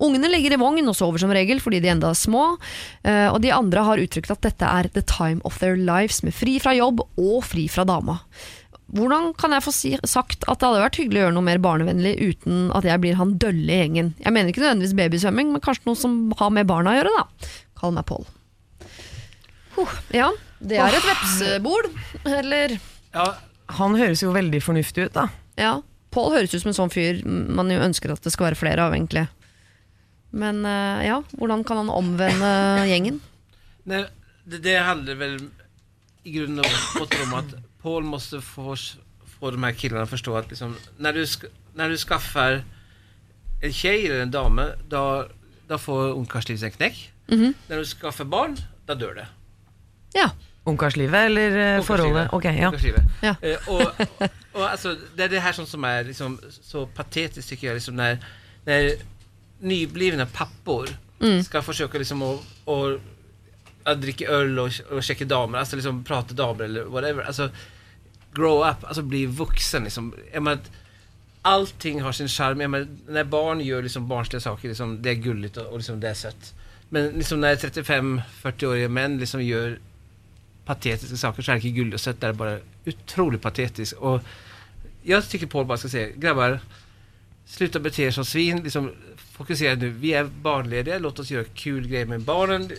Ungene 0.05 0.31
ligger 0.33 0.55
i 0.55 0.61
vogn 0.61 0.89
og 0.89 0.97
sover 0.97 1.23
som 1.23 1.33
regel 1.35 1.61
fordi 1.63 1.81
de 1.85 1.93
enda 1.93 2.13
er 2.13 2.19
små, 2.19 2.45
eh, 3.05 3.27
og 3.29 3.41
de 3.45 3.53
andre 3.55 3.85
har 3.87 4.03
uttrykt 4.03 4.33
at 4.35 4.45
dette 4.47 4.69
er 4.69 4.89
the 4.95 5.03
time 5.03 5.43
of 5.49 5.59
their 5.63 5.77
lives 5.77 6.23
med 6.27 6.37
fri 6.37 6.59
fra 6.63 6.75
jobb 6.77 7.05
og 7.05 7.43
fri 7.47 7.69
fra 7.73 7.87
dama. 7.89 8.21
Hvordan 8.97 9.35
kan 9.37 9.53
jeg 9.53 9.65
få 9.67 9.73
si, 9.75 9.91
sagt 10.09 10.47
at 10.49 10.61
det 10.63 10.65
hadde 10.65 10.81
vært 10.81 10.97
hyggelig 10.97 11.21
å 11.21 11.25
gjøre 11.27 11.37
noe 11.37 11.45
mer 11.45 11.61
barnevennlig 11.61 12.15
uten 12.25 12.71
at 12.77 12.87
jeg 12.89 13.03
blir 13.03 13.19
han 13.19 13.35
dølle 13.41 13.69
i 13.69 13.81
gjengen? 13.83 14.15
Jeg 14.23 14.33
mener 14.33 14.49
ikke 14.49 14.63
nødvendigvis 14.65 14.97
babysvømming, 14.97 15.51
men 15.53 15.65
kanskje 15.65 15.91
noe 15.91 16.01
som 16.01 16.15
har 16.41 16.55
med 16.57 16.71
barna 16.71 16.95
å 16.95 16.97
gjøre, 16.97 17.13
da. 17.19 17.51
Kall 17.79 17.93
meg 17.99 18.07
Pål. 18.09 18.25
Huh, 19.77 19.93
ja, 20.17 20.31
det 20.65 20.81
er 20.81 20.97
et 20.97 21.05
vepsebol, 21.07 21.91
eller 22.27 22.79
Ja, 23.15 23.27
Han 23.77 23.95
høres 24.01 24.25
jo 24.25 24.33
veldig 24.33 24.63
fornuftig 24.65 25.11
ut, 25.11 25.15
da. 25.15 25.29
Ja. 25.61 25.77
Pål 26.15 26.33
høres 26.39 26.55
ut 26.57 26.63
som 26.65 26.73
en 26.73 26.79
sånn 26.79 26.93
fyr 26.95 27.21
man 27.29 27.69
jo 27.69 27.83
ønsker 27.85 28.15
at 28.15 28.25
det 28.25 28.33
skal 28.33 28.49
være 28.49 28.63
flere 28.63 28.89
av, 28.89 28.97
egentlig. 28.97 29.27
Men 30.31 30.65
eh, 30.67 31.07
ja, 31.07 31.23
hvordan 31.39 31.65
kan 31.65 31.77
han 31.77 31.91
omvende 31.91 32.51
gjengen? 32.89 33.21
Nei, 33.89 34.05
det, 34.45 34.63
det 34.65 34.77
handler 34.85 35.19
vel 35.21 35.39
i 36.29 36.35
grunnen 36.37 36.65
om 36.65 37.35
at 37.39 37.55
Paul 37.83 38.05
måste 38.05 38.41
få, 38.41 38.77
få 39.39 39.51
de 39.51 39.63
här 39.63 39.73
killarna 39.73 40.03
att 40.03 40.11
förstå 40.11 40.37
att 40.37 40.49
liksom, 40.49 40.77
när, 40.97 41.13
du 41.13 41.27
när 41.75 41.89
du 41.89 41.97
skaffar 41.97 42.65
en 43.63 43.73
tjej 43.73 44.07
eller 44.07 44.21
en 44.21 44.31
dame, 44.31 44.67
da, 44.89 45.27
da 45.67 45.79
får 45.79 46.13
ungkarslivet 46.13 46.63
en 46.63 46.71
knekk. 46.71 47.13
Mm 47.29 47.45
-hmm. 47.45 47.55
Når 47.69 47.77
du 47.77 47.85
skaffer 47.85 48.25
barn, 48.25 48.57
da 48.87 48.95
dør 48.95 49.15
det. 49.15 49.27
Ja. 50.15 50.31
Ungkarslivet 50.65 51.25
eller 51.25 51.77
eh, 51.77 51.85
forholdet? 51.85 52.29
Ok, 52.33 52.45
ja. 52.45 52.73
ja. 53.23 53.35
Uh, 53.45 53.69
og, 53.69 53.81
og, 54.19 54.29
og, 54.53 54.71
altså, 54.71 54.97
det 55.17 55.25
er 55.25 55.29
det 55.29 55.43
her 55.43 55.53
som, 55.53 55.67
som 55.67 55.85
är 55.85 56.05
liksom 56.05 56.41
så 56.63 56.87
patetisk, 56.87 57.49
syns 57.49 57.63
jeg, 57.63 57.75
liksom 57.75 57.95
når, 57.95 58.17
när 58.65 58.97
nyblivna 59.61 60.27
pappor 60.27 60.89
Mm. 61.21 61.45
ska 61.45 61.63
försöka 61.63 61.99
liksom 61.99 62.23
å, 62.23 62.41
å, 62.65 62.99
att 63.83 64.01
dricka 64.01 64.29
öl 64.29 64.59
och, 64.59 64.71
och 64.91 65.03
checka 65.03 65.25
damer, 65.25 65.59
alltså 65.59 65.77
liksom 65.77 66.05
prata 66.05 66.35
damer 66.35 66.65
eller 66.65 66.85
whatever. 66.85 67.23
Alltså, 67.23 67.51
grow 68.33 68.69
up, 68.71 68.85
alltså 68.85 69.03
bli 69.03 69.27
vuxen 69.27 69.85
liksom. 69.85 70.15
Jag 70.33 70.43
menar, 70.43 70.59
allting 71.43 72.03
har 72.03 72.13
sin 72.13 72.29
charm. 72.29 72.61
Jag 72.61 72.71
menar, 72.71 72.87
när 73.09 73.25
barn 73.25 73.61
gör 73.61 73.83
liksom 73.83 74.09
barnsliga 74.09 74.41
saker, 74.41 74.69
liksom, 74.69 75.03
det 75.03 75.11
är 75.11 75.15
gulligt 75.15 75.57
och, 75.57 75.67
och 75.67 75.77
liksom, 75.77 76.01
det 76.01 76.09
är 76.09 76.15
sött. 76.15 76.55
Men 76.89 77.11
liksom 77.11 77.41
när 77.41 77.57
35-40-åriga 77.57 78.89
män 78.89 79.19
liksom 79.19 79.43
gör 79.45 79.79
patetiska 80.65 81.17
saker 81.17 81.43
så 81.43 81.51
är 81.51 81.55
det 81.55 81.59
inte 81.59 81.79
gulligt 81.79 81.95
och 81.95 82.01
sött, 82.01 82.21
det 82.21 82.27
är 82.27 82.33
bara 82.33 82.59
otroligt 82.87 83.43
patetiskt. 83.43 83.93
Och 83.93 84.21
jag 85.03 85.29
tycker 85.29 85.47
Paul 85.47 85.67
bara 85.67 85.79
ska 85.79 85.89
säga, 85.89 86.11
grabbar, 86.17 86.61
sluta 87.47 87.81
bete 87.81 88.03
er 88.03 88.11
som 88.11 88.25
svin, 88.25 88.63
liksom, 88.63 88.93
fokusera 89.39 89.75
nu, 89.75 89.89
vi 89.91 90.13
är 90.15 90.25
barnlediga, 90.25 90.99
låt 90.99 91.19
oss 91.19 91.31
göra 91.31 91.45
kul 91.55 91.89
grejer 91.89 92.07
med 92.07 92.21
barnen. 92.21 92.71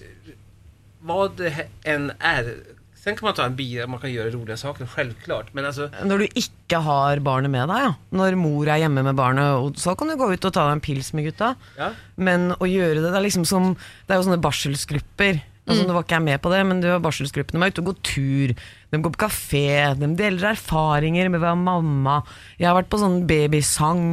Vad 1.02 1.38
det 1.38 1.68
än 1.84 2.12
är, 2.20 2.56
Sen 3.00 3.16
kan 3.16 3.26
man 3.28 3.34
ta 3.36 3.46
en 3.46 3.56
bil, 3.56 3.88
man 3.88 4.00
kan 4.00 4.12
göra 4.12 4.30
roliga 4.30 4.58
saker, 4.58 4.86
självklart. 4.86 5.54
Men 5.54 5.66
alltså, 5.66 5.90
Når 6.04 6.18
du 6.18 6.26
ikke 6.36 6.78
har 6.84 7.20
barnet 7.24 7.52
med 7.52 7.70
deg, 7.72 7.86
ja. 7.86 7.94
Når 8.12 8.36
mor 8.36 8.68
er 8.68 8.82
hjemme 8.82 9.04
med 9.08 9.16
barnet, 9.16 9.80
så 9.80 9.94
kan 9.96 10.12
du 10.12 10.18
gå 10.20 10.28
ut 10.34 10.46
og 10.46 10.52
ta 10.54 10.66
deg 10.68 10.76
en 10.76 10.84
pils 10.84 11.14
med 11.16 11.30
gutta. 11.30 11.54
ja. 11.78 11.94
Men 12.20 12.52
å 12.60 12.68
gjøre 12.68 13.00
det, 13.00 13.08
det 13.08 13.16
er 13.16 13.24
liksom 13.24 13.46
som 13.48 13.70
Det 14.06 14.14
er 14.14 14.20
jo 14.20 14.28
sånne 14.28 14.44
barselsgrupper. 14.44 15.40
Altså, 15.70 15.86
Nå 15.86 15.94
var 15.94 16.04
ikke 16.06 16.18
jeg 16.18 16.26
med 16.26 16.42
på 16.42 16.52
det, 16.52 16.60
men 16.66 16.80
det 16.82 16.90
var 16.90 17.02
barselsgruppene. 17.06 17.60
De 17.62 17.68
er 17.68 17.74
ute 17.76 17.84
og 17.84 17.90
går 17.92 17.98
tur, 18.10 18.54
de 18.90 19.02
går 19.06 19.14
på 19.14 19.22
kafé, 19.22 19.66
de 20.00 20.10
deler 20.18 20.48
erfaringer 20.56 21.30
med 21.30 21.40
å 21.40 21.46
være 21.46 21.60
mamma. 21.62 22.16
Jeg 22.58 22.70
har 22.72 22.78
vært 22.80 22.90
på 22.90 23.00
sånn 23.02 23.20
babysang, 23.30 24.08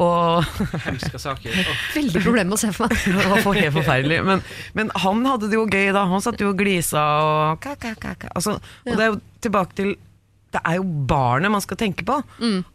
og 0.00 0.48
hemska 0.86 1.20
saker. 1.20 1.60
Veldig 1.98 2.24
problem 2.24 2.56
å 2.56 2.60
se 2.60 2.72
for 2.74 2.88
meg. 2.88 3.04
Det 3.04 3.44
var 3.44 3.60
helt 3.60 3.76
forferdelig. 3.76 4.22
Men, 4.26 4.42
men 4.78 4.94
han 5.04 5.20
hadde 5.28 5.52
det 5.52 5.60
jo 5.60 5.68
gøy 5.68 5.92
da. 5.94 6.06
Han 6.10 6.24
satt 6.24 6.40
jo 6.40 6.50
og 6.54 6.58
glisa 6.58 7.04
og 7.20 7.60
ka, 7.62 7.76
ka, 7.80 7.92
ka, 8.00 8.16
ka. 8.24 8.32
Altså, 8.34 8.56
Og 8.88 8.96
det 8.96 9.04
er 9.04 9.12
jo 9.12 9.20
tilbake 9.44 9.78
til 9.82 9.94
det 10.54 10.60
er 10.62 10.76
jo 10.78 10.84
barnet 11.10 11.50
man 11.50 11.62
skal 11.64 11.74
tenke 11.80 12.04
på. 12.06 12.14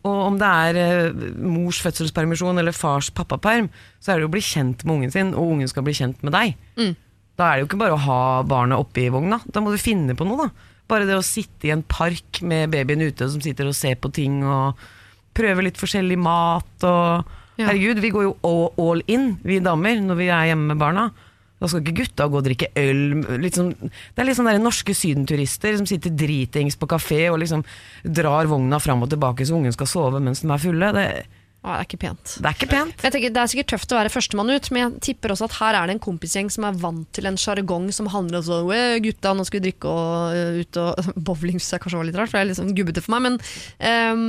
Og 0.03 0.17
om 0.25 0.35
det 0.35 0.47
er 0.67 0.79
eh, 0.81 1.21
mors 1.39 1.77
fødselspermisjon 1.79 2.59
eller 2.59 2.75
fars 2.75 3.07
pappaperm, 3.15 3.69
så 4.03 4.11
er 4.11 4.19
det 4.19 4.25
jo 4.25 4.31
å 4.31 4.33
bli 4.33 4.41
kjent 4.43 4.83
med 4.83 4.97
ungen 4.97 5.13
sin, 5.13 5.29
og 5.31 5.53
ungen 5.53 5.71
skal 5.71 5.85
bli 5.87 5.93
kjent 5.95 6.19
med 6.27 6.35
deg. 6.35 6.57
Da 7.39 7.47
er 7.47 7.57
det 7.57 7.63
jo 7.63 7.69
ikke 7.69 7.79
bare 7.85 7.95
å 7.95 8.03
ha 8.03 8.21
barnet 8.43 8.81
oppi 8.81 9.07
vogna. 9.13 9.39
Da 9.47 9.63
må 9.63 9.71
du 9.71 9.79
finne 9.79 10.15
på 10.19 10.27
noe, 10.27 10.49
da. 10.49 10.69
Bare 10.89 11.07
det 11.07 11.15
å 11.15 11.23
sitte 11.23 11.69
i 11.69 11.71
en 11.71 11.85
park 11.87 12.41
med 12.43 12.73
babyen 12.73 13.05
ute 13.05 13.29
som 13.31 13.39
sitter 13.43 13.69
og 13.69 13.77
ser 13.77 13.95
på 14.01 14.11
ting 14.11 14.41
og 14.43 14.79
prøver 15.37 15.69
litt 15.69 15.79
forskjellig 15.79 16.17
mat 16.19 16.87
og 16.89 17.37
Ja. 17.59 17.65
Herregud, 17.67 17.99
vi 17.99 18.09
går 18.15 18.23
jo 18.23 18.35
all, 18.47 18.69
all 18.79 19.01
in, 19.11 19.33
vi 19.43 19.57
damer, 19.59 19.97
når 19.99 20.15
vi 20.15 20.29
er 20.31 20.45
hjemme 20.47 20.69
med 20.71 20.79
barna. 20.79 21.09
Da 21.59 21.67
skal 21.67 21.81
ikke 21.83 21.97
gutta 22.05 22.27
gå 22.31 22.39
og 22.39 22.45
drikke 22.45 22.69
øl. 22.79 23.01
Sånn, 23.51 23.73
det 23.75 24.23
er 24.23 24.27
litt 24.29 24.37
sånn 24.37 24.47
der 24.47 24.61
norske 24.63 24.95
sydenturister 24.95 25.75
som 25.75 25.87
sitter 25.89 26.13
dritings 26.15 26.79
på 26.79 26.87
kafé 26.87 27.25
og 27.27 27.41
liksom 27.41 27.65
drar 28.07 28.47
vogna 28.47 28.79
fram 28.79 29.03
og 29.03 29.11
tilbake 29.11 29.43
så 29.43 29.57
ungen 29.57 29.75
skal 29.75 29.91
sove 29.91 30.21
mens 30.23 30.39
de 30.39 30.47
er 30.55 30.63
fulle. 30.63 30.93
Det, 30.95 31.05
Å, 31.59 31.73
det 31.73 31.75
er 31.75 31.87
ikke 31.89 31.99
pent. 31.99 32.33
det 32.39 32.47
er 32.47 32.55
ikke 32.55 32.67
pent. 32.71 33.01
Jeg 33.03 33.11
tenker 33.11 33.33
Det 33.35 33.39
er 33.41 33.49
sikkert 33.51 33.71
tøft 33.73 33.91
å 33.91 33.97
være 33.97 34.11
førstemann 34.13 34.51
ut, 34.53 34.69
men 34.71 34.79
jeg 34.79 35.01
tipper 35.09 35.33
også 35.33 35.49
at 35.49 35.57
her 35.57 35.75
er 35.75 35.89
det 35.89 35.97
en 35.97 36.01
kompisgjeng 36.05 36.51
som 36.53 36.67
er 36.69 36.77
vant 36.79 37.09
til 37.15 37.27
en 37.27 37.39
sjargong 37.39 37.89
som 37.95 38.07
handler 38.13 38.39
om 38.39 38.45
sånn 38.47 38.69
«Åh, 38.71 38.95
Gutta, 39.03 39.33
nå 39.35 39.43
skal 39.47 39.59
vi 39.59 39.65
drikke 39.67 39.91
og 39.91 40.61
ut 40.61 40.79
og 40.79 41.09
Bowling 41.27 41.59
synes 41.59 41.73
jeg 41.75 41.83
kanskje 41.83 41.99
var 41.99 42.07
litt 42.07 42.19
rart, 42.21 42.31
for 42.31 42.39
det 42.39 42.45
er 42.45 42.49
litt 42.53 42.61
sånn 42.61 42.71
gubbete 42.77 43.03
for 43.03 43.17
meg, 43.17 43.25
men 43.27 43.35
um, 44.15 44.23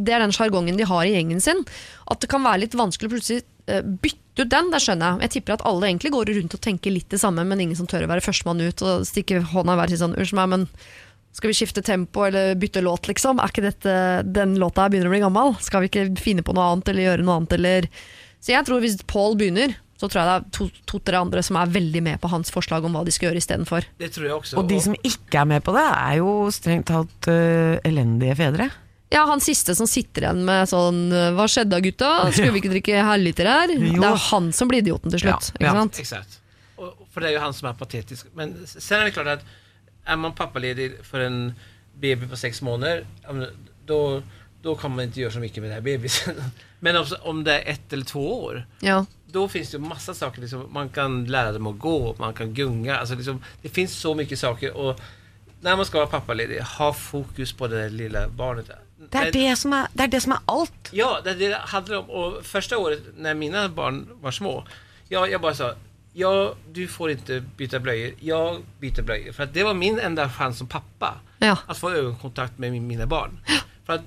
det 0.00 0.16
er 0.16 0.24
den 0.24 0.32
sjargongen 0.32 0.80
de 0.80 0.88
har 0.88 1.04
i 1.04 1.12
gjengen 1.12 1.44
sin. 1.44 1.60
At 2.08 2.24
det 2.24 2.32
kan 2.32 2.48
være 2.48 2.64
litt 2.64 2.78
vanskelig 2.78 3.10
å 3.10 3.14
plutselig 3.18 3.44
øh, 3.44 3.84
bytte 4.00 4.46
ut 4.46 4.50
den, 4.56 4.72
det 4.72 4.80
skjønner 4.80 5.12
jeg. 5.12 5.26
Jeg 5.26 5.34
tipper 5.36 5.58
at 5.58 5.66
alle 5.68 5.90
egentlig 5.90 6.14
går 6.16 6.32
rundt 6.38 6.56
og 6.56 6.64
tenker 6.64 6.96
litt 6.96 7.12
det 7.12 7.20
samme, 7.20 7.44
men 7.44 7.60
ingen 7.60 7.76
som 7.76 7.88
tør 7.90 8.08
å 8.08 8.10
være 8.14 8.24
førstemann 8.24 8.64
ut 8.64 8.84
og 8.88 9.04
stikke 9.08 9.44
hånda 9.52 9.76
i 9.76 9.82
været 9.82 9.92
og 9.92 9.98
si 9.98 10.00
sånn 10.00 10.16
Unnskyld 10.16 10.40
meg, 10.40 10.52
men 10.56 10.68
skal 11.32 11.52
vi 11.52 11.54
skifte 11.54 11.82
tempo 11.86 12.24
eller 12.26 12.54
bytte 12.58 12.80
låt, 12.82 13.06
liksom? 13.08 13.38
Er 13.40 13.52
ikke 13.52 13.62
dette, 13.64 13.92
den 14.26 14.56
låta 14.58 14.82
her 14.86 14.90
begynner 14.92 15.10
å 15.10 15.14
bli 15.14 15.22
gammel? 15.22 15.54
Skal 15.62 15.84
vi 15.84 15.90
ikke 15.92 16.08
finne 16.20 16.42
på 16.42 16.54
noe 16.56 16.72
annet 16.72 16.88
eller 16.90 17.06
gjøre 17.06 17.24
noe 17.26 17.36
annet, 17.40 17.52
eller 17.58 17.86
Så 18.40 18.54
jeg 18.54 18.64
tror 18.66 18.80
hvis 18.80 18.98
Paul 19.06 19.36
begynner, 19.36 19.74
så 20.00 20.08
tror 20.08 20.22
jeg 20.22 20.28
det 20.28 20.34
er 20.34 20.44
to- 20.56 20.84
to-tre 20.88 21.18
andre 21.20 21.42
som 21.44 21.56
er 21.60 21.66
veldig 21.68 22.00
med 22.02 22.20
på 22.22 22.28
hans 22.32 22.48
forslag 22.50 22.84
om 22.88 22.94
hva 22.96 23.04
de 23.04 23.12
skal 23.12 23.28
gjøre 23.28 23.36
istedenfor. 23.42 23.84
det 24.00 24.12
tror. 24.14 24.40
Og 24.56 24.68
de 24.68 24.78
som 24.80 24.94
ikke 25.04 25.42
er 25.42 25.44
med 25.44 25.62
på 25.62 25.74
det, 25.76 25.84
er 25.84 26.16
jo 26.22 26.48
strengt 26.50 26.86
talt 26.88 27.28
uh, 27.28 27.76
elendige 27.84 28.34
fedre. 28.38 28.70
Ja, 29.12 29.26
han 29.26 29.40
siste 29.44 29.74
som 29.74 29.86
sitter 29.90 30.22
igjen 30.22 30.44
med 30.46 30.68
sånn 30.70 31.10
Hva 31.34 31.44
skjedde 31.50 31.74
da, 31.74 31.80
gutta? 31.82 32.10
Skulle 32.32 32.52
vi 32.54 32.60
ikke 32.62 32.70
drikke 32.76 33.00
halvliter 33.12 33.44
her? 33.50 33.72
Det 33.76 33.98
er 34.06 34.20
han 34.30 34.52
som 34.56 34.68
blir 34.70 34.80
idioten 34.84 35.10
til 35.10 35.20
slutt. 35.24 35.50
Ja, 35.58 35.66
ja. 35.66 35.66
Ikke 35.66 35.78
sant? 35.80 35.98
Exakt. 35.98 36.36
Och, 36.76 36.94
för 37.12 37.20
det 37.20 37.28
er 37.28 37.34
jo 37.34 37.40
han 37.44 37.52
som 37.52 37.68
er 37.68 37.74
patetisk. 37.76 38.26
Men 38.38 38.54
sen 38.66 39.00
er 39.00 39.04
det 39.10 39.12
klart 39.18 39.26
att 39.26 39.44
är 40.04 40.16
man 40.16 40.32
pappaledig 40.32 41.04
för 41.04 41.20
en 41.20 41.54
baby 41.94 42.26
på 42.28 42.36
sex 42.36 42.62
månader, 42.62 43.06
Da 43.22 43.46
då, 43.86 44.22
då 44.62 44.74
kommer 44.76 44.96
man 44.96 45.04
inte 45.04 45.20
göra 45.20 45.32
så 45.32 45.38
mycket 45.38 45.56
med 45.62 45.70
den 45.70 45.74
här 45.74 45.80
bebisen. 45.80 46.34
Men 46.80 46.96
om, 46.96 47.06
om 47.22 47.44
det 47.44 47.58
är 47.60 47.72
ett 47.72 47.92
eller 47.92 48.04
två 48.04 48.44
år, 48.44 48.66
Ja. 48.80 49.06
då 49.26 49.48
finns 49.48 49.70
det 49.70 49.76
ju 49.76 49.82
massa 49.84 50.14
saker. 50.14 50.40
Liksom, 50.40 50.68
man 50.72 50.88
kan 50.88 51.24
lära 51.24 51.52
dem 51.52 51.66
att 51.66 51.78
gå, 51.78 52.14
man 52.18 52.34
kan 52.34 52.54
gunga. 52.54 52.96
Alltså, 52.96 53.14
liksom, 53.14 53.44
det 53.62 53.68
finns 53.68 53.92
så 53.92 54.14
mycket 54.14 54.38
saker. 54.38 54.76
Och 54.76 55.00
när 55.60 55.76
man 55.76 55.86
ska 55.86 55.98
vara 55.98 56.06
pappaledig, 56.08 56.60
ha 56.60 56.92
fokus 56.92 57.52
på 57.52 57.68
det 57.68 57.82
där 57.82 57.90
lilla 57.90 58.28
barnet. 58.28 58.70
Det 59.10 59.18
er 59.18 59.32
det 59.32 59.56
som 59.56 59.72
er, 59.72 59.86
det 59.92 60.02
er, 60.04 60.08
det 60.08 60.20
som 60.20 60.32
er 60.32 60.38
alt. 60.46 60.88
Ja, 60.92 61.20
det, 61.24 61.34
det 61.34 61.54
handlar 61.60 61.96
om. 61.96 62.10
Och 62.10 62.44
första 62.46 62.78
året 62.78 63.00
när 63.16 63.34
mina 63.34 63.68
barn 63.68 64.08
var 64.20 64.30
små, 64.30 64.64
jag, 65.08 65.30
jag 65.30 65.40
bara 65.40 65.54
sa 65.54 65.74
Ja, 66.12 66.54
du 66.72 66.88
får 66.88 67.10
inte 67.10 67.44
byta 67.56 67.78
blöjor. 67.78 68.14
Jag 68.20 68.62
byter 68.80 69.02
blöjor. 69.02 69.32
För 69.32 69.42
att 69.42 69.54
det 69.54 69.64
var 69.64 69.74
min 69.74 69.98
enda 69.98 70.30
chans 70.30 70.58
som 70.58 70.66
pappa. 70.66 71.14
Ja. 71.38 71.56
Att 71.66 71.78
få 71.78 71.90
ögonkontakt 71.90 72.58
med 72.58 72.72
min, 72.72 72.86
mina 72.86 73.06
barn. 73.06 73.38
För 73.84 73.92
att 73.92 74.04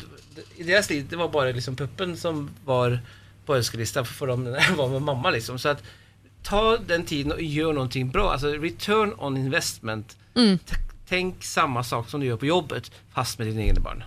i 0.56 0.64
deras 0.64 0.90
liv, 0.90 1.08
det 1.10 1.16
var 1.16 1.30
bara 1.30 1.52
liksom 1.52 1.76
puppen 1.76 2.18
som 2.18 2.50
var 2.66 3.00
på 3.46 3.56
önskelistan 3.56 4.06
för 4.06 4.28
dem 4.28 4.44
när 4.44 4.52
jag 4.70 4.76
var 4.76 4.90
med 4.90 5.02
mamma 5.02 5.30
liksom. 5.30 5.60
Så 5.60 5.70
att 5.70 5.84
ta 6.44 6.78
den 6.78 7.06
tiden 7.06 7.32
och 7.32 7.42
gör 7.42 7.74
någonting 7.74 8.12
bra. 8.12 8.32
Alltså 8.32 8.48
return 8.48 9.14
on 9.18 9.38
investment. 9.38 10.18
Mm. 10.36 10.60
Tänk 11.08 11.44
samma 11.44 11.84
sak 11.84 12.10
som 12.10 12.20
du 12.20 12.26
gör 12.26 12.38
på 12.38 12.46
jobbet, 12.46 12.92
fast 13.14 13.40
med 13.40 13.48
dina 13.48 13.62
egna 13.62 13.82
barn. 13.82 14.04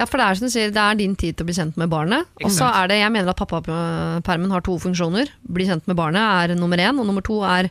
Ja, 0.00 0.06
for 0.08 0.16
det 0.16 0.24
er 0.26 0.38
som 0.38 0.48
du 0.48 0.52
sier, 0.54 0.70
det 0.72 0.80
er 0.80 0.96
din 0.96 1.12
tid 1.18 1.36
til 1.36 1.44
å 1.44 1.48
bli 1.50 1.54
kjent 1.58 1.76
med 1.80 1.90
barnet. 1.92 2.28
Og 2.40 2.52
så 2.54 2.64
er 2.72 2.88
det, 2.88 3.02
jeg 3.02 3.12
mener 3.12 3.34
at 3.34 3.40
pappapermen 3.40 4.54
har 4.54 4.64
to 4.64 4.78
funksjoner. 4.80 5.28
Bli 5.44 5.66
kjent 5.68 5.84
med 5.90 5.98
barnet 5.98 6.24
er 6.24 6.56
nummer 6.56 6.80
én, 6.80 6.96
og 6.96 7.04
nummer 7.04 7.24
to 7.26 7.42
er 7.44 7.68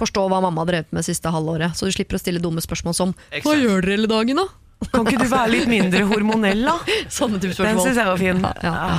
forstå 0.00 0.24
hva 0.30 0.40
mamma 0.42 0.64
har 0.64 0.70
drevet 0.72 0.96
med 0.96 1.06
siste 1.06 1.30
halvåret. 1.30 1.76
Så 1.78 1.86
du 1.86 1.94
slipper 1.94 2.18
å 2.18 2.22
stille 2.22 2.42
dumme 2.42 2.62
spørsmål 2.64 2.96
som 2.96 3.14
Hva 3.44 3.54
gjør 3.54 3.84
dere 3.86 3.96
hele 4.00 4.10
dagen, 4.10 4.42
da? 4.42 4.48
Kan 4.90 5.04
ikke 5.04 5.26
du 5.26 5.28
være 5.28 5.50
litt 5.52 5.68
mindre 5.70 6.02
hormonell, 6.08 6.64
da? 6.64 6.74
Sånne 7.20 7.38
type 7.42 7.54
spørsmål. 7.54 7.76
Den 7.76 7.84
syns 7.84 8.00
jeg 8.00 8.08
var 8.08 8.18
fin. 8.18 8.42
Ja, 8.64 8.74
ja. 8.80 8.98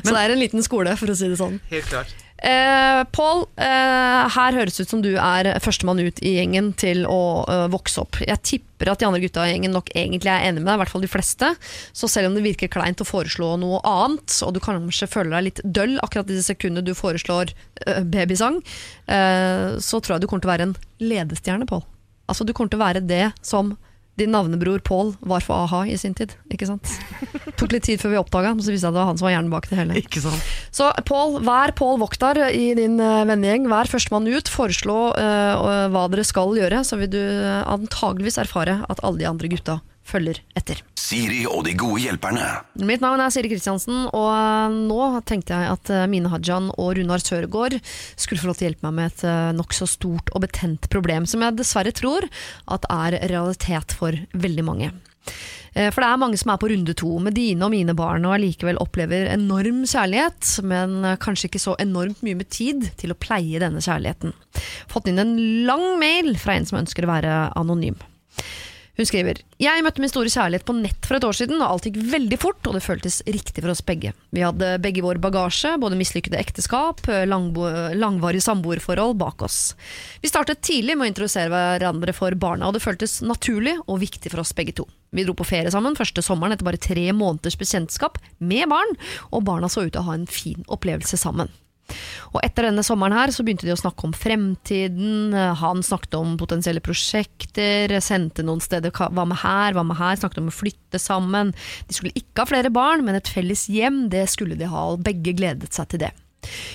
Så 0.00 0.14
det 0.16 0.22
er 0.24 0.34
en 0.34 0.40
liten 0.40 0.64
skole, 0.66 0.96
for 0.98 1.12
å 1.12 1.16
si 1.18 1.28
det 1.30 1.38
sånn. 1.38 1.58
Helt 1.70 1.90
klart. 1.92 2.14
Eh, 2.40 3.02
Pål, 3.12 3.42
eh, 3.60 4.28
her 4.32 4.56
høres 4.56 4.80
ut 4.80 4.88
som 4.88 5.02
du 5.04 5.10
er 5.20 5.50
førstemann 5.60 6.00
ut 6.00 6.22
i 6.24 6.38
gjengen 6.38 6.70
til 6.80 7.02
å 7.04 7.44
eh, 7.44 7.66
vokse 7.72 8.00
opp. 8.00 8.16
Jeg 8.24 8.40
tipper 8.46 8.88
at 8.88 9.02
de 9.02 9.08
andre 9.08 9.20
gutta 9.20 9.44
i 9.44 9.52
gjengen 9.52 9.74
nok 9.76 9.92
egentlig 9.92 10.32
er 10.32 10.46
enig 10.48 10.62
med 10.62 10.70
deg, 10.70 10.78
i 10.78 10.80
hvert 10.80 10.92
fall 10.94 11.04
de 11.04 11.12
fleste. 11.12 11.50
Så 11.92 12.08
selv 12.08 12.30
om 12.30 12.38
det 12.38 12.46
virker 12.46 12.72
kleint 12.72 13.02
å 13.04 13.08
foreslå 13.08 13.52
noe 13.60 13.82
annet, 13.84 14.38
og 14.46 14.56
du 14.56 14.62
kanskje 14.64 15.10
føler 15.10 15.36
deg 15.36 15.48
litt 15.50 15.62
døll 15.64 15.98
akkurat 16.00 16.32
i 16.32 16.38
det 16.38 16.46
sekundet 16.46 16.88
du 16.88 16.94
foreslår 16.96 17.52
eh, 17.86 18.02
babysang, 18.08 18.62
så 19.10 19.98
tror 19.98 20.14
jeg 20.14 20.22
du 20.22 20.26
kommer 20.30 20.44
til 20.44 20.50
å 20.50 20.52
være 20.52 20.66
en 20.68 20.74
ledestjerne, 21.02 21.66
Pål. 21.66 21.80
Altså, 22.30 22.44
du 22.46 22.52
kommer 22.54 22.70
til 22.70 22.78
å 22.78 22.84
være 22.84 23.00
det 23.02 23.24
som 23.42 23.72
din 24.20 24.32
navnebror 24.34 24.82
Pål 24.84 25.14
var 25.20 25.44
for 25.44 25.64
a-ha 25.64 25.82
i 25.88 25.96
sin 26.00 26.14
tid. 26.16 26.34
Ikke 26.52 26.68
sant? 26.68 26.92
Tok 27.60 27.74
litt 27.74 27.86
tid 27.88 28.00
før 28.02 28.14
vi 28.14 28.20
oppdaga, 28.20 28.54
men 28.54 28.64
så 28.64 28.72
visste 28.72 28.88
jeg 28.88 28.96
det 28.96 29.02
var 29.02 29.10
han 29.10 29.20
som 29.20 29.28
var 29.28 29.34
hjernen 29.34 29.52
bak 29.52 29.68
det 29.70 29.80
hele. 29.80 29.98
Ikke 30.00 30.22
sant? 30.24 30.50
Så 30.74 30.90
Pål, 31.08 31.40
vær 31.46 31.74
Pål 31.78 32.00
Voktar 32.02 32.40
i 32.48 32.70
din 32.78 32.98
eh, 33.02 33.24
vennegjeng. 33.28 33.68
Vær 33.72 33.90
førstemann 33.90 34.28
ut. 34.30 34.50
Foreslå 34.50 34.98
uh, 35.16 35.86
hva 35.92 36.06
dere 36.12 36.26
skal 36.26 36.56
gjøre, 36.58 36.84
så 36.86 37.00
vil 37.00 37.12
du 37.12 37.20
eh, 37.20 37.62
antageligvis 37.68 38.40
erfare 38.42 38.80
at 38.88 39.02
alle 39.04 39.22
de 39.22 39.30
andre 39.30 39.50
gutta 39.52 39.80
følger 40.10 40.40
etter. 40.58 40.80
Siri 41.00 41.44
og 41.48 41.64
de 41.66 41.72
gode 41.78 42.02
hjelperne. 42.04 42.46
Mitt 42.86 43.02
navn 43.02 43.22
er 43.22 43.32
Siri 43.34 43.50
Kristiansen, 43.50 44.04
og 44.14 44.74
nå 44.76 45.00
tenkte 45.28 45.56
jeg 45.56 45.72
at 45.74 45.92
eh, 45.94 46.08
Mine 46.10 46.30
Hajan 46.32 46.68
og 46.76 46.92
Runar 46.98 47.22
Sørgaard 47.24 47.78
skulle 48.20 48.42
få 48.42 48.50
lov 48.50 48.58
til 48.60 48.68
å 48.68 48.70
hjelpe 48.70 48.86
meg 48.88 48.98
med 48.98 49.08
et 49.14 49.24
eh, 49.26 49.52
nokså 49.58 49.88
stort 49.90 50.30
og 50.34 50.44
betent 50.44 50.90
problem, 50.92 51.26
som 51.30 51.42
jeg 51.46 51.58
dessverre 51.58 51.94
tror 51.96 52.28
at 52.70 52.86
er 52.92 53.18
realitet 53.32 53.96
for 53.96 54.14
veldig 54.34 54.66
mange. 54.68 54.90
Eh, 55.74 55.90
For 55.90 56.02
det 56.02 56.08
er 56.12 56.22
mange 56.22 56.38
som 56.40 56.52
er 56.54 56.60
på 56.62 56.70
runde 56.72 56.94
to 56.98 57.10
med 57.22 57.34
dine 57.38 57.66
og 57.66 57.74
mine 57.74 57.94
barn 57.98 58.24
og 58.28 58.36
allikevel 58.36 58.78
opplever 58.82 59.32
enorm 59.34 59.82
kjærlighet, 59.90 60.52
men 60.66 60.96
kanskje 61.22 61.50
ikke 61.50 61.62
så 61.62 61.74
enormt 61.82 62.22
mye 62.26 62.38
med 62.38 62.50
tid 62.54 62.86
til 63.00 63.14
å 63.14 63.18
pleie 63.18 63.62
denne 63.62 63.82
kjærligheten. 63.82 64.34
Fått 64.90 65.10
inn 65.10 65.22
en 65.22 65.36
lang 65.66 65.86
mail 66.02 66.34
fra 66.38 66.58
en 66.58 66.70
som 66.70 66.82
ønsker 66.84 67.06
å 67.06 67.14
være 67.16 67.38
anonym. 67.58 67.98
Hun 69.00 69.08
skriver 69.08 69.38
Jeg 69.56 69.80
møtte 69.80 70.02
min 70.02 70.10
store 70.12 70.28
kjærlighet 70.28 70.66
på 70.68 70.74
nett 70.76 71.06
for 71.08 71.16
et 71.16 71.24
år 71.24 71.36
siden, 71.38 71.62
og 71.62 71.70
alt 71.70 71.86
gikk 71.88 71.96
veldig 72.12 72.38
fort, 72.42 72.60
og 72.68 72.74
det 72.76 72.82
føltes 72.84 73.22
riktig 73.24 73.62
for 73.62 73.72
oss 73.72 73.80
begge. 73.86 74.12
Vi 74.36 74.42
hadde 74.44 74.74
begge 74.84 75.00
vår 75.00 75.16
bagasje, 75.24 75.72
både 75.80 75.96
mislykkede 75.96 76.36
ekteskap, 76.36 77.00
langvarige 77.08 78.44
samboerforhold 78.44 79.16
bak 79.22 79.40
oss. 79.46 79.72
Vi 80.20 80.28
startet 80.28 80.60
tidlig 80.68 80.98
med 80.98 81.06
å 81.06 81.10
introdusere 81.14 81.48
hverandre 81.48 82.12
for 82.12 82.36
barna, 82.36 82.68
og 82.68 82.76
det 82.76 82.84
føltes 82.84 83.22
naturlig 83.24 83.78
og 83.86 84.02
viktig 84.04 84.34
for 84.34 84.44
oss 84.44 84.52
begge 84.58 84.76
to. 84.76 84.84
Vi 85.16 85.24
dro 85.24 85.32
på 85.38 85.48
ferie 85.48 85.72
sammen 85.72 85.96
første 85.96 86.20
sommeren 86.20 86.52
etter 86.52 86.68
bare 86.68 86.84
tre 86.84 87.08
måneders 87.16 87.56
bekjentskap 87.56 88.20
med 88.36 88.68
barn, 88.68 88.92
og 89.32 89.48
barna 89.48 89.72
så 89.72 89.86
ut 89.86 89.94
til 89.94 90.04
å 90.04 90.10
ha 90.10 90.20
en 90.20 90.28
fin 90.28 90.60
opplevelse 90.68 91.16
sammen. 91.24 91.48
Og 92.32 92.40
etter 92.44 92.68
denne 92.68 92.84
sommeren 92.86 93.16
her 93.16 93.32
så 93.34 93.44
begynte 93.46 93.66
de 93.68 93.74
å 93.74 93.80
snakke 93.80 94.06
om 94.06 94.14
fremtiden. 94.16 95.34
Han 95.62 95.84
snakket 95.86 96.16
om 96.18 96.36
potensielle 96.40 96.82
prosjekter, 96.84 97.92
sendte 98.04 98.46
noen 98.46 98.62
steder 98.64 98.94
hva 98.94 99.26
med 99.26 99.40
her, 99.42 99.76
hva 99.76 99.84
med 99.86 99.98
her, 100.00 100.18
snakket 100.20 100.42
om 100.42 100.50
å 100.52 100.56
flytte 100.56 101.00
sammen. 101.02 101.54
De 101.88 101.96
skulle 101.96 102.16
ikke 102.18 102.44
ha 102.44 102.50
flere 102.50 102.72
barn, 102.74 103.04
men 103.06 103.18
et 103.18 103.30
felles 103.30 103.66
hjem, 103.70 104.08
det 104.12 104.26
skulle 104.32 104.58
de 104.58 104.70
ha, 104.70 104.90
og 104.94 105.04
begge 105.06 105.34
gledet 105.36 105.72
seg 105.74 105.90
til 105.92 106.06
det. 106.06 106.14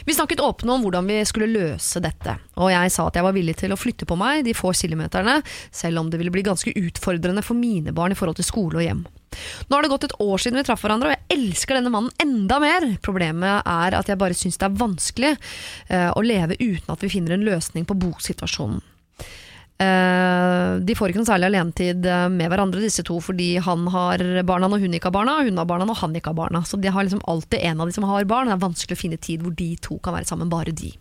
Vi 0.05 0.13
snakket 0.13 0.43
åpne 0.45 0.76
om 0.76 0.86
hvordan 0.86 1.07
vi 1.09 1.20
skulle 1.26 1.49
løse 1.49 2.01
dette, 2.03 2.38
og 2.61 2.70
jeg 2.70 2.91
sa 2.93 3.07
at 3.09 3.18
jeg 3.18 3.26
var 3.26 3.36
villig 3.36 3.57
til 3.59 3.74
å 3.74 3.80
flytte 3.80 4.07
på 4.07 4.18
meg 4.20 4.45
de 4.45 4.53
få 4.57 4.74
kilometerne, 4.78 5.39
selv 5.74 6.01
om 6.01 6.09
det 6.11 6.20
ville 6.22 6.34
bli 6.34 6.45
ganske 6.45 6.74
utfordrende 6.76 7.43
for 7.45 7.57
mine 7.57 7.93
barn 7.95 8.13
i 8.13 8.20
forhold 8.20 8.38
til 8.39 8.47
skole 8.47 8.82
og 8.82 8.86
hjem. 8.86 9.05
Nå 9.68 9.76
har 9.76 9.84
det 9.84 9.91
gått 9.91 10.07
et 10.07 10.18
år 10.24 10.41
siden 10.41 10.61
vi 10.61 10.66
traff 10.68 10.84
hverandre, 10.86 11.11
og 11.11 11.16
jeg 11.16 11.39
elsker 11.39 11.80
denne 11.80 11.91
mannen 11.91 12.13
enda 12.22 12.59
mer. 12.63 12.88
Problemet 13.03 13.66
er 13.68 13.97
at 13.97 14.11
jeg 14.11 14.22
bare 14.22 14.38
syns 14.38 14.59
det 14.61 14.70
er 14.70 14.78
vanskelig 14.80 15.34
eh, 15.34 16.11
å 16.13 16.24
leve 16.24 16.59
uten 16.61 16.93
at 16.93 17.03
vi 17.03 17.11
finner 17.11 17.36
en 17.36 17.47
løsning 17.47 17.88
på 17.89 17.97
bosituasjonen. 17.99 18.84
Eh, 19.76 20.76
de 20.88 20.95
får 20.95 21.11
ikke 21.11 21.19
noe 21.19 21.28
særlig 21.28 21.49
alenetid 21.49 22.05
eh, 22.07 22.28
med 22.32 22.47
hverandre, 22.51 22.84
disse 22.84 23.03
to, 23.03 23.17
fordi 23.23 23.55
han 23.63 23.84
har 23.91 24.23
barna 24.47 24.69
når 24.71 24.86
hun 24.86 24.95
ikke 24.95 25.11
har 25.11 25.17
barna, 25.17 25.41
hun 25.43 25.59
har 25.59 25.67
barna 25.67 25.88
når 25.89 25.99
han 25.99 26.15
ikke 26.15 26.32
har 26.32 26.39
barna. 26.39 26.63
Så 26.67 26.80
de 26.80 26.93
har 26.93 27.03
liksom 27.03 27.23
alltid 27.28 27.59
en 27.59 27.84
av 27.84 27.91
de 27.91 27.97
som 27.97 28.07
har 28.07 28.30
barn. 28.30 28.51
Det 28.51 28.55
er 28.55 28.63
vanskelig 28.63 28.97
å 28.97 29.03
finne 29.03 29.19
tid 29.19 29.43
hvor 29.43 29.55
de 29.57 29.73
to 29.84 29.99
kan 29.99 30.15
være 30.15 30.30
sammen, 30.32 30.51
bare 30.51 30.76
de. 30.76 30.93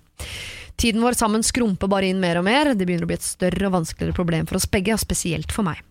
Tiden 0.80 1.04
vår 1.06 1.14
sammen 1.14 1.44
skrumper 1.46 1.90
bare 1.90 2.10
inn 2.10 2.22
mer 2.22 2.40
og 2.40 2.48
mer. 2.48 2.74
Det 2.74 2.86
begynner 2.86 3.06
å 3.06 3.12
bli 3.12 3.20
et 3.20 3.26
større 3.26 3.68
og 3.68 3.76
vanskeligere 3.78 4.16
problem 4.16 4.50
for 4.50 4.58
oss 4.58 4.66
begge, 4.70 4.96
og 4.96 5.02
spesielt 5.02 5.54
for 5.54 5.66
meg. 5.66 5.82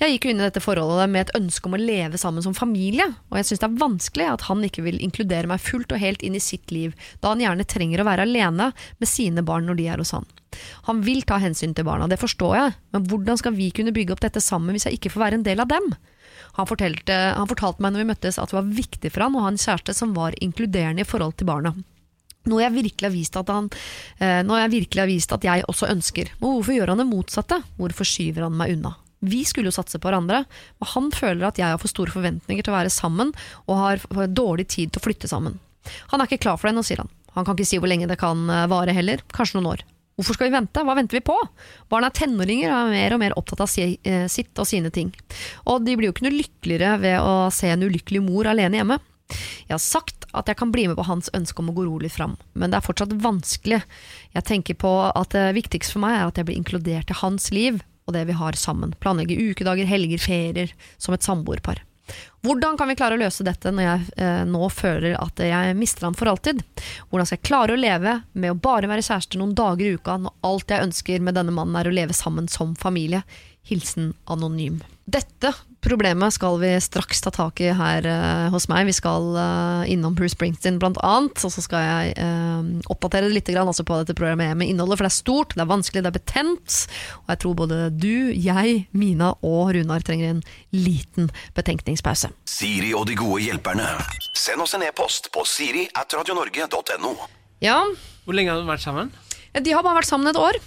Jeg 0.00 0.14
gikk 0.14 0.26
jo 0.26 0.32
inn 0.32 0.40
i 0.40 0.46
dette 0.46 0.62
forholdet 0.64 1.10
med 1.12 1.26
et 1.26 1.34
ønske 1.36 1.68
om 1.68 1.76
å 1.76 1.80
leve 1.80 2.18
sammen 2.20 2.44
som 2.44 2.56
familie, 2.56 3.04
og 3.28 3.38
jeg 3.38 3.48
syns 3.48 3.62
det 3.62 3.68
er 3.68 3.80
vanskelig 3.82 4.28
at 4.32 4.46
han 4.48 4.64
ikke 4.64 4.84
vil 4.86 5.00
inkludere 5.04 5.50
meg 5.50 5.62
fullt 5.62 5.92
og 5.92 6.02
helt 6.02 6.24
inn 6.24 6.38
i 6.38 6.42
sitt 6.42 6.72
liv, 6.74 6.94
da 7.20 7.34
han 7.34 7.42
gjerne 7.44 7.66
trenger 7.68 8.02
å 8.02 8.08
være 8.08 8.24
alene 8.24 8.70
med 8.72 9.10
sine 9.10 9.44
barn 9.44 9.68
når 9.68 9.80
de 9.80 9.88
er 9.92 10.02
hos 10.02 10.14
han. 10.16 10.28
Han 10.88 11.02
vil 11.04 11.20
ta 11.28 11.36
hensyn 11.42 11.74
til 11.76 11.86
barna, 11.86 12.08
det 12.08 12.20
forstår 12.20 12.54
jeg, 12.56 12.76
men 12.96 13.10
hvordan 13.10 13.40
skal 13.40 13.56
vi 13.58 13.68
kunne 13.76 13.92
bygge 13.94 14.16
opp 14.16 14.24
dette 14.24 14.42
sammen 14.42 14.72
hvis 14.74 14.88
jeg 14.88 14.98
ikke 14.98 15.12
får 15.12 15.26
være 15.26 15.40
en 15.40 15.46
del 15.46 15.64
av 15.64 15.68
dem? 15.70 15.92
Han, 16.56 16.66
fortalte, 16.66 17.14
han 17.36 17.50
fortalte 17.50 17.84
meg 17.84 17.92
når 17.92 18.02
vi 18.02 18.10
møttes 18.14 18.40
at 18.40 18.50
det 18.50 18.56
var 18.56 18.72
viktig 18.80 19.12
for 19.12 19.26
han 19.26 19.36
å 19.36 19.44
ha 19.44 19.52
en 19.52 19.60
kjæreste 19.60 19.94
som 19.94 20.16
var 20.16 20.36
inkluderende 20.42 21.04
i 21.04 21.08
forhold 21.08 21.36
til 21.38 21.50
barna. 21.50 21.74
Noe 22.48 22.62
jeg 22.64 22.76
virkelig 22.78 23.08
har 23.08 23.12
vist 23.12 23.36
at 23.36 23.50
han 23.52 23.66
eh, 24.22 24.40
Noe 24.46 24.62
jeg 24.62 24.72
virkelig 24.72 25.02
har 25.02 25.10
vist 25.10 25.34
at 25.34 25.44
jeg 25.44 25.66
også 25.68 25.90
ønsker. 25.92 26.30
Men 26.38 26.54
hvorfor 26.54 26.76
gjør 26.78 26.94
han 26.94 27.02
det 27.02 27.08
motsatte? 27.10 27.60
Hvorfor 27.76 28.08
skyver 28.08 28.46
han 28.46 28.56
meg 28.56 28.78
unna? 28.78 28.94
Vi 29.20 29.42
skulle 29.48 29.72
jo 29.72 29.74
satse 29.74 29.98
på 29.98 30.08
hverandre, 30.08 30.44
men 30.78 30.90
han 30.94 31.10
føler 31.14 31.48
at 31.48 31.58
jeg 31.58 31.72
har 31.72 31.80
for 31.82 31.90
store 31.90 32.14
forventninger 32.14 32.64
til 32.64 32.74
å 32.74 32.78
være 32.78 32.94
sammen, 32.94 33.32
og 33.66 33.80
har 33.82 34.30
dårlig 34.30 34.68
tid 34.70 34.92
til 34.92 35.02
å 35.02 35.06
flytte 35.08 35.30
sammen. 35.30 35.58
Han 36.12 36.20
er 36.20 36.28
ikke 36.28 36.44
klar 36.46 36.58
for 36.58 36.68
det 36.68 36.76
nå, 36.76 36.84
sier 36.86 37.02
han. 37.02 37.10
Han 37.36 37.46
kan 37.46 37.56
ikke 37.56 37.68
si 37.70 37.78
hvor 37.80 37.90
lenge 37.90 38.08
det 38.10 38.18
kan 38.20 38.48
eh, 38.50 38.66
vare 38.70 38.94
heller, 38.94 39.22
kanskje 39.34 39.58
noen 39.58 39.72
år. 39.74 39.84
Hvorfor 40.18 40.34
skal 40.34 40.48
vi 40.48 40.56
vente? 40.56 40.82
Hva 40.82 40.96
venter 40.98 41.20
vi 41.20 41.26
på? 41.28 41.36
Barn 41.92 42.06
er 42.08 42.14
tenåringer 42.14 42.72
og 42.72 42.78
er 42.88 42.94
mer 42.96 43.14
og 43.14 43.20
mer 43.22 43.36
opptatt 43.38 43.62
av 43.62 43.70
si, 43.70 43.92
eh, 44.02 44.24
sitt 44.30 44.58
og 44.58 44.66
sine 44.66 44.90
ting. 44.94 45.12
Og 45.70 45.84
de 45.86 45.94
blir 45.94 46.10
jo 46.10 46.16
ikke 46.16 46.26
noe 46.26 46.34
lykkeligere 46.34 46.96
ved 47.04 47.20
å 47.22 47.36
se 47.54 47.70
en 47.70 47.86
ulykkelig 47.86 48.24
mor 48.26 48.50
alene 48.50 48.80
hjemme. 48.80 48.98
Jeg 49.68 49.74
har 49.76 49.84
sagt 49.84 50.26
at 50.34 50.48
jeg 50.48 50.58
kan 50.58 50.72
bli 50.72 50.86
med 50.88 50.98
på 50.98 51.06
hans 51.06 51.28
ønske 51.36 51.62
om 51.62 51.70
å 51.70 51.76
gå 51.76 51.84
rolig 51.86 52.10
fram, 52.14 52.34
men 52.58 52.72
det 52.72 52.80
er 52.80 52.86
fortsatt 52.86 53.12
vanskelig. 53.22 53.82
Jeg 54.34 54.46
tenker 54.48 54.78
på 54.80 54.90
at 55.12 55.36
det 55.36 55.52
viktigste 55.56 55.94
for 55.94 56.02
meg 56.06 56.16
er 56.16 56.26
at 56.30 56.40
jeg 56.40 56.48
blir 56.48 56.58
inkludert 56.58 57.12
i 57.12 57.20
hans 57.20 57.50
liv 57.54 57.82
og 58.08 58.16
det 58.16 58.24
vi 58.30 58.38
har 58.40 58.56
sammen. 58.56 58.96
Planlegge 58.98 59.36
ukedager, 59.36 59.86
helger, 59.86 60.18
ferier, 60.22 60.72
som 60.96 61.14
et 61.14 61.26
samboerpar. 61.26 61.84
Hvordan 62.40 62.78
kan 62.80 62.88
vi 62.88 62.96
klare 62.96 63.18
å 63.18 63.20
løse 63.20 63.44
dette 63.44 63.68
når 63.74 63.84
jeg 63.84 64.04
eh, 64.24 64.44
nå 64.48 64.68
føler 64.72 65.16
at 65.18 65.42
jeg 65.44 65.74
mister 65.76 66.06
han 66.08 66.16
for 66.16 66.30
alltid? 66.32 66.62
Hvordan 67.10 67.28
skal 67.28 67.36
jeg 67.36 67.48
klare 67.50 67.74
å 67.74 67.80
leve 67.80 68.14
med 68.32 68.54
å 68.54 68.60
bare 68.64 68.88
være 68.88 69.04
kjæreste 69.04 69.40
noen 69.40 69.52
dager 69.58 69.84
i 69.84 69.98
uka, 69.98 70.16
når 70.22 70.36
alt 70.48 70.72
jeg 70.72 70.88
ønsker 70.88 71.24
med 71.26 71.36
denne 71.36 71.52
mannen 71.52 71.76
er 71.76 71.90
å 71.90 71.94
leve 71.94 72.16
sammen 72.16 72.48
som 72.48 72.72
familie? 72.78 73.20
Hilsen 73.68 74.14
anonym. 74.32 74.80
Dette 75.04 75.52
problemet 75.88 76.34
skal 76.34 76.58
vi 76.60 76.70
straks 76.82 77.22
ta 77.24 77.32
tak 77.34 77.60
i 77.64 77.70
her 77.74 78.06
uh, 78.06 78.48
hos 78.52 78.68
meg. 78.70 78.86
Vi 78.88 78.94
skal 78.96 79.30
uh, 79.34 79.88
innom 79.90 80.16
Bruce 80.18 80.36
Springsteen 80.36 80.78
blant 80.80 81.00
annet, 81.04 81.40
og 81.44 81.52
så 81.54 81.64
skal 81.64 81.84
jeg 81.84 82.14
uh, 82.20 82.90
oppdatere 82.92 83.30
litt 83.32 83.48
grann 83.48 83.70
altså 83.70 83.86
på 83.88 84.00
dette 84.02 84.16
programmet 84.18 84.56
med 84.58 84.70
innholdet, 84.70 84.98
for 84.98 85.08
det 85.08 85.12
er 85.12 85.16
stort, 85.18 85.54
det 85.56 85.64
er 85.64 85.70
vanskelig, 85.70 86.04
det 86.04 86.12
er 86.12 86.18
betent. 86.18 86.78
Og 87.24 87.32
jeg 87.34 87.42
tror 87.44 87.56
både 87.62 87.80
du, 87.96 88.30
jeg, 88.34 88.84
Mina 88.92 89.32
og 89.40 89.72
Runar 89.76 90.04
trenger 90.06 90.36
en 90.36 90.42
liten 90.76 91.32
betenkningspause. 91.56 92.32
Siri 92.48 92.92
og 92.96 93.08
de 93.08 93.16
gode 93.18 93.42
hjelperne. 93.46 93.88
Send 94.36 94.64
oss 94.64 94.76
en 94.78 94.86
e-post 94.86 95.32
på 95.34 95.46
siri 95.48 95.88
at 95.98 96.14
radionorge.no. 96.14 97.16
Ja, 97.64 97.80
Hvor 98.24 98.36
lenge 98.36 98.52
har 98.52 98.62
du 98.62 98.68
vært 98.68 98.84
sammen? 98.84 99.10
de 99.58 99.72
har 99.74 99.82
bare 99.82 99.98
vært 99.98 100.06
sammen 100.06 100.28
et 100.30 100.38
år. 100.38 100.58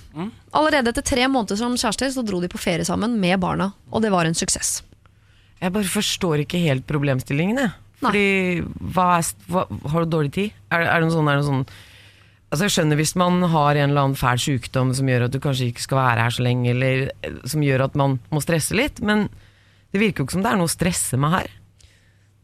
Allerede 0.57 0.91
etter 0.91 1.05
tre 1.05 1.28
måneder 1.32 1.59
som 1.59 1.78
kjærester 1.78 2.11
så 2.11 2.24
dro 2.26 2.41
de 2.43 2.49
på 2.51 2.59
ferie 2.59 2.84
sammen 2.84 3.19
med 3.22 3.39
barna, 3.39 3.72
og 3.91 4.03
det 4.03 4.11
var 4.11 4.28
en 4.28 4.36
suksess. 4.36 4.82
Jeg 5.62 5.74
bare 5.76 5.93
forstår 5.93 6.43
ikke 6.43 6.62
helt 6.64 6.88
problemstillingen, 6.89 7.62
jeg. 7.62 7.78
Fordi, 8.01 8.28
hva 8.95 9.07
er, 9.20 9.28
hva, 9.51 9.68
har 9.93 10.03
du 10.03 10.09
dårlig 10.09 10.32
tid? 10.34 10.59
Er, 10.74 10.88
er 10.88 11.01
det 11.01 11.05
noe 11.05 11.14
sånn, 11.14 11.28
er 11.30 11.38
det 11.38 11.43
noe 11.43 11.51
sånn 11.51 11.66
Altså 12.51 12.66
Jeg 12.66 12.74
skjønner 12.76 12.97
hvis 12.99 13.14
man 13.16 13.38
har 13.47 13.78
en 13.80 13.93
eller 13.93 14.07
annen 14.07 14.18
fæl 14.20 14.39
sykdom 14.41 14.89
som 14.97 15.07
gjør 15.07 15.30
at 15.30 15.32
du 15.32 15.38
kanskje 15.39 15.70
ikke 15.72 15.86
skal 15.86 16.01
være 16.01 16.26
her 16.26 16.34
så 16.36 16.43
lenge, 16.43 16.74
eller 16.74 17.05
eh, 17.24 17.38
som 17.47 17.64
gjør 17.64 17.86
at 17.86 17.93
man 17.95 18.18
må 18.34 18.41
stresse 18.43 18.76
litt, 18.76 18.99
men 18.99 19.30
det 19.93 20.01
virker 20.01 20.20
jo 20.20 20.28
ikke 20.28 20.36
som 20.36 20.43
det 20.43 20.51
er 20.51 20.59
noe 20.59 20.68
å 20.68 20.74
stresse 20.74 21.20
med 21.22 21.32
her. 21.32 21.53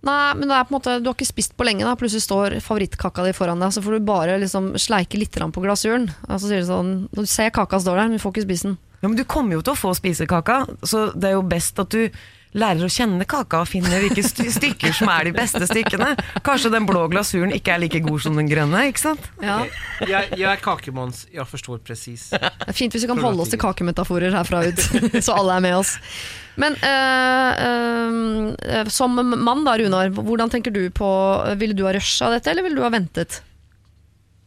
Nei, 0.07 0.31
men 0.37 0.47
det 0.47 0.55
er 0.55 0.63
på 0.63 0.71
en 0.71 0.77
måte, 0.77 0.95
du 1.01 1.09
har 1.09 1.17
ikke 1.17 1.27
spist 1.27 1.57
på 1.59 1.67
lenge, 1.67 1.83
da. 1.83 1.97
plutselig 1.99 2.23
står 2.23 2.55
favorittkaka 2.63 3.25
di 3.25 3.35
foran 3.35 3.59
deg, 3.59 3.73
så 3.75 3.83
får 3.83 3.97
du 3.97 4.07
bare 4.07 4.39
liksom 4.39 4.71
sleike 4.79 5.19
litt 5.19 5.35
på 5.35 5.63
glasuren. 5.63 6.07
Og 6.29 6.39
så 6.39 6.51
sier 6.53 6.63
du 6.63 6.69
sånn, 6.69 6.93
Du 7.11 7.25
ser 7.27 7.51
kaka 7.51 7.81
står 7.81 7.97
der, 7.97 8.07
men 8.07 8.15
du 8.15 8.23
får 8.23 8.37
ikke 8.37 8.47
spise 8.47 8.69
den. 8.69 8.77
Ja, 9.01 9.09
Men 9.09 9.17
du 9.19 9.25
kommer 9.25 9.57
jo 9.57 9.61
til 9.61 9.75
å 9.75 9.81
få 9.81 9.91
spise 9.97 10.29
kaka, 10.29 10.63
så 10.87 11.09
det 11.11 11.33
er 11.33 11.35
jo 11.35 11.43
best 11.43 11.79
at 11.83 11.91
du 11.91 12.07
lærer 12.55 12.85
å 12.85 12.89
kjenne 12.91 13.25
kaka 13.27 13.63
og 13.63 13.69
finner 13.69 13.99
hvilke 14.03 14.23
st 14.25 14.47
stykker 14.55 14.95
som 14.95 15.11
er 15.11 15.27
de 15.27 15.33
beste 15.35 15.63
stykkene. 15.67 16.13
Kanskje 16.45 16.71
den 16.73 16.87
blå 16.87 17.05
glasuren 17.11 17.53
ikke 17.55 17.75
er 17.75 17.83
like 17.83 18.01
god 18.05 18.23
som 18.23 18.39
den 18.39 18.49
grønne, 18.51 18.85
ikke 18.91 19.03
sant? 19.03 19.29
Ja. 19.43 19.59
Jeg, 20.07 20.31
jeg 20.37 20.47
er 20.49 20.61
kakemons, 20.63 21.25
jeg 21.33 21.47
forstår 21.49 21.81
presis. 21.85 22.29
Det 22.33 22.41
er 22.67 22.77
fint 22.77 22.95
hvis 22.95 23.05
vi 23.07 23.11
kan 23.11 23.21
holde 23.23 23.43
oss 23.43 23.53
til 23.53 23.61
kakemetaforer 23.61 24.35
herfra 24.35 24.63
ut, 24.69 24.83
så 25.25 25.37
alle 25.37 25.57
er 25.57 25.65
med 25.67 25.77
oss. 25.79 25.97
Men 26.57 26.73
øh, 26.81 28.53
øh, 28.57 28.87
som 28.89 29.13
mann 29.13 29.65
da, 29.67 29.75
Runar, 29.77 30.09
hvordan 30.09 30.49
tenker 30.49 30.73
du 30.73 30.87
på 30.89 31.09
Ville 31.61 31.75
du 31.77 31.83
ha 31.85 31.91
rusha 31.93 32.31
dette, 32.33 32.49
eller 32.49 32.65
ville 32.65 32.79
du 32.79 32.85
ha 32.85 32.89
ventet? 32.93 33.43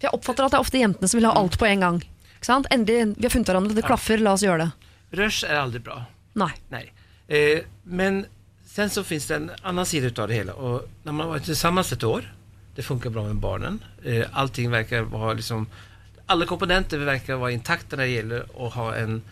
For 0.00 0.08
Jeg 0.08 0.16
oppfatter 0.16 0.46
at 0.46 0.54
det 0.54 0.58
er 0.58 0.64
ofte 0.64 0.80
jentene 0.80 1.10
som 1.10 1.20
vil 1.20 1.28
ha 1.28 1.36
alt 1.38 1.58
på 1.60 1.68
en 1.68 1.84
gang. 1.84 2.00
Ikke 2.38 2.48
sant? 2.48 2.66
Endelig, 2.74 3.14
vi 3.18 3.28
har 3.28 3.34
funnet 3.34 3.52
hverandre, 3.52 3.76
det 3.76 3.86
klaffer, 3.86 4.22
la 4.24 4.34
oss 4.34 4.42
gjøre 4.46 4.64
det. 4.64 4.90
Rush 5.20 5.44
er 5.46 5.60
aldri 5.60 5.82
bra. 5.84 6.00
Nei. 6.40 6.50
Nei. 6.72 6.86
Eh, 7.30 7.62
men 7.90 8.26
sen 8.66 8.90
så 8.90 9.04
finns 9.04 9.26
det 9.26 9.36
en 9.36 9.50
annan 9.62 9.86
sida 9.86 10.06
utav 10.06 10.28
det 10.28 10.34
hela. 10.34 10.52
Och 10.52 10.88
när 11.02 11.12
man 11.12 11.26
har 11.26 11.32
varit 11.32 11.44
tillsammans 11.44 11.92
ett 11.92 12.04
år, 12.04 12.34
det 12.74 12.82
funkar 12.82 13.10
bra 13.10 13.24
med 13.24 13.36
barnen. 13.36 13.84
Eh, 14.04 14.26
allting 14.32 14.70
verkar 14.70 15.02
vara 15.02 15.32
liksom, 15.32 15.66
alla 16.26 16.46
komponenter 16.46 16.98
verkar 16.98 17.34
vara 17.34 17.50
intakta 17.50 17.96
när 17.96 18.04
det 18.04 18.10
gäller 18.10 18.66
att 18.66 18.72
ha 18.72 18.94
en, 18.94 19.22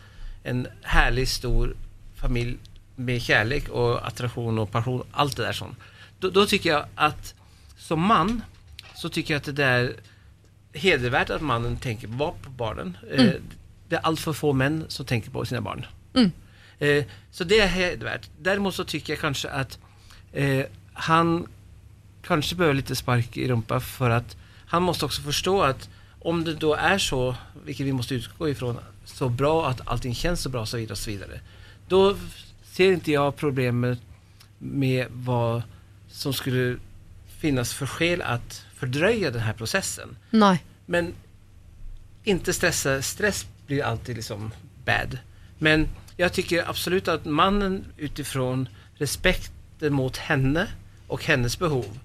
en 0.42 0.66
härlig 0.82 1.28
stor 1.28 1.76
familj 2.16 2.56
med 2.96 3.22
kärlek 3.22 3.68
och 3.68 4.06
attraktion 4.06 4.58
och 4.58 4.70
passion, 4.70 5.02
allt 5.10 5.36
det 5.36 5.42
där 5.42 5.52
sånt. 5.52 5.78
Då, 6.18 6.30
då 6.30 6.46
tycker 6.46 6.70
jag 6.70 6.84
att 6.94 7.34
som 7.76 8.00
man 8.00 8.42
så 8.94 9.08
tycker 9.08 9.34
jag 9.34 9.38
att 9.38 9.56
det 9.56 9.64
är 9.64 9.94
hedervärt 10.72 11.30
att 11.30 11.42
mannen 11.42 11.76
tänker 11.76 12.08
på 12.08 12.34
barnen. 12.56 12.96
Mm. 13.12 13.42
det 13.88 13.96
är 13.96 14.00
allt 14.00 14.20
för 14.20 14.32
få 14.32 14.52
män 14.52 14.84
som 14.88 15.06
tänker 15.06 15.30
på 15.30 15.44
sina 15.44 15.60
barn. 15.60 15.86
Eh, 16.78 17.04
så 17.30 17.44
det 17.44 17.60
er 17.60 17.66
hedervärt. 17.66 18.30
Däremot 18.38 18.74
så 18.74 18.84
tycker 18.84 19.12
jag 19.12 19.20
kanske 19.20 19.48
att 19.48 19.78
eh, 20.32 20.64
han 20.92 21.46
kanske 22.22 22.56
behöver 22.56 22.74
lite 22.74 22.96
spark 22.96 23.36
i 23.36 23.48
rumpa 23.48 23.80
för 23.80 24.10
att 24.10 24.36
han 24.66 24.82
måste 24.82 25.04
också 25.04 25.22
förstå 25.22 25.62
att 25.62 25.88
om 26.20 26.44
det 26.44 26.54
då 26.54 26.74
är 26.74 26.98
så, 26.98 27.36
vilket 27.64 27.86
vi 27.86 27.92
måste 27.92 28.14
utgå 28.14 28.48
ifrån, 28.48 28.78
så 29.04 29.28
bra 29.28 29.68
att 29.68 29.88
allting 29.88 30.14
känns 30.14 30.40
så 30.40 30.48
bra 30.48 30.66
så 30.66 30.76
vidare 30.76 30.92
och 30.92 30.98
så 30.98 31.10
vidare. 31.10 31.40
Då 31.88 32.16
ser 32.62 32.92
inte 32.92 33.12
jag 33.12 33.36
problemet 33.36 33.98
med 34.58 35.06
vad 35.10 35.62
som 36.10 36.32
skulle 36.32 36.76
finnas 37.38 37.74
för 37.74 37.86
skäl 37.86 38.22
att 38.22 38.64
fördröja 38.74 39.30
den 39.30 39.40
här 39.40 39.52
processen. 39.52 40.16
Men 40.86 41.12
inte 42.24 42.52
stressa. 42.52 43.02
Stress 43.02 43.46
blir 43.66 43.84
alltid 43.84 44.16
liksom 44.16 44.50
bad. 44.84 45.18
Men 45.58 45.88
jag 46.18 46.32
tycker 46.32 46.68
absolut 46.70 47.08
att 47.08 47.24
mannen 47.24 47.84
utifrån 47.96 48.68
respekten 48.94 49.94
mot 49.94 50.16
henne 50.16 50.66
och 51.06 51.24
hennes 51.24 51.58
behov 51.58 51.98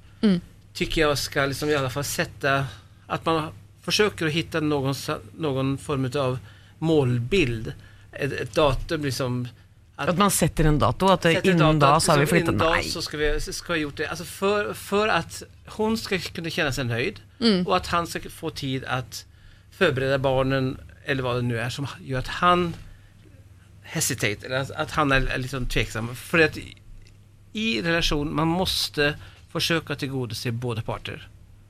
tycker 0.73 1.01
jag 1.01 1.17
ska 1.17 1.45
liksom 1.45 1.69
i 1.69 1.75
alla 1.75 1.89
fall 1.89 2.03
sätta 2.03 2.65
att 3.07 3.25
man 3.25 3.51
försöker 3.81 4.25
hitta 4.25 4.59
någon, 4.59 4.95
någon 5.37 5.77
form 5.77 6.11
av 6.15 6.39
målbild. 6.79 7.73
Ett, 8.11 8.31
ett 8.31 8.55
datum 8.55 9.01
liksom. 9.01 9.47
At 9.95 10.17
man 10.17 10.31
setter 10.31 10.65
en 10.65 10.79
dato, 10.79 11.07
at 11.07 11.25
innen 11.25 11.79
da 11.79 11.99
så 11.99 12.11
har 12.11 12.19
vi 12.19 12.25
flyttet 12.25 12.55
Nei. 12.55 12.83
så 12.83 13.01
skal 13.01 13.19
vi, 13.19 13.39
skal 13.41 13.75
vi 13.75 13.81
gjort 13.81 13.97
det. 13.97 14.07
Altså 14.07 14.25
for, 14.25 14.73
for, 14.73 15.07
at 15.07 15.43
hun 15.77 15.97
skal 15.97 16.21
kunne 16.33 16.49
kjenne 16.49 16.73
seg 16.73 16.89
nøyd, 16.89 17.21
mm. 17.39 17.61
og 17.67 17.75
at 17.77 17.91
han 17.93 18.09
skal 18.09 18.33
få 18.33 18.49
tid 18.57 18.87
å 18.89 19.03
forberede 19.73 20.17
barnen 20.21 20.73
eller 21.05 21.25
hva 21.25 21.35
det 21.37 21.45
nå 21.45 21.59
er, 21.61 21.69
som 21.73 21.85
gjør 22.01 22.23
at 22.23 22.33
han 22.41 22.73
hesitate, 23.93 24.45
eller 24.45 24.55
att, 24.55 24.71
att 24.71 24.91
han 24.91 25.11
er 25.13 25.27
litt 25.37 25.53
sånn 25.53 25.67
tveksam. 25.69 26.09
For 26.17 26.41
att 26.41 26.57
i, 27.53 27.81
relasjon 27.81 28.33
man 28.33 28.47
man 28.47 28.57
måste 28.63 29.13
å 29.53 29.95
tilgodese 29.95 30.51
både 30.51 30.81
parter. 30.81 31.27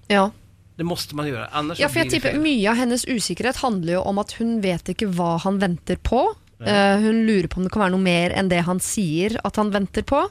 Ja. 0.07 0.29
Det 0.75 0.85
måste 0.87 1.15
man 1.15 1.27
gjøre. 1.27 1.49
annars 1.51 1.79
Ja, 1.79 1.89
for 1.91 1.99
jeg 1.99 2.13
tipper. 2.13 2.37
Mye 2.39 2.69
av 2.71 2.79
hennes 2.79 3.03
usikkerhet 3.05 3.59
handler 3.59 3.97
jo 3.97 4.05
om 4.07 4.21
at 4.23 4.31
hun 4.39 4.61
vet 4.63 4.89
ikke 4.89 5.09
hva 5.11 5.35
han 5.43 5.59
venter 5.59 5.99
på. 5.99 6.23
Eh, 6.63 6.95
hun 7.03 7.25
lurer 7.27 7.49
på 7.51 7.59
om 7.59 7.67
det 7.67 7.73
kan 7.73 7.83
være 7.83 7.93
noe 7.97 8.05
mer 8.05 8.31
enn 8.31 8.47
det 8.47 8.61
han 8.63 8.79
sier 8.79 9.35
at 9.43 9.59
han 9.59 9.73
venter 9.75 10.07
på. 10.07 10.23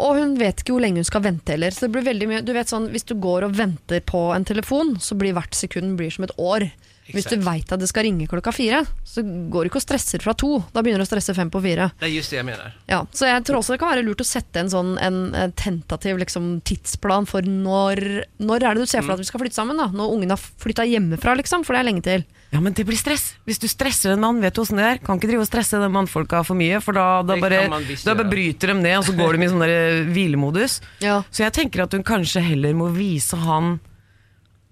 Og 0.00 0.16
hun 0.16 0.38
vet 0.40 0.62
ikke 0.62 0.72
hvor 0.72 0.84
lenge 0.86 1.02
hun 1.02 1.08
skal 1.08 1.24
vente 1.26 1.52
heller. 1.52 1.74
Så 1.74 1.84
det 1.84 1.92
blir 1.94 2.06
veldig 2.08 2.30
mye, 2.30 2.44
du 2.46 2.54
vet 2.56 2.72
sånn, 2.72 2.88
Hvis 2.94 3.04
du 3.04 3.14
går 3.20 3.44
og 3.46 3.58
venter 3.58 4.00
på 4.00 4.30
en 4.34 4.48
telefon, 4.48 4.96
så 5.04 5.18
blir 5.20 5.36
hvert 5.36 5.54
sekund 5.54 5.98
blir 6.00 6.10
som 6.14 6.24
et 6.24 6.36
år. 6.40 6.70
Hvis 7.14 7.28
du 7.30 7.36
veit 7.44 7.72
at 7.72 7.80
det 7.80 7.88
skal 7.90 8.06
ringe 8.06 8.28
klokka 8.30 8.52
fire, 8.54 8.82
så 9.06 9.22
går 9.24 9.66
du 9.66 9.70
ikke 9.70 9.80
og 9.80 9.84
stresser 9.84 10.22
fra 10.22 10.34
to. 10.38 10.58
Da 10.74 10.82
begynner 10.84 11.02
du 11.02 11.06
å 11.06 11.10
stresse 11.10 11.34
fem 11.36 11.50
på 11.52 11.62
fire. 11.64 11.90
Det 12.00 12.08
er 12.08 12.14
just 12.14 12.34
det 12.34 12.40
jeg 12.40 12.48
mener. 12.48 12.74
Ja, 12.90 13.02
så 13.12 13.28
jeg 13.30 13.44
tror 13.48 13.60
også 13.60 13.74
det 13.74 13.80
kan 13.82 13.92
være 13.92 14.04
lurt 14.06 14.24
å 14.24 14.28
sette 14.28 14.62
en 14.62 14.72
sånn 14.72 14.94
en, 15.02 15.20
en 15.36 15.54
tentativ 15.58 16.20
liksom, 16.20 16.52
tidsplan 16.66 17.28
for 17.30 17.46
når, 17.46 18.02
når 18.42 18.66
er 18.66 18.78
det 18.78 18.86
du 18.86 18.90
ser 18.90 19.04
for 19.04 19.12
deg 19.12 19.20
at 19.20 19.24
vi 19.24 19.30
skal 19.30 19.44
flytte 19.44 19.58
sammen. 19.58 19.80
da? 19.80 19.90
Når 19.94 20.14
ungen 20.16 20.34
har 20.34 20.40
flytta 20.40 20.86
hjemmefra, 20.88 21.36
liksom, 21.40 21.66
for 21.66 21.76
det 21.76 21.82
er 21.82 21.90
lenge 21.90 22.06
til. 22.06 22.26
Ja, 22.50 22.62
men 22.62 22.74
det 22.74 22.86
blir 22.88 22.98
stress. 22.98 23.34
Hvis 23.46 23.60
du 23.62 23.68
stresser 23.70 24.14
en 24.14 24.22
mann, 24.22 24.40
vet 24.42 24.56
du 24.56 24.62
åssen 24.64 24.80
det 24.80 24.86
er. 24.86 25.02
Kan 25.04 25.20
ikke 25.20 25.30
drive 25.30 25.44
og 25.44 25.50
stresse 25.50 25.78
de 25.78 25.90
mannfolka 25.92 26.42
for 26.46 26.58
mye, 26.58 26.80
for 26.82 26.98
da, 26.98 27.20
da, 27.26 27.36
bare, 27.38 27.62
da 27.70 28.16
bare 28.18 28.30
bryter 28.30 28.72
de 28.72 28.80
ned, 28.80 28.96
og 28.98 29.06
så 29.06 29.14
går 29.18 29.38
de 29.38 29.46
i 29.46 29.50
sånn 29.52 29.66
hvilemodus. 30.10 30.80
Ja. 31.04 31.20
Så 31.30 31.44
jeg 31.44 31.54
tenker 31.56 31.84
at 31.84 31.94
hun 31.94 32.06
kanskje 32.06 32.42
heller 32.42 32.74
må 32.74 32.90
vise 32.94 33.38
han 33.38 33.78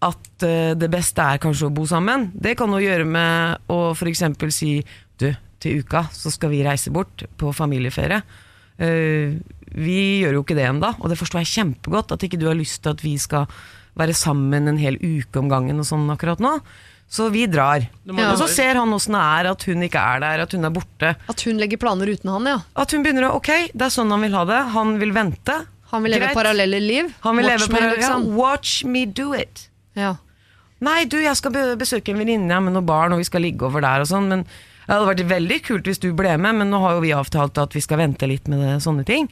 at 0.05 0.45
eh, 0.47 0.75
det 0.79 0.91
beste 0.93 1.25
er 1.25 1.41
kanskje 1.43 1.69
å 1.69 1.75
bo 1.75 1.87
sammen. 1.89 2.29
Det 2.35 2.55
kan 2.59 2.71
jo 2.71 2.83
gjøre 2.83 3.07
med 3.09 3.71
å 3.73 3.79
f.eks. 3.97 4.25
si 4.55 4.73
du, 5.19 5.31
til 5.59 5.81
uka 5.83 6.05
så 6.15 6.31
skal 6.31 6.53
vi 6.53 6.63
reise 6.67 6.93
bort 6.95 7.25
på 7.39 7.51
familieferie. 7.57 8.21
Eh, 8.79 9.39
vi 9.75 9.99
gjør 10.23 10.39
jo 10.39 10.45
ikke 10.45 10.57
det 10.59 10.69
ennå, 10.69 10.95
og 10.97 11.11
det 11.11 11.19
forstår 11.19 11.43
jeg 11.43 11.55
kjempegodt. 11.57 12.15
At 12.15 12.25
ikke 12.25 12.39
du 12.41 12.47
har 12.51 12.59
lyst 12.59 12.85
til 12.85 12.95
at 12.95 13.03
vi 13.05 13.17
skal 13.21 13.49
være 13.99 14.15
sammen 14.15 14.71
en 14.71 14.79
hel 14.79 15.01
uke 15.03 15.41
om 15.41 15.51
gangen 15.51 15.83
og 15.83 15.89
sånn 15.89 16.07
akkurat 16.15 16.41
nå. 16.43 16.55
Så 17.09 17.31
vi 17.33 17.47
drar. 17.49 17.87
Ja. 18.05 18.29
Og 18.29 18.37
så 18.37 18.47
ser 18.53 18.77
han 18.77 18.93
åssen 18.93 19.17
det 19.17 19.23
er 19.25 19.49
at 19.49 19.65
hun 19.65 19.83
ikke 19.87 20.01
er 20.13 20.21
der, 20.21 20.43
at 20.45 20.53
hun 20.53 20.69
er 20.69 20.75
borte. 20.75 21.15
At 21.33 21.45
hun 21.49 21.59
legger 21.61 21.81
planer 21.81 22.11
uten 22.13 22.31
han, 22.35 22.49
ja. 22.53 22.59
At 22.77 22.93
hun 22.93 23.03
begynner 23.05 23.31
å 23.31 23.39
Ok, 23.39 23.51
det 23.73 23.87
er 23.87 23.95
sånn 23.95 24.13
han 24.13 24.23
vil 24.27 24.37
ha 24.37 24.45
det. 24.49 24.61
Han 24.77 24.99
vil 25.01 25.15
vente. 25.17 25.57
Han 25.89 26.05
vil 26.05 26.13
leve 26.13 26.29
Greit. 26.29 26.37
parallelle 26.37 26.81
liv. 26.85 27.09
Han 27.25 27.41
vil 27.41 27.49
Watch 27.49 27.65
leve 27.65 27.81
me, 27.81 27.91
liksom. 27.97 28.29
ja, 28.29 28.37
Watch 28.37 28.85
me 28.85 29.07
do 29.09 29.33
it. 29.33 29.68
Ja. 29.99 30.15
Nei, 30.85 31.01
du, 31.11 31.17
jeg 31.19 31.35
skal 31.39 31.55
besøke 31.79 32.13
en 32.15 32.21
venninne 32.23 32.61
med 32.63 32.77
noen 32.77 32.87
barn, 32.87 33.15
og 33.17 33.19
vi 33.23 33.27
skal 33.27 33.43
ligge 33.43 33.67
over 33.67 33.83
der 33.83 34.05
og 34.05 34.11
sånn, 34.11 34.29
men 34.31 34.45
det 34.47 34.93
hadde 34.95 35.09
vært 35.11 35.25
veldig 35.33 35.57
kult 35.67 35.89
hvis 35.91 35.99
du 36.01 36.13
ble 36.17 36.37
med, 36.41 36.61
men 36.63 36.71
nå 36.73 36.79
har 36.85 36.95
jo 36.97 37.03
vi 37.05 37.11
avtalt 37.17 37.59
at 37.61 37.75
vi 37.77 37.83
skal 37.85 37.99
vente 38.01 38.29
litt 38.31 38.47
med 38.49 38.63
det, 38.63 38.77
sånne 38.85 39.05
ting. 39.09 39.27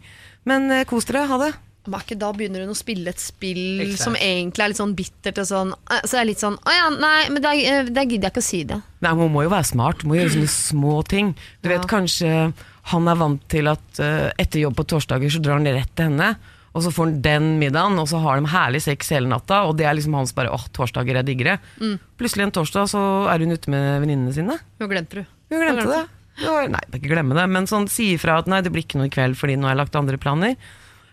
Men 0.45 0.67
eh, 0.75 0.83
kos 0.91 1.07
dere, 1.09 1.23
ha 1.31 1.39
det. 1.41 1.53
Men 1.87 2.01
er 2.01 2.03
ikke 2.03 2.19
da 2.19 2.33
begynner 2.35 2.65
hun 2.65 2.73
å 2.75 2.77
spille 2.77 3.13
et 3.13 3.23
spill 3.23 3.81
Exakt. 3.85 4.03
som 4.03 4.17
egentlig 4.19 4.65
er 4.65 4.73
litt 4.73 4.81
sånn 4.81 4.95
bittert 4.99 5.37
og 5.39 5.47
sånn 5.47 5.69
Så 5.87 5.99
Så 6.11 6.19
er 6.19 6.25
litt 6.27 6.41
sånn 6.43 6.57
Å 6.59 6.73
ja, 6.75 6.89
nei, 6.91 7.21
men 7.31 7.45
da, 7.45 7.53
eh, 7.55 7.87
gidder 7.87 8.27
jeg 8.27 8.33
ikke 8.33 8.43
å 8.43 8.47
si 8.49 8.65
det. 8.67 8.81
Nei, 9.07 9.13
Hun 9.15 9.31
må 9.31 9.45
jo 9.47 9.53
være 9.53 9.69
smart, 9.71 10.03
hun 10.03 10.11
må 10.11 10.19
gjøre 10.19 10.35
sånne 10.35 10.51
små 10.51 10.97
ting. 11.07 11.35
Du 11.63 11.71
Ja. 11.71 11.77
vet 11.79 11.87
kanskje 11.87 12.53
han 12.91 13.09
er 13.09 13.15
vant 13.19 13.49
til 13.51 13.67
at 13.71 13.99
uh, 13.99 14.31
etter 14.39 14.61
jobb 14.63 14.77
på 14.79 14.85
torsdager 14.87 15.31
så 15.31 15.41
drar 15.43 15.59
han 15.59 15.67
rett 15.67 15.91
til 15.99 16.07
henne, 16.07 16.37
og 16.77 16.85
så 16.85 16.93
får 16.93 17.09
han 17.09 17.21
den 17.25 17.47
middagen, 17.61 17.97
og 17.97 18.09
så 18.11 18.21
har 18.21 18.37
de 18.37 18.51
herlig 18.53 18.83
sex 18.85 19.09
hele 19.15 19.31
natta, 19.31 19.63
og 19.65 19.79
det 19.79 19.87
er 19.89 19.97
liksom 19.97 20.17
hans 20.19 20.35
bare 20.37 20.53
åh, 20.53 20.67
torsdager 20.77 21.17
er 21.17 21.25
diggere. 21.25 21.57
Mm. 21.81 21.95
Plutselig 22.21 22.45
en 22.45 22.53
torsdag 22.59 22.91
så 22.93 23.03
er 23.33 23.41
hun 23.41 23.57
ute 23.57 23.73
med 23.73 24.03
venninnene 24.05 24.35
sine. 24.37 24.59
Hun 24.83 24.91
glemte 24.93 25.23
du. 25.23 25.31
Hun 25.55 25.63
glemte 25.63 25.87
det. 25.89 26.03
Var, 26.37 26.67
nei, 26.69 26.83
ikke 26.93 27.15
glemme 27.15 27.37
det, 27.39 27.47
men 27.49 27.69
sånn 27.71 27.89
si 27.89 28.11
ifra 28.13 28.37
at 28.43 28.51
nei, 28.51 28.61
det 28.61 28.69
blir 28.75 28.85
ikke 28.85 29.01
noe 29.01 29.09
i 29.09 29.15
kveld 29.15 29.39
fordi 29.41 29.57
nå 29.57 29.71
har 29.71 29.73
jeg 29.73 29.81
lagt 29.81 29.97
andre 29.97 30.21
planer. 30.21 30.59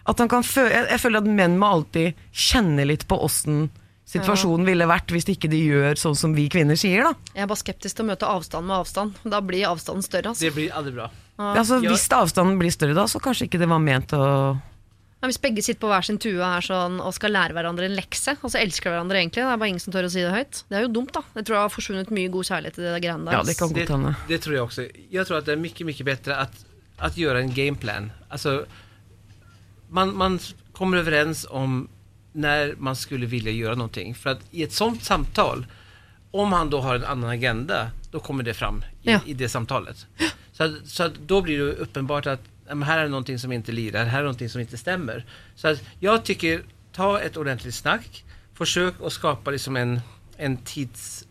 At 0.04 0.20
han 0.20 0.28
kan 0.28 0.44
føle, 0.44 0.68
jeg, 0.74 0.90
jeg 0.92 1.00
føler 1.00 1.24
at 1.24 1.32
menn 1.40 1.56
må 1.62 1.70
alltid 1.78 2.20
kjenne 2.36 2.84
litt 2.90 3.08
på 3.08 3.22
åssen 3.24 3.70
situasjonen 4.14 4.68
ville 4.68 4.86
vært 4.90 5.14
hvis 5.16 5.30
ikke 5.32 5.50
de 5.52 5.62
gjør 5.64 6.00
sånn 6.00 6.18
som 6.20 6.34
vi 6.36 6.50
kvinner 6.52 6.78
sier, 6.80 7.08
da. 7.08 7.32
Jeg 7.34 7.46
er 7.46 7.50
bare 7.50 7.62
skeptisk 7.62 7.98
til 7.98 8.06
å 8.06 8.10
møte 8.12 8.30
avstand 8.30 8.68
med 8.68 8.76
avstand. 8.82 9.22
Da 9.24 9.40
blir 9.46 9.70
avstanden 9.70 10.06
større. 10.06 10.34
Altså. 10.34 10.44
Det 10.44 10.54
blir 10.58 10.76
aldri 10.76 10.96
bra. 11.00 11.08
Altså, 11.42 11.80
Hvis 11.82 12.06
avstanden 12.14 12.60
blir 12.60 12.74
større 12.74 12.98
da, 12.98 13.08
så 13.10 13.22
kanskje 13.24 13.48
ikke 13.48 13.62
det 13.64 13.70
var 13.72 13.82
ment 13.82 14.14
å 14.14 14.26
Ja, 15.24 15.30
hvis 15.32 15.40
begge 15.40 15.64
sitter 15.64 15.80
på 15.80 15.88
hver 15.88 16.04
sin 16.04 16.18
tue 16.20 16.36
her 16.44 16.66
sånn, 16.66 16.98
og 17.00 17.14
skal 17.16 17.32
lære 17.32 17.56
hverandre 17.56 17.86
en 17.88 17.94
lekse, 17.96 18.34
og 18.44 18.52
så 18.52 18.60
elsker 18.60 18.92
hverandre 18.92 19.22
egentlig, 19.22 19.40
det 19.40 19.54
er 19.54 19.62
bare 19.62 19.72
ingen 19.72 19.80
som 19.80 19.94
tør 19.96 20.10
å 20.10 20.12
si 20.12 20.20
det 20.20 20.34
høyt. 20.34 20.60
Det 20.68 20.76
er 20.76 20.84
jo 20.84 20.90
dumt, 20.98 21.14
da. 21.16 21.22
Jeg 21.38 21.46
tror 21.48 21.56
det 21.56 21.62
har 21.62 21.72
forsvunnet 21.72 22.12
mye 22.12 22.32
god 22.34 22.50
kjærlighet 22.50 22.80
i 22.82 22.84
det 22.84 22.98
greiene 23.06 23.30
der. 23.30 23.38
Ja, 23.38 23.46
det 23.48 23.56
kan 23.56 23.72
godt 23.72 23.94
hende. 23.94 24.12
det 24.28 24.34
det, 24.34 24.42
tror 24.44 24.58
jeg 24.58 24.66
også. 24.66 24.86
Jeg 25.16 25.30
tror 25.30 25.40
at 25.40 25.48
det 25.48 25.56
er 25.56 25.64
mye, 25.64 25.88
mye 25.88 26.08
bedre 26.12 26.42
at, 26.44 26.60
at 27.08 27.22
gjøre 27.24 27.40
en 27.40 27.56
gameplan. 27.56 28.12
Altså, 28.28 28.58
man, 29.96 30.12
man 30.20 30.38
kommer 30.76 31.00
overens 31.06 31.46
om 31.48 31.86
når 32.36 32.76
man 32.84 33.00
skulle 33.00 33.32
ville 33.32 33.56
gjøre 33.56 33.80
noe. 33.80 34.06
For 34.20 34.36
at 34.36 34.44
i 34.52 34.68
et 34.68 34.76
sånt 34.76 35.08
samtal, 35.08 35.64
om 36.36 36.52
han 36.52 36.68
da 36.74 36.84
har 36.84 37.00
en 37.00 37.12
annen 37.16 37.32
agenda, 37.32 37.84
da 38.12 38.20
kommer 38.20 38.44
det 38.44 38.58
fram 38.60 38.84
i, 39.06 39.14
Ja. 39.14 39.22
i 39.24 39.40
det 39.40 39.48
samtalet. 39.56 40.04
Så, 40.52 40.74
så 40.84 41.08
da 41.16 41.40
blir 41.42 41.58
det 41.58 41.64
jo 41.64 41.84
att 41.84 41.96
ja, 41.96 42.02
men 42.02 42.53
här 42.68 43.00
är 43.00 43.10
någonting 43.10 43.40
som 43.40 43.52
inte 43.52 43.72
lirar, 43.72 44.06
här 44.06 44.20
är 44.20 44.24
någonting 44.24 44.50
som 44.50 44.62
inte 44.62 44.78
stämmer. 44.78 45.26
Så 45.56 45.68
att 45.68 45.84
jag 46.00 46.24
tycker, 46.24 46.62
ta 46.92 47.20
ett 47.20 47.38
ordentligt 47.38 47.76
snack, 47.76 48.24
försök 48.54 48.94
att 49.04 49.14
skapa 49.14 49.52
liksom 49.52 49.76
en, 49.76 50.02
en 50.38 50.58
tids, 50.58 51.26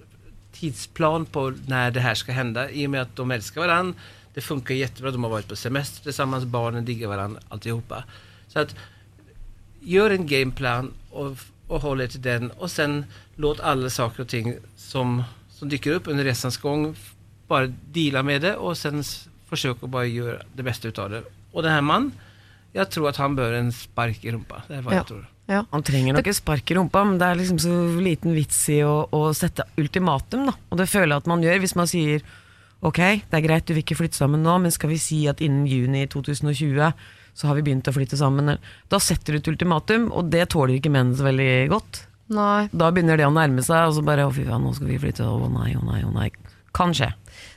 tidsplan 0.52 1.26
på 1.26 1.54
när 1.66 1.90
det 1.90 2.00
här 2.00 2.14
ska 2.14 2.32
hända. 2.32 2.70
I 2.70 2.86
och 2.86 2.90
med 2.90 3.02
att 3.02 3.16
de 3.16 3.30
älskar 3.30 3.60
varandra. 3.60 3.98
Det 4.34 4.40
funkar 4.40 4.74
jättebra, 4.74 5.10
de 5.10 5.24
har 5.24 5.30
varit 5.30 5.48
på 5.48 5.56
semester 5.56 6.02
tillsammans, 6.02 6.44
barnen 6.44 6.84
diggar 6.84 7.08
varandra, 7.08 7.40
alltihopa. 7.48 8.04
Så 8.48 8.58
att 8.58 8.76
gör 9.80 10.10
en 10.10 10.26
gameplan 10.26 10.92
och, 11.10 11.36
och 11.66 11.80
håll 11.80 12.00
er 12.00 12.06
till 12.06 12.22
den. 12.22 12.50
Och 12.50 12.70
sen 12.70 13.04
låt 13.36 13.60
alla 13.60 13.90
saker 13.90 14.22
och 14.22 14.28
ting 14.28 14.56
som, 14.76 15.22
som 15.50 15.68
dyker 15.68 15.92
upp 15.92 16.08
under 16.08 16.24
resans 16.24 16.56
gång 16.56 16.96
bara 17.46 17.66
dela 17.92 18.22
med 18.22 18.42
det. 18.42 18.56
Och 18.56 18.78
sen 18.78 19.04
s- 19.56 19.64
å 19.66 19.90
bare 19.90 20.08
gjøre 20.10 20.42
det 20.56 20.64
beste 20.64 20.88
ut 20.88 20.98
av 20.98 21.10
det. 21.10 21.24
Og 21.54 21.62
denne 21.64 21.82
mannen, 21.82 22.12
jeg 22.72 22.80
jag 22.86 22.90
tror 22.90 23.08
at 23.08 23.16
han 23.16 23.36
bør 23.36 23.58
en 23.58 23.70
spark 23.72 24.24
i 24.24 24.30
rumpa. 24.32 24.62
Det 24.68 24.78
er 24.78 24.82
hva 24.82 24.92
Ja. 24.92 24.98
jeg 25.02 25.06
tror. 25.06 25.26
Ja. 25.48 25.64
Han 25.72 25.82
trenger 25.82 26.14
nok 26.14 26.26
et 26.26 26.36
spark 26.36 26.70
i 26.70 26.74
rumpa, 26.74 27.04
men 27.04 27.18
det 27.18 27.26
er 27.26 27.34
liksom 27.36 27.58
så 27.58 28.00
liten 28.00 28.32
vits 28.34 28.68
i 28.70 28.80
å, 28.80 29.08
å 29.12 29.34
sette 29.34 29.64
ultimatum, 29.76 30.46
da. 30.46 30.52
Og 30.70 30.78
det 30.78 30.88
føler 30.88 31.08
jeg 31.12 31.16
at 31.16 31.26
man 31.26 31.42
gjør 31.42 31.58
hvis 31.60 31.76
man 31.76 31.86
sier 31.86 32.22
ok, 32.82 32.96
det 33.30 33.34
er 33.34 33.42
greit, 33.46 33.66
du 33.66 33.74
vil 33.74 33.82
ikke 33.84 33.96
flytte 33.98 34.16
sammen 34.16 34.42
nå, 34.42 34.60
men 34.62 34.70
skal 34.70 34.88
vi 34.90 34.96
si 34.98 35.26
at 35.28 35.38
innen 35.44 35.66
juni 35.66 36.06
2020 36.06 36.92
så 37.34 37.46
har 37.46 37.54
vi 37.56 37.62
begynt 37.62 37.86
å 37.88 37.92
flytte 37.94 38.16
sammen. 38.18 38.58
Da 38.88 38.98
setter 38.98 39.32
du 39.32 39.38
et 39.38 39.48
ultimatum, 39.56 40.10
og 40.12 40.30
det 40.30 40.48
tåler 40.50 40.78
ikke 40.80 40.90
menn 40.90 41.14
så 41.14 41.24
veldig 41.28 41.68
godt. 41.70 42.06
Nei. 42.32 42.68
Da 42.72 42.90
begynner 42.90 43.16
det 43.16 43.26
å 43.26 43.32
nærme 43.32 43.62
seg, 43.62 43.88
og 43.88 43.94
så 43.94 44.02
bare 44.04 44.24
å 44.26 44.32
fy 44.32 44.44
faen, 44.44 44.62
nå 44.64 44.74
skal 44.74 44.86
vi 44.88 44.98
flytte, 44.98 45.20
å 45.26 45.50
nei, 45.52 45.74
å 45.74 45.84
nei, 45.84 46.02
å 46.02 46.12
nei. 46.12 46.30
Kan 46.72 46.92
skje. 46.96 47.12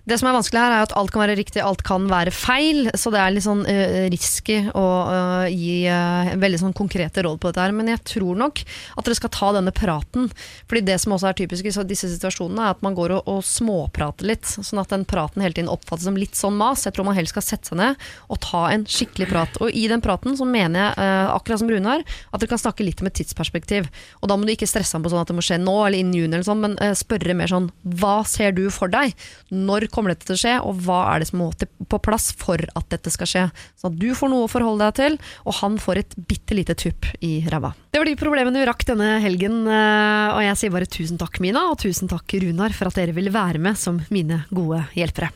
Det 0.06 0.20
som 0.22 0.28
er 0.30 0.36
vanskelig 0.36 0.62
her, 0.62 0.74
er 0.76 0.84
at 0.86 0.94
alt 1.00 1.10
kan 1.10 1.24
være 1.24 1.36
riktig, 1.40 1.62
alt 1.66 1.82
kan 1.86 2.04
være 2.06 2.30
feil. 2.30 2.92
Så 2.94 3.10
det 3.10 3.18
er 3.18 3.32
litt 3.34 3.46
sånn 3.46 3.64
uh, 3.66 4.04
risky 4.14 4.60
å 4.70 4.84
uh, 5.10 5.46
gi 5.50 5.88
uh, 5.90 6.36
veldig 6.38 6.60
sånn 6.62 6.76
konkrete 6.78 7.24
råd 7.26 7.40
på 7.42 7.50
dette 7.50 7.64
her. 7.64 7.74
Men 7.74 7.90
jeg 7.90 8.04
tror 8.12 8.38
nok 8.38 8.62
at 8.62 9.08
dere 9.08 9.18
skal 9.18 9.34
ta 9.34 9.50
denne 9.56 9.74
praten. 9.74 10.28
Fordi 10.70 10.84
det 10.86 11.00
som 11.02 11.16
også 11.16 11.32
er 11.32 11.40
typisk 11.40 11.66
i 11.66 11.74
disse 11.90 12.10
situasjonene, 12.12 12.68
er 12.68 12.76
at 12.76 12.84
man 12.86 12.98
går 12.98 13.16
og, 13.18 13.32
og 13.34 13.42
småprater 13.50 14.30
litt. 14.30 14.46
Sånn 14.46 14.84
at 14.84 14.94
den 14.94 15.08
praten 15.10 15.42
hele 15.42 15.58
tiden 15.58 15.72
oppfattes 15.74 16.06
som 16.06 16.22
litt 16.22 16.38
sånn 16.38 16.54
mas. 16.60 16.86
Jeg 16.86 16.94
tror 16.94 17.10
man 17.10 17.18
helst 17.18 17.34
skal 17.34 17.48
sette 17.48 17.74
seg 17.74 17.82
ned 17.82 18.06
og 18.30 18.42
ta 18.46 18.68
en 18.76 18.86
skikkelig 18.86 19.30
prat. 19.34 19.58
Og 19.66 19.74
i 19.74 19.88
den 19.90 20.06
praten 20.06 20.38
så 20.38 20.46
mener 20.46 20.86
jeg, 20.86 21.10
akkurat 21.34 21.64
som 21.64 21.72
Runar, 21.72 22.06
at 22.06 22.44
dere 22.44 22.52
kan 22.54 22.62
snakke 22.62 22.86
litt 22.86 23.02
om 23.02 23.10
et 23.10 23.18
tidsperspektiv. 23.18 23.90
Og 24.22 24.30
da 24.30 24.38
må 24.38 24.46
du 24.46 24.54
ikke 24.54 24.70
stresse 24.70 24.94
ham 24.94 25.02
på 25.02 25.10
sånn 25.10 25.26
at 25.26 25.34
det 25.34 25.40
må 25.40 25.46
skje 25.46 25.58
nå 25.64 25.76
eller 25.88 25.98
innen 25.98 26.14
juni, 26.14 26.30
eller 26.36 26.46
sånn, 26.46 26.62
men 26.62 26.78
spørre 26.98 27.34
mer 27.38 27.50
sånn 27.50 27.72
Hva 27.98 28.20
ser 28.28 28.54
du 28.54 28.68
for 28.74 28.92
deg? 28.92 29.16
Når 29.50 29.90
kommer 29.96 30.12
dette 30.14 30.28
til 30.28 30.36
å 30.36 30.42
skje, 30.42 30.54
og 30.68 30.82
hva 30.86 31.00
er 31.14 31.24
det 31.24 31.30
som 31.32 31.40
må 31.42 31.48
til- 31.56 31.72
på 31.88 32.00
plass 32.04 32.30
for 32.36 32.60
at 32.60 32.90
dette 32.92 33.14
skal 33.14 33.30
skje? 33.32 33.44
Sånn 33.80 33.94
at 33.94 34.00
du 34.02 34.10
får 34.18 34.30
noe 34.34 34.46
å 34.46 34.52
forholde 34.52 34.90
deg 34.92 35.00
til, 35.00 35.18
og 35.48 35.58
han 35.62 35.80
får 35.80 36.04
et 36.04 36.16
bitte 36.28 36.58
lite 36.58 36.76
tupp 36.76 37.08
i 37.24 37.40
ræva. 37.48 37.74
Det 37.92 38.02
var 38.04 38.06
de 38.12 38.16
problemene 38.20 38.60
vi 38.60 38.68
rakk 38.68 38.86
denne 38.92 39.22
helgen, 39.24 39.64
øh, 39.66 40.36
og 40.36 40.42
jeg 40.44 40.60
sier 40.60 40.76
bare 40.76 40.92
tusen 40.92 41.18
takk, 41.18 41.40
Mina, 41.40 41.70
og 41.72 41.80
tusen 41.80 42.12
takk, 42.12 42.28
Runar, 42.44 42.74
for 42.76 42.92
at 42.92 43.00
dere 43.00 43.16
ville 43.16 43.32
være 43.32 43.60
med 43.60 43.78
som 43.80 44.04
mine 44.12 44.44
gode 44.54 44.84
hjelpere. 44.96 45.32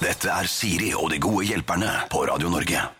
Dette 0.00 0.28
er 0.32 0.48
Siri 0.48 0.94
og 0.96 1.10
de 1.10 1.18
gode 1.18 1.44
hjelperne 1.48 2.08
på 2.12 2.26
Radio 2.28 2.48
Norge. 2.52 2.99